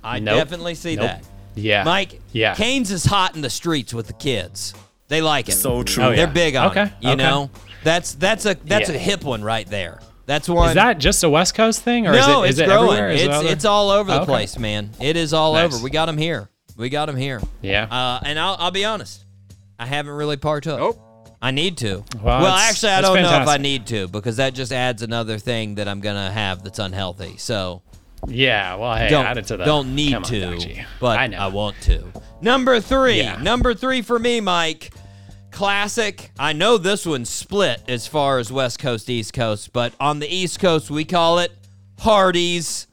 I 0.02 0.18
Nope. 0.18 0.36
definitely 0.36 0.74
see 0.74 0.96
Nope. 0.96 1.04
that. 1.06 1.24
Yeah. 1.54 1.84
Mike. 1.84 2.20
Yeah. 2.32 2.54
Cane's 2.54 2.90
is 2.90 3.04
hot 3.04 3.34
in 3.34 3.42
the 3.42 3.50
streets 3.50 3.92
with 3.92 4.06
the 4.06 4.12
kids. 4.14 4.72
They 5.08 5.20
like 5.20 5.48
it. 5.48 5.52
So 5.52 5.82
true. 5.82 6.04
Oh, 6.04 6.10
yeah. 6.10 6.16
They're 6.16 6.26
big 6.28 6.56
on 6.56 6.70
Okay, 6.70 6.82
it. 6.84 6.92
You 7.00 7.08
okay. 7.10 7.16
know, 7.22 7.50
that's 7.84 8.14
that's 8.14 8.46
a 8.46 8.54
that's 8.64 8.88
Yeah. 8.88 8.94
a 8.94 8.98
hip 8.98 9.24
one 9.24 9.42
right 9.42 9.66
there. 9.66 10.00
That's 10.26 10.48
one. 10.48 10.68
Is 10.68 10.74
that 10.76 10.98
just 10.98 11.24
a 11.24 11.28
West 11.28 11.54
Coast 11.56 11.82
thing, 11.82 12.06
or 12.06 12.12
no, 12.12 12.44
is 12.44 12.50
it's 12.50 12.60
it, 12.60 12.62
is 12.62 12.68
it 12.68 12.70
growing. 12.70 12.90
everywhere? 12.98 13.10
Is 13.10 13.22
It's 13.22 13.34
other- 13.34 13.48
it's 13.48 13.64
all 13.64 13.90
over 13.90 14.10
the 14.12 14.18
Okay. 14.20 14.26
place, 14.26 14.56
man. 14.58 14.90
It 15.00 15.16
is 15.16 15.32
all 15.34 15.54
Nice. 15.54 15.74
over. 15.74 15.82
We 15.82 15.90
got 15.90 16.06
them 16.06 16.16
here. 16.18 16.48
We 16.76 16.88
got 16.88 17.06
them 17.06 17.16
here. 17.16 17.42
Yeah. 17.62 17.84
Uh, 17.90 18.20
and 18.24 18.38
I'll 18.38 18.56
I'll 18.60 18.70
be 18.70 18.84
honest. 18.84 19.24
I 19.78 19.86
haven't 19.86 20.12
really 20.12 20.36
partook. 20.36 20.78
Nope. 20.78 21.00
I 21.42 21.50
need 21.52 21.78
to. 21.78 22.04
Well, 22.22 22.42
Well, 22.42 22.54
actually, 22.54 22.92
I 22.92 23.00
don't 23.00 23.14
know 23.16 23.20
if 23.22 23.26
I 23.28 23.30
fantastic. 23.56 23.62
need 23.62 23.86
to 23.86 24.08
because 24.08 24.36
that 24.36 24.52
just 24.54 24.72
adds 24.72 25.02
another 25.02 25.38
thing 25.38 25.76
that 25.76 25.88
I'm 25.88 26.00
gonna 26.00 26.30
have 26.30 26.62
that's 26.62 26.78
unhealthy. 26.78 27.36
So 27.38 27.82
yeah. 28.26 28.74
Well, 28.74 28.94
hey, 28.96 29.08
don't 29.08 29.24
add 29.24 29.38
it 29.38 29.46
to 29.46 29.56
the. 29.56 29.64
don't 29.64 29.94
need 29.94 30.12
Come 30.12 30.24
on, 30.24 30.30
to, 30.58 30.84
but 31.00 31.18
I 31.18 31.26
know. 31.28 31.48
want 31.48 31.76
to. 31.82 32.04
Number 32.42 32.78
three, 32.80 33.18
Yeah. 33.22 33.36
number 33.40 33.72
three 33.74 34.02
for 34.02 34.18
me, 34.18 34.40
Mike. 34.40 34.90
Classic. 35.50 36.30
I 36.38 36.52
know 36.52 36.78
this 36.78 37.04
one's 37.06 37.28
split 37.30 37.82
as 37.88 38.06
far 38.06 38.38
as 38.38 38.52
West 38.52 38.78
Coast, 38.78 39.08
East 39.10 39.32
Coast, 39.32 39.72
but 39.72 39.92
on 39.98 40.18
the 40.20 40.28
East 40.32 40.60
Coast 40.60 40.90
we 40.90 41.04
call 41.04 41.38
it 41.38 41.52
Hardee's. 41.98 42.86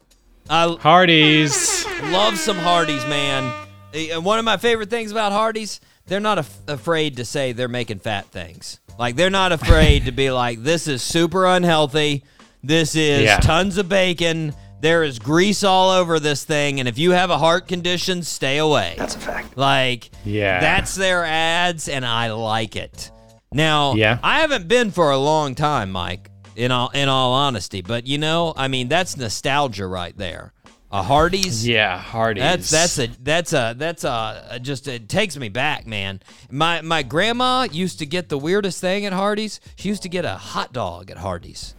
I 0.49 0.76
Hardee's. 0.80 1.86
love 2.06 2.38
some 2.38 2.57
Hardee's, 2.57 3.06
man. 3.07 3.53
Eh, 3.94 4.10
And 4.14 4.24
one 4.26 4.40
of 4.40 4.45
my 4.45 4.57
favorite 4.57 4.90
things 4.90 5.11
about 5.11 5.32
Hardee's, 5.34 5.80
they're 6.07 6.19
not 6.19 6.39
af- 6.39 6.59
afraid 6.67 7.17
to 7.17 7.25
say 7.25 7.51
they're 7.51 7.67
making 7.67 7.99
fat 7.99 8.25
things. 8.27 8.79
Like 8.97 9.15
they're 9.15 9.29
not 9.29 9.51
afraid 9.51 10.05
to 10.05 10.11
be 10.11 10.31
like, 10.43 10.63
this 10.63 10.88
is 10.88 11.03
super 11.03 11.45
unhealthy. 11.45 12.23
This 12.63 12.95
is 12.95 13.23
Yeah. 13.23 13.38
tons 13.39 13.77
of 13.77 13.88
bacon. 13.88 14.53
There 14.79 15.03
is 15.03 15.17
grease 15.19 15.63
all 15.63 15.89
over 15.89 16.19
this 16.19 16.43
thing, 16.43 16.79
and 16.79 16.88
if 16.88 16.99
you 16.99 17.11
have 17.11 17.29
a 17.31 17.38
heart 17.38 17.67
condition, 17.67 18.21
stay 18.21 18.57
away. 18.59 18.93
That's 18.97 19.15
a 19.15 19.19
fact. 19.19 19.57
Like, 19.57 20.11
Yeah. 20.23 20.59
that's 20.59 20.93
their 20.95 21.25
ads, 21.25 21.88
and 21.89 22.05
I 22.05 22.31
like 22.31 22.75
it. 22.75 23.09
Now, 23.51 23.95
Yeah. 23.95 24.19
I 24.21 24.41
haven't 24.41 24.67
been 24.67 24.91
for 24.91 25.09
a 25.11 25.17
long 25.17 25.55
time, 25.55 25.91
Mike. 25.91 26.29
In 26.55 26.71
all 26.71 26.89
in 26.89 27.07
all 27.07 27.34
honesty, 27.34 27.81
but 27.84 28.07
you 28.07 28.17
know, 28.17 28.51
I 28.57 28.67
mean, 28.67 28.88
that's 28.88 29.15
nostalgia 29.15 29.85
right 29.85 30.17
there. 30.17 30.53
A 30.89 31.03
Hardee's. 31.03 31.68
Yeah, 31.68 31.99
Hardee's. 32.01 32.69
That's 32.69 32.69
that's 32.69 32.99
a 32.99 33.07
that's 33.22 33.53
a 33.53 33.76
that's 33.77 34.03
a 34.05 34.59
just 34.61 34.88
it 34.88 35.09
takes 35.09 35.35
me 35.35 35.49
back, 35.49 35.85
man. 35.85 36.22
My 36.49 36.81
my 36.81 37.03
grandma 37.03 37.68
used 37.69 37.99
to 37.99 38.05
get 38.05 38.30
the 38.30 38.38
weirdest 38.38 38.80
thing 38.80 39.05
at 39.05 39.11
Hardee's. 39.11 39.59
She 39.76 39.89
used 39.89 40.03
to 40.03 40.09
get 40.09 40.23
a 40.23 40.35
hot 40.35 40.72
dog 40.72 41.11
at 41.11 41.18
Hardee's. 41.18 41.76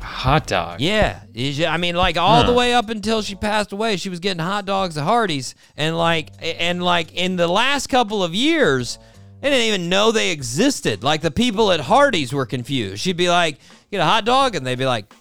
hot 0.00 0.46
dog. 0.46 0.80
Yeah, 0.80 1.22
I 1.68 1.76
mean, 1.76 1.96
like 1.96 2.16
all 2.16 2.44
the 2.44 2.52
way 2.52 2.72
up 2.72 2.88
until 2.88 3.20
she 3.20 3.34
passed 3.34 3.72
away, 3.72 3.96
she 3.96 4.08
was 4.08 4.20
getting 4.20 4.42
hot 4.42 4.64
dogs 4.64 4.96
at 4.96 5.02
Hardee's, 5.04 5.56
and 5.76 5.98
like 5.98 6.30
and 6.40 6.82
like 6.84 7.12
in 7.14 7.34
the 7.34 7.48
last 7.48 7.88
couple 7.88 8.22
of 8.22 8.32
years, 8.32 9.00
they 9.40 9.50
didn't 9.50 9.66
even 9.66 9.88
know 9.88 10.12
they 10.12 10.30
existed. 10.30 11.02
Like 11.02 11.20
the 11.20 11.32
people 11.32 11.72
at 11.72 11.80
Hardee's 11.80 12.32
were 12.32 12.46
confused. 12.46 13.02
She'd 13.02 13.16
be 13.16 13.28
like, 13.28 13.58
"Get 13.90 13.98
a 13.98 14.04
hot 14.04 14.24
dog," 14.24 14.54
and 14.54 14.64
they'd 14.64 14.78
be 14.78 14.86
like, 14.86 15.12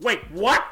Wait, 0.00 0.18
what? 0.32 0.64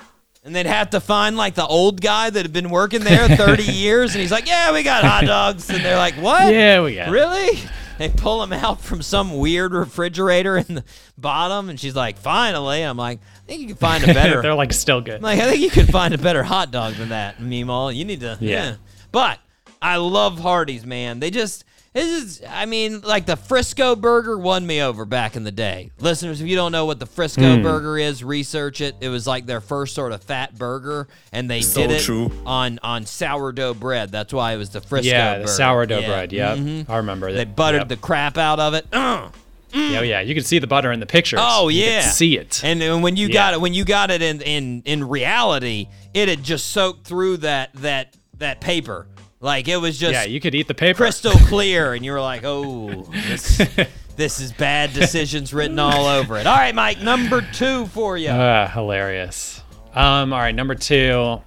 And 0.42 0.54
they'd 0.54 0.66
have 0.66 0.90
to 0.90 1.00
find 1.00 1.36
like 1.36 1.54
the 1.54 1.66
old 1.66 2.00
guy 2.00 2.30
that 2.30 2.42
had 2.42 2.52
been 2.52 2.70
working 2.70 3.02
there 3.02 3.28
30 3.28 3.62
years, 3.72 4.12
and 4.14 4.20
he's 4.20 4.30
like, 4.32 4.46
"Yeah, 4.48 4.72
we 4.72 4.82
got 4.82 5.04
hot 5.04 5.24
dogs," 5.24 5.68
and 5.70 5.84
they're 5.84 5.96
like, 5.98 6.14
"What? 6.14 6.52
Yeah, 6.52 6.82
we 6.82 6.94
got. 6.94 7.10
Really?" 7.10 7.58
They 7.98 8.08
pull 8.08 8.42
him 8.42 8.54
out 8.54 8.80
from 8.80 9.02
some 9.02 9.36
weird 9.36 9.74
refrigerator 9.74 10.56
in 10.56 10.76
the 10.76 10.84
bottom, 11.18 11.68
and 11.68 11.78
she's 11.78 11.94
like, 11.94 12.16
"Finally!" 12.16 12.82
I'm 12.82 12.96
like, 12.96 13.20
"I 13.20 13.46
think 13.46 13.60
you 13.60 13.66
can 13.68 13.76
find 13.76 14.02
a 14.04 14.06
better." 14.14 14.40
They're 14.40 14.54
like 14.54 14.72
still 14.72 15.02
good. 15.02 15.16
I'm 15.16 15.22
like, 15.22 15.38
I 15.38 15.50
think 15.50 15.60
you 15.60 15.68
could 15.70 15.88
find 15.88 16.14
a 16.14 16.18
better 16.18 16.42
hot 16.42 16.70
dog 16.70 16.94
than 16.94 17.10
that, 17.10 17.38
Meemaw. 17.38 17.94
You 17.94 18.06
need 18.06 18.20
to. 18.20 18.38
Yeah. 18.40 18.76
But 19.12 19.38
I 19.82 19.96
love 19.96 20.38
Hardee's, 20.38 20.86
man. 20.86 21.20
They 21.20 21.30
just. 21.30 21.64
This 21.92 22.06
is, 22.22 22.42
I 22.48 22.66
mean, 22.66 23.00
like 23.00 23.26
the 23.26 23.34
Frisco 23.34 23.96
burger 23.96 24.38
won 24.38 24.64
me 24.64 24.80
over 24.80 25.04
back 25.04 25.34
in 25.34 25.42
the 25.42 25.50
day. 25.50 25.90
Listeners, 25.98 26.40
if 26.40 26.46
you 26.46 26.54
don't 26.54 26.70
know 26.70 26.84
what 26.86 27.00
the 27.00 27.06
Frisco 27.06 27.56
Hmm. 27.56 27.62
burger 27.62 27.98
is, 27.98 28.22
research 28.22 28.80
it. 28.80 28.94
It 29.00 29.08
was 29.08 29.26
like 29.26 29.46
their 29.46 29.60
first 29.60 29.96
sort 29.96 30.12
of 30.12 30.22
fat 30.22 30.56
burger, 30.56 31.08
and 31.32 31.50
they 31.50 31.62
So 31.62 31.80
did 31.80 31.90
it 31.90 32.02
true. 32.02 32.30
on 32.46 32.78
on 32.84 33.06
sourdough 33.06 33.74
bread. 33.74 34.12
That's 34.12 34.32
why 34.32 34.52
it 34.52 34.56
was 34.56 34.70
the 34.70 34.80
Frisco. 34.80 35.10
yeah, 35.10 35.38
the 35.38 35.44
burger. 35.46 35.52
sourdough 35.52 35.98
Yeah. 36.00 36.06
bread. 36.06 36.32
Yep, 36.32 36.58
Mhm. 36.58 36.86
I 36.90 36.96
remember 36.98 37.32
that. 37.32 37.36
They 37.38 37.44
buttered 37.44 37.80
yep. 37.80 37.88
the 37.88 37.96
crap 37.96 38.38
out 38.38 38.60
of 38.60 38.74
it. 38.74 38.86
Ugh. 38.92 39.32
Yeah, 39.74 40.02
yeah. 40.02 40.20
You 40.20 40.34
can 40.36 40.44
see 40.44 40.58
the 40.60 40.66
butter 40.68 40.92
in 40.92 41.00
the 41.00 41.06
pictures. 41.06 41.40
Oh 41.42 41.68
You 41.68 41.84
yeah, 41.84 42.00
see 42.02 42.36
it. 42.38 42.60
And, 42.64 42.80
and 42.82 43.02
when 43.02 43.16
you 43.16 43.26
Yeah. 43.28 43.32
got 43.34 43.54
it, 43.54 43.60
when 43.60 43.74
you 43.74 43.84
got 43.84 44.12
it 44.12 44.22
in 44.22 44.40
in 44.42 44.82
in 44.84 45.08
reality, 45.08 45.88
it 46.14 46.28
had 46.28 46.44
just 46.44 46.70
soaked 46.70 47.04
through 47.04 47.38
that 47.38 47.70
that 47.74 48.14
that 48.38 48.60
paper. 48.60 49.06
Like 49.42 49.68
it 49.68 49.78
was 49.78 49.98
just 49.98 50.12
yeah, 50.12 50.24
you 50.24 50.38
could 50.38 50.54
eat 50.54 50.68
the 50.68 50.74
paper. 50.74 50.98
crystal 50.98 51.32
clear, 51.32 51.94
and 51.94 52.04
you 52.04 52.12
were 52.12 52.20
like, 52.20 52.42
oh, 52.44 53.04
this, 53.10 53.56
this 54.16 54.38
is 54.38 54.52
bad 54.52 54.92
decisions 54.92 55.54
written 55.54 55.78
all 55.78 56.04
over 56.06 56.36
it. 56.36 56.46
All 56.46 56.54
right, 56.56 56.74
Mike, 56.74 57.00
number 57.00 57.40
two 57.40 57.86
for 57.86 58.18
you. 58.18 58.28
Ah, 58.28 58.68
hilarious. 58.68 59.62
Um, 59.94 60.34
all 60.34 60.38
right, 60.40 60.54
number 60.54 60.74
two, 60.74 61.40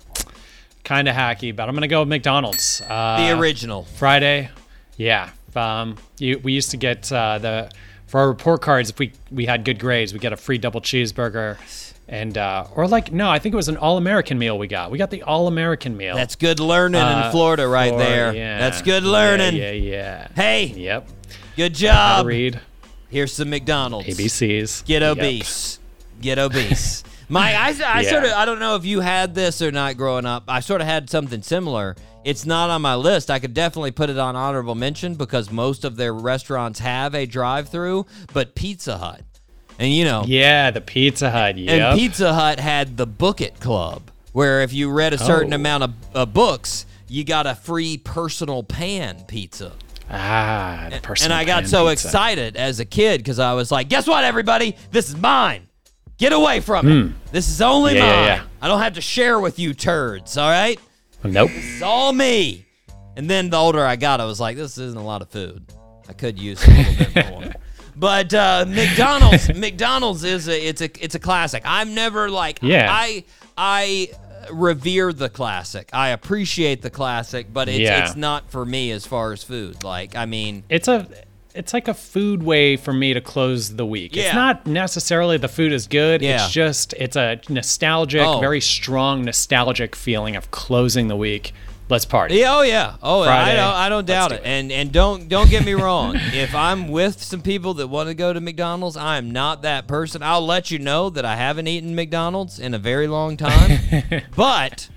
kind 0.83 1.07
of 1.07 1.15
hacky, 1.15 1.55
but 1.55 1.69
I'm 1.69 1.75
gonna 1.75 1.87
go 1.87 1.99
with 1.99 2.09
McDonald's. 2.09 2.81
Uh, 2.81 3.27
the 3.27 3.39
original. 3.39 3.83
Friday, 3.83 4.49
yeah. 4.97 5.29
Um, 5.55 5.97
you, 6.17 6.39
we 6.39 6.53
used 6.53 6.71
to 6.71 6.77
get 6.77 7.11
uh, 7.11 7.37
the 7.37 7.71
for 8.07 8.21
our 8.21 8.27
report 8.27 8.61
cards 8.63 8.89
if 8.89 8.97
we 8.97 9.13
we 9.31 9.45
had 9.45 9.65
good 9.65 9.77
grades, 9.77 10.13
we 10.13 10.19
get 10.19 10.33
a 10.33 10.37
free 10.37 10.57
double 10.57 10.81
cheeseburger, 10.81 11.57
and 12.13 12.37
uh, 12.37 12.65
or 12.75 12.87
like 12.87 13.11
no, 13.11 13.29
I 13.29 13.39
think 13.39 13.53
it 13.53 13.55
was 13.55 13.69
an 13.69 13.77
all 13.77 13.97
American 13.97 14.37
meal 14.37 14.57
we 14.59 14.67
got. 14.67 14.91
We 14.91 14.97
got 14.99 15.09
the 15.09 15.23
all 15.23 15.47
American 15.47 15.97
meal. 15.97 16.15
That's 16.15 16.35
good 16.35 16.59
learning 16.59 17.01
Uh, 17.01 17.23
in 17.25 17.31
Florida, 17.31 17.67
right 17.67 17.91
for- 17.91 17.97
there. 17.97 18.33
yeah. 18.35 18.59
That's 18.59 18.81
good 18.83 19.03
learning. 19.03 19.55
Yeah, 19.55 19.71
yeah. 19.71 20.27
Hey, 20.35 20.65
Yep. 20.67 21.07
good 21.57 21.73
job. 21.73 22.25
read 22.27 22.59
Here's 23.09 23.33
some 23.33 23.49
McDonald's. 23.49 24.07
ABCs. 24.07 24.85
Get 24.85 25.01
Yep. 25.01 25.17
obese. 25.17 25.79
Get 26.21 26.39
obese. 26.39 27.03
Mike, 27.29 27.55
I, 27.55 27.67
I 27.97 28.01
Yeah. 28.01 28.09
sort 28.09 28.23
of 28.25 28.31
I 28.33 28.45
don't 28.45 28.59
know 28.59 28.75
if 28.75 28.85
you 28.85 28.99
had 29.01 29.33
this 29.35 29.61
or 29.61 29.71
not 29.71 29.97
growing 29.97 30.25
up. 30.25 30.43
I 30.47 30.59
sort 30.61 30.81
of 30.81 30.87
had 30.87 31.09
something 31.09 31.41
similar. 31.41 31.95
It's 32.23 32.45
not 32.45 32.69
on 32.69 32.81
my 32.81 32.95
list. 32.95 33.29
I 33.31 33.39
could 33.39 33.53
definitely 33.53 33.91
put 33.91 34.09
it 34.09 34.17
on 34.17 34.35
honorable 34.35 34.75
mention 34.75 35.15
because 35.15 35.51
most 35.51 35.83
of 35.83 35.95
their 35.97 36.13
restaurants 36.13 36.79
have 36.79 37.13
a 37.15 37.25
drive-through, 37.25 38.05
but 38.33 38.55
Pizza 38.55 38.97
Hut. 38.97 39.21
And 39.79 39.91
you 39.93 40.05
know, 40.05 40.23
Yeah, 40.27 40.71
the 40.71 40.81
Pizza 40.81 41.29
Hut. 41.31 41.57
Yep. 41.57 41.69
and 41.91 41.99
Pizza 41.99 42.33
Hut 42.33 42.59
had 42.59 42.95
the 42.97 43.07
Book 43.07 43.41
It 43.41 43.59
Club, 43.59 44.03
where 44.31 44.61
if 44.61 44.71
you 44.73 44.89
read 44.91 45.13
a 45.13 45.17
certain 45.17 45.53
Oh. 45.53 45.55
amount 45.55 45.83
of 45.83 45.93
uh, 46.13 46.25
books, 46.25 46.85
you 47.07 47.23
got 47.23 47.47
a 47.47 47.55
free 47.55 47.97
personal 47.97 48.63
pan 48.63 49.23
pizza. 49.27 49.71
ah, 50.09 50.85
the 50.89 50.95
And 50.95 51.03
personal 51.03 51.37
I 51.37 51.43
got 51.45 51.65
so 51.67 51.87
pizza. 51.89 52.07
excited 52.07 52.55
as 52.55 52.79
a 52.79 52.85
kid 52.85 53.19
because 53.19 53.39
I 53.39 53.53
was 53.53 53.71
like, 53.71 53.89
guess 53.89 54.05
what, 54.07 54.23
everybody? 54.23 54.75
This 54.91 55.09
is 55.09 55.15
mine. 55.17 55.67
Get 56.17 56.31
away 56.33 56.59
from 56.59 56.87
it. 56.91 57.31
This 57.31 57.49
is 57.49 57.59
only 57.61 57.93
Hmm. 57.93 57.97
Yeah, 57.97 58.05
yeah, 58.05 58.15
mine. 58.15 58.25
yeah. 58.27 58.43
I 58.61 58.67
don't 58.67 58.79
have 58.81 58.93
to 58.93 59.01
share 59.01 59.39
with 59.39 59.57
you 59.59 59.73
turds, 59.73 60.37
all 60.37 60.49
right? 60.49 60.79
Nope. 61.23 61.49
It's 61.53 61.81
all 61.81 62.13
me. 62.13 62.65
And 63.17 63.29
then 63.29 63.49
the 63.49 63.57
older 63.57 63.83
I 63.85 63.95
got, 63.95 64.21
I 64.21 64.25
was 64.25 64.39
like, 64.39 64.55
this 64.57 64.77
isn't 64.77 64.99
a 64.99 65.03
lot 65.03 65.21
of 65.21 65.29
food. 65.29 65.63
I 66.07 66.13
could 66.13 66.37
use 66.39 66.63
a 66.67 66.71
little 66.71 67.05
bit 67.13 67.29
more. 67.31 67.53
But 68.03 68.33
uh, 68.33 68.65
McDonald's, 68.67 69.47
McDonald's 69.55 70.25
is 70.25 70.49
a 70.49 70.67
it's 70.67 70.81
a 70.81 70.89
it's 71.01 71.15
a 71.15 71.19
classic. 71.19 71.63
I'm 71.65 71.95
never 71.95 72.29
like 72.29 72.59
Yeah. 72.61 72.89
I 72.91 73.23
I 73.57 74.09
revere 74.51 75.13
the 75.13 75.29
classic. 75.29 75.89
I 75.93 76.09
appreciate 76.09 76.81
the 76.81 76.89
classic, 76.89 77.53
but 77.53 77.69
it's 77.69 77.79
Yeah. 77.79 78.03
it's 78.05 78.17
not 78.17 78.51
for 78.51 78.65
me 78.65 78.91
as 78.91 79.05
far 79.07 79.31
as 79.31 79.41
food. 79.41 79.85
Like 79.85 80.17
I 80.17 80.25
mean, 80.25 80.65
it's 80.67 80.89
a 80.89 81.07
it's 81.55 81.73
like 81.73 81.87
a 81.87 81.93
food 81.93 82.43
way 82.43 82.75
for 82.75 82.91
me 82.91 83.13
to 83.13 83.21
close 83.21 83.73
the 83.77 83.85
week. 83.85 84.17
Yeah. 84.17 84.23
It's 84.25 84.35
not 84.35 84.67
necessarily 84.67 85.37
the 85.37 85.47
food 85.47 85.71
is 85.71 85.87
good. 85.87 86.21
Yeah. 86.21 86.43
It's 86.43 86.51
just 86.53 86.91
it's 86.93 87.15
a 87.15 87.39
nostalgic, 87.47 88.21
Oh. 88.21 88.41
very 88.41 88.59
strong 88.59 89.23
nostalgic 89.23 89.95
feeling 89.95 90.35
of 90.35 90.51
closing 90.51 91.07
the 91.07 91.15
week. 91.15 91.53
Let's 91.89 92.05
party. 92.05 92.35
Yeah, 92.35 92.55
oh 92.55 92.61
yeah, 92.61 92.95
oh 93.03 93.21
I 93.21 93.53
don't, 93.55 93.73
I 93.73 93.89
don't 93.89 94.07
doubt 94.07 94.29
do 94.29 94.35
it. 94.35 94.39
it. 94.39 94.45
And 94.45 94.71
and 94.71 94.91
don't 94.91 95.27
don't 95.27 95.49
get 95.49 95.65
me 95.65 95.73
wrong. 95.73 96.15
if 96.33 96.55
I'm 96.55 96.87
with 96.87 97.21
some 97.21 97.41
people 97.41 97.73
that 97.75 97.87
want 97.87 98.09
to 98.09 98.15
go 98.15 98.31
to 98.31 98.39
McDonald's, 98.39 98.95
I 98.95 99.17
am 99.17 99.31
not 99.31 99.63
that 99.63 99.87
person. 99.87 100.23
I'll 100.23 100.45
let 100.45 100.71
you 100.71 100.79
know 100.79 101.09
that 101.09 101.25
I 101.25 101.35
haven't 101.35 101.67
eaten 101.67 101.93
McDonald's 101.93 102.59
in 102.59 102.73
a 102.73 102.79
very 102.79 103.07
long 103.07 103.35
time, 103.37 103.79
but 104.35 104.89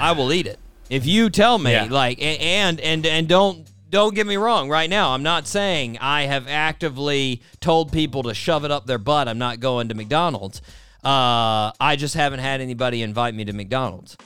I 0.00 0.12
will 0.12 0.32
eat 0.32 0.46
it 0.46 0.58
if 0.88 1.06
you 1.06 1.28
tell 1.28 1.58
me. 1.58 1.72
Yeah. 1.72 1.88
Like 1.90 2.20
and 2.20 2.80
and 2.80 3.06
and 3.06 3.28
don't. 3.28 3.70
Don't 3.90 4.16
get 4.16 4.26
me 4.26 4.36
wrong. 4.36 4.68
Right 4.68 4.90
now, 4.90 5.10
I'm 5.10 5.22
not 5.22 5.46
saying 5.46 5.98
I 6.00 6.22
have 6.22 6.48
actively 6.48 7.42
told 7.60 7.92
people 7.92 8.24
to 8.24 8.34
shove 8.34 8.64
it 8.64 8.72
up 8.72 8.86
their 8.86 8.98
butt. 8.98 9.28
I'm 9.28 9.38
not 9.38 9.60
going 9.60 9.86
to 9.86 9.94
McDonald's. 9.94 10.60
Uh, 11.04 11.70
I 11.78 11.94
just 11.96 12.14
haven't 12.14 12.40
had 12.40 12.60
anybody 12.60 13.02
invite 13.02 13.36
me 13.36 13.44
to 13.44 13.52
McDonald's. 13.52 14.16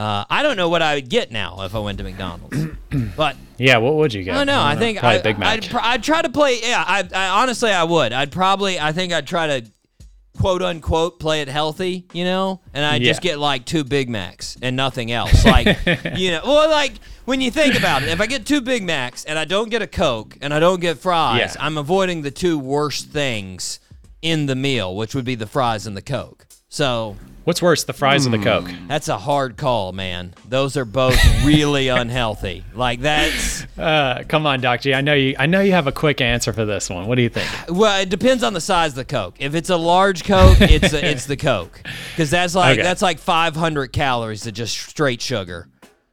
Uh, 0.00 0.24
I 0.30 0.42
don't 0.42 0.56
know 0.56 0.70
what 0.70 0.80
I 0.80 0.94
would 0.94 1.10
get 1.10 1.30
now 1.30 1.62
if 1.62 1.74
I 1.74 1.78
went 1.78 1.98
to 1.98 2.04
McDonald's, 2.04 2.56
but 3.16 3.36
Yeah, 3.58 3.76
what 3.76 3.96
would 3.96 4.14
you 4.14 4.22
get? 4.22 4.34
I 4.34 4.38
don't 4.38 4.46
know. 4.46 4.58
I 4.60 4.72
don't 4.72 4.80
think 4.80 4.98
Probably 4.98 5.18
I, 5.18 5.22
Big 5.22 5.38
Mac. 5.38 5.48
I'd, 5.64 5.68
pr- 5.70 5.80
I'd 5.82 6.02
try 6.02 6.22
to 6.22 6.30
play. 6.30 6.60
Yeah, 6.62 6.82
I, 6.86 7.06
I 7.14 7.42
honestly 7.42 7.70
I 7.70 7.84
would. 7.84 8.12
I'd 8.14 8.32
probably. 8.32 8.80
I 8.80 8.92
think 8.92 9.12
I'd 9.12 9.26
try 9.26 9.46
to 9.60 9.70
quote 10.38 10.62
unquote 10.62 11.20
play 11.20 11.42
it 11.42 11.48
healthy, 11.48 12.06
you 12.14 12.24
know, 12.24 12.62
and 12.72 12.82
I 12.82 12.94
would 12.94 13.02
just 13.02 13.20
get 13.20 13.38
like 13.38 13.66
two 13.66 13.84
Big 13.84 14.08
Macs 14.08 14.56
and 14.62 14.74
nothing 14.74 15.12
else. 15.12 15.44
Like, 15.44 15.66
you 16.16 16.30
know, 16.30 16.40
well, 16.44 16.70
like 16.70 16.92
when 17.26 17.42
you 17.42 17.50
think 17.50 17.76
about 17.76 18.02
it, 18.02 18.08
if 18.08 18.22
I 18.22 18.26
get 18.26 18.46
two 18.46 18.62
Big 18.62 18.82
Macs 18.82 19.26
and 19.26 19.38
I 19.38 19.44
don't 19.44 19.68
get 19.68 19.82
a 19.82 19.86
Coke 19.86 20.38
and 20.40 20.54
I 20.54 20.60
don't 20.60 20.80
get 20.80 20.96
fries, 20.96 21.40
Yeah. 21.56 21.62
I'm 21.62 21.76
avoiding 21.76 22.22
the 22.22 22.30
two 22.30 22.58
worst 22.58 23.10
things 23.10 23.80
in 24.22 24.46
the 24.46 24.54
meal, 24.56 24.96
which 24.96 25.14
would 25.14 25.26
be 25.26 25.34
the 25.34 25.46
fries 25.46 25.86
and 25.86 25.94
the 25.94 26.02
Coke. 26.02 26.46
So 26.70 27.16
What's 27.44 27.62
worse, 27.62 27.84
the 27.84 27.92
fries 27.94 28.26
or 28.26 28.30
the 28.30 28.38
Coke? 28.38 28.70
that's 28.86 29.08
a 29.08 29.16
hard 29.18 29.56
call, 29.56 29.92
man. 29.92 30.34
Those 30.48 30.76
are 30.76 30.84
both 30.84 31.18
really 31.44 31.88
unhealthy. 31.88 32.64
Like 32.74 33.00
that's. 33.00 33.64
Uh, 33.78 34.24
come 34.28 34.46
on, 34.46 34.60
Doc 34.60 34.82
G. 34.82 34.92
I 34.94 35.00
know 35.00 35.14
you. 35.14 35.34
I 35.38 35.46
know 35.46 35.60
you 35.60 35.72
have 35.72 35.86
a 35.86 35.92
quick 35.92 36.20
answer 36.20 36.52
for 36.52 36.64
this 36.66 36.90
one. 36.90 37.06
What 37.06 37.14
do 37.14 37.22
you 37.22 37.28
think? 37.30 37.48
Well, 37.68 38.00
it 38.02 38.10
depends 38.10 38.44
on 38.44 38.52
the 38.52 38.60
size 38.60 38.90
of 38.92 38.96
the 38.96 39.04
Coke. 39.06 39.36
If 39.38 39.54
it's 39.54 39.70
a 39.70 39.76
large 39.76 40.24
Coke, 40.24 40.60
it's 40.60 40.92
a, 40.92 41.04
it's 41.04 41.24
the 41.26 41.36
Coke 41.38 41.82
because 42.12 42.30
that's 42.30 42.54
like 42.54 42.74
Okay. 42.78 42.82
that's 42.82 43.02
like 43.02 43.18
500 43.18 43.88
calories 43.92 44.46
of 44.46 44.52
just 44.52 44.76
straight 44.78 45.22
sugar, 45.22 45.66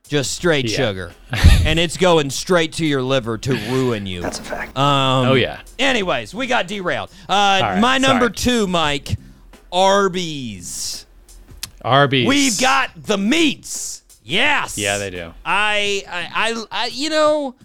just 0.07 0.31
straight 0.31 0.69
Yeah. 0.71 0.77
sugar, 0.77 1.11
and 1.65 1.77
it's 1.77 1.97
going 1.97 2.29
straight 2.29 2.71
to 2.73 2.85
your 2.85 3.01
liver 3.01 3.37
to 3.39 3.53
ruin 3.69 4.05
you. 4.05 4.21
That's 4.21 4.39
a 4.39 4.43
fact. 4.43 4.77
Um, 4.77 5.27
oh 5.27 5.33
yeah. 5.33 5.59
Anyways, 5.77 6.33
we 6.33 6.47
got 6.47 6.67
derailed. 6.67 7.09
Uh, 7.27 7.59
right, 7.61 7.79
my 7.81 7.97
number 7.97 8.25
sorry. 8.27 8.33
two, 8.35 8.67
Mike, 8.67 9.17
Arby's. 9.71 11.03
Arby's. 11.87 12.27
We've 12.27 12.59
got 12.59 12.91
the 12.95 13.17
meats. 13.17 14.03
Yes. 14.23 14.77
Yeah, 14.77 14.97
they 14.97 15.09
do. 15.09 15.33
I, 15.45 16.03
I, 16.07 16.29
I, 16.51 16.65
I 16.83 16.85
you 16.87 17.09
know, 17.09 17.55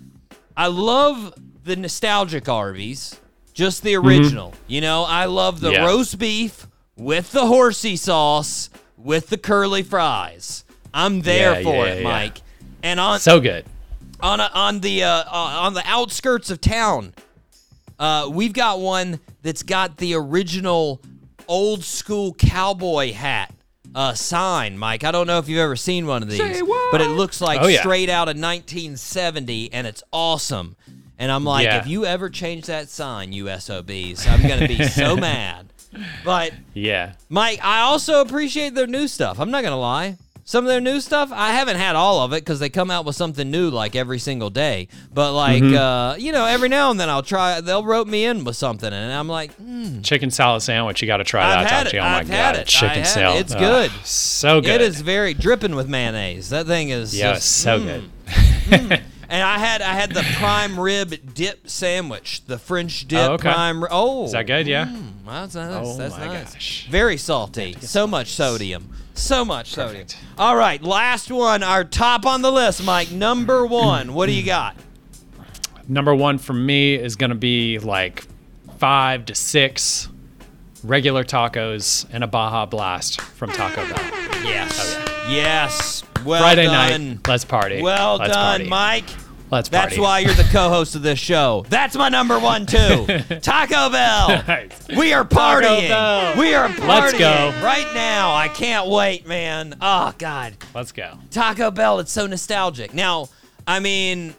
I 0.56 0.68
love 0.68 1.34
the 1.64 1.76
nostalgic 1.76 2.48
Arby's, 2.48 3.18
just 3.52 3.82
the 3.82 3.96
original. 3.96 4.54
You 4.68 4.80
know, 4.80 5.04
I 5.04 5.24
love 5.26 5.60
the 5.60 5.68
Mm-hmm. 5.68 5.82
Yeah. 5.82 5.86
roast 5.86 6.18
beef 6.18 6.66
with 6.96 7.32
the 7.32 7.46
horsey 7.46 7.96
sauce 7.96 8.70
with 8.96 9.28
the 9.28 9.38
curly 9.38 9.82
fries. 9.82 10.64
I'm 10.94 11.22
there 11.22 11.54
Yeah, 11.58 11.62
for 11.62 11.86
yeah, 11.86 11.92
it. 11.94 12.04
Mike. 12.04 12.42
And 12.82 13.00
on 13.00 13.18
So 13.20 13.40
good. 13.40 13.64
on 14.20 14.38
a, 14.40 14.50
on 14.54 14.80
the 14.80 15.02
uh, 15.04 15.08
uh, 15.08 15.24
on 15.32 15.74
the 15.74 15.82
outskirts 15.86 16.50
of 16.50 16.60
town, 16.60 17.14
uh, 17.98 18.28
we've 18.30 18.52
got 18.52 18.78
one 18.80 19.18
that's 19.42 19.62
got 19.62 19.96
the 19.96 20.14
original 20.14 21.00
old 21.48 21.82
school 21.82 22.34
cowboy 22.34 23.12
hat 23.12 23.52
uh, 23.94 24.14
sign. 24.14 24.78
Mike, 24.78 25.04
I 25.04 25.10
don't 25.10 25.26
know 25.26 25.38
if 25.38 25.48
you've 25.48 25.58
ever 25.58 25.76
seen 25.76 26.06
one 26.06 26.22
of 26.22 26.28
these, 26.30 26.62
but 26.90 27.00
it 27.00 27.08
looks 27.10 27.40
like 27.40 27.60
Oh, 27.62 27.66
yeah. 27.66 27.80
straight 27.80 28.08
out 28.08 28.28
of 28.28 28.36
1970, 28.36 29.72
and 29.72 29.86
it's 29.86 30.02
awesome. 30.12 30.76
And 31.18 31.30
I'm 31.30 31.44
like, 31.44 31.64
Yeah. 31.64 31.78
if 31.80 31.86
you 31.86 32.04
ever 32.04 32.28
change 32.30 32.66
that 32.66 32.88
sign, 32.88 33.32
you 33.32 33.48
SOBs, 33.48 34.26
I'm 34.26 34.42
gonna 34.46 34.66
be 34.68 34.82
so 34.84 35.16
mad. 35.30 35.72
But 36.24 36.52
Yeah. 36.74 37.12
Mike, 37.28 37.60
I 37.62 37.80
also 37.82 38.20
appreciate 38.22 38.74
their 38.74 38.86
new 38.86 39.06
stuff. 39.06 39.38
I'm 39.38 39.50
not 39.50 39.62
gonna 39.62 39.78
lie. 39.78 40.16
Some 40.44 40.64
of 40.64 40.68
their 40.68 40.80
new 40.80 41.00
stuff, 41.00 41.30
I 41.32 41.52
haven't 41.52 41.76
had 41.76 41.94
all 41.94 42.24
of 42.24 42.32
it 42.32 42.40
because 42.44 42.58
they 42.58 42.68
come 42.68 42.90
out 42.90 43.04
with 43.04 43.14
something 43.14 43.48
new 43.48 43.70
like 43.70 43.94
every 43.94 44.18
single 44.18 44.50
day. 44.50 44.88
But 45.14 45.32
like, 45.34 45.62
Mm-hmm. 45.62 45.76
uh, 45.76 46.14
you 46.16 46.32
know, 46.32 46.44
every 46.46 46.68
now 46.68 46.90
and 46.90 46.98
then 46.98 47.08
I'll 47.08 47.22
try. 47.22 47.60
They'll 47.60 47.84
rope 47.84 48.08
me 48.08 48.24
in 48.24 48.42
with 48.42 48.56
something, 48.56 48.92
and 48.92 49.12
I'm 49.12 49.28
like, 49.28 49.56
mm, 49.58 50.04
Chicken 50.04 50.30
salad 50.32 50.62
sandwich. 50.62 51.00
You 51.00 51.06
got 51.06 51.18
to 51.18 51.24
try 51.24 51.44
I've 51.44 51.64
that, 51.64 51.70
had 51.70 51.86
it. 51.86 51.94
Oh 51.96 52.02
I've 52.02 52.28
my 52.28 52.34
had 52.34 52.54
god, 52.56 52.60
it. 52.62 52.66
chicken 52.66 52.88
had 52.88 52.98
it. 52.98 53.06
salad. 53.06 53.40
It's 53.40 53.54
Ugh, 53.54 53.60
good. 53.60 53.90
so 54.04 54.60
good. 54.60 54.70
it 54.70 54.80
is 54.80 55.00
very 55.00 55.32
dripping 55.32 55.76
with 55.76 55.88
mayonnaise. 55.88 56.50
That 56.50 56.66
thing 56.66 56.88
is. 56.90 57.16
Yeah, 57.16 57.34
just- 57.34 57.48
so 57.62 57.78
mm. 57.80 58.04
good. 58.70 59.02
And 59.32 59.42
I 59.42 59.56
had 59.56 59.80
I 59.80 59.94
had 59.94 60.12
the 60.12 60.22
prime 60.36 60.78
rib 60.78 61.34
dip 61.34 61.66
sandwich, 61.66 62.44
the 62.44 62.58
French 62.58 63.04
oh, 63.06 63.08
dip 63.08 63.18
Oh, 63.30 63.32
okay. 63.32 63.50
prime. 63.50 63.82
ri- 63.82 63.88
Oh, 63.90 64.24
Is 64.26 64.32
that 64.32 64.46
good? 64.46 64.66
Yeah. 64.66 64.84
Mm, 64.84 65.12
that's 65.24 65.54
nice. 65.54 65.86
Oh 65.86 65.96
That's 65.96 66.18
my 66.18 66.26
nice. 66.26 66.52
gosh. 66.52 66.86
Very 66.90 67.16
salty. 67.16 67.74
So 67.80 68.06
much 68.06 68.28
sodium. 68.32 68.90
So 69.14 69.42
much 69.42 69.70
sodium. 69.70 70.06
All 70.36 70.54
right, 70.54 70.82
last 70.82 71.30
one. 71.30 71.62
Our 71.62 71.82
top 71.82 72.26
on 72.26 72.42
the 72.42 72.52
list, 72.52 72.84
Mike. 72.84 73.10
Number 73.10 73.64
one. 73.66 74.12
What 74.12 74.26
do 74.26 74.32
you 74.32 74.44
got? 74.44 74.76
Number 75.88 76.14
one 76.14 76.36
for 76.36 76.52
me 76.52 76.94
is 76.94 77.16
gonna 77.16 77.34
be 77.34 77.78
like 77.78 78.24
five 78.76 79.24
to 79.26 79.34
six 79.34 80.08
regular 80.84 81.24
tacos 81.24 82.04
and 82.12 82.22
a 82.22 82.26
Baja 82.26 82.66
Blast 82.66 83.20
from 83.22 83.50
Taco 83.50 83.86
Bell. 83.88 84.10
Yes. 84.44 84.94
Yes. 85.30 86.04
Well 86.24 86.42
Friday 86.42 86.66
done. 86.66 87.08
night, 87.14 87.26
let's 87.28 87.44
party. 87.46 87.80
Well 87.80 88.18
Let's 88.18 88.32
done, 88.34 88.58
party. 88.58 88.68
Mike. 88.68 89.04
Let's 89.52 89.68
That's 89.68 89.98
why 89.98 90.20
you're 90.20 90.32
the 90.32 90.48
co-host 90.50 90.94
of 90.94 91.02
this 91.02 91.18
show. 91.18 91.66
That's 91.68 91.94
my 91.94 92.08
number 92.08 92.38
one 92.38 92.64
too. 92.64 93.04
Taco 93.42 93.90
Bell. 93.90 94.42
We 94.96 95.12
are 95.12 95.26
partying. 95.26 95.88
Bell. 95.88 96.38
We 96.38 96.54
are 96.54 96.68
partying 96.68 96.88
Let's 96.88 97.12
go. 97.18 97.52
right 97.62 97.86
now. 97.94 98.34
I 98.34 98.48
can't 98.48 98.88
wait, 98.88 99.26
man. 99.26 99.74
Oh 99.82 100.14
God. 100.16 100.56
Let's 100.74 100.92
go. 100.92 101.18
Taco 101.30 101.70
Bell, 101.70 101.98
it's 101.98 102.10
so 102.10 102.26
nostalgic. 102.26 102.94
Now, 102.94 103.28
I 103.66 103.80
mean, 103.80 104.34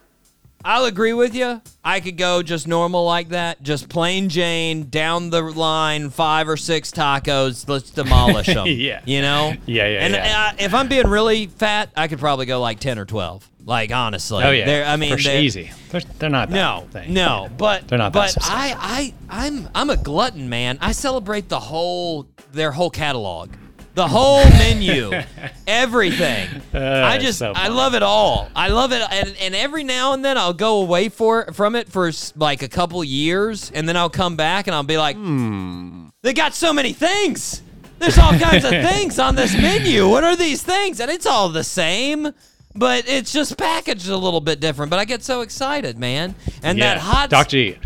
I'll 0.65 0.85
agree 0.85 1.13
with 1.13 1.35
you. 1.35 1.61
I 1.83 1.99
could 1.99 2.17
go 2.17 2.41
just 2.41 2.67
normal 2.67 3.05
like 3.05 3.29
that, 3.29 3.61
just 3.61 3.89
plain 3.89 4.29
Jane, 4.29 4.89
down 4.89 5.29
the 5.29 5.43
line, 5.43 6.09
five 6.09 6.49
or 6.49 6.57
six 6.57 6.89
tacos. 6.89 7.67
Let's 7.69 7.91
demolish 7.91 8.47
them. 8.53 8.65
Yeah. 8.65 9.01
You 9.05 9.21
know? 9.21 9.53
Yeah, 9.67 9.87
yeah, 9.87 9.99
And 10.05 10.13
yeah. 10.15 10.51
Uh, 10.53 10.55
if 10.57 10.73
I'm 10.73 10.87
being 10.87 11.07
really 11.07 11.47
fat, 11.47 11.89
I 11.95 12.07
could 12.07 12.19
probably 12.19 12.47
go 12.47 12.59
like 12.61 12.79
10 12.79 12.97
or 12.97 13.05
12. 13.05 13.49
Like, 13.65 13.91
honestly. 13.91 14.43
Oh 14.43 14.51
yeah. 14.51 14.65
They're, 14.65 14.85
I 14.85 14.97
mean, 14.97 15.15
they're- 15.17 15.41
easy. 15.41 15.71
They're, 15.89 16.01
they're 16.19 16.29
not 16.29 16.49
that 16.49 16.55
no, 16.55 16.87
thing. 16.91 17.13
no, 17.13 17.49
but 17.57 17.87
They're 17.87 17.97
not 17.97 18.11
but. 18.13 18.35
I 18.41 18.75
I 19.29 19.45
I'm 19.45 19.69
I'm 19.73 19.89
a 19.89 19.97
glutton, 19.97 20.49
man. 20.49 20.77
I 20.81 20.91
celebrate 20.91 21.47
the 21.49 21.59
whole 21.59 22.27
their 22.51 22.71
whole 22.71 22.89
catalog, 22.89 23.51
the 23.95 24.07
whole 24.07 24.43
menu, 24.49 25.11
everything. 25.67 26.49
I 26.73 27.17
just 27.19 27.39
so 27.39 27.53
I 27.55 27.67
love 27.69 27.93
it 27.95 28.03
all. 28.03 28.49
I 28.55 28.67
love 28.69 28.91
it, 28.91 29.01
and, 29.11 29.35
and 29.39 29.55
every 29.55 29.83
now 29.83 30.13
and 30.13 30.23
then 30.23 30.37
I'll 30.37 30.53
go 30.53 30.81
away 30.81 31.09
for 31.09 31.51
from 31.53 31.75
it 31.75 31.89
for 31.89 32.11
like 32.35 32.61
a 32.63 32.67
couple 32.69 33.03
years, 33.03 33.71
and 33.71 33.87
then 33.87 33.95
I'll 33.97 34.09
come 34.09 34.35
back 34.35 34.67
and 34.67 34.75
I'll 34.75 34.83
be 34.83 34.97
like, 34.97 35.15
Hmm. 35.15 36.07
they 36.21 36.33
got 36.33 36.53
so 36.53 36.73
many 36.73 36.93
things. 36.93 37.61
There's 37.99 38.17
all 38.17 38.33
kinds 38.37 38.65
of 38.65 38.71
things 38.91 39.19
on 39.19 39.35
this 39.35 39.53
menu. 39.55 40.09
What 40.09 40.23
are 40.23 40.35
these 40.35 40.61
things? 40.61 40.99
And 40.99 41.09
it's 41.09 41.25
all 41.25 41.47
the 41.49 41.63
same, 41.63 42.33
but 42.75 43.07
it's 43.07 43.31
just 43.31 43.57
packaged 43.57 44.09
a 44.09 44.17
little 44.17 44.41
bit 44.41 44.59
different. 44.59 44.89
But 44.89 44.99
I 44.99 45.05
get 45.05 45.23
so 45.23 45.41
excited, 45.41 45.97
man. 45.97 46.35
And 46.61 46.77
yeah. 46.77 46.95
that 46.95 47.29
hot 47.31 47.49
G. 47.49 47.77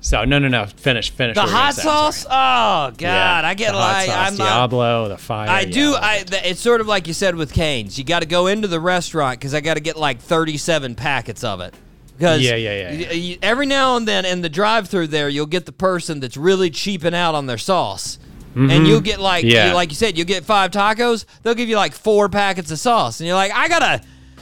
So 0.00 0.24
no 0.24 0.38
no 0.38 0.48
no 0.48 0.66
finish 0.66 1.08
finish. 1.10 1.34
the 1.34 1.40
what 1.40 1.48
you 1.48 1.54
were 1.54 1.58
gonna 1.58 1.64
hot 1.64 1.74
say, 1.74 1.82
I'm 1.82 1.84
sorry. 1.86 2.12
sauce. 2.12 2.26
Oh 2.26 2.90
god, 2.90 3.00
Yeah, 3.00 3.40
I 3.48 3.54
get 3.54 3.72
the 3.72 3.78
like 3.78 4.06
sauce, 4.06 4.32
I'm. 4.32 4.36
Diablo 4.36 5.08
the 5.08 5.16
fire. 5.16 5.48
I 5.48 5.64
do. 5.64 5.94
I. 5.94 6.16
it. 6.16 6.26
th- 6.26 6.42
It's 6.44 6.60
sort 6.60 6.82
of 6.82 6.86
like 6.86 7.06
you 7.08 7.14
said 7.14 7.36
with 7.36 7.54
Cane's. 7.54 7.98
You 7.98 8.04
got 8.04 8.20
to 8.20 8.26
go 8.26 8.46
into 8.46 8.68
the 8.68 8.80
restaurant 8.80 9.40
because 9.40 9.54
I 9.54 9.62
got 9.62 9.74
to 9.74 9.80
get 9.80 9.96
like 9.96 10.20
37 10.20 10.94
packets 10.94 11.42
of 11.42 11.62
it. 11.62 11.74
Because 12.18 12.42
Yeah, 12.42 12.54
yeah, 12.54 12.90
yeah, 12.92 13.12
yeah. 13.12 13.36
every 13.42 13.64
now 13.66 13.96
and 13.96 14.06
then 14.06 14.24
in 14.26 14.42
the 14.42 14.48
drive-through 14.50 15.06
there, 15.08 15.28
you'll 15.28 15.46
get 15.46 15.64
the 15.66 15.72
person 15.72 16.20
that's 16.20 16.36
really 16.36 16.70
cheaping 16.70 17.14
out 17.14 17.34
on 17.34 17.46
their 17.46 17.58
sauce. 17.58 18.18
And 18.54 18.86
you'll 18.86 19.00
get 19.00 19.20
like, 19.20 19.44
Mm-hmm. 19.44 19.50
Yeah. 19.54 19.68
you- 19.68 19.74
like 19.74 19.90
you 19.90 19.96
said, 19.96 20.16
you'll 20.16 20.26
get 20.26 20.44
five 20.44 20.70
tacos. 20.70 21.24
They'll 21.42 21.54
give 21.54 21.68
you 21.68 21.76
like 21.76 21.92
four 21.92 22.28
packets 22.28 22.70
of 22.70 22.78
sauce, 22.78 23.20
and 23.20 23.26
you're 23.26 23.36
like, 23.36 23.52
I 23.52 23.68
gotta, 23.68 24.00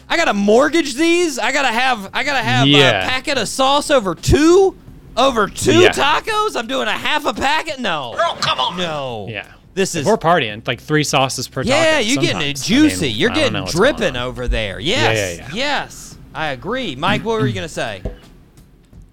I 0.09 0.17
gotta 0.17 0.35
mortgage 0.35 0.95
these. 0.95 1.39
I 1.39 1.53
gotta 1.53 1.69
have, 1.69 2.11
I 2.13 2.23
gotta 2.25 2.43
have 2.43 2.67
Yeah. 2.67 3.05
a 3.05 3.09
packet 3.09 3.39
of 3.39 3.49
sauce 3.49 3.91
over 3.91 4.15
two. 4.15 4.77
Over 5.15 5.47
two 5.47 5.81
Yeah. 5.81 5.91
tacos? 5.91 6.57
I'm 6.57 6.67
doing 6.67 6.89
a 6.89 6.93
half 6.93 7.27
a 7.27 7.35
packet? 7.35 7.79
No. 7.81 8.15
Oh, 8.17 8.39
come 8.41 8.59
on. 8.59 8.77
No. 8.79 9.27
Yeah. 9.29 9.45
This 9.75 9.95
If 9.95 10.03
is 10.03 10.07
we're 10.07 10.17
partying, 10.17 10.67
like 10.67 10.81
three 10.81 11.05
sauces 11.05 11.49
per 11.49 11.63
taco. 11.65 11.75
Yeah, 11.75 11.99
you're 11.99 12.17
getting 12.23 12.41
it 12.43 12.57
sometimes. 12.59 12.71
I 12.71 12.75
mean, 12.75 12.89
juicy. 12.91 13.11
you're 13.11 13.31
getting 13.31 13.53
know 13.55 13.63
what's 13.63 13.75
going 13.75 13.95
dripping 13.97 14.17
over 14.17 14.49
there. 14.49 14.79
Yes. 14.81 15.39
yeah, 15.39 15.47
yeah. 15.49 15.55
Yes. 15.55 16.17
I 16.35 16.49
agree. 16.49 16.97
Mike, 16.97 17.25
what 17.27 17.41
were 17.41 17.47
you 17.47 17.53
going 17.53 17.69
to 17.69 17.73
say? 17.73 18.01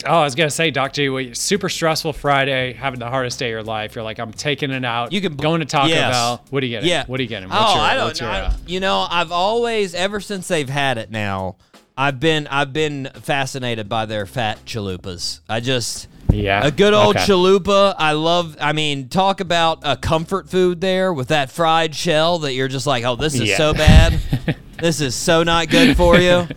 Oh, 0.05 0.19
I 0.19 0.23
was 0.23 0.33
gonna 0.35 0.49
say, 0.49 0.71
Doc 0.71 0.93
G, 0.93 1.09
we- 1.09 1.33
super 1.33 1.67
stressful 1.67 2.13
Friday, 2.13 2.73
having 2.73 2.99
the 2.99 3.09
hardest 3.09 3.37
day 3.39 3.47
of 3.47 3.51
your 3.51 3.63
life. 3.63 3.95
You're 3.95 4.03
like, 4.03 4.17
I'm 4.19 4.31
taking 4.31 4.71
it 4.71 4.85
out. 4.85 5.11
You 5.11 5.19
can 5.19 5.35
going 5.35 5.59
to 5.59 5.65
Taco 5.65 5.87
yes. 5.87 6.13
Bell. 6.13 6.45
What 6.49 6.63
are 6.63 6.65
you 6.65 6.71
getting? 6.77 6.89
Yeah. 6.89 7.05
What 7.05 7.19
are 7.19 7.23
you 7.23 7.27
getting? 7.29 7.49
What's 7.49 7.61
oh, 7.61 7.75
your, 7.75 7.83
I 7.83 7.93
don't 7.95 8.21
know. 8.21 8.27
uh, 8.29 8.53
you 8.65 8.79
know, 8.79 9.05
I've 9.09 9.31
always, 9.33 9.93
ever 9.93 10.19
since 10.21 10.47
they've 10.47 10.69
had 10.69 10.97
it 10.97 11.11
now, 11.11 11.57
I've 11.97 12.19
been, 12.19 12.47
I've 12.47 12.71
been 12.71 13.09
fascinated 13.13 13.89
by 13.89 14.05
their 14.05 14.25
fat 14.25 14.63
chalupas. 14.65 15.41
I 15.49 15.59
just, 15.59 16.07
Yeah, 16.31 16.65
a 16.65 16.71
good 16.71 16.93
old 16.93 17.17
okay. 17.17 17.25
chalupa. 17.25 17.93
I 17.97 18.13
love. 18.13 18.55
I 18.61 18.71
mean, 18.71 19.09
talk 19.09 19.41
about 19.41 19.79
a 19.83 19.97
comfort 19.97 20.49
food 20.49 20.79
there 20.79 21.11
with 21.13 21.27
that 21.27 21.51
fried 21.51 21.93
shell 21.93 22.39
that 22.39 22.53
you're 22.53 22.69
just 22.69 22.87
like, 22.87 23.03
oh, 23.03 23.17
this 23.17 23.33
is 23.33 23.49
Yeah. 23.49 23.57
so 23.57 23.73
bad. 23.73 24.17
this 24.79 25.01
is 25.01 25.13
so 25.13 25.43
not 25.43 25.67
good 25.67 25.97
for 25.97 26.17
you. 26.17 26.47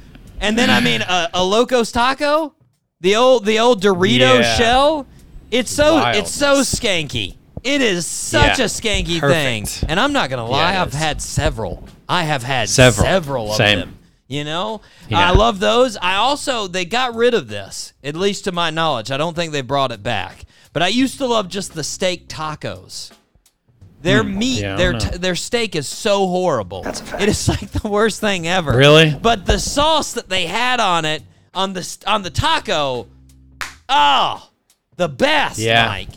And 0.40 0.56
then 0.56 0.70
I 0.70 0.78
mean, 0.78 1.01
a, 1.02 1.28
a 1.35 1.44
Locos 1.44 1.90
Taco, 1.90 2.55
the 3.03 3.16
old, 3.16 3.45
the 3.45 3.59
old 3.59 3.83
Dorito 3.83 4.41
Yeah. 4.41 4.57
shell. 4.57 5.07
It's 5.51 5.70
so, 5.70 5.97
Wild. 5.97 6.16
it's 6.16 6.31
so 6.31 6.62
skanky. 6.62 7.35
It 7.62 7.83
is 7.83 8.07
such 8.07 8.59
Yeah. 8.59 8.65
a 8.65 8.69
skanky 8.69 9.20
Perfect. 9.20 9.69
thing. 9.70 9.89
And 9.91 10.01
I'm 10.01 10.12
not 10.15 10.31
gonna 10.31 10.47
lie, 10.47 10.73
it 10.73 10.81
I've 10.81 10.95
had 10.95 11.20
several. 11.20 11.85
I 12.09 12.24
have 12.24 12.43
had 12.43 12.69
Several. 12.70 13.07
several, 13.07 13.51
of 13.51 13.57
Same. 13.57 13.79
them. 13.81 13.99
You 14.29 14.45
know, 14.45 14.81
Yeah. 15.11 15.29
I 15.29 15.31
love 15.33 15.61
those. 15.61 15.97
I 15.99 16.15
also 16.16 16.66
they 16.66 16.85
got 16.87 17.15
rid 17.15 17.35
of 17.35 17.49
this, 17.49 17.93
at 18.03 18.16
least 18.16 18.45
to 18.45 18.53
my 18.53 18.70
knowledge. 18.70 19.11
I 19.11 19.16
don't 19.19 19.35
think 19.37 19.53
they 19.53 19.61
brought 19.61 19.93
it 19.93 20.03
back. 20.03 20.47
But 20.73 20.83
I 20.83 20.89
used 20.89 21.19
to 21.19 21.27
love 21.27 21.49
just 21.49 21.74
the 21.74 21.85
steak 21.85 22.29
tacos. 22.29 23.11
Their 24.01 24.24
meat, 24.24 24.59
Hmm. 24.61 24.65
Yeah, 24.65 24.77
their 24.77 24.93
t- 24.95 25.19
their 25.19 25.37
steak 25.37 25.77
is 25.77 25.87
so 25.87 26.27
horrible. 26.27 26.85
It 27.20 27.29
is 27.29 27.47
like 27.49 27.70
the 27.70 27.87
worst 27.87 28.20
thing 28.20 28.49
ever. 28.49 28.73
Really? 28.77 29.11
But 29.20 29.47
the 29.47 29.61
sauce 29.61 30.12
that 30.15 30.29
they 30.29 30.47
had 30.47 30.81
on 30.81 31.05
it 31.05 31.23
on 31.55 31.73
the 31.73 31.99
on 32.07 32.23
the 32.23 32.31
taco, 32.31 33.07
oh, 33.89 34.51
the 34.97 35.09
best, 35.09 35.59
Yeah. 35.59 35.87
Mike. 35.87 36.09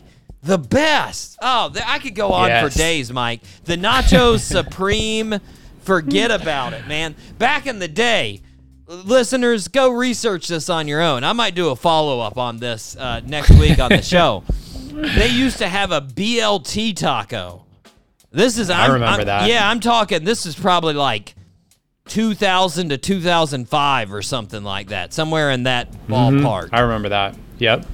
The 0.44 0.58
best. 0.60 1.38
Oh, 1.42 1.70
th- 1.74 1.84
I 1.88 1.98
could 1.98 2.14
go 2.14 2.32
on 2.32 2.50
Yes. 2.50 2.72
for 2.74 2.78
days, 2.78 3.12
Mike. 3.12 3.42
The 3.64 3.78
Nachos 3.78 4.40
Supreme, 4.42 5.40
forget 5.82 6.30
about 6.30 6.74
it, 6.74 6.88
man. 6.88 7.16
Back 7.40 7.66
in 7.66 7.80
the 7.80 7.88
day, 7.88 8.42
listeners, 8.88 9.68
go 9.68 9.90
research 9.90 10.48
this 10.48 10.70
on 10.70 10.88
your 10.88 11.02
own. 11.02 11.24
I 11.24 11.34
might 11.34 11.56
do 11.56 11.70
a 11.70 11.76
follow 11.76 12.20
up 12.20 12.38
on 12.38 12.58
this 12.58 12.96
uh, 12.96 13.22
next 13.26 13.50
week 13.52 13.80
on 13.80 13.90
the 13.90 14.02
show. 14.04 14.44
They 14.94 15.30
used 15.30 15.58
to 15.58 15.68
have 15.68 15.92
a 15.92 16.00
BLT 16.02 16.96
taco. 16.96 17.66
This 18.32 18.58
is 18.60 18.70
I'm, 18.70 18.92
remember 18.92 19.18
I'm- 19.22 19.26
that. 19.26 19.50
Yeah, 19.50 19.68
I'm 19.68 19.80
talking. 19.80 20.24
This 20.24 20.46
is 20.46 20.56
probably 20.56 20.94
like 20.94 21.34
2000 22.08 22.90
to 22.90 22.98
2005 22.98 24.14
or 24.14 24.22
something 24.22 24.64
like 24.64 24.90
that, 24.90 25.14
somewhere 25.14 25.52
in 25.52 25.64
that 25.64 25.92
ballpark. 26.08 26.70
I 26.72 26.82
remember 26.82 27.10
that. 27.10 27.36
Yep. 27.60 27.86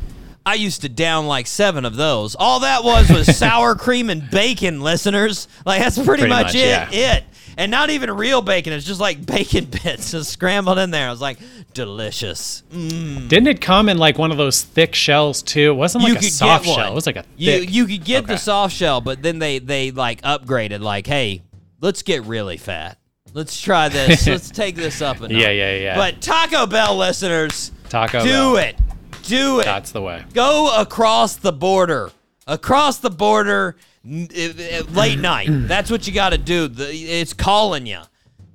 I 0.45 0.55
used 0.55 0.81
to 0.81 0.89
down 0.89 1.27
like 1.27 1.45
seven 1.47 1.85
of 1.85 1.95
those. 1.95 2.35
All 2.35 2.61
that 2.61 2.83
was 2.83 3.09
was 3.09 3.38
sour 3.38 3.75
cream 3.75 4.09
and 4.09 4.29
bacon, 4.31 4.81
listeners. 4.81 5.47
Like 5.65 5.81
that's 5.81 5.95
pretty, 5.97 6.23
Pretty 6.23 6.27
much, 6.29 6.45
much, 6.47 6.55
it. 6.55 6.67
yeah. 6.67 6.89
It. 6.91 7.23
And 7.57 7.69
not 7.69 7.89
even 7.89 8.09
real 8.11 8.41
bacon. 8.41 8.73
It's 8.73 8.85
just 8.85 8.99
like 8.99 9.23
bacon 9.25 9.65
bits 9.65 10.11
just 10.11 10.31
scrambled 10.31 10.79
in 10.79 10.89
there. 10.89 11.07
I 11.07 11.11
was 11.11 11.21
like, 11.21 11.38
delicious. 11.73 12.63
Mm. 12.71 13.27
Didn't 13.27 13.47
it 13.47 13.61
come 13.61 13.88
in 13.88 13.97
like 13.97 14.17
one 14.17 14.31
of 14.31 14.38
those 14.38 14.61
thick 14.63 14.95
shells 14.95 15.43
too? 15.43 15.71
It 15.71 15.75
wasn't 15.75 16.05
like 16.05 16.13
you 16.13 16.19
a 16.19 16.31
soft 16.31 16.65
shell. 16.65 16.91
It 16.91 16.95
was 16.95 17.05
like 17.05 17.17
a 17.17 17.25
you 17.38 17.51
thick. 17.59 17.71
you 17.71 17.85
could 17.85 18.03
get 18.03 18.25
the 18.27 18.38
soft 18.38 18.75
shell, 18.75 18.99
but 18.99 19.21
then 19.21 19.38
they 19.39 19.59
they 19.59 19.91
like 19.91 20.21
upgraded. 20.21 20.79
Like, 20.81 21.05
hey, 21.05 21.43
let's 21.81 22.01
get 22.01 22.23
really 22.23 22.57
fat. 22.57 22.97
Let's 23.33 23.59
try 23.59 23.89
this. 23.89 24.27
let's 24.27 24.49
take 24.51 24.75
this 24.75 25.01
up 25.01 25.17
a 25.17 25.21
notch. 25.23 25.31
Yeah, 25.31 25.49
yeah, 25.51 25.75
yeah. 25.77 25.95
But 25.95 26.21
Taco 26.21 26.65
Bell 26.65 26.97
listeners, 26.97 27.71
Taco 27.89 28.21
do 28.23 28.29
Bell. 28.29 28.57
it. 28.57 28.75
Do 29.23 29.59
it. 29.61 29.65
That's 29.65 29.91
the 29.91 30.01
way. 30.01 30.23
Go 30.33 30.75
across 30.77 31.35
the 31.37 31.51
border. 31.53 32.11
Across 32.47 32.97
the 32.99 33.09
border, 33.11 33.77
n- 34.05 34.27
i- 34.35 34.53
i- 34.59 34.91
late 34.91 35.19
night. 35.31 35.47
That's 35.49 35.89
what 35.91 36.07
you 36.07 36.13
got 36.13 36.31
to 36.31 36.37
do. 36.37 36.69
It's 36.77 37.33
calling 37.33 37.85
you. 37.85 37.99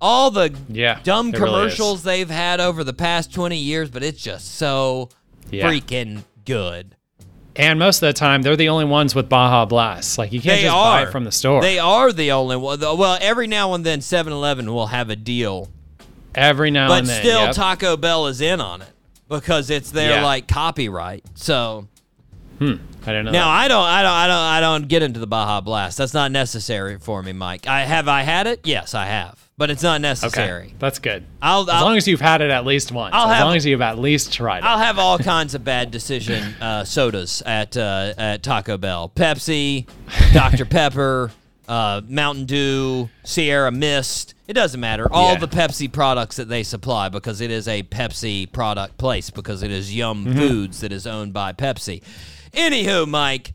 All 0.00 0.30
the 0.30 0.54
Yeah, 0.68 1.00
dumb 1.04 1.28
it 1.28 1.38
really 1.38 1.46
commercials 1.48 2.02
they've 2.02 2.28
had 2.28 2.60
over 2.60 2.84
the 2.84 2.92
past 2.92 3.32
20 3.32 3.56
years, 3.56 3.88
but 3.88 4.02
it's 4.02 4.20
just 4.20 4.56
so 4.56 5.08
Yeah. 5.50 5.70
freaking 5.70 6.24
good. 6.44 6.96
And 7.58 7.78
most 7.78 8.02
of 8.02 8.06
the 8.06 8.12
time, 8.12 8.42
they're 8.42 8.56
the 8.56 8.68
only 8.68 8.84
ones 8.84 9.14
with 9.14 9.28
Baja 9.28 9.64
Blast. 9.64 10.18
Like 10.18 10.32
you 10.32 10.40
can't 10.40 10.58
They 10.58 10.62
just 10.64 10.74
are 10.74 10.92
buy 10.98 11.08
it 11.08 11.12
from 11.12 11.24
the 11.24 11.32
store. 11.32 11.62
They 11.62 11.78
are 11.78 12.12
the 12.12 12.32
only 12.32 12.56
one. 12.56 12.80
Well, 12.80 13.18
every 13.20 13.46
now 13.46 13.74
and 13.74 13.84
then 13.84 14.00
7-Eleven 14.00 14.72
will 14.72 14.88
have 14.88 15.10
a 15.10 15.16
deal, 15.16 15.68
Every 16.34 16.70
now 16.70 16.88
but 16.88 16.98
and 17.00 17.06
then. 17.08 17.22
still 17.22 17.40
yep. 17.46 17.54
Taco 17.54 17.96
Bell 17.96 18.26
is 18.26 18.40
in 18.42 18.60
on 18.60 18.82
it 18.82 18.90
because 19.28 19.70
it's 19.70 19.90
their 19.90 20.16
Yeah. 20.18 20.24
like 20.24 20.46
copyright. 20.48 21.24
So 21.34 21.88
hmm. 22.58 22.74
I 23.06 23.12
don't 23.12 23.24
know. 23.24 23.30
Now 23.30 23.46
that. 23.46 23.64
I 23.64 23.68
don't, 23.68 23.84
I 23.84 24.02
don't, 24.02 24.12
I 24.12 24.26
don't, 24.26 24.36
I 24.36 24.60
don't 24.60 24.88
get 24.88 25.02
into 25.02 25.18
the 25.18 25.26
Baja 25.26 25.60
Blast. 25.62 25.96
That's 25.96 26.12
not 26.14 26.30
necessary 26.32 26.98
for 26.98 27.22
me, 27.22 27.32
Mike. 27.32 27.66
I 27.66 27.82
have 27.84 28.06
I 28.08 28.22
had 28.22 28.46
it? 28.46 28.60
Yes, 28.64 28.94
I 28.94 29.06
have, 29.06 29.45
but 29.58 29.70
it's 29.70 29.82
not 29.82 30.00
necessary. 30.00 30.64
Okay, 30.66 30.74
that's 30.78 30.98
good. 30.98 31.24
I'll, 31.40 31.62
As 31.62 31.68
I'll, 31.70 31.84
long 31.84 31.96
as 31.96 32.06
you've 32.06 32.20
had 32.20 32.40
it 32.42 32.50
at 32.50 32.66
least 32.66 32.92
once. 32.92 33.14
I'll 33.14 33.28
as 33.30 33.36
have- 33.38 33.46
long 33.46 33.56
as 33.56 33.64
you've 33.66 33.80
at 33.80 33.98
least 33.98 34.32
tried 34.32 34.58
it. 34.58 34.64
I'll 34.64 34.78
have 34.78 34.98
all 34.98 35.18
kinds 35.18 35.54
of 35.54 35.64
bad 35.64 35.90
decision 35.90 36.42
uh, 36.60 36.84
sodas 36.84 37.42
at 37.46 37.76
uh, 37.76 38.12
at 38.18 38.42
Taco 38.42 38.76
Bell: 38.76 39.10
Pepsi, 39.14 39.86
Dr 40.32 40.64
Pepper, 40.66 41.30
uh, 41.68 42.02
Mountain 42.06 42.44
Dew, 42.46 43.08
Sierra 43.24 43.70
Mist. 43.72 44.34
It 44.46 44.52
doesn't 44.52 44.78
matter. 44.80 45.10
All 45.10 45.32
Yeah. 45.32 45.38
the 45.40 45.48
Pepsi 45.48 45.90
products 45.92 46.36
that 46.36 46.48
they 46.48 46.62
supply 46.62 47.08
because 47.08 47.40
it 47.40 47.50
is 47.50 47.66
a 47.66 47.82
Pepsi 47.82 48.50
product 48.52 48.96
place 48.98 49.28
because 49.30 49.62
it 49.64 49.70
is 49.72 49.92
Yum 49.94 50.24
Mm-hmm. 50.26 50.38
Foods 50.38 50.80
that 50.80 50.92
is 50.92 51.06
owned 51.06 51.32
by 51.32 51.52
Pepsi. 51.52 52.00
Anywho, 52.52 53.08
Mike, 53.08 53.52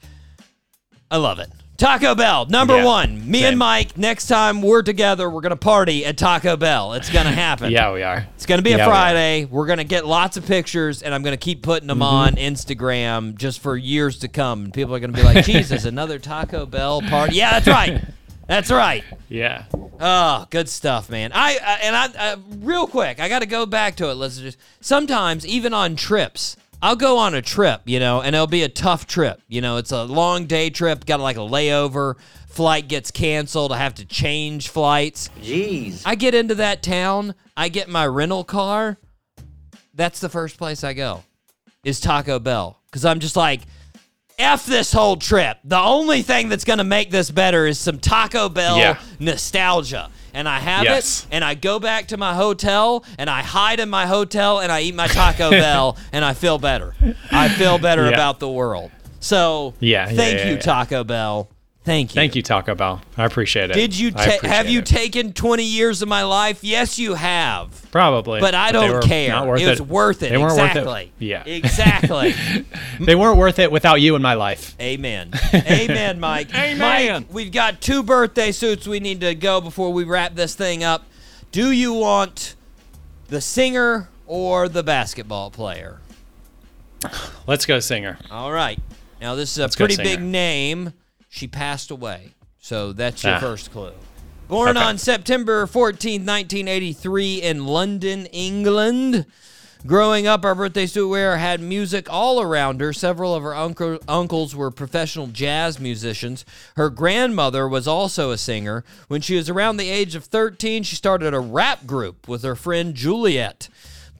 I 1.09 1.15
love 1.17 1.39
it. 1.39 1.49
Taco 1.81 2.13
Bell, 2.13 2.45
number 2.45 2.75
Yeah, 2.77 2.85
one. 2.85 3.27
Me 3.29 3.43
and. 3.43 3.57
Mike, 3.57 3.97
next 3.97 4.27
time 4.27 4.61
we're 4.61 4.83
together, 4.83 5.27
we're 5.27 5.41
gonna 5.41 5.55
party 5.55 6.05
at 6.05 6.15
Taco 6.15 6.55
Bell. 6.55 6.93
It's 6.93 7.09
gonna 7.09 7.31
happen. 7.47 7.71
yeah, 7.71 7.91
we 7.91 8.03
are. 8.03 8.27
It's 8.35 8.45
gonna 8.45 8.61
be 8.61 8.73
a 8.73 8.77
Yeah, 8.77 8.85
we. 8.85 8.91
Friday. 8.91 9.45
We're 9.45 9.65
gonna 9.65 9.83
get 9.83 10.05
lots 10.05 10.37
of 10.37 10.45
pictures, 10.45 11.01
and 11.01 11.11
I'm 11.11 11.23
gonna 11.23 11.37
keep 11.37 11.63
putting 11.63 11.87
them 11.87 11.97
Mm-hmm. 11.97 12.03
on 12.03 12.35
Instagram 12.35 13.35
just 13.35 13.61
for 13.61 13.75
years 13.75 14.19
to 14.19 14.27
come. 14.27 14.65
And 14.65 14.73
people 14.73 14.93
are 14.93 14.99
gonna 14.99 15.11
be 15.13 15.23
like, 15.23 15.43
"Jesus, 15.45 15.85
another 15.85 16.19
Taco 16.19 16.67
Bell 16.67 17.01
party." 17.01 17.35
Yeah, 17.37 17.59
that's 17.59 17.67
right. 17.67 18.03
That's 18.47 18.69
right. 18.69 19.03
Yeah. 19.27 19.63
Oh, 19.99 20.45
good 20.51 20.69
stuff, 20.69 21.09
man. 21.09 21.31
I, 21.33 21.57
I 21.65 21.73
and 21.81 21.95
I, 21.95 22.31
I 22.33 22.35
real 22.59 22.85
quick, 22.85 23.19
I 23.19 23.27
got 23.27 23.39
to 23.39 23.45
go 23.47 23.65
back 23.65 23.95
to 23.95 24.09
it. 24.11 24.15
Let's 24.15 24.37
just 24.37 24.57
sometimes 24.81 25.47
even 25.47 25.73
on 25.73 25.95
trips, 25.95 26.57
I'll 26.81 26.95
go 26.95 27.17
on 27.19 27.35
a 27.35 27.41
trip, 27.41 27.81
you 27.85 27.99
know, 27.99 28.21
and 28.21 28.35
it'll 28.35 28.47
be 28.47 28.63
a 28.63 28.69
tough 28.69 29.05
trip. 29.05 29.41
You 29.47 29.61
know, 29.61 29.77
it's 29.77 29.91
a 29.91 30.03
long 30.03 30.45
day 30.47 30.69
trip, 30.69 31.05
got 31.05 31.19
like 31.19 31.37
a 31.37 31.41
layover, 31.41 32.15
flight 32.47 32.87
gets 32.87 33.11
canceled, 33.11 33.71
I 33.71 33.77
have 33.77 33.95
to 33.95 34.05
change 34.05 34.69
flights. 34.69 35.29
Jeez. 35.41 36.01
I 36.05 36.15
get 36.15 36.33
into 36.33 36.55
that 36.55 36.81
town, 36.81 37.35
I 37.55 37.69
get 37.69 37.87
my 37.87 38.07
rental 38.07 38.43
car. 38.43 38.97
That's 39.93 40.19
the 40.19 40.29
first 40.29 40.57
place 40.57 40.83
I 40.83 40.93
go. 40.93 41.23
Is 41.83 41.99
Taco 41.99 42.39
Bell 42.39 42.79
cuz 42.91 43.05
I'm 43.05 43.19
just 43.19 43.35
like 43.35 43.61
F 44.39 44.65
this 44.65 44.91
whole 44.91 45.17
trip. 45.17 45.57
The 45.63 45.77
only 45.77 46.23
thing 46.23 46.49
that's 46.49 46.63
going 46.63 46.79
to 46.79 46.83
make 46.83 47.11
this 47.11 47.29
better 47.29 47.67
is 47.67 47.77
some 47.77 47.99
Taco 47.99 48.49
Bell 48.49 48.77
Yeah. 48.77 48.97
nostalgia. 49.19 50.09
And 50.33 50.47
I 50.47 50.59
have 50.59 50.83
Yes. 50.83 51.21
it, 51.29 51.35
and 51.35 51.43
I 51.43 51.55
go 51.55 51.79
back 51.79 52.07
to 52.07 52.17
my 52.17 52.33
hotel, 52.33 53.03
and 53.17 53.29
I 53.29 53.41
hide 53.41 53.79
in 53.79 53.89
my 53.89 54.05
hotel, 54.07 54.59
and 54.59 54.71
I 54.71 54.81
eat 54.81 54.95
my 54.95 55.07
Taco 55.07 55.49
Bell, 55.51 55.97
and 56.13 56.23
I 56.23 56.33
feel 56.33 56.57
better. 56.57 56.93
I 57.31 57.49
feel 57.49 57.77
better 57.77 58.03
Yeah. 58.09 58.13
about 58.15 58.39
the 58.39 58.49
world. 58.49 58.91
So, 59.19 59.73
Yeah, 59.79 60.05
thank 60.07 60.39
yeah, 60.39 60.45
you, 60.47 60.53
yeah. 60.53 60.59
Taco 60.59 61.03
Bell. 61.03 61.47
Thank 61.83 62.11
you. 62.11 62.13
Thank 62.15 62.35
you, 62.35 62.43
Taco 62.43 62.75
Bell. 62.75 63.01
I 63.17 63.25
appreciate 63.25 63.71
it. 63.71 63.73
Did 63.73 63.97
you 63.97 64.11
ta- 64.11 64.37
have 64.43 64.69
you 64.69 64.79
it. 64.79 64.85
taken 64.85 65.33
20 65.33 65.63
years 65.63 66.03
of 66.03 66.07
my 66.07 66.21
life? 66.23 66.63
Yes, 66.63 66.99
you 66.99 67.15
have. 67.15 67.87
Probably. 67.91 68.39
But 68.39 68.53
I 68.53 68.71
they 68.71 68.73
don't 68.73 69.03
care. 69.03 69.29
Not 69.29 69.47
worth 69.47 69.61
it 69.61 69.67
was 69.67 69.81
worth 69.81 70.21
it. 70.21 70.29
They 70.29 70.37
weren't 70.37 70.51
exactly. 70.51 70.83
worth 70.85 71.01
it. 71.01 71.11
Yeah. 71.19 71.43
Exactly. 71.45 72.35
They 72.99 73.15
weren't 73.15 73.37
worth 73.37 73.57
it 73.57 73.71
without 73.71 73.95
you 73.95 74.15
in 74.15 74.21
my 74.21 74.35
life. 74.35 74.75
Amen. 74.79 75.31
Amen, 75.53 76.19
Mike. 76.19 76.53
Amen. 76.53 77.23
Mike, 77.23 77.33
we've 77.33 77.51
got 77.51 77.81
two 77.81 78.03
birthday 78.03 78.51
suits 78.51 78.87
we 78.87 78.99
need 78.99 79.21
to 79.21 79.33
go 79.33 79.59
before 79.59 79.91
we 79.91 80.03
wrap 80.03 80.35
this 80.35 80.53
thing 80.53 80.83
up. 80.83 81.05
Do 81.51 81.71
you 81.71 81.93
want 81.93 82.55
the 83.29 83.41
singer 83.41 84.09
or 84.27 84.69
the 84.69 84.83
basketball 84.83 85.49
player? 85.49 85.99
Let's 87.47 87.65
go, 87.65 87.79
singer. 87.79 88.19
All 88.29 88.51
right. 88.51 88.79
Now, 89.19 89.33
this 89.33 89.53
is 89.53 89.57
a 89.57 89.61
Let's 89.61 89.75
pretty 89.75 89.97
big 89.97 90.21
name. 90.21 90.93
She 91.33 91.47
passed 91.47 91.89
away. 91.91 92.33
So 92.59 92.91
that's 92.91 93.23
your 93.23 93.35
Ah. 93.35 93.39
first 93.39 93.71
clue. 93.71 93.93
Born 94.49 94.75
Okay. 94.75 94.85
on 94.85 94.97
September 94.97 95.65
14, 95.65 96.25
1983, 96.25 97.41
in 97.41 97.65
London, 97.65 98.25
England. 98.27 99.25
Growing 99.87 100.27
up, 100.27 100.43
our 100.43 100.53
birthday 100.53 100.85
suit 100.85 101.07
wearer 101.07 101.37
had 101.37 101.61
music 101.61 102.07
all 102.11 102.41
around 102.41 102.81
her. 102.81 102.91
Several 102.91 103.33
of 103.33 103.43
her 103.43 103.55
uncle, 103.55 103.97
uncles 104.09 104.53
were 104.53 104.69
professional 104.71 105.27
jazz 105.27 105.79
musicians. 105.79 106.43
Her 106.75 106.89
grandmother 106.89 107.65
was 107.67 107.87
also 107.87 108.29
a 108.31 108.37
singer. 108.37 108.83
When 109.07 109.21
she 109.21 109.35
was 109.37 109.49
around 109.49 109.77
the 109.77 109.89
age 109.89 110.13
of 110.15 110.25
13, 110.25 110.83
she 110.83 110.97
started 110.97 111.33
a 111.33 111.39
rap 111.39 111.87
group 111.87 112.27
with 112.27 112.43
her 112.43 112.55
friend 112.57 112.93
Juliet. 112.93 113.69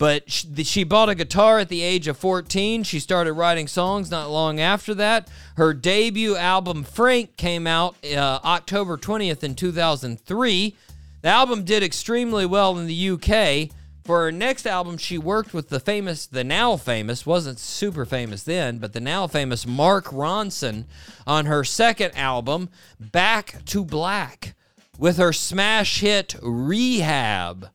But 0.02 0.32
she, 0.32 0.84
bought 0.84 1.10
a 1.10 1.14
guitar 1.14 1.60
at 1.60 1.70
the 1.70 1.84
age 1.84 2.08
of 2.08 2.18
14. 2.18 2.82
She 2.82 3.00
started 3.00 3.34
writing 3.34 3.68
songs 3.68 4.10
not 4.10 4.32
long 4.32 4.60
after 4.60 4.96
that. 4.96 5.28
Her 5.58 5.76
debut 5.76 6.36
album, 6.36 6.84
Frank, 6.84 7.38
came 7.38 7.68
out 7.68 7.96
uh, 8.04 8.40
October 8.44 8.98
20th 8.98 9.44
in 9.44 9.54
2003. 9.54 10.76
The 11.22 11.28
album 11.28 11.64
did 11.64 11.84
extremely 11.84 12.48
well 12.48 12.80
in 12.80 12.88
the 12.88 13.10
UK. 13.12 13.70
For 14.04 14.24
her 14.24 14.32
next 14.32 14.66
album, 14.66 14.98
she 14.98 15.20
worked 15.20 15.54
with 15.54 15.70
the 15.70 15.80
famous, 15.80 16.26
the 16.26 16.44
now 16.44 16.78
famous, 16.78 17.28
wasn't 17.28 17.60
super 17.60 18.04
famous 18.04 18.42
then, 18.42 18.80
but 18.80 18.94
the 18.94 19.00
now 19.00 19.28
famous 19.28 19.68
Mark 19.68 20.06
Ronson 20.06 20.86
on 21.28 21.46
her 21.46 21.64
second 21.64 22.18
album, 22.18 22.70
Back 23.00 23.64
to 23.66 23.86
Black, 23.86 24.56
with 24.98 25.18
her 25.18 25.32
smash 25.32 26.00
hit 26.00 26.34
Rehab. 26.42 27.70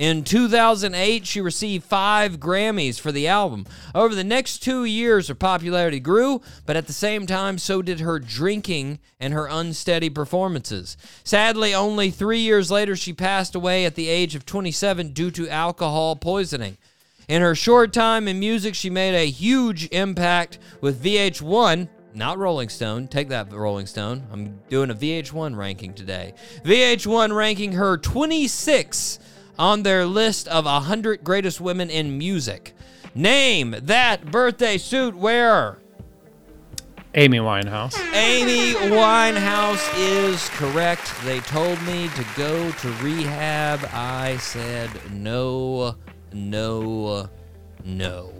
In 0.00 0.24
2008, 0.24 1.26
she 1.26 1.42
received 1.42 1.84
five 1.84 2.40
Grammys 2.40 2.98
for 2.98 3.12
the 3.12 3.28
album. 3.28 3.66
Over 3.94 4.14
the 4.14 4.24
next 4.24 4.62
two 4.62 4.86
years, 4.86 5.28
her 5.28 5.34
popularity 5.34 6.00
grew, 6.00 6.40
but 6.64 6.74
at 6.74 6.86
the 6.86 6.94
same 6.94 7.26
time, 7.26 7.58
so 7.58 7.82
did 7.82 8.00
her 8.00 8.18
drinking 8.18 8.98
and 9.20 9.34
her 9.34 9.46
unsteady 9.46 10.08
performances. 10.08 10.96
Sadly, 11.22 11.74
only 11.74 12.10
three 12.10 12.38
years 12.38 12.70
later, 12.70 12.96
she 12.96 13.12
passed 13.12 13.54
away 13.54 13.84
at 13.84 13.94
the 13.94 14.08
age 14.08 14.34
of 14.34 14.46
27 14.46 15.10
due 15.10 15.30
to 15.32 15.50
alcohol 15.50 16.16
poisoning. 16.16 16.78
In 17.28 17.42
her 17.42 17.54
short 17.54 17.92
time 17.92 18.26
in 18.26 18.40
music, 18.40 18.74
she 18.74 18.88
made 18.88 19.14
a 19.14 19.30
huge 19.30 19.86
impact 19.92 20.58
with 20.80 21.04
VH1, 21.04 21.90
not 22.14 22.38
Rolling 22.38 22.70
Stone. 22.70 23.08
Take 23.08 23.28
that, 23.28 23.52
Rolling 23.52 23.84
Stone. 23.84 24.26
I'm 24.32 24.60
doing 24.70 24.88
a 24.88 24.94
VH1 24.94 25.54
ranking 25.54 25.92
today. 25.92 26.32
VH1 26.64 27.36
ranking 27.36 27.72
her 27.72 27.98
26 27.98 29.18
on 29.60 29.82
their 29.82 30.06
list 30.06 30.48
of 30.48 30.64
100 30.64 31.22
greatest 31.22 31.60
women 31.60 31.90
in 31.90 32.16
music. 32.16 32.74
Name 33.14 33.76
that 33.82 34.30
birthday 34.30 34.78
suit 34.78 35.14
wearer. 35.14 35.78
Amy 37.14 37.38
Winehouse. 37.38 37.98
Amy 38.14 38.74
Winehouse 38.90 39.86
is 39.98 40.48
correct. 40.50 41.12
They 41.24 41.40
told 41.40 41.80
me 41.82 42.08
to 42.08 42.24
go 42.36 42.70
to 42.70 42.88
rehab. 43.02 43.80
I 43.92 44.38
said 44.38 44.90
no, 45.12 45.96
no, 46.32 47.28
no. 47.84 48.32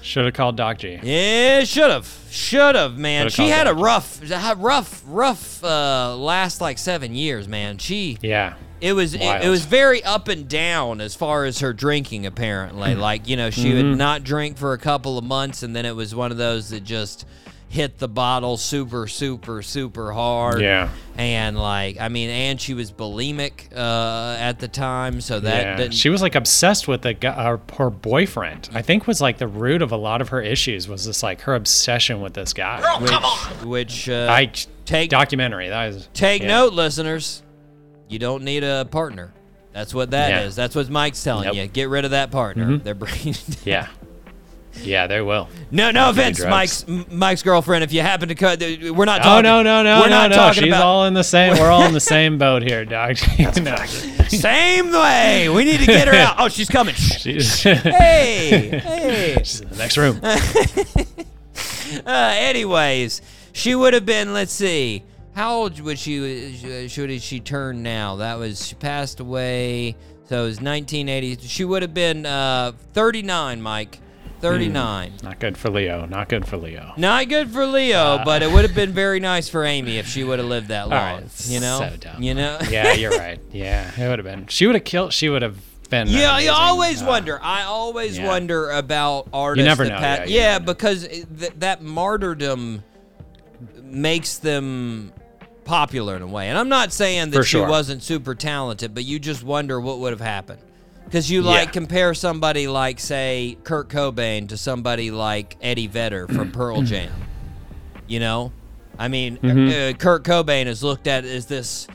Should 0.00 0.24
have 0.24 0.34
called 0.34 0.56
Doc 0.56 0.78
G. 0.78 0.98
Yeah, 1.02 1.64
should 1.64 1.90
have, 1.90 2.08
should 2.30 2.74
have, 2.74 2.96
man. 2.96 3.24
Coulda 3.24 3.30
she 3.30 3.48
had 3.48 3.66
a 3.66 3.70
Doc 3.70 3.76
G. 3.76 3.82
rough, 3.82 4.20
rough, 4.56 5.02
rough 5.06 5.64
uh, 5.64 6.16
last 6.16 6.60
like 6.60 6.78
seven 6.78 7.14
years, 7.14 7.46
man. 7.46 7.78
She 7.78 8.16
Yeah. 8.22 8.54
It 8.80 8.92
was 8.92 9.14
it, 9.14 9.20
it 9.20 9.48
was 9.48 9.64
very 9.64 10.02
up 10.04 10.28
and 10.28 10.48
down 10.48 11.00
as 11.00 11.14
far 11.14 11.44
as 11.44 11.60
her 11.60 11.72
drinking 11.72 12.26
apparently. 12.26 12.94
Hmm. 12.94 13.00
like, 13.00 13.28
you 13.28 13.36
know, 13.36 13.50
she 13.50 13.72
Mm-hmm. 13.72 13.90
would 13.90 13.98
not 13.98 14.24
drink 14.24 14.56
for 14.58 14.72
a 14.72 14.78
couple 14.78 15.18
of 15.18 15.24
months 15.24 15.62
and 15.62 15.74
then 15.74 15.84
it 15.86 15.94
was 15.96 16.14
one 16.14 16.30
of 16.32 16.38
those 16.38 16.70
that 16.70 16.84
just 16.84 17.24
hit 17.70 17.98
the 17.98 18.08
bottle 18.08 18.56
super 18.56 19.06
super 19.06 19.60
super 19.60 20.12
hard. 20.12 20.60
Yeah. 20.62 20.88
And 21.18 21.58
like, 21.58 22.00
I 22.00 22.08
mean, 22.08 22.30
and 22.30 22.58
she 22.60 22.72
was 22.72 22.90
bulimic 22.92 23.70
uh, 23.76 24.36
at 24.38 24.58
the 24.60 24.68
time, 24.68 25.20
so 25.20 25.40
that 25.40 25.78
yeah. 25.80 25.90
She 25.90 26.08
was 26.08 26.22
like 26.22 26.34
obsessed 26.36 26.86
with 26.88 27.02
the 27.02 27.12
guy, 27.12 27.32
her, 27.44 27.60
her 27.76 27.90
boyfriend. 27.90 28.70
I 28.72 28.80
think 28.82 29.06
was 29.06 29.20
like 29.20 29.36
the 29.38 29.48
root 29.48 29.82
of 29.82 29.90
a 29.92 29.96
lot 29.96 30.22
of 30.22 30.28
her 30.30 30.40
issues 30.40 30.88
was 30.88 31.04
this 31.04 31.22
like 31.22 31.40
her 31.42 31.54
obsession 31.56 32.20
with 32.22 32.34
this 32.34 32.52
guy. 32.54 32.80
which 33.00 33.64
which 33.66 34.08
uh, 34.08 34.28
I 34.30 34.52
take 34.86 35.10
documentary. 35.10 35.68
That 35.68 35.88
is 35.90 36.08
Take 36.14 36.40
yeah. 36.42 36.48
note, 36.48 36.72
listeners. 36.72 37.42
You 38.08 38.18
don't 38.18 38.42
need 38.44 38.64
a 38.64 38.86
partner. 38.90 39.32
That's 39.72 39.92
what 39.94 40.10
that 40.12 40.44
is. 40.44 40.56
Yeah. 40.56 40.62
That's 40.64 40.74
what 40.74 40.88
Mike's 40.88 41.22
telling 41.22 41.44
Nope. 41.44 41.54
Mm-hmm. 41.54 41.62
you. 41.62 41.68
Get 41.68 41.88
rid 41.88 42.04
of 42.04 42.10
that 42.12 42.30
partner. 42.30 42.78
They're 42.78 42.94
bringing. 42.94 43.34
Yeah. 43.64 43.88
Yeah, 44.82 45.08
they 45.08 45.20
will. 45.20 45.48
no, 45.72 45.90
no 45.90 46.10
offense. 46.10 46.40
Mike's 46.44 46.86
Mike's 46.86 47.42
girlfriend. 47.42 47.82
If 47.82 47.92
you 47.92 48.00
happen 48.00 48.28
to 48.28 48.36
cut, 48.36 48.60
we're 48.60 49.04
not 49.06 49.22
Talking, 49.22 49.28
Oh 49.28 49.40
no 49.40 49.62
no 49.62 49.82
no 49.82 50.00
We're 50.02 50.08
no 50.08 50.10
not 50.10 50.30
no! 50.30 50.36
talking 50.36 50.62
She's 50.64 50.72
about 50.72 50.84
all 50.84 51.06
in 51.06 51.14
the 51.14 51.24
same. 51.24 51.54
We're 51.58 51.70
all 51.70 51.82
in 51.84 51.92
the 51.92 52.00
same 52.00 52.38
boat 52.38 52.62
here, 52.62 52.84
dog. 52.84 53.16
No. 53.38 53.74
same 54.28 54.92
way. 54.92 55.48
We 55.48 55.64
need 55.64 55.80
to 55.80 55.86
get 55.86 56.06
her 56.06 56.14
out. 56.14 56.36
Oh, 56.38 56.48
she's 56.48 56.68
coming. 56.68 56.94
She's, 56.94 57.62
Hey, 57.64 58.78
hey. 58.78 59.34
she's 59.38 59.60
in 59.62 59.68
the 59.70 59.76
next 59.76 59.96
room. 59.96 60.20
Uh, 62.06 62.34
anyways, 62.36 63.20
she 63.52 63.74
would 63.74 63.94
have 63.94 64.06
been. 64.06 64.32
Let's 64.32 64.52
see. 64.52 65.02
How 65.38 65.54
old 65.54 65.78
would 65.78 66.00
she? 66.00 66.88
Should 66.88 67.22
she 67.22 67.38
turn 67.38 67.84
now? 67.84 68.16
That 68.16 68.40
was 68.40 68.66
she 68.66 68.74
passed 68.74 69.20
away. 69.20 69.94
So 70.24 70.42
it 70.42 70.46
was 70.46 70.56
1980. 70.56 71.46
She 71.46 71.64
would 71.64 71.82
have 71.82 71.94
been 71.94 72.26
uh, 72.26 72.72
39, 72.92 73.62
Mike. 73.62 74.00
39. 74.40 75.12
Not 75.22 75.38
good 75.38 75.56
for 75.56 75.70
Leo. 75.70 76.06
Not 76.06 76.28
good 76.28 76.44
for 76.44 76.56
Leo. 76.56 76.92
Not 76.96 77.28
good 77.28 77.50
for 77.52 77.66
Leo, 77.66 78.20
but 78.24 78.42
it 78.42 78.50
would 78.50 78.64
have 78.64 78.74
been 78.74 78.90
very 78.90 79.20
nice 79.20 79.48
for 79.48 79.64
Amy 79.64 79.98
if 79.98 80.08
she 80.08 80.24
would 80.24 80.40
have 80.40 80.48
lived 80.48 80.68
that 80.68 80.88
long. 80.88 81.22
right, 81.22 81.46
you 81.48 81.60
know, 81.60 81.78
so 81.78 81.96
dumb. 81.98 82.20
you 82.20 82.34
know. 82.34 82.58
Yeah, 82.68 82.94
you're 82.94 83.16
right. 83.16 83.38
Yeah, 83.52 83.88
it 83.96 84.08
would 84.08 84.18
have 84.18 84.26
been. 84.26 84.48
She 84.48 84.66
would 84.66 84.74
have 84.74 84.84
killed. 84.84 85.12
She 85.12 85.28
would 85.28 85.42
have 85.42 85.56
been. 85.88 86.08
Yeah, 86.08 86.38
you 86.40 86.50
amazing, 86.50 86.50
always 86.50 87.02
uh, 87.02 87.06
wonder. 87.06 87.38
I 87.40 87.62
always 87.62 88.18
yeah. 88.18 88.26
wonder 88.26 88.70
about 88.70 89.28
artists. 89.32 89.62
You 89.62 89.68
never 89.68 89.84
know, 89.84 89.98
pa- 89.98 90.00
yeah, 90.00 90.24
yeah, 90.26 90.58
because 90.58 91.06
th- 91.06 91.52
that 91.58 91.80
martyrdom 91.80 92.82
makes 93.82 94.38
them 94.38 95.12
popular 95.68 96.16
in 96.16 96.22
a 96.22 96.26
way. 96.26 96.48
And 96.48 96.56
I'm 96.58 96.68
not 96.70 96.92
saying 96.92 97.30
that 97.30 97.36
For 97.36 97.42
she 97.44 97.58
sure. 97.58 97.68
wasn't 97.68 98.02
super 98.02 98.34
talented, 98.34 98.94
but 98.94 99.04
you 99.04 99.18
just 99.18 99.44
wonder 99.44 99.78
what 99.80 99.98
would 99.98 100.12
have 100.12 100.20
happened. 100.20 100.60
Because 101.04 101.30
you 101.30 101.42
like 101.42 101.66
Yeah. 101.66 101.72
compare 101.72 102.14
somebody 102.14 102.66
like, 102.68 102.98
say, 102.98 103.56
Kurt 103.64 103.88
Cobain 103.88 104.48
to 104.48 104.56
somebody 104.56 105.10
like 105.10 105.56
Eddie 105.62 105.86
Vedder 105.86 106.26
from 106.26 106.50
Pearl 106.58 106.82
Jam. 106.82 107.12
You 108.06 108.20
know, 108.20 108.52
I 108.98 109.08
mean, 109.08 109.36
Mm-hmm. 109.38 109.94
uh, 109.94 109.98
Kurt 109.98 110.24
Cobain 110.24 110.66
is 110.66 110.82
looked 110.82 111.06
at 111.06 111.24
as 111.24 111.46
this 111.46 111.86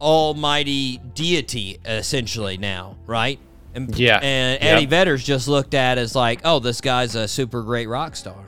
almighty 0.00 0.98
deity 1.14 1.78
essentially 1.84 2.56
now, 2.56 2.96
right? 3.06 3.38
And, 3.74 3.96
Yeah. 3.98 4.18
And 4.22 4.62
Yep. 4.62 4.72
Eddie 4.76 4.86
Vedder's 4.86 5.24
just 5.24 5.48
looked 5.48 5.74
at 5.74 5.98
as 5.98 6.14
like, 6.14 6.40
oh, 6.44 6.58
this 6.58 6.80
guy's 6.80 7.14
a 7.14 7.26
super 7.28 7.62
great 7.62 7.88
rock 7.88 8.16
star. 8.16 8.44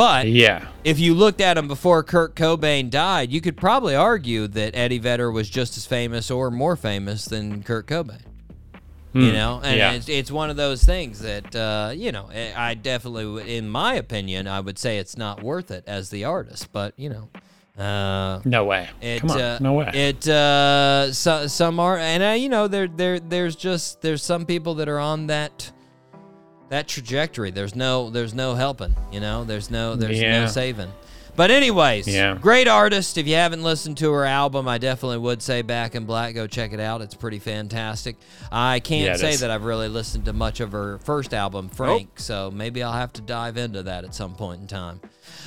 But 0.00 0.28
Yeah. 0.28 0.64
if 0.82 0.98
you 0.98 1.12
looked 1.12 1.42
at 1.42 1.58
him 1.58 1.68
before 1.68 2.02
Kurt 2.02 2.34
Cobain 2.34 2.88
died, 2.88 3.30
you 3.30 3.42
could 3.42 3.58
probably 3.58 3.94
argue 3.94 4.46
that 4.48 4.74
Eddie 4.74 4.98
Vedder 4.98 5.30
was 5.30 5.50
just 5.50 5.76
as 5.76 5.84
famous 5.84 6.30
or 6.30 6.50
more 6.50 6.74
famous 6.74 7.26
than 7.26 7.62
Kurt 7.62 7.86
Cobain. 7.86 8.22
You 9.12 9.32
know, 9.32 9.60
and 9.62 9.72
Hmm. 9.72 9.78
yeah. 9.78 9.92
it's, 9.92 10.08
it's 10.08 10.30
one 10.30 10.48
of 10.48 10.56
those 10.56 10.84
things 10.84 11.18
that 11.20 11.54
uh, 11.54 11.92
you 11.94 12.12
know. 12.12 12.30
I- 12.32 12.70
I 12.70 12.74
definitely, 12.74 13.26
would- 13.26 13.46
in 13.46 13.68
my 13.68 13.92
opinion, 13.94 14.46
I 14.48 14.60
would 14.60 14.78
say 14.78 14.96
it's 14.98 15.18
not 15.18 15.42
worth 15.42 15.70
it 15.70 15.84
as 15.86 16.08
the 16.10 16.24
artist. 16.24 16.68
But 16.72 16.94
you 16.96 17.10
know, 17.10 17.28
uh, 17.84 18.40
No 18.46 18.64
way. 18.64 18.88
it, 19.02 19.20
Come 19.20 19.32
on. 19.32 19.40
uh, 19.40 19.58
no 19.60 19.72
way. 19.74 19.90
It 19.92 20.26
uh, 20.28 21.12
so, 21.12 21.46
some 21.48 21.78
are, 21.80 21.98
and 21.98 22.22
uh, 22.22 22.28
you 22.38 22.48
know, 22.48 22.68
there 22.68 22.86
there 22.88 23.18
there's 23.20 23.54
just 23.56 24.00
there's 24.00 24.22
some 24.22 24.46
people 24.46 24.76
that 24.76 24.88
are 24.88 25.00
on 25.00 25.26
that 25.26 25.72
that 26.70 26.88
trajectory. 26.88 27.50
There's 27.50 27.74
no 27.76 28.10
there's 28.10 28.32
no 28.34 28.54
helping. 28.54 28.94
You 29.12 29.20
know, 29.20 29.44
there's 29.44 29.70
no 29.70 29.94
there's 29.96 30.20
no 30.20 30.46
saving. 30.46 30.90
But 31.36 31.50
anyways, 31.52 32.08
Yeah. 32.08 32.36
great 32.40 32.66
artist. 32.68 33.16
If 33.16 33.26
you 33.26 33.34
haven't 33.36 33.62
listened 33.62 33.96
to 33.98 34.12
her 34.12 34.24
album, 34.24 34.66
I 34.66 34.78
definitely 34.78 35.18
would 35.18 35.40
say 35.40 35.62
Back 35.62 35.94
in 35.94 36.04
Black. 36.04 36.34
Go 36.34 36.46
check 36.46 36.72
it 36.72 36.80
out. 36.80 37.00
It's 37.02 37.14
pretty 37.14 37.38
fantastic. 37.38 38.16
I 38.50 38.80
can't 38.80 39.06
Yeah, 39.06 39.16
say 39.16 39.36
that 39.36 39.50
I've 39.50 39.62
really 39.64 39.88
listened 39.88 40.24
to 40.26 40.32
much 40.32 40.58
of 40.60 40.72
her 40.72 40.98
first 40.98 41.32
album, 41.32 41.68
Frank. 41.68 42.18
So 42.18 42.50
maybe 42.50 42.82
I'll 42.82 42.92
have 42.92 43.12
to 43.14 43.20
dive 43.22 43.56
into 43.56 43.84
that 43.84 44.04
at 44.04 44.14
some 44.14 44.34
point 44.34 44.60
in 44.62 44.66
time. 44.66 45.00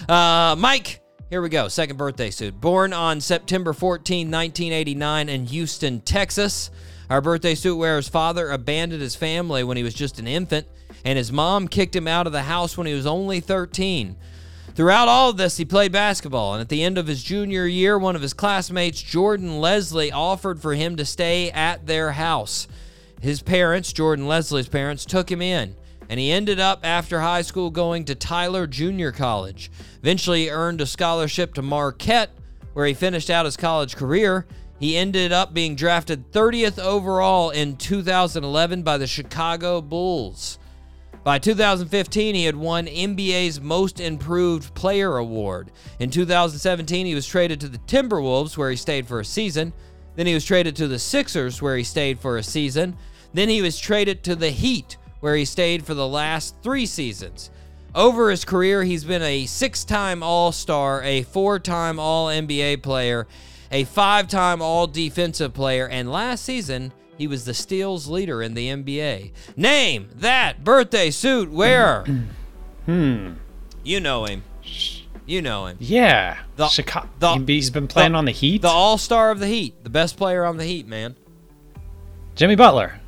Uh, 0.07 0.55
Mike, 0.57 1.01
here 1.29 1.41
we 1.41 1.49
go. 1.49 1.67
Second 1.67 1.97
birthday 1.97 2.31
suit. 2.31 2.59
Born 2.59 2.93
on 2.93 3.19
September 3.19 3.73
14, 3.73 4.31
1989, 4.31 5.29
in 5.29 5.45
Houston, 5.47 5.99
Texas. 6.01 6.71
Our 7.09 7.21
birthday 7.21 7.55
suit 7.55 7.75
wearer's 7.75 8.07
father 8.07 8.49
abandoned 8.49 9.01
his 9.01 9.15
family 9.15 9.63
when 9.63 9.75
he 9.77 9.83
was 9.83 9.93
just 9.93 10.17
an 10.17 10.27
infant, 10.27 10.65
and 11.03 11.17
his 11.17 11.31
mom 11.31 11.67
kicked 11.67 11.95
him 11.95 12.07
out 12.07 12.27
of 12.27 12.33
the 12.33 12.43
house 12.43 12.77
when 12.77 12.87
he 12.87 12.93
was 12.93 13.05
only 13.05 13.39
13. 13.39 14.15
Throughout 14.75 15.07
all 15.07 15.29
of 15.29 15.37
this, 15.37 15.57
he 15.57 15.65
played 15.65 15.91
basketball, 15.91 16.53
and 16.53 16.61
at 16.61 16.69
the 16.69 16.83
end 16.83 16.97
of 16.97 17.05
his 17.05 17.23
junior 17.23 17.67
year, 17.67 17.97
one 17.97 18.15
of 18.15 18.23
his 18.23 18.33
classmates, 18.33 19.01
Jordan 19.01 19.59
Leslie, 19.59 20.11
offered 20.11 20.59
for 20.59 20.73
him 20.73 20.95
to 20.95 21.05
stay 21.05 21.51
at 21.51 21.85
their 21.85 22.13
house. 22.13 22.67
His 23.21 23.43
parents, 23.43 23.93
Jordan 23.93 24.27
Leslie's 24.27 24.67
parents, 24.67 25.05
took 25.05 25.31
him 25.31 25.43
in, 25.43 25.75
and 26.09 26.19
he 26.19 26.31
ended 26.31 26.59
up 26.59 26.79
after 26.83 27.21
high 27.21 27.43
school 27.43 27.69
going 27.69 28.05
to 28.05 28.15
Tyler 28.15 28.65
Junior 28.65 29.11
College. 29.11 29.69
Eventually, 30.01 30.45
he 30.45 30.49
earned 30.49 30.81
a 30.81 30.87
scholarship 30.87 31.53
to 31.53 31.61
Marquette, 31.61 32.31
where 32.73 32.87
he 32.87 32.95
finished 32.95 33.29
out 33.29 33.45
his 33.45 33.55
college 33.55 33.95
career. 33.95 34.47
He 34.79 34.97
ended 34.97 35.31
up 35.31 35.53
being 35.53 35.75
drafted 35.75 36.31
30th 36.31 36.79
overall 36.79 37.51
in 37.51 37.77
2011 37.77 38.81
by 38.81 38.97
the 38.97 39.07
Chicago 39.07 39.81
Bulls. 39.81 40.57
By 41.23 41.39
2015, 41.39 42.35
he 42.35 42.43
had 42.43 42.55
won 42.55 42.85
NBA's 42.85 43.61
Most 43.61 44.01
Improved 44.01 44.73
Player 44.73 45.15
award. 45.15 45.71
In 45.99 46.09
2017, 46.09 47.05
he 47.05 47.15
was 47.15 47.25
traded 47.25 47.61
to 47.61 47.69
the 47.69 47.77
Timberwolves, 47.77 48.57
where 48.57 48.69
he 48.69 48.75
stayed 48.75 49.07
for 49.07 49.21
a 49.21 49.25
season. 49.25 49.71
Then 50.15 50.27
he 50.27 50.33
was 50.33 50.43
traded 50.43 50.75
to 50.75 50.87
the 50.89 50.99
Sixers, 50.99 51.61
where 51.61 51.77
he 51.77 51.83
stayed 51.85 52.19
for 52.19 52.37
a 52.37 52.43
season. 52.43 52.97
Then 53.33 53.47
he 53.47 53.61
was 53.61 53.79
traded 53.79 54.21
to 54.25 54.35
the 54.35 54.49
Heat, 54.49 54.97
where 55.21 55.37
he 55.37 55.45
stayed 55.45 55.85
for 55.85 55.93
the 55.93 56.07
last 56.07 56.55
three 56.61 56.85
seasons. 56.85 57.49
Over 57.95 58.29
his 58.29 58.43
career, 58.43 58.83
he's 58.83 59.05
been 59.05 59.21
a 59.21 59.45
six 59.45 59.85
time 59.85 60.23
All 60.23 60.51
Star, 60.51 61.01
a 61.03 61.21
four 61.21 61.57
time 61.57 61.99
All 61.99 62.27
NBA 62.27 62.83
player, 62.83 63.27
a 63.71 63.85
five 63.85 64.27
time 64.27 64.61
All 64.61 64.87
Defensive 64.87 65.53
player, 65.53 65.87
and 65.87 66.11
last 66.11 66.43
season, 66.43 66.91
he 67.17 67.27
was 67.27 67.45
the 67.45 67.53
steals 67.53 68.07
leader 68.07 68.41
in 68.41 68.53
the 68.53 68.69
NBA. 68.69 69.31
Name 69.55 70.09
that 70.15 70.63
birthday 70.63 71.09
suit 71.11 71.51
wearer. 71.51 72.05
hmm. 72.85 73.33
You 73.83 73.99
know 73.99 74.25
him. 74.25 74.43
You 75.25 75.41
know 75.41 75.67
him. 75.67 75.77
Yeah. 75.79 76.39
The- 76.55 76.67
Chicago. 76.67 77.07
the- 77.19 77.43
he's 77.53 77.69
been 77.69 77.87
playing 77.87 78.13
the- 78.13 78.17
on 78.17 78.25
the 78.25 78.31
Heat. 78.31 78.61
The 78.61 78.67
All 78.69 78.97
Star 78.97 79.31
of 79.31 79.39
the 79.39 79.47
Heat, 79.47 79.83
the 79.83 79.89
best 79.89 80.17
player 80.17 80.43
on 80.45 80.57
the 80.57 80.65
Heat, 80.65 80.87
man. 80.87 81.15
Jimmy 82.35 82.55
Butler. 82.55 82.99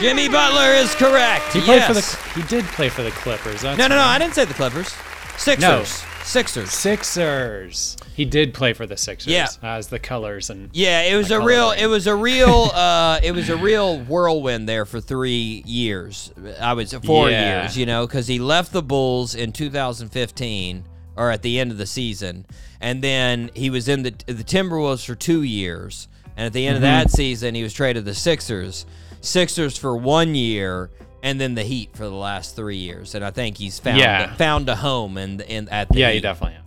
Jimmy 0.00 0.28
Butler 0.28 0.72
is 0.72 0.94
correct. 0.94 1.52
He 1.52 1.60
played 1.60 1.76
yes. 1.76 1.86
for 1.86 1.94
the. 1.94 2.40
He 2.40 2.46
did 2.48 2.64
play 2.66 2.88
for 2.88 3.02
the 3.02 3.10
Clippers. 3.10 3.60
That's 3.60 3.78
No, 3.78 3.86
no, 3.86 3.96
no. 3.96 4.02
I 4.02 4.18
didn't 4.18 4.34
say 4.34 4.46
the 4.46 4.54
Clippers. 4.54 4.88
Sixers. 5.36 6.02
Sixers. 6.24 6.70
Sixers. 6.70 7.96
He 8.14 8.24
did 8.24 8.54
play 8.54 8.72
for 8.72 8.86
the 8.86 8.96
Sixers. 8.96 9.32
Yeah. 9.32 9.48
As 9.62 9.88
the 9.88 9.98
colors 9.98 10.50
and. 10.50 10.70
Yeah, 10.72 11.02
it 11.02 11.16
was 11.16 11.30
a 11.30 11.40
real, 11.40 11.68
like- 11.68 11.80
it 11.80 11.86
was 11.86 12.06
a 12.06 12.14
real, 12.14 12.70
uh, 12.74 13.18
it 13.22 13.32
was 13.32 13.48
a 13.48 13.56
real 13.56 13.98
whirlwind 14.00 14.68
there 14.68 14.84
for 14.84 15.00
three 15.00 15.62
years. 15.66 16.32
I 16.60 16.74
was 16.74 16.92
four 17.04 17.30
Yeah. 17.30 17.62
years, 17.62 17.76
you 17.76 17.86
know, 17.86 18.06
because 18.06 18.26
he 18.28 18.38
left 18.38 18.72
the 18.72 18.82
Bulls 18.82 19.34
in 19.34 19.52
2015 19.52 20.84
or 21.16 21.30
at 21.30 21.42
the 21.42 21.58
end 21.58 21.70
of 21.72 21.78
the 21.78 21.86
season, 21.86 22.46
and 22.80 23.02
then 23.02 23.50
he 23.54 23.68
was 23.70 23.88
in 23.88 24.02
the 24.02 24.14
the 24.26 24.44
Timberwolves 24.44 25.04
for 25.04 25.14
two 25.14 25.42
years, 25.42 26.06
and 26.36 26.46
at 26.46 26.52
the 26.52 26.66
end 26.66 26.76
Mm-hmm. 26.76 26.84
of 26.84 27.08
that 27.08 27.10
season, 27.10 27.54
he 27.54 27.62
was 27.62 27.72
traded 27.72 28.04
to 28.04 28.10
the 28.10 28.14
Sixers, 28.14 28.86
Sixers 29.20 29.76
for 29.76 29.96
one 29.96 30.34
year, 30.34 30.90
and 31.22 31.40
then 31.40 31.54
the 31.54 31.62
Heat 31.64 31.90
for 31.94 32.04
the 32.04 32.10
last 32.14 32.56
three 32.56 32.76
years, 32.76 33.14
and 33.14 33.24
I 33.24 33.30
think 33.30 33.58
he's 33.58 33.78
found 33.78 33.98
Yeah. 33.98 34.34
found 34.34 34.68
a 34.68 34.76
home 34.76 35.18
in 35.18 35.40
in 35.40 35.68
at 35.68 35.88
the 35.88 35.98
Yeah, 35.98 36.08
Heat. 36.08 36.14
he 36.16 36.20
definitely 36.20 36.56
has. 36.56 36.64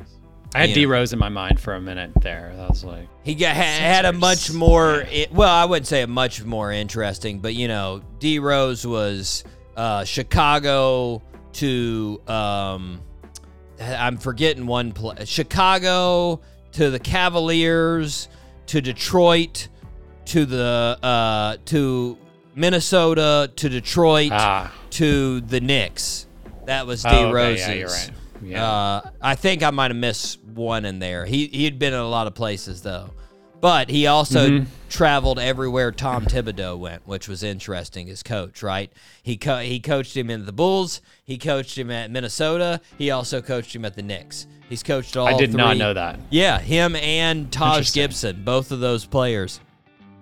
I 0.55 0.59
had 0.61 0.69
Yeah. 0.69 0.75
D 0.75 0.85
Rose 0.85 1.13
in 1.13 1.19
my 1.19 1.29
mind 1.29 1.59
for 1.59 1.73
a 1.73 1.81
minute 1.81 2.11
there. 2.21 2.53
That 2.55 2.69
was 2.69 2.83
like. 2.83 3.07
He 3.23 3.33
got, 3.33 3.55
had, 3.55 3.81
had 3.81 4.05
a 4.05 4.13
much 4.13 4.51
more, 4.53 5.03
i 5.11 5.25
well, 5.31 5.49
I 5.53 5.65
wouldn't 5.65 5.87
say 5.87 6.03
a 6.03 6.07
much 6.07 6.43
more 6.43 6.71
interesting, 6.71 7.39
but 7.39 7.55
you 7.55 7.67
know, 7.67 8.01
D 8.19 8.37
Rose 8.39 8.85
was 8.85 9.43
uh, 9.75 10.03
Chicago 10.03 11.23
to, 11.53 12.21
um, 12.27 13.01
I'm 13.81 14.17
forgetting 14.17 14.67
one 14.67 14.91
play, 14.91 15.25
Chicago 15.25 16.41
to 16.73 16.89
the 16.91 16.99
Cavaliers 16.99 18.27
to 18.67 18.81
Detroit 18.81 19.67
to 20.25 20.45
the 20.45 20.97
uh, 21.01 21.57
to 21.65 22.17
Minnesota 22.55 23.51
to 23.55 23.69
Detroit 23.69 24.31
Ah. 24.31 24.71
to 24.91 25.41
the 25.41 25.59
Knicks. 25.61 26.27
That 26.65 26.87
was 26.87 27.03
D 27.03 27.09
Oh, 27.11 27.25
okay, 27.25 27.31
Rose's. 27.33 27.67
yeah, 27.67 27.73
you're 27.73 27.87
right. 27.89 28.09
Yeah. 28.43 28.65
Uh, 28.71 29.01
I 29.21 29.35
think 29.35 29.63
I 29.63 29.69
might 29.71 29.91
have 29.91 29.97
missed 29.97 30.39
one 30.43 30.85
in 30.85 30.99
there. 30.99 31.25
He 31.25 31.47
he 31.47 31.65
had 31.65 31.79
been 31.79 31.93
in 31.93 31.99
a 31.99 32.07
lot 32.09 32.27
of 32.27 32.35
places 32.35 32.81
though, 32.81 33.09
but 33.61 33.89
he 33.89 34.07
also 34.07 34.49
Mm-hmm. 34.49 34.65
traveled 34.89 35.39
everywhere 35.39 35.91
Tom 35.91 36.25
Thibodeau 36.25 36.77
went, 36.77 37.07
which 37.07 37.27
was 37.27 37.41
interesting 37.43 38.07
His 38.07 38.21
coach. 38.23 38.61
Right? 38.61 38.91
He 39.23 39.37
co- 39.37 39.59
he 39.59 39.79
coached 39.79 40.15
him 40.15 40.29
in 40.29 40.45
the 40.45 40.51
Bulls. 40.53 41.01
He 41.23 41.37
coached 41.37 41.77
him 41.77 41.89
at 41.91 42.11
Minnesota. 42.11 42.81
He 42.97 43.11
also 43.11 43.41
coached 43.41 43.75
him 43.75 43.85
at 43.85 43.95
the 43.95 44.03
Knicks. 44.03 44.47
He's 44.69 44.83
coached 44.83 45.15
all. 45.17 45.27
I 45.27 45.37
did 45.37 45.53
not 45.53 45.77
know 45.77 45.93
that. 45.93 46.19
Yeah, 46.29 46.59
him 46.59 46.95
and 46.95 47.51
Taj 47.51 47.91
Gibson, 47.93 48.43
both 48.43 48.71
of 48.71 48.79
those 48.79 49.05
players 49.05 49.59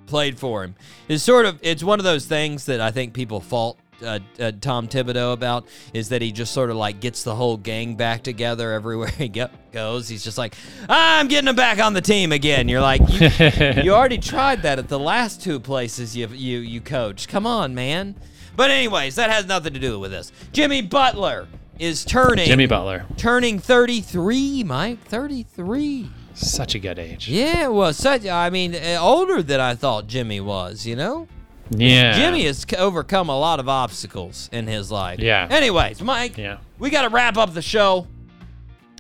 played 0.06 0.40
for 0.40 0.64
him. 0.64 0.76
It's 1.08 1.24
sort 1.24 1.46
of 1.46 1.60
it's 1.62 1.84
one 1.84 2.00
of 2.00 2.04
those 2.06 2.26
things 2.26 2.66
that 2.66 2.82
I 2.82 2.92
think 2.92 3.14
people 3.14 3.40
fault 3.40 3.78
uh, 4.04 4.20
uh, 4.40 4.52
Tom 4.60 4.88
Thibodeau 4.88 5.34
about 5.34 5.68
is 5.94 6.10
that 6.10 6.22
he 6.22 6.32
just 6.32 6.54
sort 6.54 6.70
of 6.70 6.76
like 6.76 7.00
gets 7.00 7.24
the 7.24 7.36
whole 7.36 7.58
gang 7.58 7.96
back 7.96 8.24
together 8.24 8.72
everywhere 8.74 9.10
he 9.18 9.28
go- 9.28 9.50
goes. 9.72 10.08
He's 10.10 10.24
just 10.24 10.38
like, 10.38 10.56
I'm 10.90 11.28
getting 11.28 11.46
them 11.46 11.56
back 11.56 11.80
on 11.80 11.94
the 11.94 12.02
team 12.02 12.32
again. 12.32 12.68
You're 12.68 12.82
like, 12.82 13.02
you, 13.08 13.84
you 13.84 13.94
already 13.94 14.18
tried 14.18 14.64
that 14.64 14.80
at 14.80 14.88
the 14.88 15.00
last 15.00 15.42
two 15.42 15.60
places 15.60 16.16
you 16.16 16.28
you 16.30 16.60
you 16.60 16.82
coached. 16.82 17.30
Come 17.30 17.46
on, 17.46 17.76
man. 17.76 18.16
But 18.56 18.70
anyways, 18.72 19.16
that 19.16 19.30
has 19.30 19.46
nothing 19.46 19.74
to 19.74 19.80
do 19.80 20.00
with 20.00 20.12
this. 20.12 20.32
Jimmy 20.52 20.82
Butler 20.82 21.48
is 21.80 22.04
turning 22.04 22.46
Jimmy 22.46 22.68
Butler. 22.68 23.06
turning 23.18 23.60
33, 23.60 24.64
Mike. 24.64 25.04
33. 25.06 26.10
Such 26.34 26.76
a 26.76 26.80
good 26.80 27.00
age. 27.00 27.28
Yeah, 27.28 27.68
well, 27.68 27.94
such. 27.94 28.26
I 28.26 28.50
mean, 28.50 28.76
uh, 28.76 28.98
older 29.00 29.42
than 29.42 29.60
I 29.60 29.76
thought 29.76 30.08
Jimmy 30.08 30.40
was. 30.42 30.86
You 30.86 30.96
know, 30.96 31.28
Yeah. 31.70 32.14
Jimmy 32.14 32.46
has 32.46 32.66
overcome 32.78 33.30
a 33.30 33.38
lot 33.40 33.60
of 33.60 33.68
obstacles 33.70 34.50
in 34.52 34.68
his 34.68 34.92
life. 34.92 35.20
Yeah. 35.20 35.48
Anyways, 35.50 36.02
Mike. 36.02 36.38
Yeah. 36.38 36.58
We 36.80 36.90
got 36.90 37.04
to 37.04 37.10
wrap 37.10 37.38
up 37.38 37.54
the 37.54 37.62
show. 37.62 38.08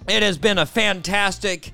It 0.07 0.23
has 0.23 0.37
been 0.37 0.57
a 0.57 0.65
fantastic 0.65 1.71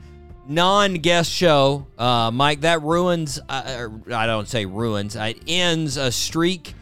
non-guest 0.47 1.31
show, 1.31 1.87
uh, 1.97 2.31
Mike. 2.31 2.61
That 2.61 2.81
ruins. 2.81 3.39
Uh, 3.49 3.87
uh, 4.09 4.15
I 4.15 4.25
don't 4.27 4.47
say 4.47 4.65
ruins. 4.65 5.15
It 5.15 5.41
ends 5.47 5.97
a 5.97 6.11
streak. 6.11 6.73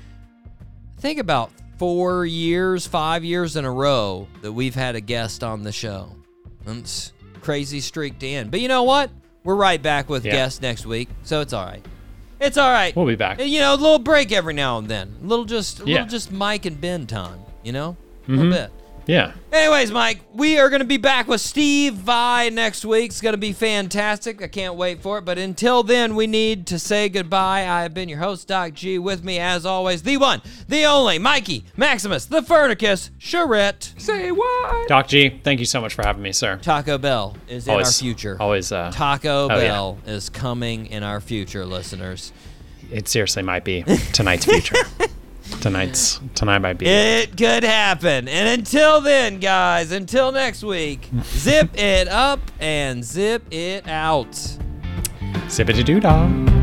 I 0.98 1.02
think 1.02 1.20
about 1.20 1.52
four 1.78 2.26
years, 2.26 2.88
five 2.88 3.24
years 3.24 3.56
in 3.56 3.66
a 3.66 3.72
row 3.72 4.28
that 4.42 4.52
we've 4.54 4.76
had 4.76 4.96
a 4.96 5.02
guest 5.02 5.44
on 5.44 5.64
the 5.64 5.72
show. 5.72 6.10
Crazy 7.46 7.80
streak 7.80 8.18
to 8.20 8.28
end. 8.28 8.50
But 8.50 8.60
you 8.60 8.68
know 8.68 8.84
what? 8.84 9.12
We're 9.44 9.56
right 9.56 9.82
back 9.82 10.10
with 10.10 10.26
Yeah. 10.26 10.32
guests 10.32 10.62
next 10.62 10.86
week, 10.88 11.08
so 11.24 11.42
it's 11.42 11.54
all 11.54 11.64
right. 11.64 11.86
It's 12.42 12.58
all 12.58 12.72
right. 12.72 12.94
We'll 12.96 13.06
be 13.06 13.16
back. 13.16 13.40
You 13.40 13.60
know, 13.60 13.76
a 13.76 13.78
little 13.78 14.00
break 14.00 14.32
every 14.32 14.56
now 14.56 14.80
and 14.80 14.88
then. 14.88 15.16
A 15.24 15.28
little 15.28 15.46
just, 15.46 15.80
a 15.80 15.84
Yeah. 15.86 15.94
little 15.94 16.10
just 16.10 16.32
Mike 16.32 16.66
and 16.66 16.82
Ben 16.82 17.06
time. 17.06 17.40
You 17.64 17.72
know, 17.72 17.98
a 18.28 18.32
little 18.32 18.46
mm-hmm. 18.46 18.52
bit. 18.52 18.72
Yeah. 19.08 19.34
Anyways, 19.52 19.92
Mike, 19.92 20.22
we 20.34 20.58
are 20.58 20.70
going 20.70 20.80
to 20.82 20.86
be 20.88 20.98
back 20.98 21.28
with 21.28 21.40
Steve 21.42 21.94
Vai 21.94 22.50
next 22.50 22.84
week. 22.84 23.12
It's 23.12 23.22
going 23.22 23.34
to 23.34 23.38
be 23.38 23.54
fantastic. 23.54 24.42
I 24.42 24.48
can't 24.48 24.76
wait 24.76 25.02
for 25.02 25.20
it. 25.20 25.26
But 25.26 25.38
until 25.38 25.84
then, 25.84 26.16
we 26.16 26.28
need 26.28 26.68
to 26.68 26.80
say 26.80 27.08
goodbye. 27.10 27.62
I 27.68 27.84
have 27.84 27.94
been 27.94 28.10
your 28.10 28.20
host, 28.20 28.48
Doc 28.48 28.74
G. 28.74 28.98
With 29.00 29.24
me, 29.24 29.38
as 29.40 29.66
always, 29.66 30.02
the 30.04 30.18
one, 30.18 30.42
the 30.68 30.86
only, 30.86 31.20
Mikey 31.20 31.66
Maximus, 31.78 32.26
the 32.26 32.42
Furnicus, 32.42 33.12
Charette. 33.18 33.94
Say 33.98 34.32
what? 34.32 34.88
Doc 34.88 35.08
G, 35.08 35.40
thank 35.44 35.60
you 35.60 35.66
so 35.66 35.80
much 35.82 35.94
for 35.94 36.02
having 36.04 36.24
me, 36.24 36.32
sir. 36.32 36.58
Taco 36.58 36.98
Bell 36.98 37.38
is 37.48 37.68
in 37.68 37.74
our 37.76 37.86
future. 37.86 38.38
Always. 38.40 38.72
Uh, 38.72 38.92
Taco 38.92 39.48
Oh, 39.50 39.56
yeah. 39.56 39.56
Bell 39.68 39.98
is 40.08 40.30
coming 40.30 40.88
in 40.88 41.04
our 41.04 41.20
future, 41.22 41.66
listeners. 41.66 42.34
it 42.92 43.08
seriously 43.08 43.44
might 43.44 43.64
be 43.64 43.84
tonight's 44.14 44.46
future. 44.46 44.76
tonight's 45.62 46.20
tonight 46.34 46.60
might 46.60 46.78
be. 46.78 46.86
It 46.86 47.38
could 47.38 47.64
happen. 47.64 48.28
And 48.28 48.60
until 48.60 49.02
then, 49.02 49.40
guys, 49.40 49.92
until 49.92 50.32
next 50.32 50.64
week, 50.64 51.10
zip 51.24 51.78
it 51.78 52.08
up 52.08 52.40
and 52.60 53.04
zip 53.04 53.44
it 53.52 53.88
out. 53.88 54.36
Zip 55.50 55.70
it 55.70 55.78
a 55.78 55.84
doo 55.84 56.00
dah. 56.00 56.55